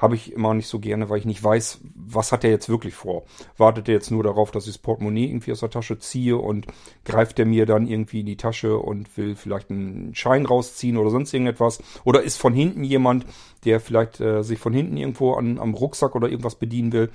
habe 0.00 0.14
ich 0.14 0.32
immer 0.32 0.54
nicht 0.54 0.66
so 0.66 0.80
gerne, 0.80 1.10
weil 1.10 1.18
ich 1.18 1.26
nicht 1.26 1.44
weiß, 1.44 1.80
was 1.94 2.32
hat 2.32 2.42
er 2.42 2.50
jetzt 2.50 2.70
wirklich 2.70 2.94
vor. 2.94 3.24
Wartet 3.58 3.86
er 3.88 3.94
jetzt 3.94 4.10
nur 4.10 4.24
darauf, 4.24 4.50
dass 4.50 4.66
ich 4.66 4.72
das 4.72 4.82
Portemonnaie 4.82 5.26
irgendwie 5.26 5.52
aus 5.52 5.60
der 5.60 5.70
Tasche 5.70 5.98
ziehe 5.98 6.38
und 6.38 6.66
greift 7.04 7.38
er 7.38 7.44
mir 7.44 7.66
dann 7.66 7.86
irgendwie 7.86 8.20
in 8.20 8.26
die 8.26 8.38
Tasche 8.38 8.78
und 8.78 9.14
will 9.18 9.36
vielleicht 9.36 9.70
einen 9.70 10.14
Schein 10.14 10.46
rausziehen 10.46 10.96
oder 10.96 11.10
sonst 11.10 11.34
irgendetwas? 11.34 11.82
Oder 12.04 12.22
ist 12.22 12.38
von 12.38 12.54
hinten 12.54 12.82
jemand, 12.82 13.26
der 13.64 13.78
vielleicht 13.78 14.20
äh, 14.20 14.42
sich 14.42 14.58
von 14.58 14.72
hinten 14.72 14.96
irgendwo 14.96 15.34
an, 15.34 15.58
am 15.58 15.74
Rucksack 15.74 16.14
oder 16.14 16.28
irgendwas 16.28 16.54
bedienen 16.54 16.92
will? 16.92 17.10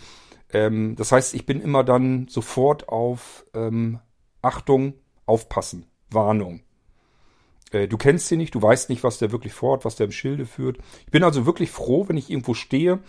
Ähm, 0.53 0.95
das 0.95 1.11
heißt, 1.11 1.33
ich 1.33 1.47
bin 1.47 1.61
immer 1.61 1.83
dann 1.83 2.27
sofort 2.27 2.88
auf 2.88 3.45
ähm, 3.55 3.99
Achtung, 4.43 4.93
aufpassen, 5.25 5.88
Warnung. 6.11 6.64
Äh, 7.72 7.88
du 7.88 7.97
kennst 7.97 8.32
ihn 8.32 8.38
nicht, 8.38 8.55
du 8.55 8.61
weißt 8.61 8.89
nicht, 8.89 9.03
was 9.03 9.18
der 9.20 9.32
wirklich 9.32 9.53
vorhat, 9.53 9.86
was 9.86 9.95
der 9.95 10.05
im 10.05 10.11
Schilde 10.11 10.45
führt. 10.45 10.78
Ich 11.05 11.11
bin 11.11 11.24
also 11.24 11.45
wirklich 11.45 11.72
froh, 11.72 12.07
wenn 12.07 12.18
ich 12.18 12.30
irgendwo 12.30 12.53
stehe, 12.53 12.99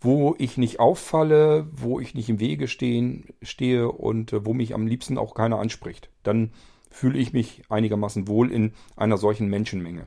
wo 0.00 0.34
ich 0.38 0.56
nicht 0.56 0.80
auffalle, 0.80 1.68
wo 1.72 2.00
ich 2.00 2.14
nicht 2.14 2.28
im 2.28 2.40
Wege 2.40 2.68
stehen, 2.68 3.26
stehe 3.42 3.90
und 3.90 4.32
äh, 4.32 4.46
wo 4.46 4.54
mich 4.54 4.74
am 4.74 4.86
liebsten 4.86 5.18
auch 5.18 5.34
keiner 5.34 5.58
anspricht. 5.58 6.10
Dann 6.22 6.52
fühle 6.90 7.18
ich 7.18 7.32
mich 7.32 7.62
einigermaßen 7.68 8.28
wohl 8.28 8.50
in 8.50 8.72
einer 8.96 9.18
solchen 9.18 9.48
Menschenmenge. 9.48 10.06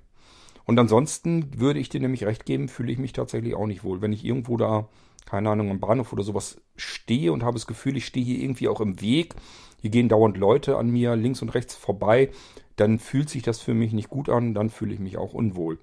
Und 0.66 0.80
ansonsten 0.80 1.60
würde 1.60 1.80
ich 1.80 1.90
dir 1.90 2.00
nämlich 2.00 2.24
recht 2.26 2.46
geben, 2.46 2.70
fühle 2.70 2.92
ich 2.92 2.98
mich 2.98 3.14
tatsächlich 3.14 3.56
auch 3.56 3.68
nicht 3.68 3.84
wohl. 3.84 4.02
Wenn 4.02 4.14
ich 4.14 4.24
irgendwo 4.24 4.58
da, 4.58 4.88
keine 5.26 5.50
Ahnung, 5.50 5.70
am 5.70 5.80
Bahnhof 5.80 6.14
oder 6.14 6.24
sowas 6.24 6.62
stehe 6.76 7.34
und 7.34 7.44
habe 7.44 7.56
das 7.56 7.68
Gefühl, 7.68 7.98
ich 7.98 8.06
stehe 8.06 8.26
hier 8.26 8.40
irgendwie 8.40 8.68
auch 8.68 8.82
im 8.82 9.02
Weg, 9.02 9.36
hier 9.82 9.90
gehen 9.90 10.10
dauernd 10.10 10.38
Leute 10.38 10.78
an 10.78 10.90
mir 10.90 11.16
links 11.16 11.42
und 11.42 11.50
rechts 11.50 11.76
vorbei, 11.76 12.30
dann 12.76 13.00
fühlt 13.00 13.30
sich 13.30 13.44
das 13.44 13.60
für 13.60 13.74
mich 13.74 13.92
nicht 13.94 14.10
gut 14.10 14.30
an, 14.30 14.54
dann 14.54 14.70
fühle 14.70 14.94
ich 14.94 15.00
mich 15.00 15.18
auch 15.18 15.34
unwohl. 15.34 15.80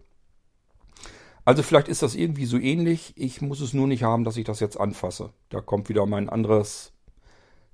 Also 1.45 1.63
vielleicht 1.63 1.89
ist 1.89 2.03
das 2.03 2.15
irgendwie 2.15 2.45
so 2.45 2.59
ähnlich. 2.59 3.15
Ich 3.17 3.41
muss 3.41 3.61
es 3.61 3.73
nur 3.73 3.87
nicht 3.87 4.03
haben, 4.03 4.25
dass 4.25 4.37
ich 4.37 4.45
das 4.45 4.61
jetzt 4.61 4.79
anfasse. 4.79 5.33
Da 5.49 5.61
kommt 5.61 5.89
wieder 5.89 6.05
mein 6.07 6.29
anderes 6.29 6.93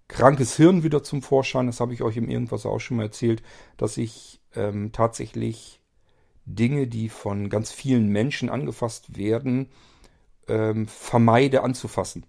krankes 0.07 0.57
Hirn 0.57 0.83
wieder 0.83 1.03
zum 1.03 1.22
Vorschein. 1.22 1.66
Das 1.66 1.81
habe 1.81 1.93
ich 1.93 2.03
euch 2.03 2.16
im 2.16 2.29
Irgendwas 2.29 2.66
auch 2.66 2.79
schon 2.79 2.99
mal 2.99 3.05
erzählt, 3.05 3.43
dass 3.77 3.97
ich 3.97 4.41
ähm, 4.55 4.93
tatsächlich 4.93 5.81
Dinge, 6.47 6.87
die 6.87 7.09
von 7.09 7.49
ganz 7.49 7.72
vielen 7.72 8.09
Menschen 8.09 8.49
angefasst 8.49 9.16
werden, 9.16 9.70
ähm, 10.47 10.87
vermeide 10.87 11.62
anzufassen. 11.62 12.27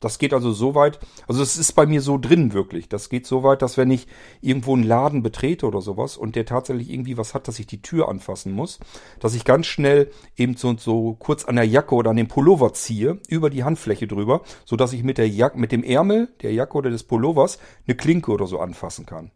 Das 0.00 0.18
geht 0.18 0.34
also 0.34 0.52
so 0.52 0.74
weit, 0.74 0.98
also 1.26 1.42
es 1.42 1.56
ist 1.56 1.72
bei 1.72 1.86
mir 1.86 2.02
so 2.02 2.18
drin 2.18 2.52
wirklich. 2.52 2.88
Das 2.88 3.08
geht 3.08 3.26
so 3.26 3.42
weit, 3.42 3.62
dass 3.62 3.76
wenn 3.76 3.90
ich 3.90 4.06
irgendwo 4.40 4.74
einen 4.74 4.84
Laden 4.84 5.22
betrete 5.22 5.66
oder 5.66 5.80
sowas 5.80 6.16
und 6.16 6.36
der 6.36 6.44
tatsächlich 6.44 6.90
irgendwie 6.90 7.16
was 7.16 7.34
hat, 7.34 7.48
dass 7.48 7.58
ich 7.58 7.66
die 7.66 7.82
Tür 7.82 8.08
anfassen 8.08 8.52
muss, 8.52 8.78
dass 9.20 9.34
ich 9.34 9.44
ganz 9.44 9.66
schnell 9.66 10.10
eben 10.36 10.56
so, 10.56 10.76
so 10.76 11.14
kurz 11.14 11.44
an 11.44 11.56
der 11.56 11.66
Jacke 11.66 11.94
oder 11.94 12.10
an 12.10 12.16
dem 12.16 12.28
Pullover 12.28 12.74
ziehe, 12.74 13.20
über 13.28 13.48
die 13.48 13.64
Handfläche 13.64 14.06
drüber, 14.06 14.42
so 14.64 14.76
dass 14.76 14.92
ich 14.92 15.02
mit 15.02 15.18
der 15.18 15.28
Jacke, 15.28 15.58
mit 15.58 15.72
dem 15.72 15.82
Ärmel 15.82 16.28
der 16.42 16.52
Jacke 16.52 16.76
oder 16.76 16.90
des 16.90 17.04
Pullovers 17.04 17.58
eine 17.86 17.96
Klinke 17.96 18.32
oder 18.32 18.46
so 18.46 18.60
anfassen 18.60 19.06
kann. 19.06 19.30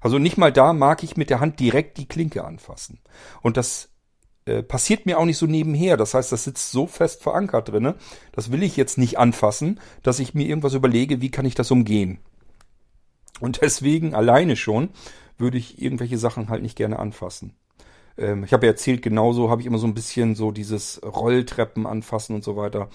Also 0.00 0.18
nicht 0.18 0.36
mal 0.36 0.52
da 0.52 0.74
mag 0.74 1.02
ich 1.02 1.16
mit 1.16 1.30
der 1.30 1.40
Hand 1.40 1.60
direkt 1.60 1.96
die 1.96 2.06
Klinke 2.06 2.44
anfassen. 2.44 3.00
Und 3.40 3.56
das 3.56 3.93
äh, 4.46 4.62
passiert 4.62 5.06
mir 5.06 5.18
auch 5.18 5.24
nicht 5.24 5.38
so 5.38 5.46
nebenher. 5.46 5.96
Das 5.96 6.14
heißt, 6.14 6.32
das 6.32 6.44
sitzt 6.44 6.70
so 6.70 6.86
fest 6.86 7.22
verankert 7.22 7.68
drinne. 7.68 7.94
Das 8.32 8.52
will 8.52 8.62
ich 8.62 8.76
jetzt 8.76 8.98
nicht 8.98 9.18
anfassen, 9.18 9.80
dass 10.02 10.18
ich 10.18 10.34
mir 10.34 10.46
irgendwas 10.46 10.74
überlege, 10.74 11.20
wie 11.20 11.30
kann 11.30 11.46
ich 11.46 11.54
das 11.54 11.70
umgehen. 11.70 12.18
Und 13.40 13.62
deswegen 13.62 14.14
alleine 14.14 14.56
schon 14.56 14.90
würde 15.38 15.58
ich 15.58 15.80
irgendwelche 15.82 16.18
Sachen 16.18 16.48
halt 16.48 16.62
nicht 16.62 16.76
gerne 16.76 16.98
anfassen. 16.98 17.56
Ähm, 18.16 18.44
ich 18.44 18.52
habe 18.52 18.66
ja 18.66 18.72
erzählt, 18.72 19.02
genauso 19.02 19.50
habe 19.50 19.60
ich 19.60 19.66
immer 19.66 19.78
so 19.78 19.86
ein 19.86 19.94
bisschen 19.94 20.34
so 20.34 20.52
dieses 20.52 21.00
Rolltreppen 21.02 21.86
anfassen 21.86 22.34
und 22.34 22.44
so 22.44 22.56
weiter. 22.56 22.88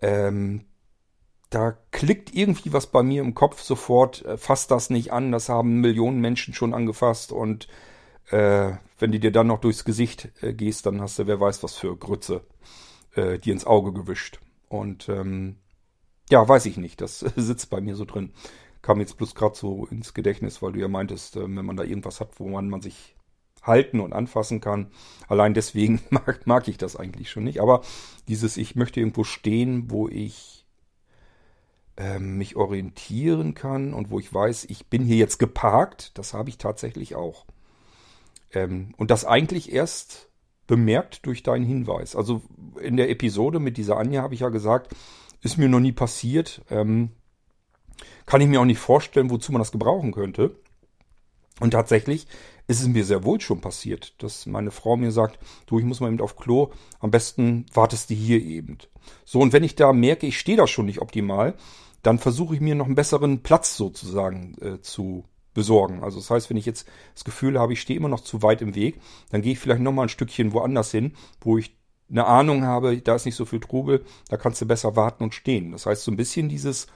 Ähm, 0.00 0.64
da 1.50 1.76
klickt 1.90 2.34
irgendwie 2.34 2.72
was 2.72 2.86
bei 2.86 3.02
mir 3.02 3.22
im 3.22 3.34
Kopf 3.34 3.62
sofort, 3.62 4.24
äh, 4.24 4.36
fasst 4.36 4.70
das 4.70 4.90
nicht 4.90 5.12
an, 5.12 5.32
das 5.32 5.48
haben 5.48 5.80
Millionen 5.80 6.20
Menschen 6.20 6.54
schon 6.54 6.74
angefasst 6.74 7.30
und 7.32 7.68
Äh, 8.30 8.72
wenn 8.98 9.12
du 9.12 9.18
dir 9.18 9.32
dann 9.32 9.48
noch 9.48 9.60
durchs 9.60 9.84
Gesicht 9.84 10.30
äh, 10.40 10.52
gehst, 10.52 10.86
dann 10.86 11.00
hast 11.00 11.18
du, 11.18 11.26
wer 11.26 11.40
weiß 11.40 11.62
was 11.62 11.76
für 11.76 11.96
Grütze, 11.96 12.44
äh, 13.14 13.38
dir 13.38 13.52
ins 13.52 13.66
Auge 13.66 13.92
gewischt. 13.92 14.40
Und 14.68 15.08
ähm, 15.08 15.56
ja, 16.30 16.46
weiß 16.48 16.66
ich 16.66 16.76
nicht. 16.76 17.00
Das 17.00 17.18
sitzt 17.36 17.70
bei 17.70 17.80
mir 17.80 17.96
so 17.96 18.04
drin. 18.04 18.32
Kam 18.80 19.00
jetzt 19.00 19.16
bloß 19.16 19.34
gerade 19.34 19.56
so 19.56 19.86
ins 19.86 20.14
Gedächtnis, 20.14 20.62
weil 20.62 20.72
du 20.72 20.80
ja 20.80 20.88
meintest, 20.88 21.36
äh, 21.36 21.42
wenn 21.42 21.66
man 21.66 21.76
da 21.76 21.84
irgendwas 21.84 22.20
hat, 22.20 22.40
wo 22.40 22.48
man, 22.48 22.68
man 22.68 22.80
sich 22.80 23.16
halten 23.62 24.00
und 24.00 24.12
anfassen 24.12 24.60
kann. 24.60 24.90
Allein 25.28 25.54
deswegen 25.54 26.00
mag, 26.10 26.46
mag 26.46 26.68
ich 26.68 26.78
das 26.78 26.96
eigentlich 26.96 27.30
schon 27.30 27.44
nicht. 27.44 27.60
Aber 27.60 27.82
dieses, 28.28 28.56
ich 28.56 28.74
möchte 28.74 29.00
irgendwo 29.00 29.24
stehen, 29.24 29.90
wo 29.90 30.08
ich 30.08 30.66
ähm, 31.96 32.38
mich 32.38 32.56
orientieren 32.56 33.54
kann 33.54 33.94
und 33.94 34.10
wo 34.10 34.18
ich 34.18 34.32
weiß, 34.32 34.64
ich 34.64 34.86
bin 34.86 35.04
hier 35.04 35.16
jetzt 35.16 35.38
geparkt, 35.38 36.16
das 36.18 36.34
habe 36.34 36.48
ich 36.48 36.58
tatsächlich 36.58 37.14
auch. 37.14 37.46
Ähm, 38.52 38.94
und 38.96 39.10
das 39.10 39.24
eigentlich 39.24 39.72
erst 39.72 40.28
bemerkt 40.66 41.26
durch 41.26 41.42
deinen 41.42 41.64
Hinweis. 41.64 42.16
Also 42.16 42.42
in 42.80 42.96
der 42.96 43.10
Episode 43.10 43.58
mit 43.58 43.76
dieser 43.76 43.96
Anja 43.96 44.22
habe 44.22 44.34
ich 44.34 44.40
ja 44.40 44.48
gesagt, 44.48 44.94
ist 45.42 45.58
mir 45.58 45.68
noch 45.68 45.80
nie 45.80 45.92
passiert. 45.92 46.62
Ähm, 46.70 47.10
kann 48.26 48.40
ich 48.40 48.48
mir 48.48 48.60
auch 48.60 48.64
nicht 48.64 48.78
vorstellen, 48.78 49.30
wozu 49.30 49.52
man 49.52 49.60
das 49.60 49.72
gebrauchen 49.72 50.12
könnte. 50.12 50.56
Und 51.60 51.72
tatsächlich 51.72 52.26
ist 52.66 52.80
es 52.80 52.88
mir 52.88 53.04
sehr 53.04 53.24
wohl 53.24 53.40
schon 53.40 53.60
passiert, 53.60 54.14
dass 54.22 54.46
meine 54.46 54.70
Frau 54.70 54.96
mir 54.96 55.12
sagt, 55.12 55.38
du, 55.66 55.78
ich 55.78 55.84
muss 55.84 56.00
mal 56.00 56.08
eben 56.08 56.20
auf 56.20 56.36
Klo, 56.36 56.72
am 57.00 57.10
besten 57.10 57.66
wartest 57.74 58.10
du 58.10 58.14
hier 58.14 58.40
eben. 58.40 58.78
So, 59.24 59.40
und 59.40 59.52
wenn 59.52 59.64
ich 59.64 59.74
da 59.74 59.92
merke, 59.92 60.26
ich 60.26 60.38
stehe 60.38 60.56
da 60.56 60.66
schon 60.66 60.86
nicht 60.86 61.00
optimal, 61.00 61.54
dann 62.02 62.18
versuche 62.18 62.54
ich 62.54 62.60
mir 62.60 62.74
noch 62.74 62.86
einen 62.86 62.94
besseren 62.94 63.42
Platz 63.42 63.76
sozusagen 63.76 64.56
äh, 64.60 64.80
zu 64.80 65.24
besorgen. 65.54 66.02
Also 66.02 66.18
das 66.18 66.30
heißt, 66.30 66.50
wenn 66.50 66.56
ich 66.56 66.66
jetzt 66.66 66.86
das 67.14 67.24
Gefühl 67.24 67.58
habe, 67.58 67.72
ich 67.72 67.80
stehe 67.80 67.98
immer 67.98 68.08
noch 68.08 68.20
zu 68.20 68.42
weit 68.42 68.62
im 68.62 68.74
Weg, 68.74 69.00
dann 69.30 69.42
gehe 69.42 69.52
ich 69.52 69.58
vielleicht 69.58 69.80
noch 69.80 69.92
mal 69.92 70.02
ein 70.02 70.08
Stückchen 70.08 70.52
woanders 70.52 70.90
hin, 70.90 71.14
wo 71.40 71.58
ich 71.58 71.76
eine 72.10 72.26
Ahnung 72.26 72.64
habe, 72.64 73.00
da 73.00 73.14
ist 73.14 73.24
nicht 73.24 73.36
so 73.36 73.44
viel 73.44 73.60
Trubel, 73.60 74.04
da 74.28 74.36
kannst 74.36 74.60
du 74.60 74.66
besser 74.66 74.96
warten 74.96 75.24
und 75.24 75.34
stehen. 75.34 75.72
Das 75.72 75.86
heißt, 75.86 76.04
so 76.04 76.10
ein 76.10 76.16
bisschen 76.16 76.48
dieses 76.48 76.86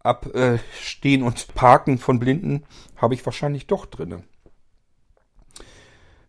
Abstehen 0.00 1.22
und 1.22 1.54
Parken 1.54 1.98
von 1.98 2.18
Blinden 2.20 2.64
habe 2.96 3.14
ich 3.14 3.26
wahrscheinlich 3.26 3.66
doch 3.66 3.84
drinne. 3.84 4.22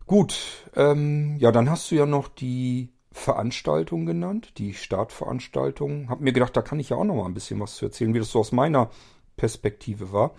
Gut, 0.07 0.65
ähm, 0.75 1.37
ja, 1.37 1.51
dann 1.51 1.69
hast 1.69 1.91
du 1.91 1.95
ja 1.95 2.07
noch 2.07 2.29
die 2.29 2.89
Veranstaltung 3.11 4.07
genannt, 4.07 4.57
die 4.57 4.73
Startveranstaltung. 4.73 6.09
Hab 6.09 6.19
mir 6.19 6.33
gedacht, 6.33 6.57
da 6.57 6.63
kann 6.63 6.79
ich 6.79 6.89
ja 6.89 6.97
auch 6.97 7.03
noch 7.03 7.15
mal 7.15 7.25
ein 7.25 7.35
bisschen 7.35 7.59
was 7.59 7.75
zu 7.75 7.85
erzählen, 7.85 8.13
wie 8.15 8.19
das 8.19 8.31
so 8.31 8.39
aus 8.39 8.51
meiner 8.51 8.89
Perspektive 9.37 10.11
war. 10.11 10.31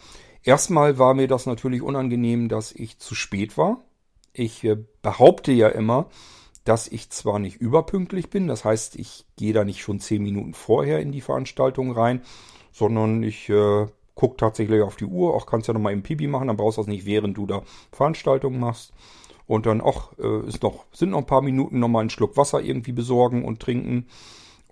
Erstmal 0.43 0.99
war 0.99 1.15
mir 1.15 1.29
das 1.29 1.47
natürlich 1.47 1.83
unangenehm, 1.83 2.49
dass 2.49 2.73
ich 2.73 2.99
zu 2.99 3.15
spät 3.15 3.59
war. 3.59 3.85
Ich 4.33 4.65
äh, 4.65 4.77
behaupte 5.03 5.53
ja 5.53 5.69
immer, 5.69 6.07
dass 6.65 6.89
ich 6.89 7.11
zwar 7.11 7.39
nicht 7.39 7.57
überpünktlich 7.57 8.31
bin, 8.31 8.47
das 8.47 8.65
heißt, 8.65 8.97
ich 8.97 9.27
gehe 9.37 9.53
da 9.53 9.65
nicht 9.65 9.81
schon 9.81 9.99
zehn 9.99 10.23
Minuten 10.23 10.55
vorher 10.55 11.01
in 11.01 11.11
die 11.11 11.21
Veranstaltung 11.21 11.93
rein, 11.93 12.23
sondern 12.71 13.23
ich 13.23 13.49
äh, 13.49 13.87
gucke 14.15 14.37
tatsächlich 14.37 14.83
auf 14.83 14.97
die 14.97 15.07
Uhr, 15.07 15.35
auch 15.35 15.47
kannst 15.47 15.69
ja 15.69 15.75
noch 15.75 15.81
mal 15.81 15.93
im 15.93 16.03
Pipi 16.03 16.27
machen, 16.27 16.49
dann 16.49 16.57
brauchst 16.57 16.79
du 16.79 16.83
das 16.83 16.89
nicht, 16.89 17.07
während 17.07 17.37
du 17.37 17.47
da 17.47 17.63
Veranstaltungen 17.93 18.61
machst. 18.61 18.93
Und 19.47 19.67
dann 19.67 19.81
auch 19.81 20.17
äh, 20.19 20.43
noch, 20.63 20.85
sind 20.93 21.11
noch 21.11 21.19
ein 21.19 21.27
paar 21.27 21.43
Minuten 21.43 21.81
noch 21.81 21.89
mal 21.89 22.01
einen 22.01 22.11
Schluck 22.11 22.37
Wasser 22.37 22.61
irgendwie 22.61 22.93
besorgen 22.93 23.45
und 23.45 23.59
trinken. 23.59 24.07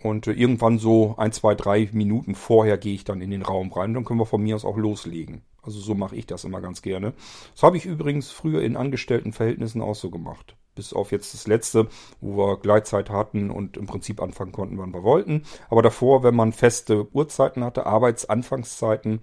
Und 0.01 0.29
äh, 0.29 0.33
irgendwann 0.33 0.79
so 0.79 1.15
ein, 1.17 1.33
zwei, 1.33 1.57
drei 1.57 1.89
Minuten 1.93 2.37
vorher 2.37 2.79
gehe 2.79 2.95
ich 2.95 3.03
dann 3.03 3.21
in 3.21 3.33
den 3.33 3.43
Raum 3.43 3.73
rein. 3.73 3.93
Dann 3.93 4.05
können 4.05 4.21
wir 4.21 4.27
von 4.27 4.43
mir 4.43 4.55
aus 4.55 4.65
auch 4.65 4.77
loslegen. 4.77 5.43
Also 5.69 5.81
so 5.81 5.95
mache 5.95 6.17
ich 6.17 6.25
das 6.25 6.45
immer 6.45 6.63
ganz 6.63 6.81
gerne. 6.81 7.13
Das 7.53 7.63
habe 7.63 7.77
ich 7.77 7.85
übrigens 7.85 8.31
früher 8.31 8.63
in 8.63 8.75
Angestelltenverhältnissen 8.75 9.83
auch 9.83 9.95
so 9.95 10.09
gemacht. 10.09 10.57
Bis 10.75 10.95
auf 10.95 11.13
jetzt 11.13 11.35
das 11.35 11.47
letzte, 11.47 11.89
wo 12.23 12.39
wir 12.39 12.57
Gleitzeit 12.59 13.11
hatten 13.11 13.51
und 13.51 13.77
im 13.77 13.85
Prinzip 13.85 14.23
anfangen 14.23 14.53
konnten, 14.53 14.79
wann 14.79 14.95
wir 14.95 15.03
wollten. 15.03 15.43
Aber 15.69 15.83
davor, 15.83 16.23
wenn 16.23 16.35
man 16.35 16.55
feste 16.55 17.15
Uhrzeiten 17.15 17.63
hatte, 17.63 17.85
Arbeitsanfangszeiten, 17.85 19.21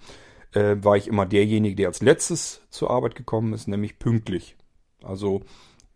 äh, 0.54 0.76
war 0.82 0.96
ich 0.98 1.08
immer 1.08 1.26
derjenige, 1.26 1.76
der 1.76 1.88
als 1.88 2.04
letztes 2.04 2.62
zur 2.70 2.92
Arbeit 2.92 3.16
gekommen 3.16 3.52
ist, 3.52 3.68
nämlich 3.68 3.98
pünktlich. 3.98 4.56
Also 5.02 5.42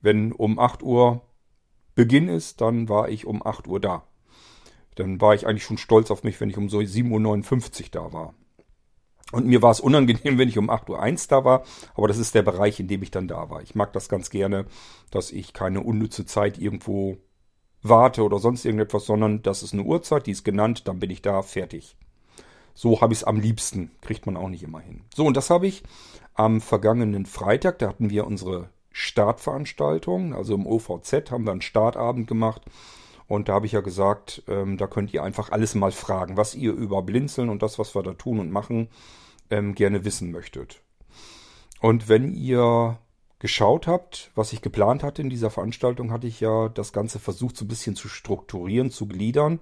wenn 0.02 0.32
um 0.32 0.58
8 0.58 0.82
Uhr 0.82 1.22
Beginn 1.94 2.28
ist, 2.28 2.60
dann 2.60 2.90
war 2.90 3.10
ich 3.10 3.28
um 3.28 3.46
8 3.46 3.68
Uhr 3.68 3.80
da. 3.80 4.02
Dann 4.96 5.22
war 5.22 5.36
ich 5.36 5.46
eigentlich 5.46 5.64
schon 5.64 5.78
stolz 5.78 6.10
auf 6.10 6.24
mich, 6.24 6.42
wenn 6.42 6.50
ich 6.50 6.58
um 6.58 6.70
so 6.70 6.80
7.59 6.80 7.84
Uhr 7.84 7.88
da 7.92 8.14
war. 8.14 8.34
Und 9.31 9.45
mir 9.45 9.61
war 9.61 9.72
es 9.72 9.80
unangenehm, 9.80 10.38
wenn 10.38 10.49
ich 10.49 10.57
um 10.57 10.69
8.01 10.69 10.89
Uhr 10.89 11.27
da 11.30 11.45
war, 11.45 11.64
aber 11.95 12.07
das 12.07 12.18
ist 12.18 12.35
der 12.35 12.41
Bereich, 12.41 12.80
in 12.80 12.88
dem 12.88 13.03
ich 13.03 13.11
dann 13.11 13.27
da 13.27 13.49
war. 13.49 13.61
Ich 13.61 13.76
mag 13.76 13.93
das 13.93 14.10
ganz 14.10 14.30
gerne, 14.30 14.65
dass 15.11 15.31
ich 15.31 15.53
keine 15.53 15.81
unnütze 15.81 16.26
Zeit 16.26 16.57
irgendwo 16.57 17.18
warte 17.81 18.23
oder 18.23 18.39
sonst 18.39 18.65
irgendetwas, 18.65 19.06
sondern 19.06 19.41
das 19.41 19.64
ist 19.64 19.73
eine 19.73 19.84
Uhrzeit, 19.84 20.27
die 20.27 20.31
ist 20.31 20.43
genannt, 20.43 20.88
dann 20.88 20.99
bin 20.99 21.11
ich 21.11 21.22
da, 21.22 21.41
fertig. 21.41 21.95
So 22.73 23.01
habe 23.01 23.14
ich 23.14 23.19
es 23.19 23.23
am 23.23 23.39
liebsten, 23.39 23.91
kriegt 24.01 24.26
man 24.26 24.38
auch 24.38 24.49
nicht 24.49 24.64
immer 24.64 24.80
hin. 24.80 25.01
So, 25.14 25.26
und 25.26 25.38
das 25.38 25.49
habe 25.49 25.68
ich 25.68 25.84
am 26.34 26.61
vergangenen 26.61 27.26
Freitag, 27.26 27.80
da 27.80 27.89
hatten 27.89 28.10
wir 28.10 28.26
unsere 28.26 28.69
Startveranstaltung, 28.91 30.34
also 30.34 30.56
im 30.56 30.65
OVZ 30.65 31.31
haben 31.31 31.45
wir 31.45 31.51
einen 31.51 31.61
Startabend 31.61 32.27
gemacht 32.27 32.64
und 33.30 33.47
da 33.47 33.53
habe 33.53 33.68
ich 33.68 33.73
ja 33.73 33.81
gesagt, 33.81 34.41
ähm, 34.47 34.76
da 34.77 34.88
könnt 34.88 35.14
ihr 35.14 35.23
einfach 35.23 35.51
alles 35.51 35.76
mal 35.76 35.91
fragen, 35.91 36.35
was 36.35 36.56
ihr 36.56 36.73
über 36.73 37.03
Blinzeln 37.03 37.49
und 37.49 37.61
das, 37.61 37.77
was 37.77 37.93
wir 37.95 38.01
da 38.01 38.14
tun 38.14 38.39
und 38.39 38.51
machen, 38.51 38.89
ähm, 39.51 39.76
gerne 39.76 40.03
wissen 40.03 40.31
möchtet. 40.31 40.81
Und 41.80 42.10
wenn 42.10 42.34
ihr 42.34 42.97
geschaut 43.38 43.85
habt, 43.85 44.31
was 44.34 44.51
ich 44.51 44.64
geplant 44.64 45.03
hatte 45.03 45.22
in 45.22 45.30
dieser 45.30 45.51
Veranstaltung, 45.51 46.11
hatte 46.11 46.26
ich 46.26 46.39
ja 46.39 46.69
das 46.69 46.91
Ganze 46.91 47.19
versucht, 47.19 47.56
so 47.56 47.65
ein 47.65 47.69
bisschen 47.69 47.95
zu 47.95 48.10
strukturieren, 48.10 48.89
zu 48.89 49.07
gliedern, 49.07 49.60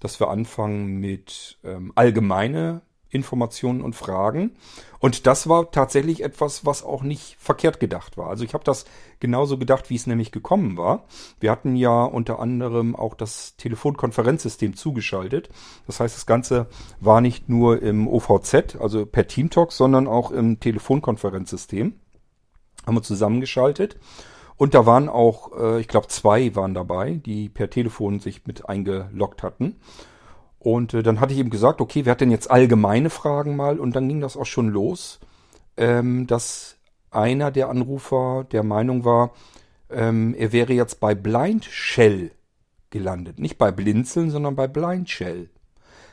dass 0.00 0.20
wir 0.20 0.28
anfangen 0.28 0.98
mit 0.98 1.58
ähm, 1.64 1.92
allgemeine 1.94 2.82
Informationen 3.16 3.80
und 3.82 3.96
Fragen. 3.96 4.52
Und 4.98 5.26
das 5.26 5.48
war 5.48 5.70
tatsächlich 5.70 6.22
etwas, 6.22 6.64
was 6.64 6.84
auch 6.84 7.02
nicht 7.02 7.36
verkehrt 7.38 7.80
gedacht 7.80 8.16
war. 8.16 8.28
Also 8.28 8.44
ich 8.44 8.54
habe 8.54 8.64
das 8.64 8.84
genauso 9.20 9.58
gedacht, 9.58 9.90
wie 9.90 9.96
es 9.96 10.06
nämlich 10.06 10.32
gekommen 10.32 10.76
war. 10.76 11.04
Wir 11.40 11.50
hatten 11.50 11.76
ja 11.76 12.04
unter 12.04 12.38
anderem 12.38 12.94
auch 12.94 13.14
das 13.14 13.56
Telefonkonferenzsystem 13.56 14.76
zugeschaltet. 14.76 15.48
Das 15.86 16.00
heißt, 16.00 16.16
das 16.16 16.26
Ganze 16.26 16.66
war 17.00 17.20
nicht 17.20 17.48
nur 17.48 17.82
im 17.82 18.08
OVZ, 18.08 18.76
also 18.80 19.04
per 19.04 19.26
Teamtalk, 19.26 19.72
sondern 19.72 20.06
auch 20.06 20.30
im 20.30 20.60
Telefonkonferenzsystem. 20.60 21.94
Haben 22.86 22.96
wir 22.96 23.02
zusammengeschaltet. 23.02 23.96
Und 24.56 24.74
da 24.74 24.86
waren 24.86 25.08
auch, 25.08 25.52
äh, 25.58 25.80
ich 25.80 25.88
glaube, 25.88 26.08
zwei 26.08 26.54
waren 26.54 26.74
dabei, 26.74 27.20
die 27.24 27.48
per 27.48 27.68
Telefon 27.68 28.20
sich 28.20 28.46
mit 28.46 28.68
eingeloggt 28.68 29.42
hatten. 29.42 29.76
Und 30.58 30.94
äh, 30.94 31.02
dann 31.02 31.20
hatte 31.20 31.32
ich 31.32 31.38
ihm 31.38 31.50
gesagt, 31.50 31.80
okay, 31.80 32.04
wer 32.04 32.12
hat 32.12 32.20
denn 32.20 32.30
jetzt 32.30 32.50
allgemeine 32.50 33.10
Fragen 33.10 33.56
mal? 33.56 33.78
Und 33.78 33.94
dann 33.94 34.08
ging 34.08 34.20
das 34.20 34.36
auch 34.36 34.46
schon 34.46 34.68
los, 34.68 35.20
ähm, 35.76 36.26
dass 36.26 36.76
einer 37.10 37.50
der 37.50 37.68
Anrufer 37.68 38.46
der 38.50 38.62
Meinung 38.62 39.04
war, 39.04 39.32
ähm, 39.90 40.34
er 40.36 40.52
wäre 40.52 40.72
jetzt 40.72 41.00
bei 41.00 41.14
Blind 41.14 41.64
Shell 41.64 42.32
gelandet. 42.90 43.38
Nicht 43.38 43.58
bei 43.58 43.70
Blinzeln, 43.70 44.30
sondern 44.30 44.56
bei 44.56 44.66
Blind 44.66 45.08
Shell. 45.08 45.50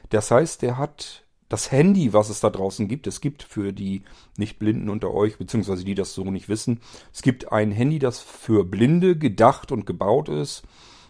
Das 0.10 0.32
heißt, 0.32 0.64
er 0.64 0.78
hat 0.78 1.24
das 1.50 1.72
Handy, 1.72 2.14
was 2.14 2.30
es 2.30 2.40
da 2.40 2.50
draußen 2.50 2.88
gibt, 2.88 3.06
es 3.06 3.22
gibt 3.22 3.44
für 3.44 3.74
die 3.74 4.04
Nicht-Blinden 4.38 4.90
unter 4.90 5.14
euch, 5.14 5.38
beziehungsweise 5.38 5.84
die 5.84 5.96
das 5.96 6.14
so 6.14 6.24
nicht 6.24 6.50
wissen, 6.50 6.82
es 7.14 7.22
gibt 7.22 7.52
ein 7.52 7.72
Handy, 7.72 8.00
das 8.00 8.20
für 8.20 8.66
Blinde 8.66 9.18
gedacht 9.18 9.72
und 9.72 9.86
gebaut 9.86 10.30
ist. 10.30 10.64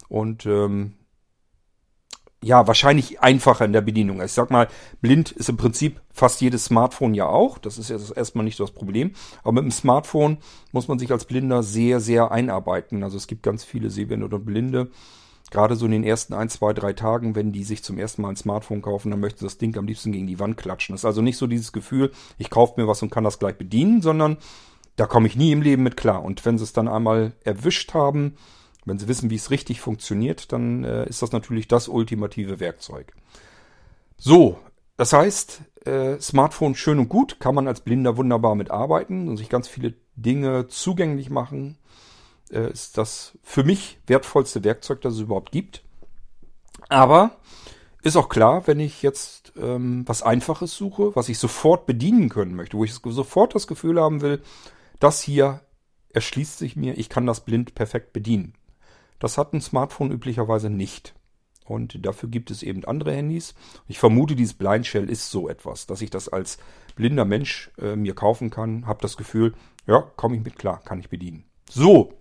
Und 0.10 0.45
ähm, 0.45 0.93
ja, 2.43 2.67
wahrscheinlich 2.67 3.21
einfacher 3.21 3.65
in 3.65 3.73
der 3.73 3.81
Bedienung. 3.81 4.21
Ich 4.21 4.33
sag 4.33 4.51
mal, 4.51 4.67
blind 5.01 5.31
ist 5.31 5.49
im 5.49 5.57
Prinzip 5.57 6.01
fast 6.11 6.41
jedes 6.41 6.65
Smartphone 6.65 7.13
ja 7.13 7.25
auch. 7.25 7.57
Das 7.57 7.77
ist 7.77 7.89
jetzt 7.89 8.15
erstmal 8.15 8.43
nicht 8.43 8.59
das 8.59 8.71
Problem. 8.71 9.13
Aber 9.43 9.53
mit 9.53 9.63
dem 9.63 9.71
Smartphone 9.71 10.37
muss 10.71 10.87
man 10.87 10.99
sich 10.99 11.11
als 11.11 11.25
Blinder 11.25 11.63
sehr, 11.63 11.99
sehr 11.99 12.31
einarbeiten. 12.31 13.03
Also 13.03 13.17
es 13.17 13.27
gibt 13.27 13.43
ganz 13.43 13.63
viele 13.63 13.89
Sehbehinderte 13.89 14.35
oder 14.35 14.43
Blinde. 14.43 14.91
Gerade 15.51 15.75
so 15.75 15.85
in 15.85 15.91
den 15.91 16.03
ersten 16.03 16.33
ein, 16.33 16.49
zwei, 16.49 16.73
drei 16.73 16.93
Tagen, 16.93 17.35
wenn 17.35 17.51
die 17.51 17.63
sich 17.63 17.83
zum 17.83 17.97
ersten 17.97 18.23
Mal 18.23 18.29
ein 18.29 18.35
Smartphone 18.35 18.81
kaufen, 18.81 19.11
dann 19.11 19.19
möchte 19.19 19.45
das 19.45 19.57
Ding 19.57 19.77
am 19.77 19.87
liebsten 19.87 20.11
gegen 20.11 20.27
die 20.27 20.39
Wand 20.39 20.57
klatschen. 20.57 20.93
Das 20.93 21.01
ist 21.01 21.05
also 21.05 21.21
nicht 21.21 21.37
so 21.37 21.47
dieses 21.47 21.71
Gefühl, 21.71 22.11
ich 22.37 22.49
kaufe 22.49 22.79
mir 22.81 22.87
was 22.87 23.01
und 23.01 23.11
kann 23.11 23.23
das 23.23 23.39
gleich 23.39 23.55
bedienen, 23.55 24.01
sondern 24.01 24.37
da 24.95 25.05
komme 25.05 25.27
ich 25.27 25.35
nie 25.35 25.51
im 25.51 25.61
Leben 25.61 25.83
mit 25.83 25.95
klar. 25.95 26.23
Und 26.23 26.43
wenn 26.45 26.57
sie 26.57 26.63
es 26.63 26.73
dann 26.73 26.87
einmal 26.87 27.33
erwischt 27.43 27.93
haben, 27.93 28.35
wenn 28.85 28.99
Sie 28.99 29.07
wissen, 29.07 29.30
wie 29.30 29.35
es 29.35 29.51
richtig 29.51 29.81
funktioniert, 29.81 30.51
dann 30.51 30.84
äh, 30.84 31.07
ist 31.07 31.22
das 31.22 31.31
natürlich 31.31 31.68
das 31.68 31.88
ultimative 31.88 32.60
Werkzeug. 32.60 33.14
So, 34.18 34.60
das 34.97 35.14
heißt, 35.14 35.61
äh, 35.85 36.19
Smartphone 36.19 36.76
schön 36.76 36.99
und 36.99 37.10
gut, 37.10 37.39
kann 37.39 37.55
man 37.55 37.68
als 37.68 37.81
Blinder 37.81 38.18
wunderbar 38.18 38.55
mitarbeiten 38.55 39.27
und 39.27 39.38
sich 39.38 39.49
ganz 39.49 39.68
viele 39.68 39.93
Dinge 40.15 40.68
zugänglich 40.68 41.30
machen. 41.30 41.77
Äh, 42.51 42.72
ist 42.72 42.97
das 42.97 43.38
für 43.41 43.64
mich 43.64 43.99
wertvollste 44.07 44.64
Werkzeug, 44.64 45.01
das 45.01 45.15
es 45.15 45.22
überhaupt 45.22 45.51
gibt. 45.51 45.84
Aber 46.89 47.38
ist 48.03 48.18
auch 48.18 48.30
klar, 48.30 48.68
wenn 48.68 48.80
ich 48.80 49.01
jetzt 49.01 49.53
ähm, 49.57 50.03
was 50.05 50.22
Einfaches 50.22 50.76
suche, 50.76 51.15
was 51.15 51.30
ich 51.30 51.39
sofort 51.39 51.85
bedienen 51.85 52.30
können 52.30 52.55
möchte, 52.55 52.77
wo 52.77 52.84
ich 52.84 52.93
sofort 52.93 53.55
das 53.55 53.65
Gefühl 53.65 53.99
haben 53.99 54.22
will, 54.22 54.41
das 54.99 55.22
hier 55.22 55.61
erschließt 56.14 56.57
sich 56.57 56.76
mir, 56.76 56.97
ich 56.97 57.10
kann 57.10 57.26
das 57.26 57.45
blind 57.45 57.76
perfekt 57.76 58.14
bedienen. 58.14 58.53
Das 59.19 59.38
hat 59.38 59.53
ein 59.53 59.61
Smartphone 59.61 60.11
üblicherweise 60.11 60.69
nicht. 60.69 61.14
Und 61.65 62.06
dafür 62.06 62.30
gibt 62.30 62.52
es 62.52 62.61
eben 62.61 62.84
andere 62.85 63.14
Handys. 63.14 63.53
Ich 63.88 63.99
vermute, 63.99 64.35
dieses 64.35 64.53
Blind 64.53 64.85
Shell 64.85 65.10
ist 65.10 65.30
so 65.30 65.48
etwas, 65.48 65.85
dass 65.88 66.02
ich 66.02 66.10
das 66.10 66.27
als 66.27 66.57
blinder 66.95 67.26
Mensch 67.26 67.72
äh, 67.77 67.95
mir 67.95 68.15
kaufen 68.15 68.49
kann. 68.49 68.85
Habe 68.85 69.02
das 69.02 69.18
Gefühl, 69.18 69.53
ja, 69.88 70.02
komme 70.02 70.35
ich 70.35 70.44
mit 70.44 70.57
klar, 70.57 70.81
kann 70.84 70.99
ich 70.99 71.10
bedienen. 71.10 71.45
So. 71.69 72.14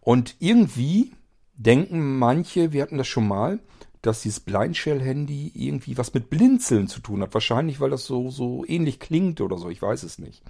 Und 0.00 0.36
irgendwie 0.38 1.12
denken 1.54 2.18
manche, 2.18 2.72
wir 2.72 2.82
hatten 2.82 2.98
das 2.98 3.08
schon 3.08 3.26
mal, 3.26 3.60
dass 4.02 4.22
dieses 4.22 4.40
Blind 4.40 4.76
Shell 4.76 5.00
Handy 5.00 5.52
irgendwie 5.54 5.96
was 5.96 6.12
mit 6.12 6.28
Blinzeln 6.28 6.88
zu 6.88 7.00
tun 7.00 7.22
hat. 7.22 7.34
Wahrscheinlich, 7.34 7.80
weil 7.80 7.90
das 7.90 8.04
so, 8.04 8.30
so 8.30 8.64
ähnlich 8.66 8.98
klingt 8.98 9.40
oder 9.40 9.58
so. 9.58 9.68
Ich 9.70 9.80
weiß 9.80 10.02
es 10.02 10.18
nicht. 10.18 10.42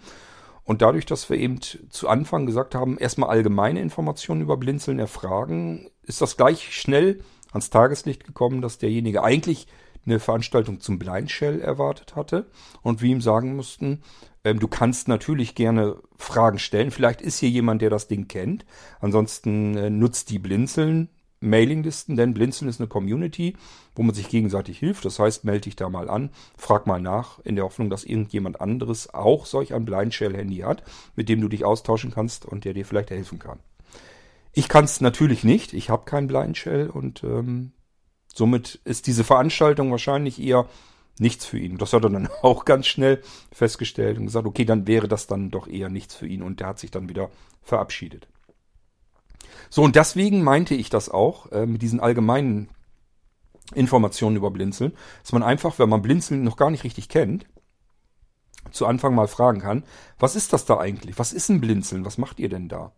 Und 0.65 0.83
dadurch, 0.83 1.07
dass 1.07 1.29
wir 1.29 1.39
eben 1.39 1.61
zu 1.61 2.09
Anfang 2.09 2.47
gesagt 2.47 2.75
haben, 2.75 2.99
erstmal 2.99 3.31
allgemeine 3.31 3.81
Informationen 3.81 4.43
über 4.43 4.57
Blinzeln 4.57 4.99
erfragen, 4.99 5.91
ist 6.03 6.21
das 6.21 6.37
gleich 6.37 6.75
schnell 6.75 7.21
ans 7.51 7.71
Tageslicht 7.71 8.25
gekommen, 8.25 8.63
dass 8.63 8.79
derjenige 8.79 9.23
eigentlich 9.23 9.67
eine 10.07 10.19
Veranstaltung 10.19 10.81
zum 10.81 10.99
Blind 10.99 11.31
Shell 11.31 11.61
erwartet 11.61 12.17
hatte 12.17 12.47
und 12.83 13.03
wir 13.03 13.11
ihm 13.11 13.21
sagen 13.21 13.55
mussten, 13.55 14.03
ähm, 14.45 14.59
du 14.59 14.69
kannst 14.69 15.09
natürlich 15.09 15.55
gerne 15.55 15.97
Fragen 16.17 16.59
stellen. 16.59 16.91
Vielleicht 16.91 17.23
ist 17.23 17.39
hier 17.39 17.51
jemand, 17.51 17.83
der 17.83 17.91
das 17.91 18.09
Ding 18.09 18.29
kennt. 18.29 18.65
Ansonsten 19.01 19.77
äh, 19.77 19.91
nutzt 19.91 20.31
die 20.31 20.39
Blinzeln 20.39 21.09
Mailinglisten, 21.43 22.17
denn 22.17 22.35
Blinzeln 22.35 22.69
ist 22.69 22.81
eine 22.81 22.89
Community, 22.89 23.57
wo 23.95 24.03
man 24.03 24.15
sich 24.15 24.29
gegenseitig 24.29 24.79
hilft. 24.79 25.05
Das 25.05 25.19
heißt, 25.19 25.45
melde 25.45 25.63
dich 25.63 25.77
da 25.77 25.89
mal 25.89 26.09
an, 26.09 26.31
frag 26.57 26.87
mal 26.87 27.01
nach, 27.01 27.39
in 27.41 27.57
der 27.57 27.65
Hoffnung, 27.65 27.91
dass 27.91 28.05
irgendjemand 28.05 28.61
anderes 28.61 29.13
auch 29.13 29.47
solch 29.47 29.75
ein 29.75 29.85
Blind 29.85 30.15
Shell 30.15 30.37
Handy 30.37 30.59
hat, 30.59 30.83
mit 31.17 31.29
dem 31.29 31.41
du 31.41 31.49
dich 31.49 31.65
austauschen 31.65 32.11
kannst 32.11 32.45
und 32.47 32.65
der 32.65 32.75
dir 32.75 32.87
vielleicht 32.87 33.11
helfen 33.11 33.39
kann. 33.39 33.59
Ich 34.53 34.69
kann 34.69 34.85
es 34.85 35.01
natürlich 35.01 35.45
nicht. 35.45 35.73
Ich 35.73 35.91
habe 35.91 36.05
kein 36.05 36.27
Blind 36.27 36.57
Shell 36.57 36.91
und 36.91 37.25
ähm, 37.25 37.73
somit 38.33 38.81
ist 38.85 39.07
diese 39.07 39.25
Veranstaltung 39.25 39.91
wahrscheinlich 39.91 40.41
eher 40.41 40.67
nichts 41.19 41.45
für 41.47 41.59
ihn. 41.59 41.79
Das 41.79 41.93
hat 41.93 42.05
er 42.05 42.11
dann 42.11 42.29
auch 42.43 42.65
ganz 42.65 42.87
schnell 42.87 43.23
festgestellt 43.51 44.19
und 44.19 44.27
gesagt, 44.27 44.47
okay, 44.47 44.65
dann 44.65 44.87
wäre 44.87 45.09
das 45.09 45.27
dann 45.27 45.51
doch 45.51 45.67
eher 45.67 45.89
nichts 45.89 46.15
für 46.15 46.27
ihn 46.27 46.43
und 46.43 46.61
der 46.61 46.69
hat 46.69 46.79
sich 46.79 46.91
dann 46.91 47.09
wieder 47.09 47.31
verabschiedet. 47.63 48.29
So, 49.75 49.83
und 49.83 49.97
deswegen 49.97 50.43
meinte 50.43 50.75
ich 50.75 50.91
das 50.91 51.09
auch 51.09 51.51
äh, 51.51 51.65
mit 51.65 51.81
diesen 51.81 51.99
allgemeinen 51.99 52.69
Informationen 53.75 54.37
über 54.37 54.51
Blinzeln, 54.51 54.93
dass 55.23 55.33
man 55.33 55.43
einfach, 55.43 55.79
wenn 55.79 55.89
man 55.89 56.03
Blinzeln 56.03 56.45
noch 56.45 56.59
gar 56.59 56.71
nicht 56.71 56.85
richtig 56.85 57.09
kennt, 57.09 57.47
zu 58.71 58.85
Anfang 58.85 59.15
mal 59.15 59.29
fragen 59.29 59.63
kann, 59.63 59.85
was 60.19 60.37
ist 60.37 60.53
das 60.53 60.67
da 60.67 60.77
eigentlich? 60.77 61.19
Was 61.19 61.33
ist 61.33 61.49
ein 61.49 61.63
Blinzeln? 61.63 62.05
Was 62.05 62.19
macht 62.19 62.39
ihr 62.39 62.51
denn 62.51 62.69
da? 62.69 62.93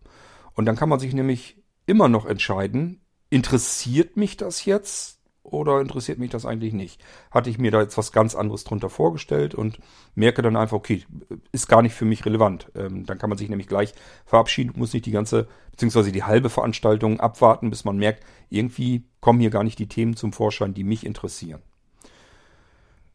Und 0.55 0.65
dann 0.65 0.75
kann 0.75 0.89
man 0.89 0.99
sich 0.99 1.15
nämlich 1.15 1.63
immer 1.87 2.09
noch 2.09 2.27
entscheiden, 2.27 3.01
interessiert 3.31 4.17
mich 4.17 4.37
das 4.37 4.65
jetzt 4.65 5.21
oder 5.45 5.81
interessiert 5.81 6.19
mich 6.19 6.31
das 6.31 6.47
eigentlich 6.47 6.73
nicht? 6.73 7.01
Hatte 7.31 7.51
ich 7.51 7.59
mir 7.59 7.71
da 7.71 7.81
jetzt 7.81 7.97
was 7.97 8.11
ganz 8.11 8.35
anderes 8.35 8.65
drunter 8.65 8.91
vorgestellt 8.91 9.55
und 9.55 9.79
merke 10.15 10.43
dann 10.43 10.57
einfach, 10.57 10.77
okay, 10.77 11.05
ist 11.53 11.69
gar 11.69 11.83
nicht 11.83 11.95
für 11.95 12.05
mich 12.05 12.27
relevant. 12.27 12.73
Ähm, 12.75 13.07
dann 13.07 13.19
kann 13.19 13.31
man 13.31 13.39
sich 13.39 13.49
nämlich 13.49 13.69
gleich 13.69 13.95
verabschieden, 14.27 14.73
muss 14.77 14.93
nicht 14.93 15.07
die 15.07 15.13
ganze, 15.13 15.47
beziehungsweise 15.71 16.11
die 16.11 16.25
halbe 16.25 16.51
Veranstaltung 16.51 17.21
abwarten, 17.21 17.71
bis 17.71 17.85
man 17.85 17.97
merkt, 17.97 18.25
irgendwie 18.49 19.05
kommen 19.21 19.41
hier 19.41 19.51
gar 19.51 19.65
nicht 19.65 19.79
die 19.79 19.89
Themen 19.89 20.17
zum 20.17 20.33
Vorschein, 20.33 20.75
die 20.75 20.85
mich 20.85 21.07
interessieren. 21.07 21.63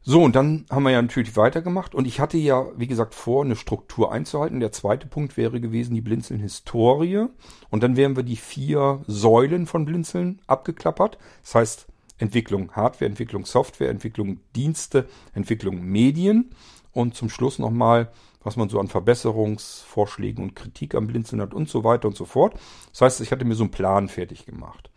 So, 0.02 0.22
und 0.22 0.34
dann 0.34 0.64
haben 0.70 0.84
wir 0.84 0.92
ja 0.92 1.02
natürlich 1.02 1.36
weitergemacht 1.36 1.94
und 1.94 2.06
ich 2.06 2.20
hatte 2.20 2.38
ja, 2.38 2.66
wie 2.74 2.86
gesagt, 2.86 3.14
vor, 3.14 3.44
eine 3.44 3.54
Struktur 3.54 4.10
einzuhalten. 4.10 4.58
Der 4.58 4.72
zweite 4.72 5.06
Punkt 5.06 5.36
wäre 5.36 5.60
gewesen, 5.60 5.94
die 5.94 6.00
Blinzeln-Historie. 6.00 7.26
Und 7.68 7.82
dann 7.82 7.96
wären 7.96 8.16
wir 8.16 8.22
die 8.22 8.36
vier 8.36 9.02
Säulen 9.06 9.66
von 9.66 9.84
Blinzeln 9.84 10.40
abgeklappert. 10.46 11.18
Das 11.42 11.54
heißt, 11.54 11.86
Entwicklung 12.20 12.72
Hardware, 12.72 13.08
Entwicklung 13.08 13.44
Software, 13.44 13.90
Entwicklung 13.90 14.40
Dienste, 14.54 15.08
Entwicklung 15.34 15.82
Medien 15.82 16.50
und 16.92 17.14
zum 17.14 17.30
Schluss 17.30 17.58
nochmal, 17.58 18.12
was 18.42 18.56
man 18.56 18.68
so 18.68 18.78
an 18.78 18.88
Verbesserungsvorschlägen 18.88 20.44
und 20.44 20.54
Kritik 20.54 20.94
am 20.94 21.06
Blinzeln 21.06 21.42
hat 21.42 21.54
und 21.54 21.68
so 21.68 21.84
weiter 21.84 22.08
und 22.08 22.16
so 22.16 22.24
fort. 22.24 22.54
Das 22.92 23.00
heißt, 23.00 23.20
ich 23.20 23.32
hatte 23.32 23.44
mir 23.44 23.54
so 23.54 23.64
einen 23.64 23.70
Plan 23.70 24.08
fertig 24.08 24.46
gemacht. 24.46 24.90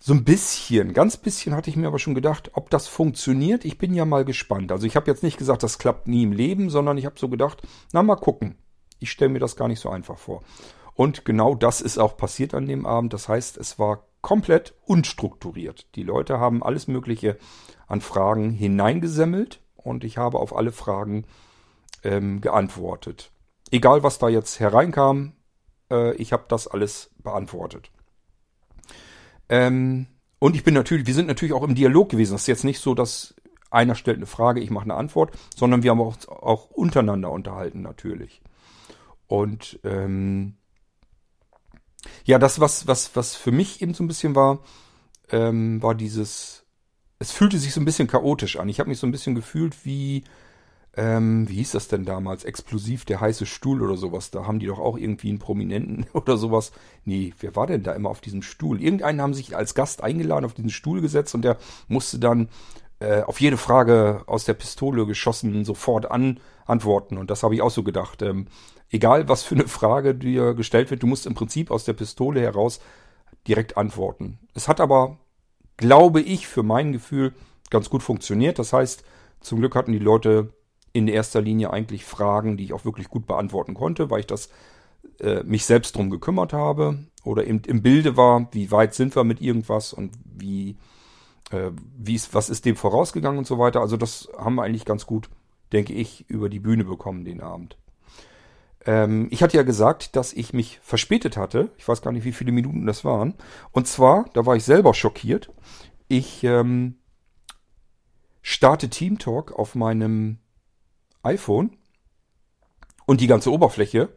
So 0.00 0.14
ein 0.14 0.24
bisschen, 0.24 0.94
ganz 0.94 1.16
bisschen 1.16 1.54
hatte 1.54 1.70
ich 1.70 1.76
mir 1.76 1.88
aber 1.88 1.98
schon 1.98 2.14
gedacht, 2.14 2.52
ob 2.54 2.70
das 2.70 2.86
funktioniert. 2.86 3.64
Ich 3.64 3.78
bin 3.78 3.94
ja 3.94 4.04
mal 4.04 4.24
gespannt. 4.24 4.70
Also 4.70 4.86
ich 4.86 4.94
habe 4.94 5.10
jetzt 5.10 5.24
nicht 5.24 5.38
gesagt, 5.38 5.62
das 5.64 5.78
klappt 5.78 6.06
nie 6.06 6.22
im 6.22 6.32
Leben, 6.32 6.70
sondern 6.70 6.96
ich 6.98 7.04
habe 7.04 7.18
so 7.18 7.28
gedacht, 7.28 7.62
na 7.92 8.02
mal 8.02 8.16
gucken. 8.16 8.56
Ich 9.00 9.10
stelle 9.10 9.30
mir 9.30 9.40
das 9.40 9.56
gar 9.56 9.68
nicht 9.68 9.80
so 9.80 9.90
einfach 9.90 10.18
vor. 10.18 10.42
Und 10.94 11.24
genau 11.24 11.54
das 11.54 11.80
ist 11.80 11.98
auch 11.98 12.16
passiert 12.16 12.54
an 12.54 12.66
dem 12.66 12.86
Abend. 12.86 13.12
Das 13.12 13.28
heißt, 13.28 13.56
es 13.58 13.78
war 13.78 14.07
komplett 14.20 14.74
unstrukturiert. 14.84 15.86
Die 15.94 16.02
Leute 16.02 16.38
haben 16.38 16.62
alles 16.62 16.88
Mögliche 16.88 17.38
an 17.86 18.00
Fragen 18.00 18.50
hineingesemmelt 18.50 19.60
und 19.76 20.04
ich 20.04 20.18
habe 20.18 20.38
auf 20.38 20.54
alle 20.54 20.72
Fragen 20.72 21.24
ähm, 22.04 22.40
geantwortet. 22.40 23.30
Egal, 23.70 24.02
was 24.02 24.18
da 24.18 24.28
jetzt 24.28 24.60
hereinkam, 24.60 25.32
äh, 25.90 26.14
ich 26.14 26.32
habe 26.32 26.44
das 26.48 26.68
alles 26.68 27.10
beantwortet. 27.18 27.90
Ähm, 29.48 30.06
und 30.38 30.54
ich 30.54 30.64
bin 30.64 30.74
natürlich, 30.74 31.06
wir 31.06 31.14
sind 31.14 31.26
natürlich 31.26 31.54
auch 31.54 31.62
im 31.62 31.74
Dialog 31.74 32.10
gewesen. 32.10 32.32
Das 32.32 32.42
ist 32.42 32.48
jetzt 32.48 32.64
nicht 32.64 32.80
so, 32.80 32.94
dass 32.94 33.34
einer 33.70 33.94
stellt 33.94 34.18
eine 34.18 34.26
Frage, 34.26 34.60
ich 34.60 34.70
mache 34.70 34.84
eine 34.84 34.94
Antwort, 34.94 35.36
sondern 35.54 35.82
wir 35.82 35.90
haben 35.90 36.00
auch, 36.00 36.16
auch 36.28 36.70
untereinander 36.70 37.30
unterhalten 37.30 37.82
natürlich. 37.82 38.40
Und 39.26 39.78
ähm, 39.84 40.56
ja, 42.24 42.38
das, 42.38 42.60
was, 42.60 42.86
was, 42.86 43.14
was 43.14 43.34
für 43.34 43.52
mich 43.52 43.82
eben 43.82 43.94
so 43.94 44.04
ein 44.04 44.08
bisschen 44.08 44.34
war, 44.34 44.60
ähm, 45.30 45.82
war 45.82 45.94
dieses, 45.94 46.64
es 47.18 47.32
fühlte 47.32 47.58
sich 47.58 47.72
so 47.72 47.80
ein 47.80 47.84
bisschen 47.84 48.08
chaotisch 48.08 48.56
an. 48.56 48.68
Ich 48.68 48.80
habe 48.80 48.88
mich 48.88 48.98
so 48.98 49.06
ein 49.06 49.12
bisschen 49.12 49.34
gefühlt 49.34 49.84
wie, 49.84 50.24
ähm, 50.96 51.48
wie 51.48 51.56
hieß 51.56 51.72
das 51.72 51.88
denn 51.88 52.04
damals? 52.04 52.44
Explosiv, 52.44 53.04
der 53.04 53.20
heiße 53.20 53.46
Stuhl 53.46 53.82
oder 53.82 53.96
sowas. 53.96 54.30
Da 54.30 54.46
haben 54.46 54.58
die 54.58 54.66
doch 54.66 54.78
auch 54.78 54.96
irgendwie 54.96 55.28
einen 55.28 55.38
Prominenten 55.38 56.06
oder 56.12 56.36
sowas. 56.36 56.72
Nee, 57.04 57.34
wer 57.40 57.56
war 57.56 57.66
denn 57.66 57.82
da 57.82 57.92
immer 57.92 58.10
auf 58.10 58.20
diesem 58.20 58.42
Stuhl? 58.42 58.82
Irgendeinen 58.82 59.20
haben 59.20 59.34
sich 59.34 59.56
als 59.56 59.74
Gast 59.74 60.02
eingeladen, 60.02 60.44
auf 60.44 60.54
diesen 60.54 60.70
Stuhl 60.70 61.00
gesetzt 61.00 61.34
und 61.34 61.42
der 61.42 61.58
musste 61.88 62.18
dann 62.18 62.48
äh, 63.00 63.22
auf 63.22 63.40
jede 63.40 63.56
Frage 63.56 64.22
aus 64.26 64.44
der 64.44 64.54
Pistole 64.54 65.06
geschossen 65.06 65.64
sofort 65.64 66.10
an, 66.10 66.40
antworten. 66.66 67.16
Und 67.16 67.30
das 67.30 67.42
habe 67.42 67.54
ich 67.54 67.62
auch 67.62 67.70
so 67.70 67.82
gedacht. 67.82 68.22
Ähm, 68.22 68.46
egal, 68.90 69.28
was 69.28 69.42
für 69.42 69.54
eine 69.54 69.68
Frage 69.68 70.14
dir 70.14 70.54
gestellt 70.54 70.90
wird, 70.90 71.02
du 71.02 71.06
musst 71.06 71.26
im 71.26 71.34
Prinzip 71.34 71.70
aus 71.70 71.84
der 71.84 71.92
Pistole 71.92 72.40
heraus 72.40 72.80
direkt 73.46 73.76
antworten. 73.76 74.38
Es 74.54 74.68
hat 74.68 74.80
aber, 74.80 75.18
glaube 75.76 76.20
ich, 76.20 76.46
für 76.46 76.62
mein 76.62 76.92
Gefühl 76.92 77.34
ganz 77.70 77.90
gut 77.90 78.02
funktioniert. 78.02 78.58
Das 78.58 78.72
heißt, 78.72 79.04
zum 79.40 79.60
Glück 79.60 79.74
hatten 79.74 79.92
die 79.92 79.98
Leute 79.98 80.52
in 80.92 81.08
erster 81.08 81.40
Linie 81.40 81.70
eigentlich 81.70 82.04
Fragen, 82.04 82.56
die 82.56 82.64
ich 82.64 82.72
auch 82.72 82.84
wirklich 82.84 83.08
gut 83.08 83.26
beantworten 83.26 83.74
konnte, 83.74 84.10
weil 84.10 84.20
ich 84.20 84.26
das 84.26 84.48
äh, 85.20 85.42
mich 85.44 85.64
selbst 85.64 85.96
drum 85.96 86.10
gekümmert 86.10 86.52
habe 86.52 86.98
oder 87.24 87.46
eben 87.46 87.60
im 87.66 87.82
Bilde 87.82 88.16
war, 88.16 88.48
wie 88.52 88.70
weit 88.70 88.94
sind 88.94 89.14
wir 89.14 89.24
mit 89.24 89.40
irgendwas 89.40 89.92
und 89.92 90.12
wie, 90.24 90.76
äh, 91.50 91.70
wie 91.96 92.14
ist, 92.14 92.34
was 92.34 92.50
ist 92.50 92.64
dem 92.64 92.76
vorausgegangen 92.76 93.38
und 93.38 93.46
so 93.46 93.58
weiter. 93.58 93.80
Also 93.80 93.96
das 93.96 94.28
haben 94.36 94.56
wir 94.56 94.62
eigentlich 94.62 94.84
ganz 94.84 95.06
gut, 95.06 95.28
denke 95.72 95.92
ich, 95.92 96.28
über 96.28 96.48
die 96.48 96.60
Bühne 96.60 96.84
bekommen 96.84 97.24
den 97.24 97.40
Abend. 97.40 97.76
Ähm, 98.86 99.28
ich 99.30 99.42
hatte 99.42 99.56
ja 99.56 99.62
gesagt, 99.62 100.16
dass 100.16 100.32
ich 100.32 100.52
mich 100.52 100.80
verspätet 100.82 101.36
hatte. 101.36 101.70
Ich 101.78 101.86
weiß 101.86 102.02
gar 102.02 102.12
nicht, 102.12 102.24
wie 102.24 102.32
viele 102.32 102.52
Minuten 102.52 102.86
das 102.86 103.04
waren. 103.04 103.34
Und 103.72 103.86
zwar, 103.86 104.26
da 104.34 104.46
war 104.46 104.56
ich 104.56 104.64
selber 104.64 104.94
schockiert. 104.94 105.50
Ich 106.08 106.42
ähm, 106.44 106.96
starte 108.42 108.88
Team 108.88 109.18
Talk 109.18 109.52
auf 109.52 109.74
meinem 109.74 110.38
iPhone 111.22 111.76
und 113.06 113.20
die 113.20 113.26
ganze 113.26 113.52
Oberfläche 113.52 114.08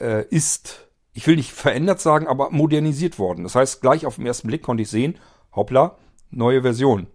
äh, 0.00 0.26
ist, 0.28 0.88
ich 1.12 1.26
will 1.26 1.36
nicht 1.36 1.52
verändert 1.52 2.00
sagen, 2.00 2.26
aber 2.26 2.50
modernisiert 2.50 3.18
worden. 3.18 3.44
Das 3.44 3.54
heißt, 3.54 3.80
gleich 3.80 4.06
auf 4.06 4.16
den 4.16 4.26
ersten 4.26 4.48
Blick 4.48 4.62
konnte 4.62 4.82
ich 4.82 4.88
sehen, 4.88 5.18
hoppla, 5.54 5.98
neue 6.30 6.62
Version. 6.62 7.06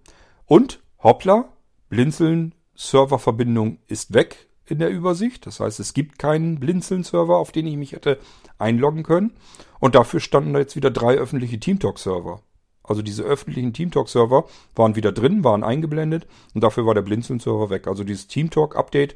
Und 0.45 0.81
hoppla, 1.01 1.53
Blinzeln, 1.89 2.53
Serververbindung 2.75 3.79
ist 3.87 4.13
weg 4.13 4.48
in 4.71 4.79
der 4.79 4.89
Übersicht. 4.89 5.45
Das 5.45 5.59
heißt, 5.59 5.79
es 5.79 5.93
gibt 5.93 6.19
keinen 6.19 6.59
Blinzeln-Server, 6.59 7.37
auf 7.37 7.51
den 7.51 7.67
ich 7.67 7.77
mich 7.77 7.93
hätte 7.93 8.19
einloggen 8.57 9.03
können. 9.03 9.31
Und 9.79 9.95
dafür 9.95 10.19
standen 10.19 10.53
da 10.53 10.59
jetzt 10.59 10.75
wieder 10.75 10.91
drei 10.91 11.15
öffentliche 11.15 11.59
TeamTalk-Server. 11.59 12.41
Also 12.83 13.01
diese 13.01 13.23
öffentlichen 13.23 13.73
TeamTalk-Server 13.73 14.45
waren 14.75 14.95
wieder 14.95 15.11
drin, 15.11 15.43
waren 15.43 15.63
eingeblendet 15.63 16.27
und 16.55 16.63
dafür 16.63 16.85
war 16.85 16.95
der 16.95 17.03
Blinzeln-Server 17.03 17.69
weg. 17.69 17.87
Also 17.87 18.03
dieses 18.03 18.27
TeamTalk-Update 18.27 19.15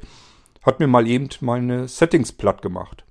hat 0.62 0.80
mir 0.80 0.86
mal 0.86 1.06
eben 1.06 1.28
meine 1.40 1.88
Settings 1.88 2.32
platt 2.32 2.62
gemacht. 2.62 3.04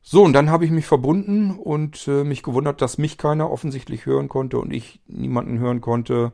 So, 0.00 0.22
und 0.22 0.34
dann 0.34 0.50
habe 0.50 0.64
ich 0.64 0.70
mich 0.70 0.86
verbunden 0.86 1.58
und 1.58 2.06
äh, 2.06 2.22
mich 2.22 2.44
gewundert, 2.44 2.80
dass 2.80 2.96
mich 2.96 3.18
keiner 3.18 3.50
offensichtlich 3.50 4.06
hören 4.06 4.28
konnte 4.28 4.60
und 4.60 4.72
ich 4.72 5.00
niemanden 5.08 5.58
hören 5.58 5.80
konnte. 5.80 6.30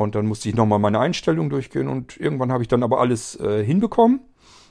Und 0.00 0.14
dann 0.14 0.24
musste 0.24 0.48
ich 0.48 0.54
nochmal 0.54 0.78
meine 0.78 0.98
Einstellung 0.98 1.50
durchgehen 1.50 1.86
und 1.86 2.16
irgendwann 2.16 2.50
habe 2.50 2.62
ich 2.62 2.68
dann 2.68 2.82
aber 2.82 3.00
alles 3.00 3.38
äh, 3.38 3.62
hinbekommen. 3.62 4.20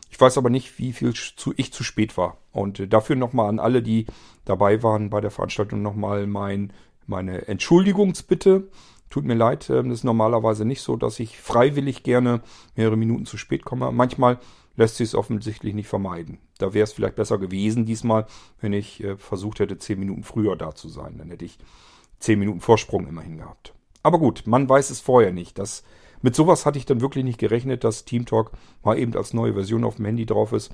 Ich 0.09 0.19
weiß 0.19 0.39
aber 0.39 0.49
nicht, 0.49 0.79
wie 0.79 0.91
viel 0.91 1.13
zu, 1.13 1.53
ich 1.55 1.71
zu 1.71 1.83
spät 1.83 2.17
war. 2.17 2.37
Und 2.51 2.79
äh, 2.79 2.87
dafür 2.87 3.15
nochmal 3.15 3.47
an 3.47 3.59
alle, 3.59 3.83
die 3.83 4.07
dabei 4.43 4.81
waren 4.81 5.11
bei 5.11 5.21
der 5.21 5.29
Veranstaltung, 5.29 5.83
nochmal 5.83 6.25
mein, 6.25 6.73
meine 7.05 7.47
Entschuldigungsbitte. 7.47 8.71
Tut 9.11 9.23
mir 9.23 9.35
leid, 9.35 9.69
äh, 9.69 9.87
ist 9.89 10.03
normalerweise 10.03 10.65
nicht 10.65 10.81
so, 10.81 10.95
dass 10.95 11.19
ich 11.19 11.39
freiwillig 11.39 12.01
gerne 12.01 12.41
mehrere 12.75 12.97
Minuten 12.97 13.27
zu 13.27 13.37
spät 13.37 13.65
komme. 13.65 13.91
Manchmal 13.91 14.39
lässt 14.77 14.95
sich 14.95 15.09
es 15.09 15.15
offensichtlich 15.15 15.75
nicht 15.75 15.89
vermeiden. 15.89 16.39
Da 16.57 16.73
wäre 16.73 16.85
es 16.85 16.93
vielleicht 16.93 17.17
besser 17.17 17.37
gewesen 17.37 17.85
diesmal, 17.85 18.25
wenn 18.61 18.73
ich 18.73 19.03
äh, 19.03 19.15
versucht 19.15 19.59
hätte, 19.59 19.77
zehn 19.77 19.99
Minuten 19.99 20.23
früher 20.23 20.55
da 20.55 20.73
zu 20.73 20.89
sein. 20.89 21.19
Dann 21.19 21.29
hätte 21.29 21.45
ich 21.45 21.59
zehn 22.17 22.39
Minuten 22.39 22.61
Vorsprung 22.61 23.05
immerhin 23.05 23.37
gehabt. 23.37 23.75
Aber 24.03 24.19
gut, 24.19 24.43
man 24.45 24.67
weiß 24.67 24.89
es 24.89 25.01
vorher 25.01 25.31
nicht. 25.31 25.59
Das, 25.59 25.83
mit 26.21 26.35
sowas 26.35 26.65
hatte 26.65 26.77
ich 26.77 26.85
dann 26.85 27.01
wirklich 27.01 27.23
nicht 27.23 27.39
gerechnet, 27.39 27.83
dass 27.83 28.05
TeamTalk 28.05 28.51
mal 28.83 28.97
eben 28.97 29.15
als 29.15 29.33
neue 29.33 29.53
Version 29.53 29.83
auf 29.83 29.95
dem 29.95 30.05
Handy 30.05 30.25
drauf 30.25 30.53
ist 30.53 30.71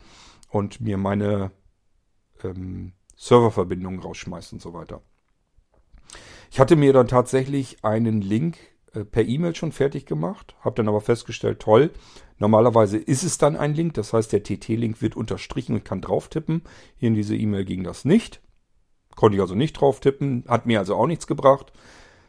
und 0.49 0.81
mir 0.81 0.97
meine 0.97 1.51
ähm, 2.43 2.93
Serververbindungen 3.15 3.99
rausschmeißt 3.99 4.53
und 4.53 4.61
so 4.61 4.73
weiter. 4.73 5.01
Ich 6.51 6.59
hatte 6.59 6.75
mir 6.75 6.93
dann 6.93 7.07
tatsächlich 7.07 7.83
einen 7.83 8.21
Link 8.21 8.57
äh, 8.93 9.03
per 9.03 9.25
E-Mail 9.25 9.55
schon 9.55 9.71
fertig 9.71 10.05
gemacht, 10.05 10.55
habe 10.61 10.75
dann 10.75 10.87
aber 10.87 11.01
festgestellt, 11.01 11.59
toll, 11.59 11.91
normalerweise 12.37 12.97
ist 12.97 13.23
es 13.23 13.37
dann 13.37 13.55
ein 13.55 13.73
Link, 13.73 13.93
das 13.95 14.13
heißt 14.13 14.31
der 14.31 14.43
TT-Link 14.43 15.01
wird 15.01 15.15
unterstrichen 15.15 15.75
und 15.75 15.85
kann 15.85 16.01
drauf 16.01 16.29
tippen. 16.29 16.61
Hier 16.97 17.07
in 17.07 17.15
diese 17.15 17.35
E-Mail 17.35 17.65
ging 17.65 17.83
das 17.83 18.05
nicht. 18.05 18.41
Konnte 19.15 19.37
ich 19.37 19.41
also 19.41 19.55
nicht 19.55 19.73
drauf 19.73 19.99
tippen, 19.99 20.43
hat 20.47 20.65
mir 20.65 20.79
also 20.79 20.95
auch 20.95 21.07
nichts 21.07 21.27
gebracht. 21.27 21.71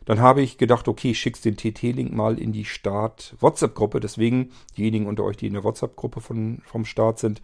Dann 0.06 0.20
habe 0.20 0.40
ich 0.40 0.56
gedacht, 0.56 0.88
okay, 0.88 1.10
ich 1.10 1.20
schick's 1.20 1.42
den 1.42 1.56
TT-Link 1.56 2.12
mal 2.12 2.38
in 2.38 2.52
die 2.52 2.64
Start-WhatsApp-Gruppe. 2.64 4.00
Deswegen, 4.00 4.52
diejenigen 4.76 5.06
unter 5.06 5.24
euch, 5.24 5.36
die 5.36 5.48
in 5.48 5.52
der 5.52 5.64
WhatsApp-Gruppe 5.64 6.20
vom 6.20 6.84
Start 6.84 7.18
sind, 7.18 7.42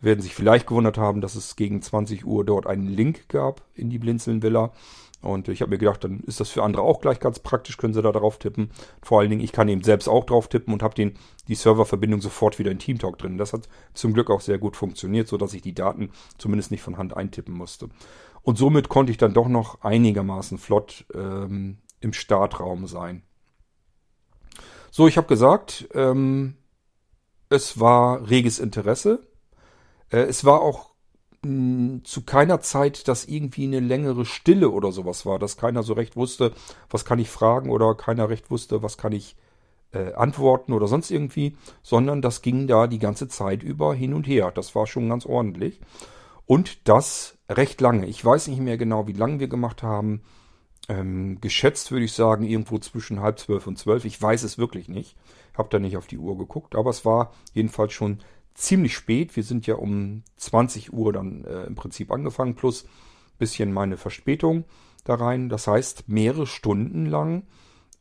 werden 0.00 0.20
sich 0.20 0.34
vielleicht 0.34 0.66
gewundert 0.66 0.98
haben, 0.98 1.20
dass 1.20 1.34
es 1.34 1.56
gegen 1.56 1.80
20 1.80 2.26
Uhr 2.26 2.44
dort 2.44 2.66
einen 2.66 2.86
Link 2.86 3.28
gab 3.28 3.62
in 3.74 3.88
die 3.88 3.98
Blinzeln-Villa. 3.98 4.72
Und 5.22 5.48
ich 5.48 5.62
habe 5.62 5.70
mir 5.70 5.78
gedacht, 5.78 6.02
dann 6.02 6.20
ist 6.26 6.40
das 6.40 6.50
für 6.50 6.64
andere 6.64 6.82
auch 6.82 7.00
gleich 7.00 7.20
ganz 7.20 7.38
praktisch, 7.38 7.76
können 7.76 7.94
sie 7.94 8.02
da 8.02 8.10
drauf 8.10 8.38
tippen. 8.38 8.70
Vor 9.02 9.20
allen 9.20 9.30
Dingen, 9.30 9.42
ich 9.42 9.52
kann 9.52 9.68
eben 9.68 9.84
selbst 9.84 10.08
auch 10.08 10.24
drauf 10.24 10.48
tippen 10.48 10.74
und 10.74 10.82
habe 10.82 10.96
den 10.96 11.14
die 11.48 11.54
Serververbindung 11.54 12.20
sofort 12.20 12.58
wieder 12.58 12.72
in 12.72 12.80
Teamtalk 12.80 13.18
drin. 13.18 13.38
Das 13.38 13.52
hat 13.52 13.68
zum 13.94 14.12
Glück 14.12 14.30
auch 14.30 14.40
sehr 14.40 14.58
gut 14.58 14.76
funktioniert, 14.76 15.28
so 15.28 15.36
dass 15.36 15.54
ich 15.54 15.62
die 15.62 15.74
Daten 15.74 16.10
zumindest 16.38 16.72
nicht 16.72 16.82
von 16.82 16.98
Hand 16.98 17.16
eintippen 17.16 17.54
musste. 17.54 17.88
Und 18.42 18.58
somit 18.58 18.88
konnte 18.88 19.12
ich 19.12 19.18
dann 19.18 19.34
doch 19.34 19.48
noch 19.48 19.82
einigermaßen 19.82 20.58
flott 20.58 21.04
ähm, 21.14 21.78
im 22.02 22.12
Startraum 22.12 22.86
sein. 22.86 23.22
So, 24.90 25.06
ich 25.08 25.16
habe 25.16 25.26
gesagt, 25.26 25.88
ähm, 25.94 26.56
es 27.48 27.80
war 27.80 28.28
reges 28.28 28.58
Interesse. 28.58 29.26
Äh, 30.10 30.22
es 30.22 30.44
war 30.44 30.60
auch 30.60 30.90
mh, 31.42 32.04
zu 32.04 32.22
keiner 32.24 32.60
Zeit, 32.60 33.08
dass 33.08 33.24
irgendwie 33.24 33.64
eine 33.64 33.80
längere 33.80 34.24
Stille 34.24 34.70
oder 34.70 34.92
sowas 34.92 35.24
war, 35.24 35.38
dass 35.38 35.56
keiner 35.56 35.82
so 35.82 35.94
recht 35.94 36.16
wusste, 36.16 36.52
was 36.90 37.04
kann 37.04 37.18
ich 37.18 37.30
fragen 37.30 37.70
oder 37.70 37.94
keiner 37.94 38.28
recht 38.28 38.50
wusste, 38.50 38.82
was 38.82 38.98
kann 38.98 39.12
ich 39.12 39.36
äh, 39.92 40.12
antworten 40.14 40.72
oder 40.72 40.88
sonst 40.88 41.10
irgendwie, 41.10 41.56
sondern 41.82 42.22
das 42.22 42.42
ging 42.42 42.66
da 42.66 42.86
die 42.86 42.98
ganze 42.98 43.28
Zeit 43.28 43.62
über 43.62 43.94
hin 43.94 44.14
und 44.14 44.26
her. 44.26 44.50
Das 44.50 44.74
war 44.74 44.86
schon 44.86 45.08
ganz 45.08 45.26
ordentlich. 45.26 45.80
Und 46.46 46.88
das 46.88 47.38
recht 47.48 47.80
lange. 47.80 48.06
Ich 48.06 48.24
weiß 48.24 48.48
nicht 48.48 48.60
mehr 48.60 48.76
genau, 48.76 49.06
wie 49.06 49.12
lange 49.12 49.40
wir 49.40 49.48
gemacht 49.48 49.82
haben. 49.82 50.22
Ähm, 50.88 51.40
geschätzt 51.40 51.92
würde 51.92 52.04
ich 52.04 52.12
sagen, 52.12 52.44
irgendwo 52.44 52.78
zwischen 52.78 53.20
halb 53.20 53.38
zwölf 53.38 53.66
und 53.66 53.78
zwölf. 53.78 54.04
Ich 54.04 54.20
weiß 54.20 54.42
es 54.42 54.58
wirklich 54.58 54.88
nicht. 54.88 55.16
Hab 55.54 55.70
da 55.70 55.78
nicht 55.78 55.96
auf 55.96 56.06
die 56.06 56.18
Uhr 56.18 56.36
geguckt, 56.36 56.74
aber 56.74 56.90
es 56.90 57.04
war 57.04 57.32
jedenfalls 57.52 57.92
schon 57.92 58.18
ziemlich 58.54 58.94
spät. 58.94 59.36
Wir 59.36 59.44
sind 59.44 59.66
ja 59.66 59.76
um 59.76 60.22
20 60.36 60.92
Uhr 60.92 61.12
dann 61.12 61.44
äh, 61.44 61.64
im 61.64 61.74
Prinzip 61.74 62.10
angefangen, 62.10 62.54
plus 62.54 62.86
bisschen 63.38 63.72
meine 63.72 63.96
Verspätung 63.96 64.64
da 65.04 65.14
rein. 65.14 65.48
Das 65.48 65.66
heißt, 65.66 66.08
mehrere 66.08 66.46
Stunden 66.46 67.06
lang 67.06 67.44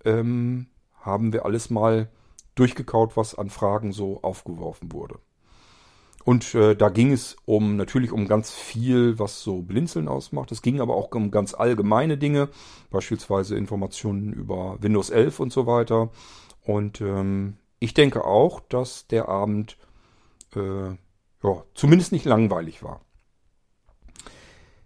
ähm, 0.06 0.68
haben 1.00 1.34
wir 1.34 1.46
alles 1.46 1.70
mal 1.70 2.10
durchgekaut, 2.56 3.18
was 3.18 3.36
an 3.36 3.50
Fragen 3.50 3.92
so 3.92 4.22
aufgeworfen 4.22 4.92
wurde. 4.92 5.20
Und 6.24 6.54
äh, 6.56 6.76
da 6.76 6.90
ging 6.90 7.12
es 7.12 7.36
um 7.46 7.78
natürlich 7.78 8.12
um 8.12 8.28
ganz 8.28 8.52
viel, 8.52 9.18
was 9.18 9.42
so 9.42 9.62
Blinzeln 9.62 10.08
ausmacht. 10.08 10.52
Es 10.52 10.62
ging 10.62 10.80
aber 10.80 10.96
auch 10.96 11.12
um 11.12 11.32
ganz 11.32 11.54
allgemeine 11.54 12.18
Dinge, 12.18 12.50
beispielsweise 12.90 13.56
Informationen 13.56 14.34
über 14.34 14.78
Windows 14.82 15.10
11 15.10 15.40
und 15.40 15.54
so 15.54 15.66
weiter. 15.66 16.10
Und 16.64 17.02
ähm, 17.02 17.58
ich 17.80 17.94
denke 17.94 18.24
auch, 18.26 18.60
dass 18.60 19.08
der 19.08 19.30
Abend 19.30 19.78
äh, 20.56 20.90
ja, 21.44 21.64
zumindest 21.74 22.12
nicht 22.12 22.26
langweilig 22.26 22.84
war. 22.84 23.02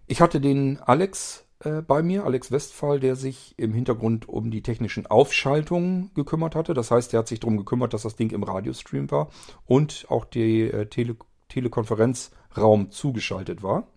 Ich 0.07 0.21
hatte 0.21 0.39
den 0.39 0.79
Alex 0.79 1.44
äh, 1.65 1.81
bei 1.81 2.03
mir, 2.03 2.23
Alex 2.23 2.51
Westphal, 2.51 2.99
der 2.99 3.15
sich 3.15 3.55
im 3.57 3.73
Hintergrund 3.73 4.29
um 4.29 4.51
die 4.51 4.61
technischen 4.61 5.07
Aufschaltungen 5.07 6.11
gekümmert 6.13 6.55
hatte. 6.55 6.73
Das 6.73 6.91
heißt, 6.91 7.13
er 7.13 7.19
hat 7.19 7.27
sich 7.27 7.39
darum 7.39 7.57
gekümmert, 7.57 7.93
dass 7.93 8.03
das 8.03 8.15
Ding 8.15 8.31
im 8.31 8.43
Radiostream 8.43 9.09
war 9.11 9.29
und 9.65 10.05
auch 10.09 10.25
der 10.25 10.73
äh, 10.73 10.85
Tele 10.87 11.15
Telekonferenzraum 11.47 12.89
zugeschaltet 12.91 13.61
war. 13.61 13.87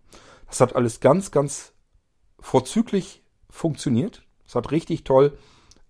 Das 0.47 0.61
hat 0.61 0.77
alles 0.77 1.01
ganz, 1.01 1.31
ganz 1.31 1.73
vorzüglich 2.39 3.23
funktioniert. 3.51 4.23
Es 4.47 4.55
hat 4.55 4.70
richtig 4.70 5.05
toll 5.05 5.36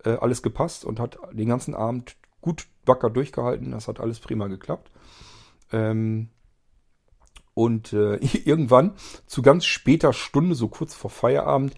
äh, 0.05 0.10
alles 0.10 0.42
gepasst 0.42 0.84
und 0.84 1.00
hat 1.00 1.18
den 1.32 1.48
ganzen 1.48 1.74
Abend 1.74 2.16
gut 2.40 2.68
wacker 2.86 3.10
durchgehalten. 3.10 3.72
Das 3.72 3.88
hat 3.88 4.00
alles 4.00 4.20
prima 4.20 4.46
geklappt. 4.46 4.90
Ähm, 5.72 6.30
und 7.59 7.93
äh, 7.93 8.16
irgendwann, 8.44 8.93
zu 9.26 9.43
ganz 9.43 9.64
später 9.64 10.12
Stunde, 10.12 10.55
so 10.55 10.68
kurz 10.68 10.94
vor 10.94 11.10
Feierabend, 11.10 11.74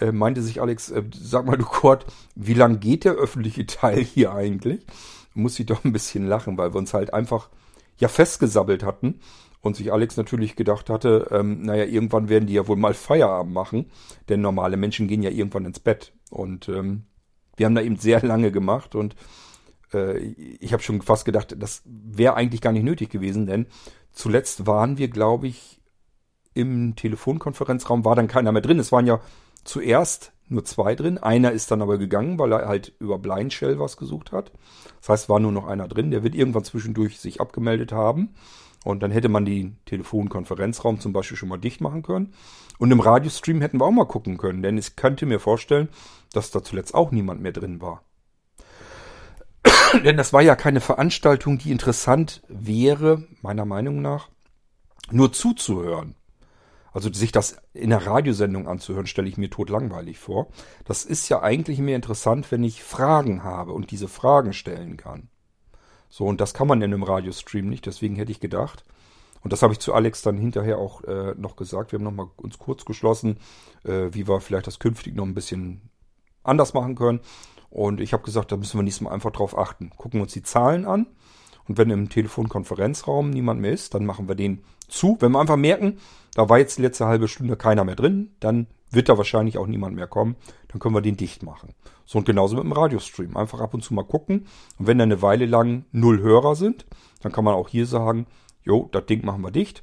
äh, 0.00 0.10
meinte 0.10 0.42
sich 0.42 0.60
Alex, 0.60 0.90
äh, 0.90 1.04
sag 1.14 1.46
mal 1.46 1.56
du 1.56 1.64
Kurt, 1.64 2.06
wie 2.34 2.54
lang 2.54 2.80
geht 2.80 3.04
der 3.04 3.12
öffentliche 3.12 3.64
Teil 3.66 4.00
hier 4.02 4.34
eigentlich? 4.34 4.84
Muss 5.32 5.60
ich 5.60 5.66
doch 5.66 5.84
ein 5.84 5.92
bisschen 5.92 6.26
lachen, 6.26 6.58
weil 6.58 6.74
wir 6.74 6.78
uns 6.78 6.92
halt 6.92 7.14
einfach 7.14 7.50
ja 7.98 8.08
festgesabbelt 8.08 8.82
hatten 8.82 9.20
und 9.60 9.76
sich 9.76 9.92
Alex 9.92 10.16
natürlich 10.16 10.56
gedacht 10.56 10.90
hatte, 10.90 11.28
ähm, 11.30 11.62
naja, 11.62 11.84
irgendwann 11.84 12.28
werden 12.28 12.46
die 12.46 12.54
ja 12.54 12.66
wohl 12.66 12.76
mal 12.76 12.92
Feierabend 12.92 13.54
machen, 13.54 13.92
denn 14.28 14.40
normale 14.40 14.76
Menschen 14.76 15.06
gehen 15.06 15.22
ja 15.22 15.30
irgendwann 15.30 15.66
ins 15.66 15.78
Bett. 15.78 16.12
Und 16.30 16.68
ähm, 16.68 17.04
wir 17.56 17.66
haben 17.66 17.76
da 17.76 17.82
eben 17.82 17.96
sehr 17.96 18.20
lange 18.22 18.50
gemacht 18.50 18.96
und 18.96 19.14
äh, 19.94 20.18
ich 20.18 20.72
habe 20.72 20.82
schon 20.82 21.00
fast 21.00 21.24
gedacht, 21.24 21.54
das 21.56 21.82
wäre 21.84 22.34
eigentlich 22.34 22.60
gar 22.60 22.72
nicht 22.72 22.82
nötig 22.82 23.10
gewesen, 23.10 23.46
denn 23.46 23.66
zuletzt 24.12 24.66
waren 24.66 24.98
wir, 24.98 25.08
glaube 25.08 25.46
ich, 25.46 25.80
im 26.54 26.96
Telefonkonferenzraum, 26.96 28.04
war 28.04 28.14
dann 28.14 28.28
keiner 28.28 28.52
mehr 28.52 28.62
drin. 28.62 28.78
Es 28.78 28.92
waren 28.92 29.06
ja 29.06 29.20
zuerst 29.64 30.32
nur 30.48 30.64
zwei 30.64 30.94
drin. 30.94 31.18
Einer 31.18 31.52
ist 31.52 31.70
dann 31.70 31.82
aber 31.82 31.98
gegangen, 31.98 32.38
weil 32.38 32.52
er 32.52 32.68
halt 32.68 32.92
über 32.98 33.18
Blind 33.18 33.52
Shell 33.52 33.78
was 33.78 33.96
gesucht 33.96 34.32
hat. 34.32 34.52
Das 35.00 35.08
heißt, 35.08 35.28
war 35.28 35.40
nur 35.40 35.52
noch 35.52 35.66
einer 35.66 35.88
drin. 35.88 36.10
Der 36.10 36.22
wird 36.22 36.34
irgendwann 36.34 36.64
zwischendurch 36.64 37.18
sich 37.18 37.40
abgemeldet 37.40 37.92
haben. 37.92 38.34
Und 38.84 39.02
dann 39.02 39.12
hätte 39.12 39.28
man 39.28 39.44
den 39.44 39.78
Telefonkonferenzraum 39.86 41.00
zum 41.00 41.12
Beispiel 41.12 41.36
schon 41.36 41.48
mal 41.48 41.58
dicht 41.58 41.80
machen 41.80 42.02
können. 42.02 42.34
Und 42.78 42.90
im 42.90 43.00
Radiostream 43.00 43.60
hätten 43.60 43.80
wir 43.80 43.86
auch 43.86 43.92
mal 43.92 44.06
gucken 44.06 44.38
können, 44.38 44.62
denn 44.62 44.76
ich 44.76 44.96
könnte 44.96 45.24
mir 45.24 45.38
vorstellen, 45.38 45.88
dass 46.32 46.50
da 46.50 46.64
zuletzt 46.64 46.94
auch 46.94 47.12
niemand 47.12 47.40
mehr 47.40 47.52
drin 47.52 47.80
war. 47.80 48.02
Denn 50.04 50.16
das 50.16 50.32
war 50.32 50.42
ja 50.42 50.56
keine 50.56 50.80
Veranstaltung, 50.80 51.58
die 51.58 51.70
interessant 51.70 52.42
wäre, 52.48 53.24
meiner 53.42 53.64
Meinung 53.64 54.02
nach, 54.02 54.28
nur 55.10 55.32
zuzuhören. 55.32 56.14
Also 56.92 57.10
sich 57.12 57.32
das 57.32 57.56
in 57.72 57.90
der 57.90 58.06
Radiosendung 58.06 58.68
anzuhören, 58.68 59.06
stelle 59.06 59.28
ich 59.28 59.38
mir 59.38 59.48
tot 59.48 59.70
langweilig 59.70 60.18
vor. 60.18 60.48
Das 60.84 61.04
ist 61.04 61.28
ja 61.28 61.42
eigentlich 61.42 61.78
mehr 61.78 61.96
interessant, 61.96 62.50
wenn 62.52 62.64
ich 62.64 62.82
Fragen 62.82 63.44
habe 63.44 63.72
und 63.72 63.90
diese 63.90 64.08
Fragen 64.08 64.52
stellen 64.52 64.98
kann. 64.98 65.28
So, 66.10 66.26
und 66.26 66.42
das 66.42 66.52
kann 66.52 66.68
man 66.68 66.82
in 66.82 66.92
einem 66.92 67.02
Radiostream 67.02 67.68
nicht, 67.68 67.86
deswegen 67.86 68.16
hätte 68.16 68.32
ich 68.32 68.40
gedacht, 68.40 68.84
und 69.42 69.52
das 69.52 69.62
habe 69.62 69.72
ich 69.72 69.80
zu 69.80 69.92
Alex 69.94 70.22
dann 70.22 70.36
hinterher 70.36 70.78
auch 70.78 71.02
äh, 71.04 71.34
noch 71.36 71.56
gesagt, 71.56 71.90
wir 71.90 71.98
haben 71.98 72.04
nochmal 72.04 72.28
uns 72.36 72.58
kurz 72.58 72.84
geschlossen, 72.84 73.38
äh, 73.84 74.08
wie 74.12 74.28
wir 74.28 74.40
vielleicht 74.40 74.66
das 74.66 74.78
künftig 74.78 75.14
noch 75.14 75.24
ein 75.24 75.34
bisschen 75.34 75.90
anders 76.44 76.74
machen 76.74 76.94
können. 76.94 77.20
Und 77.72 78.02
ich 78.02 78.12
habe 78.12 78.22
gesagt, 78.22 78.52
da 78.52 78.58
müssen 78.58 78.78
wir 78.78 78.82
nächstes 78.82 79.00
Mal 79.00 79.12
einfach 79.12 79.30
drauf 79.30 79.56
achten. 79.56 79.90
Gucken 79.96 80.20
uns 80.20 80.34
die 80.34 80.42
Zahlen 80.42 80.84
an. 80.84 81.06
Und 81.66 81.78
wenn 81.78 81.88
im 81.88 82.10
Telefonkonferenzraum 82.10 83.30
niemand 83.30 83.62
mehr 83.62 83.72
ist, 83.72 83.94
dann 83.94 84.04
machen 84.04 84.28
wir 84.28 84.34
den 84.34 84.62
zu. 84.88 85.16
Wenn 85.20 85.32
wir 85.32 85.40
einfach 85.40 85.56
merken, 85.56 85.98
da 86.34 86.50
war 86.50 86.58
jetzt 86.58 86.76
die 86.76 86.82
letzte 86.82 87.06
halbe 87.06 87.28
Stunde 87.28 87.56
keiner 87.56 87.84
mehr 87.84 87.96
drin, 87.96 88.32
dann 88.40 88.66
wird 88.90 89.08
da 89.08 89.16
wahrscheinlich 89.16 89.56
auch 89.56 89.66
niemand 89.66 89.96
mehr 89.96 90.06
kommen. 90.06 90.36
Dann 90.68 90.80
können 90.80 90.94
wir 90.94 91.00
den 91.00 91.16
dicht 91.16 91.42
machen. 91.42 91.70
So 92.04 92.18
und 92.18 92.26
genauso 92.26 92.56
mit 92.56 92.64
dem 92.64 92.72
Radiostream. 92.72 93.38
Einfach 93.38 93.60
ab 93.60 93.72
und 93.72 93.82
zu 93.82 93.94
mal 93.94 94.04
gucken. 94.04 94.46
Und 94.78 94.86
wenn 94.86 94.98
da 94.98 95.04
eine 95.04 95.22
Weile 95.22 95.46
lang 95.46 95.86
null 95.92 96.20
Hörer 96.20 96.56
sind, 96.56 96.84
dann 97.22 97.32
kann 97.32 97.44
man 97.44 97.54
auch 97.54 97.70
hier 97.70 97.86
sagen, 97.86 98.26
jo, 98.64 98.90
das 98.92 99.06
Ding 99.06 99.24
machen 99.24 99.40
wir 99.40 99.50
dicht. 99.50 99.82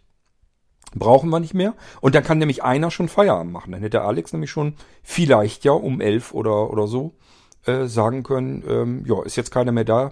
Brauchen 0.93 1.31
wir 1.31 1.39
nicht 1.39 1.55
mehr. 1.55 1.73
Und 2.01 2.13
dann 2.13 2.23
kann 2.23 2.37
nämlich 2.37 2.63
einer 2.63 2.91
schon 2.91 3.09
Feierabend 3.09 3.51
machen. 3.51 3.71
Dann 3.71 3.81
hätte 3.81 4.03
Alex 4.03 4.31
nämlich 4.31 4.51
schon 4.51 4.75
vielleicht 5.01 5.65
ja 5.65 5.71
um 5.71 6.01
elf 6.01 6.35
oder, 6.35 6.69
oder 6.69 6.85
so 6.85 7.15
äh, 7.65 7.85
sagen 7.85 8.23
können, 8.23 8.63
ähm, 8.67 9.05
ja, 9.05 9.23
ist 9.23 9.35
jetzt 9.35 9.51
keiner 9.51 9.71
mehr 9.71 9.85
da, 9.85 10.11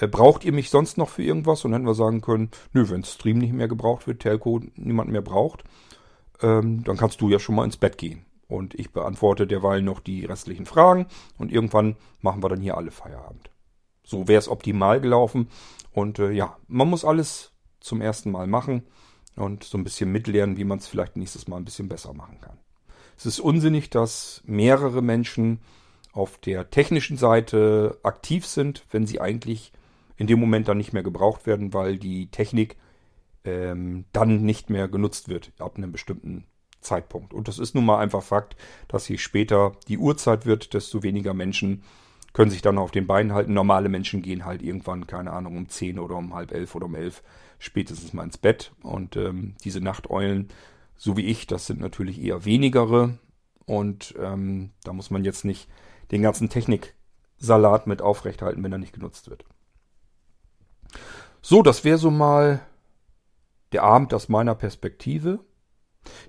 Äh, 0.00 0.06
braucht 0.06 0.44
ihr 0.44 0.52
mich 0.52 0.70
sonst 0.70 0.96
noch 0.96 1.08
für 1.08 1.22
irgendwas? 1.24 1.64
Und 1.64 1.72
dann 1.72 1.80
hätten 1.80 1.90
wir 1.90 1.94
sagen 1.94 2.20
können, 2.20 2.50
nö, 2.72 2.88
wenn 2.88 3.02
Stream 3.04 3.38
nicht 3.38 3.52
mehr 3.52 3.68
gebraucht 3.68 4.06
wird, 4.06 4.20
Telco 4.20 4.60
niemand 4.76 5.10
mehr 5.10 5.22
braucht, 5.22 5.64
ähm, 6.40 6.84
dann 6.84 6.96
kannst 6.96 7.20
du 7.20 7.28
ja 7.28 7.38
schon 7.38 7.56
mal 7.56 7.64
ins 7.64 7.76
Bett 7.76 7.98
gehen. 7.98 8.24
Und 8.46 8.74
ich 8.74 8.92
beantworte 8.92 9.46
derweil 9.46 9.82
noch 9.82 10.00
die 10.00 10.24
restlichen 10.24 10.66
Fragen 10.66 11.06
und 11.36 11.50
irgendwann 11.52 11.96
machen 12.20 12.42
wir 12.42 12.48
dann 12.48 12.60
hier 12.60 12.76
alle 12.76 12.90
Feierabend. 12.92 13.50
So 14.04 14.28
wäre 14.28 14.38
es 14.38 14.48
optimal 14.48 15.00
gelaufen. 15.00 15.48
Und 15.92 16.18
äh, 16.18 16.30
ja, 16.30 16.56
man 16.68 16.88
muss 16.88 17.04
alles 17.04 17.52
zum 17.80 18.00
ersten 18.00 18.30
Mal 18.30 18.46
machen 18.46 18.84
und 19.36 19.64
so 19.64 19.76
ein 19.76 19.84
bisschen 19.84 20.12
mitlernen, 20.12 20.56
wie 20.56 20.64
man 20.64 20.78
es 20.78 20.86
vielleicht 20.86 21.16
nächstes 21.16 21.48
Mal 21.48 21.56
ein 21.56 21.64
bisschen 21.64 21.88
besser 21.88 22.14
machen 22.14 22.38
kann. 22.40 22.58
Es 23.16 23.26
ist 23.26 23.40
unsinnig, 23.40 23.90
dass 23.90 24.42
mehrere 24.46 25.02
Menschen 25.02 25.58
auf 26.18 26.38
der 26.38 26.70
technischen 26.70 27.16
Seite 27.16 27.98
aktiv 28.02 28.44
sind, 28.44 28.84
wenn 28.90 29.06
sie 29.06 29.20
eigentlich 29.20 29.72
in 30.16 30.26
dem 30.26 30.40
Moment 30.40 30.66
dann 30.66 30.76
nicht 30.76 30.92
mehr 30.92 31.04
gebraucht 31.04 31.46
werden, 31.46 31.72
weil 31.72 31.96
die 31.96 32.28
Technik 32.30 32.76
ähm, 33.44 34.04
dann 34.12 34.42
nicht 34.42 34.68
mehr 34.68 34.88
genutzt 34.88 35.28
wird 35.28 35.52
ab 35.58 35.76
einem 35.76 35.92
bestimmten 35.92 36.44
Zeitpunkt. 36.80 37.32
Und 37.32 37.46
das 37.46 37.60
ist 37.60 37.74
nun 37.74 37.86
mal 37.86 38.00
einfach 38.00 38.22
Fakt, 38.22 38.56
dass 38.88 39.08
je 39.08 39.16
später 39.16 39.72
die 39.86 39.98
Uhrzeit 39.98 40.44
wird, 40.44 40.74
desto 40.74 41.04
weniger 41.04 41.34
Menschen 41.34 41.84
können 42.32 42.50
sich 42.50 42.62
dann 42.62 42.78
auf 42.78 42.90
den 42.90 43.06
Beinen 43.06 43.32
halten. 43.32 43.54
Normale 43.54 43.88
Menschen 43.88 44.20
gehen 44.20 44.44
halt 44.44 44.62
irgendwann, 44.62 45.06
keine 45.06 45.32
Ahnung, 45.32 45.56
um 45.56 45.68
10 45.68 46.00
oder 46.00 46.16
um 46.16 46.34
halb 46.34 46.52
elf 46.52 46.74
oder 46.74 46.86
um 46.86 46.96
elf 46.96 47.22
spätestens 47.60 48.12
mal 48.12 48.24
ins 48.24 48.38
Bett. 48.38 48.72
Und 48.82 49.16
ähm, 49.16 49.54
diese 49.62 49.80
Nachteulen, 49.80 50.48
so 50.96 51.16
wie 51.16 51.26
ich, 51.26 51.46
das 51.46 51.66
sind 51.66 51.80
natürlich 51.80 52.20
eher 52.20 52.44
wenigere. 52.44 53.18
Und 53.66 54.14
ähm, 54.20 54.70
da 54.82 54.92
muss 54.92 55.10
man 55.10 55.24
jetzt 55.24 55.44
nicht 55.44 55.68
den 56.10 56.22
ganzen 56.22 56.48
Techniksalat 56.48 57.86
mit 57.86 58.02
aufrechthalten, 58.02 58.62
wenn 58.62 58.72
er 58.72 58.78
nicht 58.78 58.94
genutzt 58.94 59.30
wird. 59.30 59.44
So, 61.42 61.62
das 61.62 61.84
wäre 61.84 61.98
so 61.98 62.10
mal 62.10 62.60
der 63.72 63.82
Abend 63.82 64.14
aus 64.14 64.28
meiner 64.28 64.54
Perspektive. 64.54 65.40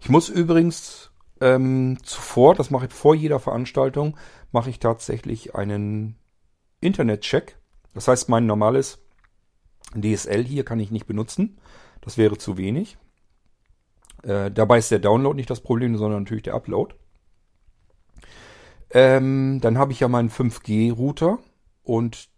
Ich 0.02 0.10
muss 0.10 0.30
übrigens 0.30 1.12
ähm, 1.42 1.98
zuvor, 2.04 2.56
das 2.56 2.70
mache 2.70 2.88
ich 2.88 2.94
vor 2.94 3.16
jeder 3.16 3.40
Veranstaltung, 3.40 4.18
mache 4.52 4.70
ich 4.70 4.80
tatsächlich 4.80 5.56
einen 5.56 6.18
Internet-Check. 6.82 7.58
Das 7.94 8.08
heißt, 8.08 8.30
mein 8.30 8.46
normales 8.46 9.00
DSL 9.96 10.44
hier 10.44 10.66
kann 10.66 10.80
ich 10.80 10.92
nicht 10.92 11.08
benutzen. 11.08 11.60
Das 12.02 12.18
wäre 12.18 12.38
zu 12.38 12.58
wenig. 12.58 12.98
Äh, 14.24 14.52
dabei 14.52 14.78
ist 14.78 14.92
der 14.92 15.00
Download 15.00 15.36
nicht 15.36 15.50
das 15.50 15.62
Problem, 15.62 15.98
sondern 15.98 16.24
natürlich 16.24 16.44
der 16.44 16.56
Upload. 16.56 16.96
Ähm, 18.92 19.60
dann 19.62 19.78
habe 19.78 19.92
ich 19.92 20.00
ja 20.00 20.08
meinen 20.08 20.30
5G-Router 20.30 21.40
und 21.84 22.30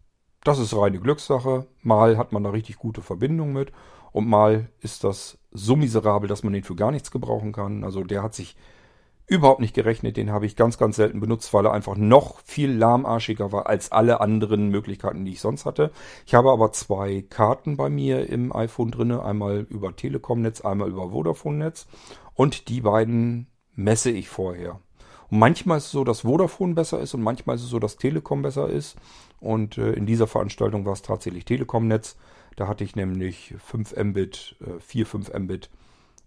das 0.43 0.59
ist 0.59 0.75
reine 0.75 0.99
Glückssache. 0.99 1.67
Mal 1.81 2.17
hat 2.17 2.31
man 2.31 2.43
da 2.43 2.49
richtig 2.49 2.77
gute 2.77 3.01
Verbindung 3.01 3.53
mit 3.53 3.71
und 4.11 4.27
mal 4.27 4.69
ist 4.79 5.03
das 5.03 5.37
so 5.51 5.75
miserabel, 5.75 6.27
dass 6.27 6.43
man 6.43 6.53
den 6.53 6.63
für 6.63 6.75
gar 6.75 6.91
nichts 6.91 7.11
gebrauchen 7.11 7.53
kann. 7.53 7.83
Also 7.83 8.03
der 8.03 8.23
hat 8.23 8.33
sich 8.33 8.55
überhaupt 9.27 9.61
nicht 9.61 9.73
gerechnet. 9.73 10.17
Den 10.17 10.31
habe 10.31 10.45
ich 10.45 10.57
ganz, 10.57 10.77
ganz 10.77 10.97
selten 10.97 11.21
benutzt, 11.21 11.53
weil 11.53 11.65
er 11.65 11.71
einfach 11.71 11.95
noch 11.95 12.41
viel 12.41 12.71
lahmarschiger 12.71 13.53
war 13.53 13.67
als 13.67 13.91
alle 13.91 14.19
anderen 14.19 14.67
Möglichkeiten, 14.67 15.23
die 15.23 15.31
ich 15.31 15.39
sonst 15.39 15.65
hatte. 15.65 15.91
Ich 16.25 16.33
habe 16.33 16.51
aber 16.51 16.73
zwei 16.73 17.23
Karten 17.29 17.77
bei 17.77 17.89
mir 17.89 18.27
im 18.29 18.53
iPhone 18.53 18.91
drinne, 18.91 19.23
einmal 19.23 19.65
über 19.69 19.95
Telekom-Netz, 19.95 20.61
einmal 20.61 20.89
über 20.89 21.11
Vodafone-Netz 21.11 21.87
und 22.33 22.67
die 22.67 22.81
beiden 22.81 23.47
messe 23.73 24.11
ich 24.11 24.27
vorher. 24.27 24.81
Manchmal 25.33 25.77
ist 25.77 25.85
es 25.85 25.91
so, 25.91 26.03
dass 26.03 26.21
Vodafone 26.21 26.73
besser 26.73 26.99
ist 26.99 27.13
und 27.13 27.21
manchmal 27.21 27.55
ist 27.55 27.63
es 27.63 27.69
so, 27.69 27.79
dass 27.79 27.95
Telekom 27.95 28.41
besser 28.41 28.69
ist. 28.69 28.97
Und 29.39 29.77
äh, 29.77 29.93
in 29.93 30.05
dieser 30.05 30.27
Veranstaltung 30.27 30.85
war 30.85 30.91
es 30.91 31.03
tatsächlich 31.03 31.45
Telekom-Netz. 31.45 32.17
Da 32.57 32.67
hatte 32.67 32.83
ich 32.83 32.97
nämlich 32.97 33.55
5 33.57 33.95
Mbit, 33.95 34.57
äh, 34.59 34.81
4, 34.81 35.05
5 35.05 35.33
Mbit 35.33 35.69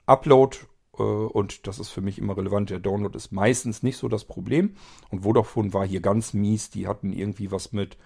Upload 0.07 0.57
äh, 0.99 1.03
und 1.03 1.67
das 1.67 1.79
ist 1.79 1.91
für 1.91 2.01
mich 2.01 2.19
immer 2.19 2.35
relevant. 2.35 2.71
Der 2.71 2.81
Download 2.81 3.15
ist 3.15 3.31
meistens 3.31 3.83
nicht 3.83 3.99
so 3.99 4.09
das 4.09 4.25
Problem. 4.25 4.75
Und 5.11 5.21
Vodafone 5.21 5.75
war 5.75 5.87
hier 5.87 6.01
ganz 6.01 6.33
mies. 6.33 6.71
Die 6.71 6.87
hatten 6.87 7.13
irgendwie 7.13 7.53
was 7.53 7.73
mit 7.73 7.99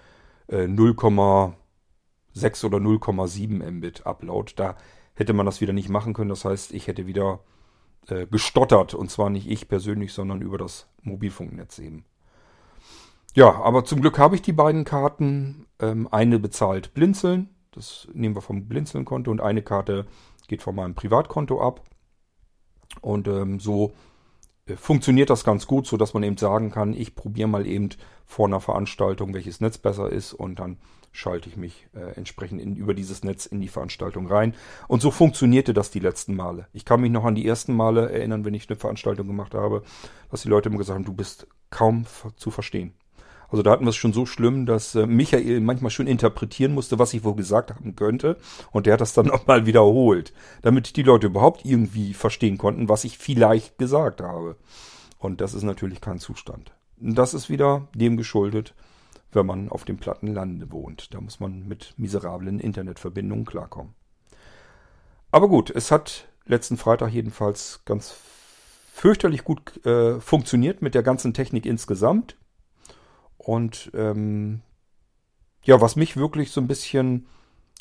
äh, 0.49 0.65
0,6 0.65 2.67
oder 2.67 2.79
0,7 2.79 3.71
Mbit 3.71 4.05
Upload. 4.05 4.55
Da 4.57 4.77
hätte 5.15 5.33
man 5.33 5.47
das 5.47 5.61
wieder 5.61 5.73
nicht 5.73 5.91
machen 5.91 6.13
können. 6.13 6.31
Das 6.31 6.45
heißt, 6.45 6.73
ich 6.73 6.89
hätte 6.89 7.07
wieder 7.07 7.39
äh, 8.11 8.27
gestottert. 8.27 8.95
Und 8.95 9.11
zwar 9.11 9.31
nicht 9.31 9.49
ich 9.49 9.69
persönlich, 9.69 10.13
sondern 10.13 10.43
über 10.43 10.59
das 10.59 10.87
Mobilfunknetz 11.03 11.79
eben. 11.79 12.05
Ja, 13.35 13.55
aber 13.63 13.85
zum 13.85 14.01
Glück 14.01 14.19
habe 14.19 14.35
ich 14.35 14.43
die 14.43 14.53
beiden 14.53 14.85
Karten. 14.85 15.67
Ähm, 15.81 16.09
eine 16.11 16.39
bezahlt 16.39 16.95
Blinzeln. 16.95 17.51
Das 17.71 18.09
nehmen 18.13 18.35
wir 18.35 18.43
vom 18.43 18.67
Blinzeln-Konto. 18.67 19.31
Und 19.31 19.41
eine 19.41 19.63
Karte 19.63 20.07
geht 20.49 20.63
von 20.63 20.75
meinem 20.75 20.95
Privatkonto 20.95 21.61
ab. 21.61 21.85
Und 23.01 23.29
ähm, 23.29 23.61
so 23.61 23.93
funktioniert 24.77 25.31
das 25.31 25.45
ganz 25.45 25.67
gut, 25.67 25.87
so 25.87 25.97
dass 25.97 26.15
man 26.15 26.23
eben 26.23 26.37
sagen 26.37 26.71
kann, 26.71 26.93
ich 26.93 27.15
probiere 27.15 27.49
mal 27.49 27.67
eben 27.67 27.91
vor 28.27 28.47
einer 28.47 28.61
Veranstaltung, 28.61 29.35
welches 29.35 29.61
Netz 29.61 29.79
besser 29.79 30.11
ist 30.11 30.33
und 30.33 30.59
dann 30.59 30.79
schalte 31.13 31.49
ich 31.49 31.57
mich 31.57 31.87
äh, 31.95 32.17
entsprechend 32.17 32.61
in, 32.61 32.77
über 32.77 32.95
dieses 32.95 33.25
Netz 33.25 33.47
in 33.47 33.61
die 33.61 33.69
Veranstaltung 33.69 34.27
rein. 34.27 34.55
Und 34.87 35.03
so 35.03 35.11
funktionierte 35.11 35.75
das 35.75 35.91
die 35.91 36.01
letzten 36.01 36.37
Male. 36.37 36.67
Ich 36.73 36.85
kann 36.85 37.01
mich 37.01 37.11
noch 37.11 37.25
an 37.25 37.35
die 37.35 37.47
ersten 37.47 37.75
Male 37.75 38.11
erinnern, 38.11 38.45
wenn 38.45 38.55
ich 38.55 38.69
eine 38.69 38.79
Veranstaltung 38.79 39.27
gemacht 39.27 39.55
habe, 39.55 39.83
dass 40.31 40.43
die 40.43 40.49
Leute 40.49 40.69
immer 40.69 40.79
gesagt 40.79 40.97
haben, 40.97 41.05
du 41.05 41.15
bist 41.15 41.47
kaum 41.71 42.07
zu 42.37 42.51
verstehen. 42.51 42.93
Also 43.51 43.63
da 43.63 43.71
hatten 43.71 43.85
wir 43.85 43.91
es 43.91 43.97
schon 43.97 44.13
so 44.13 44.27
schlimm, 44.27 44.67
dass 44.67 44.95
äh, 44.95 45.07
Michael 45.07 45.61
manchmal 45.61 45.91
schon 45.91 46.07
interpretieren 46.07 46.75
musste, 46.75 46.99
was 46.99 47.15
ich 47.15 47.25
wohl 47.25 47.35
gesagt 47.35 47.71
haben 47.71 47.97
könnte. 47.97 48.37
Und 48.71 48.87
der 48.87 48.95
hat 48.95 49.01
das 49.01 49.15
dann 49.15 49.27
nochmal 49.29 49.67
wiederholt, 49.67 50.33
damit 50.63 50.97
die 50.97 51.03
Leute 51.03 51.29
überhaupt 51.29 51.65
irgendwie 51.65 52.15
verstehen 52.15 52.59
konnten, 52.59 52.89
was 52.89 53.05
ich 53.05 53.19
vielleicht 53.19 53.79
gesagt 53.79 54.21
habe. 54.21 54.57
Und 55.19 55.41
das 55.41 55.55
ist 55.55 55.63
natürlich 55.63 56.01
kein 56.01 56.19
Zustand. 56.19 56.73
Das 57.01 57.35
ist 57.35 57.49
wieder 57.49 57.89
dem 57.95 58.17
geschuldet, 58.17 58.75
wenn 59.33 59.47
man 59.47 59.69
auf 59.69 59.85
dem 59.85 59.99
platten 59.99 60.29
Lande 60.29 60.71
wohnt. 60.71 61.15
Da 61.15 61.21
muss 61.21 61.41
man 61.41 61.67
mit 61.67 61.95
miserablen 61.97 62.61
Internetverbindungen 62.61 63.45
klarkommen. 63.45 63.95
Aber 65.31 65.49
gut, 65.49 65.71
es 65.71 65.91
hat 65.91 66.29
letzten 66.47 66.77
Freitag 66.77 67.11
jedenfalls 67.11 67.83
ganz 67.85 68.15
fürchterlich 68.93 69.45
gut 69.45 69.85
äh, 69.87 70.21
funktioniert 70.21 70.83
mit 70.83 70.95
der 70.95 71.03
ganzen 71.03 71.35
Technik 71.35 71.67
insgesamt. 71.67 72.37
Und 73.49 73.91
ähm, 73.95 74.61
ja, 75.63 75.81
was 75.81 75.97
mich 75.97 76.19
wirklich 76.19 76.51
so 76.51 76.61
ein 76.61 76.67
bisschen 76.67 77.29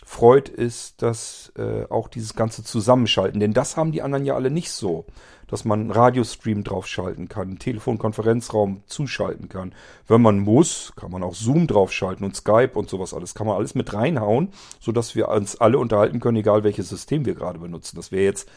freut, 0.01 0.47
ist, 0.47 1.01
dass 1.01 1.51
äh, 1.57 1.83
auch 1.89 2.07
dieses 2.07 2.35
ganze 2.35 2.63
Zusammenschalten, 2.63 3.41
denn 3.41 3.51
das 3.51 3.75
haben 3.75 3.91
die 3.91 4.01
anderen 4.01 4.23
ja 4.23 4.33
alle 4.33 4.49
nicht 4.49 4.71
so, 4.71 5.03
dass 5.45 5.65
man 5.65 5.91
Radiostream 5.91 6.63
draufschalten 6.63 7.27
kann, 7.27 7.59
Telefonkonferenzraum 7.59 8.83
zuschalten 8.85 9.49
kann. 9.49 9.73
Wenn 10.07 10.21
man 10.21 10.39
muss, 10.39 10.93
kann 10.95 11.11
man 11.11 11.21
auch 11.21 11.35
Zoom 11.35 11.67
draufschalten 11.67 12.25
und 12.25 12.37
Skype 12.37 12.71
und 12.75 12.87
sowas 12.89 13.13
alles, 13.13 13.35
kann 13.35 13.47
man 13.47 13.57
alles 13.57 13.75
mit 13.75 13.93
reinhauen, 13.93 14.53
sodass 14.79 15.15
wir 15.15 15.27
uns 15.27 15.59
alle 15.59 15.79
unterhalten 15.79 16.21
können, 16.21 16.37
egal 16.37 16.63
welches 16.63 16.87
System 16.87 17.25
wir 17.25 17.35
gerade 17.35 17.59
benutzen. 17.59 17.97
Das 17.97 18.13
wäre 18.13 18.23
jetzt 18.23 18.47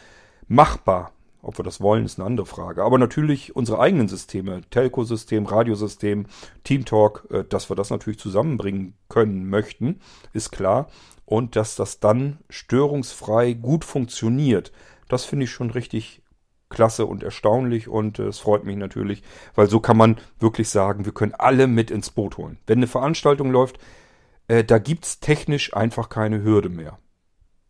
machbar. 0.46 1.10
Ob 1.42 1.58
wir 1.58 1.64
das 1.64 1.80
wollen, 1.80 2.04
ist 2.04 2.18
eine 2.18 2.26
andere 2.26 2.46
Frage. 2.46 2.82
Aber 2.82 2.98
natürlich 2.98 3.56
unsere 3.56 3.80
eigenen 3.80 4.08
Systeme, 4.08 4.60
Telco-System, 4.70 5.46
Radiosystem, 5.46 6.26
Teamtalk, 6.64 7.26
äh, 7.30 7.44
dass 7.44 7.70
wir 7.70 7.76
das 7.76 7.90
natürlich 7.90 8.18
zusammenbringen 8.18 8.94
können 9.08 9.48
möchten, 9.48 10.00
ist 10.32 10.50
klar. 10.50 10.88
Und 11.24 11.56
dass 11.56 11.76
das 11.76 12.00
dann 12.00 12.38
störungsfrei 12.48 13.52
gut 13.54 13.84
funktioniert, 13.84 14.72
das 15.08 15.24
finde 15.24 15.44
ich 15.44 15.50
schon 15.50 15.70
richtig 15.70 16.22
klasse 16.68 17.04
und 17.04 17.22
erstaunlich 17.22 17.88
und 17.88 18.18
äh, 18.18 18.24
es 18.24 18.38
freut 18.38 18.64
mich 18.64 18.76
natürlich, 18.76 19.22
weil 19.54 19.68
so 19.68 19.80
kann 19.80 19.96
man 19.96 20.16
wirklich 20.38 20.68
sagen, 20.68 21.04
wir 21.04 21.12
können 21.12 21.34
alle 21.34 21.66
mit 21.66 21.90
ins 21.90 22.10
Boot 22.10 22.38
holen. 22.38 22.58
Wenn 22.66 22.78
eine 22.78 22.86
Veranstaltung 22.86 23.50
läuft, 23.50 23.78
äh, 24.48 24.64
da 24.64 24.78
gibt's 24.78 25.20
technisch 25.20 25.74
einfach 25.74 26.08
keine 26.08 26.42
Hürde 26.42 26.68
mehr. 26.68 26.98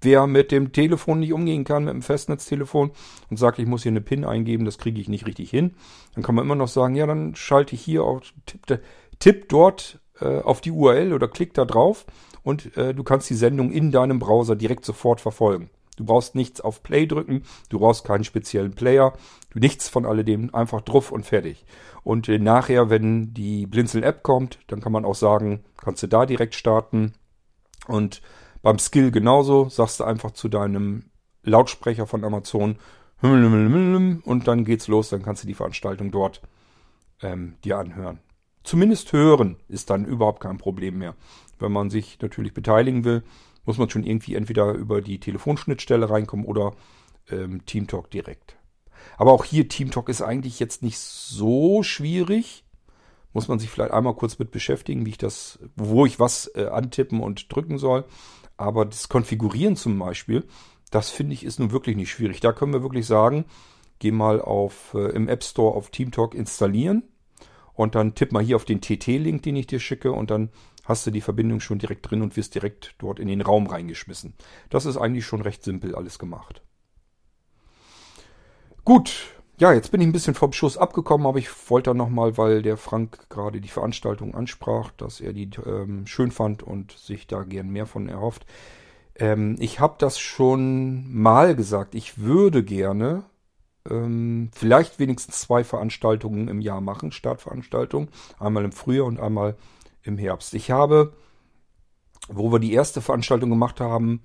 Wer 0.03 0.27
mit 0.27 0.51
dem 0.51 0.73
Telefon 0.73 1.21
nicht 1.21 1.33
umgehen 1.33 1.65
kann, 1.65 1.85
mit 1.85 1.93
dem 1.93 2.03
Festnetztelefon 2.03 2.93
und 3.29 3.37
sagt, 3.37 3.59
ich 3.59 3.67
muss 3.67 3.83
hier 3.83 3.93
eine 3.93 4.01
PIN 4.01 4.25
eingeben, 4.25 4.65
das 4.65 4.79
kriege 4.79 5.01
ich 5.01 5.09
nicht 5.09 5.27
richtig 5.27 5.51
hin, 5.51 5.75
dann 6.15 6.25
kann 6.25 6.35
man 6.35 6.45
immer 6.45 6.55
noch 6.55 6.69
sagen, 6.69 6.95
ja, 6.95 7.07
dann 7.07 7.35
schalte 7.35 7.75
ich 7.75 7.83
hier 7.83 8.05
auch, 8.05 8.23
tipp, 8.47 8.81
tipp 9.19 9.49
dort 9.49 10.01
äh, 10.21 10.41
auf 10.41 10.61
die 10.61 10.71
URL 10.71 11.13
oder 11.13 11.29
klick 11.29 11.55
da 11.55 11.65
drauf 11.65 12.07
und 12.43 12.77
äh, 12.77 12.95
du 12.95 13.03
kannst 13.03 13.29
die 13.31 13.35
Sendung 13.35 13.71
in 13.71 13.91
deinem 13.91 14.19
Browser 14.19 14.57
direkt 14.57 14.85
sofort 14.85 15.21
verfolgen. 15.21 15.71
Du 15.97 16.07
brauchst 16.07 16.35
nichts 16.35 16.63
auf 16.63 16.83
Play 16.83 17.07
drücken, 17.07 17.43
du 17.69 17.79
brauchst 17.79 18.07
keinen 18.07 18.25
speziellen 18.25 18.75
Player, 18.75 19.13
du 19.51 19.59
nichts 19.59 19.91
von 19.91 20.07
alledem, 20.07 20.55
einfach 20.55 20.81
drauf 20.81 21.13
und 21.13 21.27
fertig. 21.27 21.67
Und 22.03 22.27
äh, 22.29 22.39
nachher, 22.39 22.89
wenn 22.89 23.35
die 23.35 23.67
Blinzeln-App 23.67 24.23
kommt, 24.23 24.61
dann 24.69 24.81
kann 24.81 24.93
man 24.93 25.05
auch 25.05 25.15
sagen, 25.15 25.63
kannst 25.77 26.03
du 26.03 26.07
da 26.07 26.25
direkt 26.25 26.55
starten 26.55 27.13
und 27.87 28.23
beim 28.63 28.79
Skill 28.79 29.11
genauso, 29.11 29.69
sagst 29.69 30.01
du 30.01 30.05
einfach 30.05 30.33
zu 30.33 30.49
deinem 30.49 31.05
Lautsprecher 31.43 32.07
von 32.07 32.25
Amazon 32.25 32.77
und 33.23 34.47
dann 34.47 34.65
geht's 34.65 34.89
los, 34.89 35.11
dann 35.11 35.23
kannst 35.23 35.43
du 35.43 35.47
die 35.47 35.55
Veranstaltung 35.55 36.11
dort 36.11 36.41
ähm, 37.23 37.57
dir 37.65 37.79
anhören. 37.79 38.21
zumindest 38.63 39.13
hören 39.13 39.57
ist 39.69 39.91
dann 39.91 40.05
überhaupt 40.05 40.41
kein 40.41 40.59
Problem 40.59 40.99
mehr. 40.99 41.15
Wenn 41.59 41.73
man 41.73 41.91
sich 41.91 42.19
natürlich 42.21 42.55
beteiligen 42.55 43.05
will, 43.05 43.23
muss 43.65 43.79
man 43.79 43.91
schon 43.91 44.05
irgendwie 44.05 44.35
entweder 44.35 44.73
über 44.73 45.03
die 45.03 45.21
Telefonschnittstelle 45.21 46.09
reinkommen 46.09 46.47
oder 46.47 46.73
ähm, 47.31 47.65
TeamTalk 47.67 48.11
direkt. 48.11 48.57
Aber 49.17 49.33
auch 49.33 49.45
hier 49.45 49.69
TeamTalk 49.69 50.09
ist 50.09 50.23
eigentlich 50.23 50.61
jetzt 50.61 50.83
nicht 50.83 50.99
so 50.99 51.83
schwierig. 51.83 52.65
Muss 53.33 53.49
man 53.49 53.59
sich 53.59 53.71
vielleicht 53.71 53.93
einmal 53.93 54.15
kurz 54.15 54.39
mit 54.39 54.51
beschäftigen, 54.51 55.07
wie 55.07 55.11
ich 55.11 55.19
das, 55.19 55.59
wo 55.77 56.05
ich 56.05 56.19
was 56.19 56.51
äh, 56.55 56.67
antippen 56.67 57.21
und 57.21 57.55
drücken 57.55 57.79
soll. 57.79 58.05
Aber 58.61 58.85
das 58.85 59.09
Konfigurieren 59.09 59.75
zum 59.75 59.99
Beispiel, 59.99 60.45
das 60.91 61.09
finde 61.09 61.33
ich 61.33 61.45
ist 61.45 61.59
nun 61.59 61.73
wirklich 61.73 61.97
nicht 61.97 62.11
schwierig. 62.11 62.41
Da 62.41 62.53
können 62.53 62.75
wir 62.75 62.83
wirklich 62.83 63.07
sagen, 63.07 63.47
geh 64.01 64.11
mal 64.11 64.39
auf, 64.39 64.93
äh, 64.93 65.13
im 65.13 65.29
App 65.29 65.43
Store 65.43 65.75
auf 65.75 65.89
TeamTalk 65.89 66.35
installieren 66.35 67.05
und 67.73 67.95
dann 67.95 68.15
tipp 68.15 68.33
mal 68.33 68.43
hier 68.43 68.57
auf 68.57 68.67
den 68.67 68.83
TT-Link, 68.83 69.43
den 69.43 69.57
ich 69.57 69.67
dir 69.67 69.81
schicke 69.81 70.13
und 70.13 70.31
dann 70.31 70.51
hast 70.85 71.07
du 71.07 71.11
die 71.11 71.23
Verbindung 71.23 71.61
schon 71.61 71.79
direkt 71.79 72.11
drin 72.11 72.21
und 72.21 72.37
wirst 72.37 72.55
direkt 72.55 72.97
dort 72.99 73.19
in 73.19 73.29
den 73.29 73.41
Raum 73.41 73.67
reingeschmissen. 73.67 74.35
Das 74.69 74.85
ist 74.85 74.99
eigentlich 74.99 75.25
schon 75.25 75.41
recht 75.41 75.65
simpel 75.65 75.95
alles 75.95 76.19
gemacht. 76.19 76.63
Gut, 78.85 79.40
ja, 79.61 79.75
jetzt 79.75 79.93
bin 79.93 80.01
ich 80.01 80.07
ein 80.07 80.13
bisschen 80.13 80.35
vom 80.35 80.55
Schuss 80.55 80.79
abgekommen, 80.79 81.27
aber 81.27 81.39
ich 81.39 81.51
wollte 81.69 81.91
dann 81.91 81.99
nochmal, 81.99 82.39
weil 82.39 82.63
der 82.63 82.79
Frank 82.79 83.29
gerade 83.29 83.61
die 83.61 83.69
Veranstaltung 83.69 84.35
ansprach, 84.35 84.91
dass 84.97 85.21
er 85.21 85.35
die 85.35 85.51
ähm, 85.67 86.07
schön 86.07 86.31
fand 86.31 86.63
und 86.63 86.93
sich 86.93 87.27
da 87.27 87.43
gern 87.43 87.69
mehr 87.69 87.85
von 87.85 88.09
erhofft. 88.09 88.47
Ähm, 89.17 89.57
ich 89.59 89.79
habe 89.79 89.97
das 89.99 90.19
schon 90.19 91.13
mal 91.15 91.55
gesagt. 91.55 91.95
Ich 91.95 92.19
würde 92.19 92.65
gerne 92.65 93.25
ähm, 93.89 94.51
vielleicht 94.55 94.99
wenigstens 94.99 95.41
zwei 95.41 95.63
Veranstaltungen 95.63 96.49
im 96.49 96.63
Jahr 96.63 96.81
machen, 96.81 97.13
Startveranstaltungen. 97.13 98.09
Einmal 98.39 98.65
im 98.65 98.73
Frühjahr 98.73 99.07
und 99.07 99.21
einmal 99.21 99.57
im 100.03 100.17
Herbst. 100.17 100.55
Ich 100.55 100.71
habe, 100.71 101.13
wo 102.29 102.51
wir 102.51 102.61
die 102.61 102.73
erste 102.73 103.03
Veranstaltung 103.03 103.51
gemacht 103.51 103.79
haben, 103.79 104.23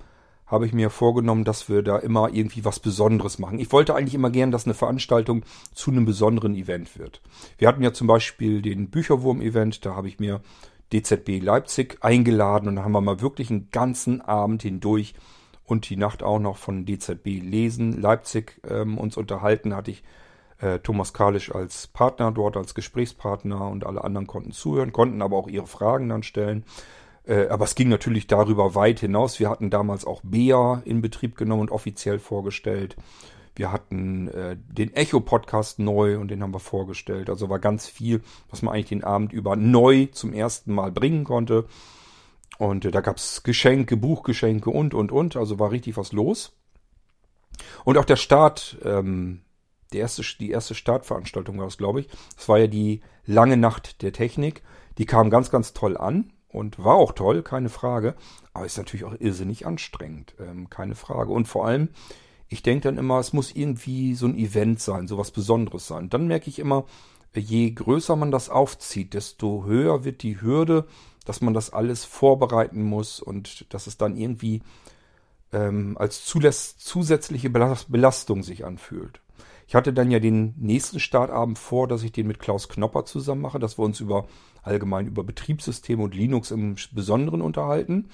habe 0.47 0.65
ich 0.65 0.73
mir 0.73 0.89
vorgenommen, 0.89 1.43
dass 1.43 1.69
wir 1.69 1.81
da 1.81 1.97
immer 1.97 2.30
irgendwie 2.31 2.65
was 2.65 2.80
Besonderes 2.80 3.39
machen. 3.39 3.59
Ich 3.59 3.72
wollte 3.72 3.95
eigentlich 3.95 4.13
immer 4.13 4.30
gern, 4.30 4.51
dass 4.51 4.65
eine 4.65 4.73
Veranstaltung 4.73 5.43
zu 5.73 5.91
einem 5.91 6.05
besonderen 6.05 6.55
Event 6.55 6.97
wird. 6.99 7.22
Wir 7.57 7.67
hatten 7.67 7.84
ja 7.84 7.93
zum 7.93 8.07
Beispiel 8.07 8.61
den 8.61 8.89
Bücherwurm-Event, 8.89 9.85
da 9.85 9.95
habe 9.95 10.07
ich 10.07 10.19
mir 10.19 10.41
DZB 10.93 11.41
Leipzig 11.41 11.97
eingeladen 12.01 12.67
und 12.69 12.76
da 12.76 12.84
haben 12.84 12.91
wir 12.91 13.01
mal 13.01 13.22
wirklich 13.22 13.49
einen 13.49 13.69
ganzen 13.72 14.22
Abend 14.22 14.61
hindurch 14.61 15.15
und 15.65 15.89
die 15.89 15.97
Nacht 15.97 16.22
auch 16.22 16.39
noch 16.39 16.57
von 16.57 16.85
DZB 16.85 17.41
Lesen 17.41 17.99
Leipzig 17.99 18.61
ähm, 18.69 18.97
uns 18.99 19.17
unterhalten. 19.17 19.76
Hatte 19.76 19.91
ich 19.91 20.03
äh, 20.59 20.80
Thomas 20.80 21.13
Kalisch 21.13 21.53
als 21.53 21.88
Partner 21.88 22.31
dort, 22.31 22.55
als 22.55 22.76
Gesprächspartner 22.76 23.67
und 23.67 23.85
alle 23.85 24.03
anderen 24.03 24.27
konnten 24.27 24.51
zuhören, 24.51 24.93
konnten 24.93 25.22
aber 25.22 25.38
auch 25.38 25.47
ihre 25.47 25.67
Fragen 25.67 26.09
dann 26.09 26.23
stellen. 26.23 26.63
Äh, 27.27 27.47
aber 27.47 27.65
es 27.65 27.76
ging 27.76 27.89
natürlich 27.89 28.27
darüber 28.27 28.76
weit 28.76 28.99
hinaus. 28.99 29.39
Wir 29.39 29.49
hatten 29.49 29.69
damals 29.69 30.06
auch 30.06 30.22
BEA 30.23 30.81
in 30.85 31.02
Betrieb 31.02 31.35
genommen 31.35 31.61
und 31.61 31.72
offiziell 31.72 32.19
vorgestellt. 32.19 32.95
Wir 33.56 33.72
hatten 33.72 34.27
äh, 34.27 34.57
den 34.57 34.93
Echo-Podcast 34.93 35.80
neu 35.80 36.19
und 36.19 36.30
den 36.30 36.43
haben 36.43 36.53
wir 36.53 36.60
vorgestellt. 36.60 37.30
Also 37.30 37.49
war 37.49 37.60
ganz 37.60 37.88
viel, 37.88 38.22
was 38.49 38.61
man 38.61 38.73
eigentlich 38.73 38.89
den 38.89 39.03
Abend 39.03 39.31
über 39.31 39.56
neu 39.56 40.07
zum 40.07 40.34
ersten 40.34 40.73
Mal 40.73 40.91
bringen 40.91 41.23
konnte. 41.23 41.65
Und 42.57 42.85
äh, 42.85 42.91
da 42.91 43.02
gab's 43.02 43.43
Geschenke, 43.43 43.97
Buchgeschenke 43.97 44.69
und, 44.69 44.93
und, 44.93 45.11
und. 45.11 45.35
Also 45.38 45.57
war 45.57 45.72
richtig 45.72 45.97
was 45.97 46.11
los. 46.11 46.53
Und 47.85 47.97
auch 47.97 48.06
der 48.06 48.18
Start, 48.18 48.77
ähm, 48.84 49.41
die 49.93 49.99
erste, 49.99 50.22
die 50.39 50.52
erste 50.52 50.76
Startveranstaltung 50.76 51.57
war 51.57 51.68
es, 51.68 51.77
glaube 51.77 52.02
ich. 52.02 52.10
Das 52.35 52.49
war 52.49 52.60
ja 52.60 52.68
die 52.68 53.02
lange 53.26 53.56
Nacht 53.56 54.02
der 54.02 54.11
Technik. 54.11 54.64
Die 54.97 55.06
kam 55.06 55.30
ganz, 55.30 55.49
ganz 55.49 55.73
toll 55.73 55.95
an 55.95 56.34
und 56.56 56.84
war 56.84 56.95
auch 56.95 57.11
toll, 57.11 57.44
keine 57.44 57.69
Frage. 57.69 58.15
Aber 58.53 58.65
ist 58.65 58.77
natürlich 58.77 59.03
auch 59.03 59.15
irrsinnig 59.19 59.65
anstrengend, 59.65 60.36
ähm, 60.40 60.69
keine 60.69 60.95
Frage. 60.95 61.32
Und 61.32 61.48
vor 61.48 61.68
allem, 61.68 61.90
ich 62.48 62.64
denke 62.64 62.84
dann 62.84 62.98
immer, 62.98 63.19
es 63.19 63.34
muss 63.34 63.53
irgendwie 63.53 64.15
so 64.15 64.26
ein 64.27 64.38
Event 64.38 64.80
sein, 64.80 65.07
so 65.07 65.18
was 65.18 65.32
Besonderes 65.32 65.88
sein. 65.88 66.10
Dann 66.10 66.27
merke 66.27 66.49
ich 66.49 66.60
immer, 66.60 66.86
je 67.34 67.72
größer 67.72 68.15
man 68.15 68.32
das 68.32 68.49
aufzieht, 68.49 69.14
desto 69.14 69.65
höher 69.65 70.06
wird 70.06 70.23
die 70.23 70.41
Hürde, 70.41 70.86
dass 71.26 71.41
man 71.41 71.53
das 71.53 71.73
alles 71.73 72.06
vorbereiten 72.06 72.84
muss 72.84 73.19
und 73.19 73.73
dass 73.73 73.88
es 73.88 73.98
dann 73.98 74.15
irgendwie 74.15 74.61
ähm, 75.52 75.98
als 75.99 76.26
zusätzliche 76.26 77.49
Belastung 77.49 78.44
sich 78.44 78.65
anfühlt. 78.65 79.22
Ich 79.67 79.75
hatte 79.75 79.93
dann 79.93 80.11
ja 80.11 80.19
den 80.19 80.53
nächsten 80.57 80.99
Startabend 80.99 81.57
vor, 81.57 81.87
dass 81.87 82.03
ich 82.03 82.11
den 82.11 82.27
mit 82.27 82.39
Klaus 82.39 82.69
Knopper 82.69 83.05
zusammen 83.05 83.41
mache, 83.41 83.59
dass 83.59 83.79
wir 83.79 83.83
uns 83.83 83.99
über 83.99 84.27
allgemein 84.63 85.07
über 85.07 85.23
Betriebssysteme 85.23 86.03
und 86.03 86.15
Linux 86.15 86.51
im 86.51 86.75
Besonderen 86.91 87.41
unterhalten. 87.41 88.09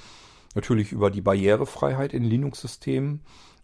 Natürlich 0.56 0.91
über 0.91 1.10
die 1.11 1.22
Barrierefreiheit 1.22 2.14
in 2.14 2.23
Linux-Systemen 2.23 3.22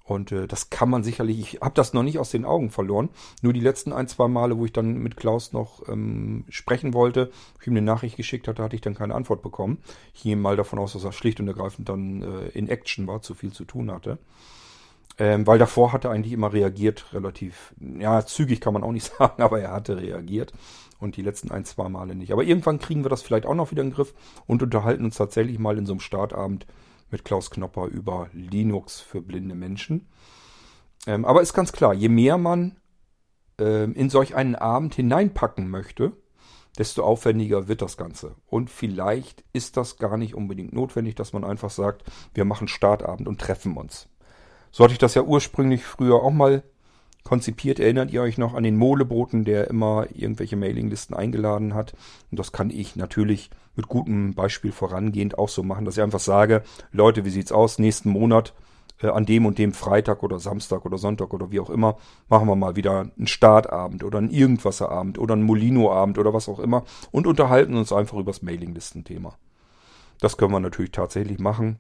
und 0.08 0.32
äh, 0.32 0.48
das 0.48 0.70
kann 0.70 0.90
man 0.90 1.04
sicherlich, 1.04 1.40
ich 1.40 1.62
habe 1.62 1.76
das 1.76 1.92
noch 1.94 2.02
nicht 2.02 2.18
aus 2.18 2.32
den 2.32 2.46
Augen 2.46 2.70
verloren. 2.70 3.10
Nur 3.42 3.52
die 3.52 3.60
letzten 3.60 3.92
ein, 3.92 4.08
zwei 4.08 4.30
Male, 4.30 4.58
wo 4.58 4.64
ich 4.64 4.72
dann 4.72 5.00
mit 5.00 5.18
Klaus 5.18 5.52
noch 5.52 5.88
ähm, 5.90 6.46
sprechen 6.48 6.94
wollte, 6.94 7.30
ich 7.60 7.68
ihm 7.68 7.74
eine 7.74 7.82
Nachricht 7.82 8.16
geschickt 8.16 8.48
hatte, 8.48 8.64
hatte 8.64 8.76
ich 8.78 8.82
dann 8.82 8.96
keine 8.96 9.16
Antwort 9.16 9.42
bekommen. 9.42 9.80
Ich 10.14 10.24
gehe 10.24 10.38
mal 10.38 10.56
davon 10.56 10.80
aus, 10.80 10.94
dass 10.94 11.04
er 11.04 11.12
schlicht 11.12 11.42
und 11.42 11.48
ergreifend 11.50 11.90
dann 11.90 12.22
äh, 12.22 12.48
in 12.50 12.70
Action 12.70 13.06
war, 13.06 13.22
zu 13.22 13.36
viel 13.36 13.52
zu 13.52 13.66
tun 13.66 13.92
hatte. 13.92 14.18
Ähm, 15.20 15.48
weil 15.48 15.58
davor 15.58 15.94
hatte 15.94 16.10
er 16.10 16.12
eigentlich 16.12 16.34
immer 16.34 16.54
reagiert, 16.54 17.12
relativ, 17.14 17.74
ja, 17.80 18.24
zügig 18.26 18.62
kann 18.62 18.74
man 18.74 18.84
auch 18.84 18.92
nicht 18.92 19.12
sagen, 19.18 19.42
aber 19.42 19.60
er 19.60 19.72
hatte 19.72 19.98
reagiert. 19.98 20.54
Und 21.00 21.16
die 21.16 21.22
letzten 21.22 21.52
ein, 21.52 21.66
zwei 21.66 21.90
Male 21.90 22.16
nicht. 22.16 22.32
Aber 22.32 22.44
irgendwann 22.44 22.80
kriegen 22.80 23.04
wir 23.06 23.10
das 23.10 23.22
vielleicht 23.22 23.46
auch 23.46 23.54
noch 23.54 23.72
wieder 23.72 23.84
in 23.84 23.90
den 23.90 23.96
Griff 23.96 24.16
und 24.48 24.64
unterhalten 24.64 25.06
uns 25.06 25.18
tatsächlich 25.18 25.60
mal 25.60 25.78
in 25.78 25.86
so 25.86 25.94
einem 25.94 26.00
Startabend 26.00 26.66
mit 27.12 27.24
Klaus 27.24 27.52
Knopper 27.52 27.86
über 27.86 28.30
Linux 28.34 29.00
für 29.00 29.22
blinde 29.22 29.56
Menschen. 29.56 30.08
Ähm, 31.06 31.24
aber 31.26 31.42
ist 31.42 31.54
ganz 31.54 31.72
klar, 31.72 31.94
je 31.94 32.10
mehr 32.10 32.38
man 32.38 32.78
ähm, 33.60 33.94
in 33.94 34.10
solch 34.10 34.36
einen 34.36 34.56
Abend 34.56 34.96
hineinpacken 34.96 35.70
möchte, 35.70 36.14
desto 36.78 37.04
aufwendiger 37.04 37.68
wird 37.68 37.82
das 37.82 37.98
Ganze. 37.98 38.36
Und 38.46 38.70
vielleicht 38.70 39.44
ist 39.54 39.78
das 39.78 39.98
gar 39.98 40.18
nicht 40.18 40.36
unbedingt 40.36 40.74
notwendig, 40.74 41.16
dass 41.16 41.34
man 41.34 41.44
einfach 41.44 41.70
sagt, 41.70 42.04
wir 42.34 42.46
machen 42.46 42.68
Startabend 42.68 43.28
und 43.28 43.42
treffen 43.42 43.78
uns. 43.78 44.10
So 44.72 44.84
hatte 44.84 44.94
ich 44.94 45.00
das 45.00 45.16
ja 45.16 45.24
ursprünglich 45.24 45.84
früher 45.84 46.16
auch 46.16 46.32
mal 46.32 46.64
konzipiert. 47.24 47.80
Erinnert 47.80 48.12
ihr 48.12 48.22
euch 48.22 48.38
noch 48.38 48.54
an 48.54 48.64
den 48.64 48.78
Moleboten, 48.78 49.44
der 49.44 49.70
immer 49.70 50.08
irgendwelche 50.14 50.56
Mailinglisten 50.56 51.16
eingeladen 51.16 51.74
hat? 51.74 51.94
Und 52.32 52.40
das 52.40 52.52
kann 52.52 52.70
ich 52.70 52.96
natürlich 52.96 53.50
mit 53.76 53.88
gutem 53.88 54.34
Beispiel 54.34 54.72
vorangehend 54.72 55.38
auch 55.38 55.50
so 55.50 55.62
machen, 55.64 55.86
dass 55.86 55.98
ich 55.98 56.04
einfach 56.04 56.20
sage, 56.20 56.64
Leute, 56.92 57.26
wie 57.26 57.30
sieht's 57.30 57.52
aus? 57.52 57.80
Nächsten 57.80 58.10
Monat 58.10 58.54
äh, 59.02 59.08
an 59.08 59.26
dem 59.26 59.46
und 59.46 59.58
dem 59.58 59.74
Freitag 59.74 60.24
oder 60.24 60.40
Samstag 60.40 60.86
oder 60.86 60.98
Sonntag 60.98 61.34
oder 61.34 61.52
wie 61.52 61.60
auch 61.60 61.70
immer, 61.70 61.98
machen 62.30 62.48
wir 62.48 62.56
mal 62.56 62.76
wieder 62.76 63.12
einen 63.18 63.28
Startabend 63.28 64.04
oder 64.04 64.18
einen 64.18 64.32
Irgendwasserabend 64.32 65.20
oder 65.20 65.34
einen 65.34 65.44
Molino-Abend 65.44 66.18
oder 66.18 66.34
was 66.34 66.50
auch 66.50 66.60
immer 66.60 66.84
und 67.12 67.28
unterhalten 67.28 67.76
uns 67.76 67.92
einfach 67.92 68.18
über 68.18 68.32
das 68.32 68.42
Mailinglistenthema. 68.42 69.36
Das 70.20 70.38
können 70.38 70.52
wir 70.52 70.60
natürlich 70.60 70.92
tatsächlich 70.92 71.40
machen. 71.40 71.80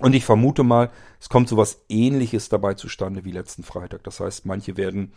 Und 0.00 0.14
ich 0.14 0.24
vermute 0.24 0.62
mal, 0.62 0.90
es 1.20 1.28
kommt 1.28 1.48
sowas 1.48 1.84
ähnliches 1.88 2.48
dabei 2.48 2.74
zustande 2.74 3.24
wie 3.24 3.32
letzten 3.32 3.62
Freitag. 3.62 4.04
Das 4.04 4.20
heißt, 4.20 4.46
manche 4.46 4.76
werden 4.76 5.12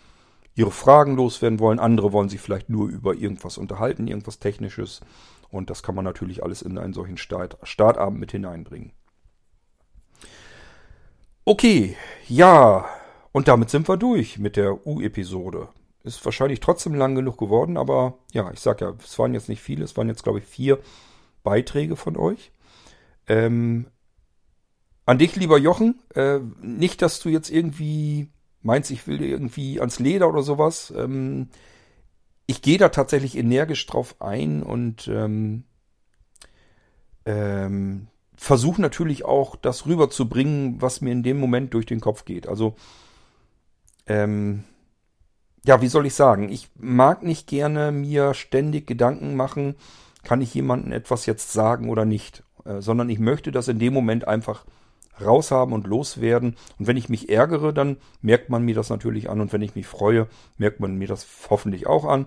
ihre 0.53 0.71
Fragen 0.71 1.15
loswerden 1.15 1.59
wollen, 1.59 1.79
andere 1.79 2.13
wollen 2.13 2.29
sich 2.29 2.41
vielleicht 2.41 2.69
nur 2.69 2.87
über 2.87 3.13
irgendwas 3.13 3.57
unterhalten, 3.57 4.07
irgendwas 4.07 4.39
Technisches. 4.39 5.01
Und 5.49 5.69
das 5.69 5.83
kann 5.83 5.95
man 5.95 6.05
natürlich 6.05 6.43
alles 6.43 6.61
in 6.61 6.77
einen 6.77 6.93
solchen 6.93 7.17
Start 7.17 7.57
Startabend 7.63 8.19
mit 8.19 8.31
hineinbringen. 8.31 8.91
Okay, 11.45 11.95
ja, 12.27 12.85
und 13.31 13.47
damit 13.47 13.69
sind 13.69 13.87
wir 13.87 13.97
durch 13.97 14.39
mit 14.39 14.55
der 14.55 14.87
U-Episode. 14.87 15.67
Ist 16.03 16.23
wahrscheinlich 16.23 16.59
trotzdem 16.59 16.95
lang 16.95 17.15
genug 17.15 17.37
geworden, 17.37 17.77
aber 17.77 18.17
ja, 18.31 18.51
ich 18.51 18.59
sag 18.59 18.81
ja, 18.81 18.93
es 19.03 19.17
waren 19.19 19.33
jetzt 19.33 19.49
nicht 19.49 19.61
viele, 19.61 19.83
es 19.83 19.97
waren 19.97 20.07
jetzt, 20.07 20.23
glaube 20.23 20.39
ich, 20.39 20.45
vier 20.45 20.79
Beiträge 21.43 21.95
von 21.95 22.17
euch. 22.17 22.51
Ähm, 23.27 23.87
an 25.05 25.17
dich, 25.17 25.35
lieber 25.35 25.57
Jochen, 25.57 25.99
äh, 26.13 26.39
nicht, 26.61 27.01
dass 27.01 27.19
du 27.19 27.29
jetzt 27.29 27.49
irgendwie 27.49 28.29
meinst, 28.61 28.89
ich 28.91 29.05
will 29.07 29.19
dir 29.19 29.27
irgendwie 29.27 29.79
ans 29.79 29.99
Leder 29.99 30.27
oder 30.27 30.41
sowas. 30.41 30.91
Ähm, 30.95 31.49
ich 32.47 32.61
gehe 32.61 32.77
da 32.77 32.89
tatsächlich 32.89 33.37
energisch 33.37 33.85
drauf 33.85 34.15
ein 34.19 34.63
und 34.63 35.07
ähm, 35.07 35.63
ähm, 37.25 38.07
versuche 38.35 38.81
natürlich 38.81 39.25
auch, 39.25 39.55
das 39.55 39.85
rüberzubringen, 39.85 40.81
was 40.81 41.01
mir 41.01 41.11
in 41.11 41.23
dem 41.23 41.39
Moment 41.39 41.73
durch 41.73 41.85
den 41.85 42.01
Kopf 42.01 42.25
geht. 42.25 42.47
Also, 42.47 42.75
ähm, 44.07 44.63
ja, 45.65 45.81
wie 45.81 45.87
soll 45.87 46.05
ich 46.05 46.13
sagen? 46.13 46.49
Ich 46.49 46.69
mag 46.75 47.23
nicht 47.23 47.47
gerne 47.47 47.91
mir 47.91 48.33
ständig 48.33 48.85
Gedanken 48.85 49.35
machen, 49.35 49.75
kann 50.23 50.41
ich 50.41 50.53
jemandem 50.53 50.91
etwas 50.91 51.25
jetzt 51.25 51.53
sagen 51.53 51.89
oder 51.89 52.05
nicht, 52.05 52.43
äh, 52.65 52.81
sondern 52.81 53.09
ich 53.09 53.19
möchte 53.19 53.51
das 53.51 53.67
in 53.67 53.79
dem 53.79 53.93
Moment 53.93 54.27
einfach 54.27 54.65
raushaben 55.23 55.73
und 55.73 55.87
loswerden. 55.87 56.55
Und 56.77 56.87
wenn 56.87 56.97
ich 56.97 57.09
mich 57.09 57.29
ärgere, 57.29 57.73
dann 57.73 57.97
merkt 58.21 58.49
man 58.49 58.63
mir 58.63 58.75
das 58.75 58.89
natürlich 58.89 59.29
an. 59.29 59.41
Und 59.41 59.53
wenn 59.53 59.61
ich 59.61 59.75
mich 59.75 59.87
freue, 59.87 60.27
merkt 60.57 60.79
man 60.79 60.95
mir 60.95 61.07
das 61.07 61.25
hoffentlich 61.49 61.87
auch 61.87 62.05
an. 62.05 62.25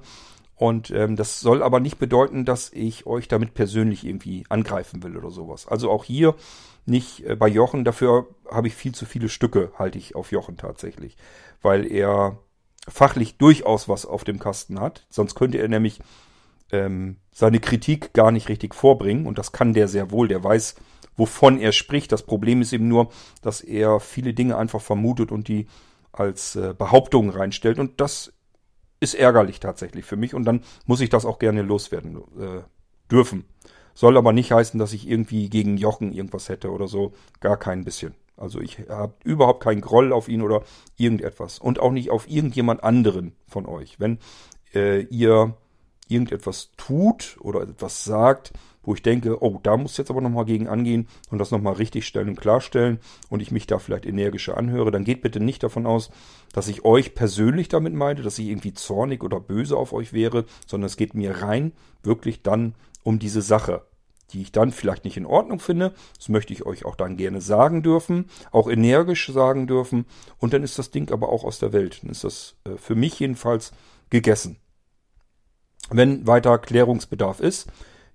Und 0.59 0.91
ähm, 0.91 1.15
das 1.15 1.41
soll 1.41 1.63
aber 1.63 1.79
nicht 1.79 1.99
bedeuten, 1.99 2.45
dass 2.45 2.73
ich 2.73 3.07
euch 3.07 3.29
damit 3.29 3.55
persönlich 3.55 4.05
irgendwie 4.05 4.45
angreifen 4.49 5.03
will 5.05 5.17
oder 5.17 5.31
sowas. 5.31 5.69
Also 5.69 5.89
auch 5.91 6.05
hier 6.05 6.35
nicht 6.85 7.25
äh, 7.25 7.37
bei 7.37 7.47
Jochen. 7.47 7.85
Dafür 7.85 8.27
habe 8.51 8.67
ich 8.67 8.75
viel 8.75 8.93
zu 8.93 9.07
viele 9.07 9.29
Stücke, 9.29 9.71
halte 9.79 9.99
ich 9.99 10.17
auf 10.17 10.33
Jochen 10.33 10.57
tatsächlich. 10.57 11.17
Weil 11.63 11.91
er 11.91 12.39
fachlich 12.89 13.37
durchaus 13.37 13.89
was 13.89 14.05
auf 14.05 14.25
dem 14.25 14.41
Kasten 14.41 14.81
hat. 14.81 15.07
Sonst 15.11 15.37
könnte 15.37 15.59
er 15.59 15.69
nämlich 15.69 16.01
ähm, 16.73 17.19
seine 17.33 17.61
Kritik 17.61 18.13
gar 18.13 18.33
nicht 18.33 18.49
richtig 18.49 18.75
vorbringen. 18.75 19.27
Und 19.27 19.39
das 19.39 19.53
kann 19.53 19.75
der 19.75 19.87
sehr 19.87 20.11
wohl. 20.11 20.27
Der 20.27 20.43
weiß, 20.43 20.75
wovon 21.19 21.59
er 21.61 21.73
spricht. 21.73 22.13
Das 22.13 22.23
Problem 22.23 22.63
ist 22.63 22.73
eben 22.73 22.89
nur, 22.89 23.11
dass 23.43 23.61
er 23.61 24.01
viele 24.01 24.33
Dinge 24.33 24.57
einfach 24.57 24.81
vermutet 24.81 25.31
und 25.31 25.49
die 25.49 25.67
als 26.13 26.57
äh, 26.57 26.75
Behauptungen 26.77 27.31
reinstellt. 27.31 27.79
Und 27.79 28.01
das 28.01 28.33
ist 29.01 29.15
ärgerlich 29.15 29.61
tatsächlich 29.61 30.07
für 30.07 30.17
mich. 30.17 30.33
Und 30.33 30.45
dann 30.45 30.63
muss 30.87 31.03
ich 31.03 31.11
das 31.11 31.27
auch 31.27 31.39
gerne 31.39 31.63
loswerden 31.63 32.17
äh, 32.39 32.63
dürfen. 33.11 33.45
Soll 33.95 34.17
aber 34.17 34.33
nicht 34.33 34.53
heißen, 34.53 34.79
dass 34.79 34.93
ich 34.93 35.09
irgendwie 35.09 35.51
gegen 35.51 35.77
Jochen 35.77 36.13
irgendwas 36.13 36.49
hätte 36.49 36.71
oder 36.71 36.87
so. 36.87 37.13
Gar 37.41 37.59
kein 37.59 37.85
bisschen. 37.85 38.15
Also 38.37 38.61
ich 38.61 38.79
habe 38.89 39.15
überhaupt 39.25 39.63
keinen 39.63 39.81
Groll 39.81 40.13
auf 40.13 40.29
ihn 40.29 40.43
oder 40.43 40.63
irgendetwas. 40.97 41.59
Und 41.59 41.81
auch 41.81 41.91
nicht 41.91 42.11
auf 42.11 42.31
irgendjemand 42.31 42.85
anderen 42.85 43.35
von 43.49 43.67
euch. 43.67 43.99
Wenn 43.99 44.19
äh, 44.73 45.01
ihr 45.03 45.57
irgendetwas 46.07 46.71
tut 46.77 47.37
oder 47.41 47.63
etwas 47.63 48.05
sagt, 48.05 48.53
wo 48.89 48.95
ich 48.95 49.03
denke, 49.03 49.43
oh, 49.43 49.61
da 49.63 49.77
muss 49.77 49.99
jetzt 49.99 50.11
aber 50.11 50.23
nochmal 50.23 50.47
gegen 50.47 50.67
angehen 50.67 51.09
und 51.31 51.37
das 51.37 51.51
nochmal 51.51 51.75
richtig 51.75 52.07
stellen 52.07 52.31
und 52.31 52.41
klarstellen 52.41 53.01
und 53.29 53.43
ich 53.43 53.51
mich 53.51 53.67
da 53.67 53.79
vielleicht 53.79 54.07
energischer 54.07 54.57
anhöre, 54.57 54.91
dann 54.91 55.05
geht 55.05 55.21
bitte 55.21 55.41
nicht 55.41 55.63
davon 55.63 55.85
aus, 55.85 56.11
dass 56.55 56.69
ich 56.69 56.87
euch 56.87 57.15
persönlich 57.15 57.69
damit 57.69 57.93
meine, 57.93 58.23
dass 58.23 58.39
ich 58.39 58.47
irgendwie 58.49 58.73
zornig 58.73 59.23
oder 59.23 59.41
böse 59.41 59.77
auf 59.77 59.93
euch 59.93 60.15
wäre, 60.15 60.47
sondern 60.67 60.87
es 60.87 60.97
geht 60.97 61.13
mir 61.13 61.43
rein 61.43 61.73
wirklich 62.03 62.43
dann 62.43 62.75
um 63.03 63.19
diese 63.19 63.43
Sache 63.43 63.83
die 64.35 64.43
ich 64.43 64.53
dann 64.53 64.73
vielleicht 64.73 65.07
nicht 65.07 65.17
in 65.17 65.25
Ordnung 65.25 65.59
finde. 65.59 65.95
Das 66.19 66.29
möchte 66.29 66.53
ich 66.53 66.67
euch 66.67 66.85
auch 66.85 66.97
dann 66.97 67.17
gerne 67.17 67.41
sagen 67.41 67.83
dürfen, 67.83 68.29
auch 68.51 68.69
energisch 68.69 69.33
sagen 69.33 69.67
dürfen. 69.67 70.05
Und 70.37 70.53
dann 70.53 70.63
ist 70.63 70.79
das 70.79 70.91
Ding 70.91 71.11
aber 71.11 71.31
auch 71.31 71.45
aus 71.45 71.61
der 71.61 71.73
Welt. 71.73 72.03
Dann 72.03 72.11
ist 72.11 72.25
das 72.25 72.55
äh, 72.65 72.77
für 72.77 72.95
mich 72.95 73.19
jedenfalls 73.19 73.73
gegessen. 74.11 74.59
Wenn 75.89 76.27
weiter 76.27 76.59
Klärungsbedarf 76.59 77.41
ist, 77.41 77.69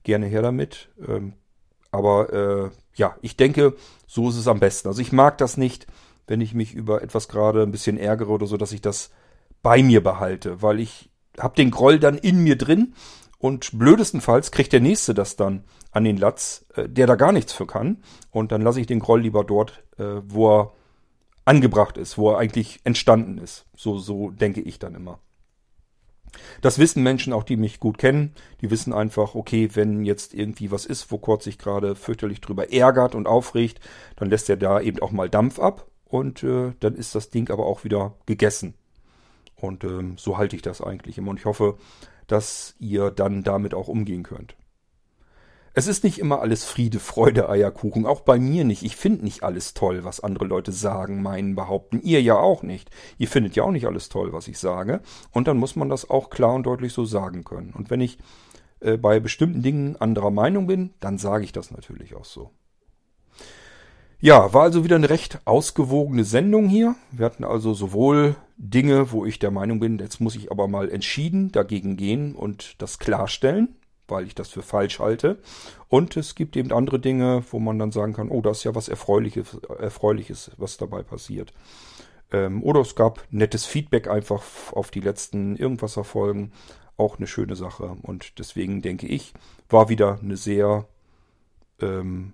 gerne 0.04 0.28
her 0.28 0.42
damit. 0.42 0.90
Ähm, 1.08 1.34
aber 1.92 2.34
äh, 2.34 2.70
ja, 2.96 3.16
ich 3.22 3.38
denke, 3.38 3.76
so 4.08 4.30
ist 4.30 4.38
es 4.38 4.48
am 4.48 4.60
besten. 4.60 4.88
Also 4.88 5.02
ich 5.02 5.12
mag 5.12 5.38
das 5.38 5.58
nicht, 5.58 5.88
wenn 6.28 6.42
ich 6.42 6.54
mich 6.54 6.74
über 6.74 7.02
etwas 7.02 7.28
gerade 7.28 7.62
ein 7.64 7.72
bisschen 7.72 7.98
ärgere 7.98 8.30
oder 8.30 8.48
so, 8.48 8.58
dass 8.58 8.72
ich 8.72 8.82
das 8.82 9.12
bei 9.62 9.82
mir 9.84 10.04
behalte, 10.04 10.62
weil 10.62 10.80
ich 10.80 11.10
habe 11.40 11.56
den 11.56 11.72
Groll 11.72 12.00
dann 12.00 12.18
in 12.18 12.44
mir 12.44 12.58
drin 12.58 12.94
und 13.40 13.78
blödestenfalls 13.78 14.52
kriegt 14.52 14.74
der 14.74 14.80
Nächste 14.80 15.14
das 15.14 15.36
dann 15.36 15.64
an 15.92 16.04
den 16.04 16.18
Latz, 16.18 16.66
äh, 16.76 16.88
der 16.88 17.08
da 17.08 17.16
gar 17.16 17.32
nichts 17.32 17.54
für 17.54 17.68
kann. 17.68 18.04
Und 18.32 18.52
dann 18.52 18.62
lasse 18.62 18.80
ich 18.80 18.88
den 18.88 19.00
Groll 19.00 19.22
lieber 19.22 19.44
dort, 19.44 19.84
äh, 19.98 20.22
wo 20.26 20.50
er 20.50 20.72
angebracht 21.46 21.98
ist, 21.98 22.18
wo 22.18 22.32
er 22.32 22.38
eigentlich 22.38 22.80
entstanden 22.84 23.38
ist. 23.38 23.66
So, 23.76 23.98
so 23.98 24.32
denke 24.32 24.62
ich 24.62 24.80
dann 24.80 24.96
immer. 24.96 25.20
Das 26.62 26.80
wissen 26.80 27.04
Menschen 27.04 27.34
auch, 27.34 27.44
die 27.44 27.58
mich 27.58 27.80
gut 27.80 27.98
kennen. 27.98 28.34
Die 28.62 28.72
wissen 28.72 28.94
einfach, 28.94 29.36
okay, 29.36 29.70
wenn 29.74 30.06
jetzt 30.06 30.34
irgendwie 30.34 30.72
was 30.72 30.86
ist, 30.86 31.12
wo 31.12 31.18
Kurt 31.18 31.44
sich 31.44 31.58
gerade 31.58 31.96
fürchterlich 31.96 32.42
drüber 32.42 32.72
ärgert 32.72 33.16
und 33.16 33.28
aufregt, 33.28 33.80
dann 34.16 34.30
lässt 34.30 34.50
er 34.50 34.58
da 34.58 34.82
eben 34.82 35.00
auch 35.02 35.12
mal 35.12 35.30
Dampf 35.30 35.60
ab 35.60 35.88
und 36.06 36.44
äh, 36.44 36.74
dann 36.80 36.96
ist 36.96 37.16
das 37.16 37.30
Ding 37.30 37.50
aber 37.50 37.66
auch 37.66 37.84
wieder 37.84 38.16
gegessen. 38.26 38.76
Und 39.56 39.84
ähm, 39.84 40.18
so 40.18 40.38
halte 40.38 40.56
ich 40.56 40.62
das 40.62 40.82
eigentlich 40.82 41.18
immer 41.18 41.32
und 41.32 41.40
ich 41.40 41.46
hoffe, 41.46 41.78
dass 42.28 42.76
ihr 42.80 43.12
dann 43.12 43.44
damit 43.44 43.74
auch 43.74 43.88
umgehen 43.88 44.24
könnt. 44.24 44.56
Es 45.76 45.88
ist 45.88 46.04
nicht 46.04 46.20
immer 46.20 46.40
alles 46.40 46.66
Friede, 46.66 47.00
Freude, 47.00 47.50
Eierkuchen, 47.50 48.06
auch 48.06 48.22
bei 48.22 48.38
mir 48.38 48.64
nicht. 48.64 48.84
Ich 48.84 48.96
finde 48.96 49.24
nicht 49.24 49.42
alles 49.42 49.74
toll, 49.74 50.04
was 50.04 50.20
andere 50.20 50.46
Leute 50.46 50.72
sagen, 50.72 51.24
meinen, 51.24 51.56
behaupten. 51.56 52.00
Ihr 52.04 52.22
ja 52.22 52.36
auch 52.36 52.62
nicht. 52.62 52.92
Ihr 53.18 53.28
findet 53.28 53.56
ja 53.56 53.64
auch 53.64 53.72
nicht 53.72 53.88
alles 53.88 54.08
toll, 54.08 54.34
was 54.34 54.48
ich 54.48 54.60
sage. 54.60 55.02
Und 55.32 55.48
dann 55.48 55.58
muss 55.58 55.76
man 55.76 55.90
das 55.90 56.08
auch 56.08 56.30
klar 56.30 56.54
und 56.54 56.64
deutlich 56.64 56.94
so 56.94 57.06
sagen 57.06 57.44
können. 57.44 57.74
Und 57.76 57.90
wenn 57.90 58.02
ich 58.02 58.20
äh, 58.82 58.98
bei 58.98 59.20
bestimmten 59.20 59.64
Dingen 59.64 59.96
anderer 59.96 60.30
Meinung 60.30 60.68
bin, 60.68 60.94
dann 61.00 61.18
sage 61.18 61.44
ich 61.44 61.54
das 61.54 61.72
natürlich 61.72 62.14
auch 62.14 62.26
so. 62.26 62.52
Ja, 64.20 64.54
war 64.54 64.62
also 64.62 64.84
wieder 64.84 64.96
eine 64.96 65.10
recht 65.10 65.40
ausgewogene 65.46 66.24
Sendung 66.24 66.70
hier. 66.70 66.96
Wir 67.12 67.26
hatten 67.26 67.44
also 67.44 67.74
sowohl 67.74 68.36
Dinge, 68.58 69.12
wo 69.12 69.26
ich 69.26 69.40
der 69.40 69.52
Meinung 69.52 69.80
bin, 69.80 69.98
jetzt 69.98 70.22
muss 70.22 70.36
ich 70.36 70.52
aber 70.52 70.68
mal 70.68 70.90
entschieden 70.90 71.52
dagegen 71.52 71.98
gehen 71.98 72.36
und 72.36 72.80
das 72.82 73.00
klarstellen 73.00 73.76
weil 74.14 74.26
ich 74.26 74.36
das 74.36 74.48
für 74.48 74.62
falsch 74.62 75.00
halte. 75.00 75.40
Und 75.90 76.16
es 76.16 76.36
gibt 76.36 76.56
eben 76.56 76.72
andere 76.72 77.00
Dinge, 77.00 77.44
wo 77.52 77.60
man 77.60 77.78
dann 77.78 77.92
sagen 77.92 78.14
kann, 78.14 78.30
oh, 78.30 78.42
das 78.42 78.60
ist 78.60 78.64
ja 78.64 78.76
was 78.76 78.88
Erfreuliches, 78.88 79.60
Erfreuliches 79.80 80.52
was 80.58 80.78
dabei 80.78 81.04
passiert. 81.04 81.52
Ähm, 82.32 82.64
oder 82.64 82.80
es 82.80 82.96
gab 82.96 83.26
nettes 83.32 83.66
Feedback 83.66 84.08
einfach 84.08 84.44
auf 84.72 84.92
die 84.92 85.02
letzten 85.02 85.58
Irgendwasser-Folgen. 85.58 86.54
Auch 86.96 87.18
eine 87.18 87.28
schöne 87.28 87.56
Sache. 87.56 87.98
Und 88.04 88.40
deswegen 88.40 88.82
denke 88.82 89.08
ich, 89.08 89.34
war 89.68 89.90
wieder 89.90 90.20
eine 90.22 90.38
sehr 90.38 90.88
ähm, 91.82 92.34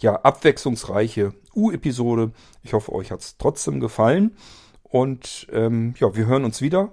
ja, 0.00 0.14
abwechslungsreiche 0.14 1.34
U-Episode. 1.54 2.32
Ich 2.62 2.72
hoffe, 2.72 2.92
euch 2.92 3.10
hat 3.10 3.20
es 3.20 3.36
trotzdem 3.36 3.80
gefallen. 3.80 4.36
Und 4.82 5.46
ähm, 5.52 5.94
ja, 5.98 6.14
wir 6.14 6.26
hören 6.26 6.44
uns 6.44 6.62
wieder 6.62 6.92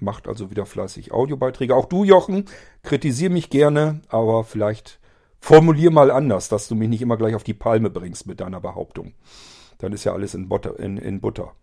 macht 0.00 0.28
also 0.28 0.50
wieder 0.50 0.66
fleißig 0.66 1.12
Audiobeiträge. 1.12 1.74
Auch 1.74 1.86
du, 1.86 2.04
Jochen, 2.04 2.46
kritisier 2.82 3.30
mich 3.30 3.50
gerne, 3.50 4.00
aber 4.08 4.44
vielleicht 4.44 5.00
formulier 5.40 5.90
mal 5.90 6.10
anders, 6.10 6.48
dass 6.48 6.68
du 6.68 6.74
mich 6.74 6.88
nicht 6.88 7.02
immer 7.02 7.16
gleich 7.16 7.34
auf 7.34 7.44
die 7.44 7.54
Palme 7.54 7.90
bringst 7.90 8.26
mit 8.26 8.40
deiner 8.40 8.60
Behauptung. 8.60 9.14
Dann 9.78 9.92
ist 9.92 10.04
ja 10.04 10.12
alles 10.12 10.34
in 10.34 10.48
Butter. 10.48 10.78
In, 10.78 10.96
in 10.96 11.20
Butter. 11.20 11.54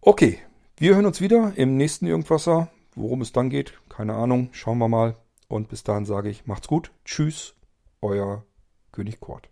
Okay, 0.00 0.38
wir 0.76 0.94
hören 0.94 1.06
uns 1.06 1.20
wieder 1.20 1.52
im 1.56 1.76
nächsten 1.76 2.06
Irgendwasser. 2.06 2.68
Worum 2.94 3.22
es 3.22 3.32
dann 3.32 3.48
geht, 3.48 3.74
keine 3.88 4.14
Ahnung. 4.14 4.50
Schauen 4.52 4.78
wir 4.78 4.88
mal. 4.88 5.16
Und 5.48 5.68
bis 5.68 5.82
dahin 5.82 6.04
sage 6.04 6.28
ich, 6.28 6.46
macht's 6.46 6.68
gut. 6.68 6.92
Tschüss, 7.04 7.54
euer 8.00 8.44
König 8.90 9.20
Kort. 9.20 9.51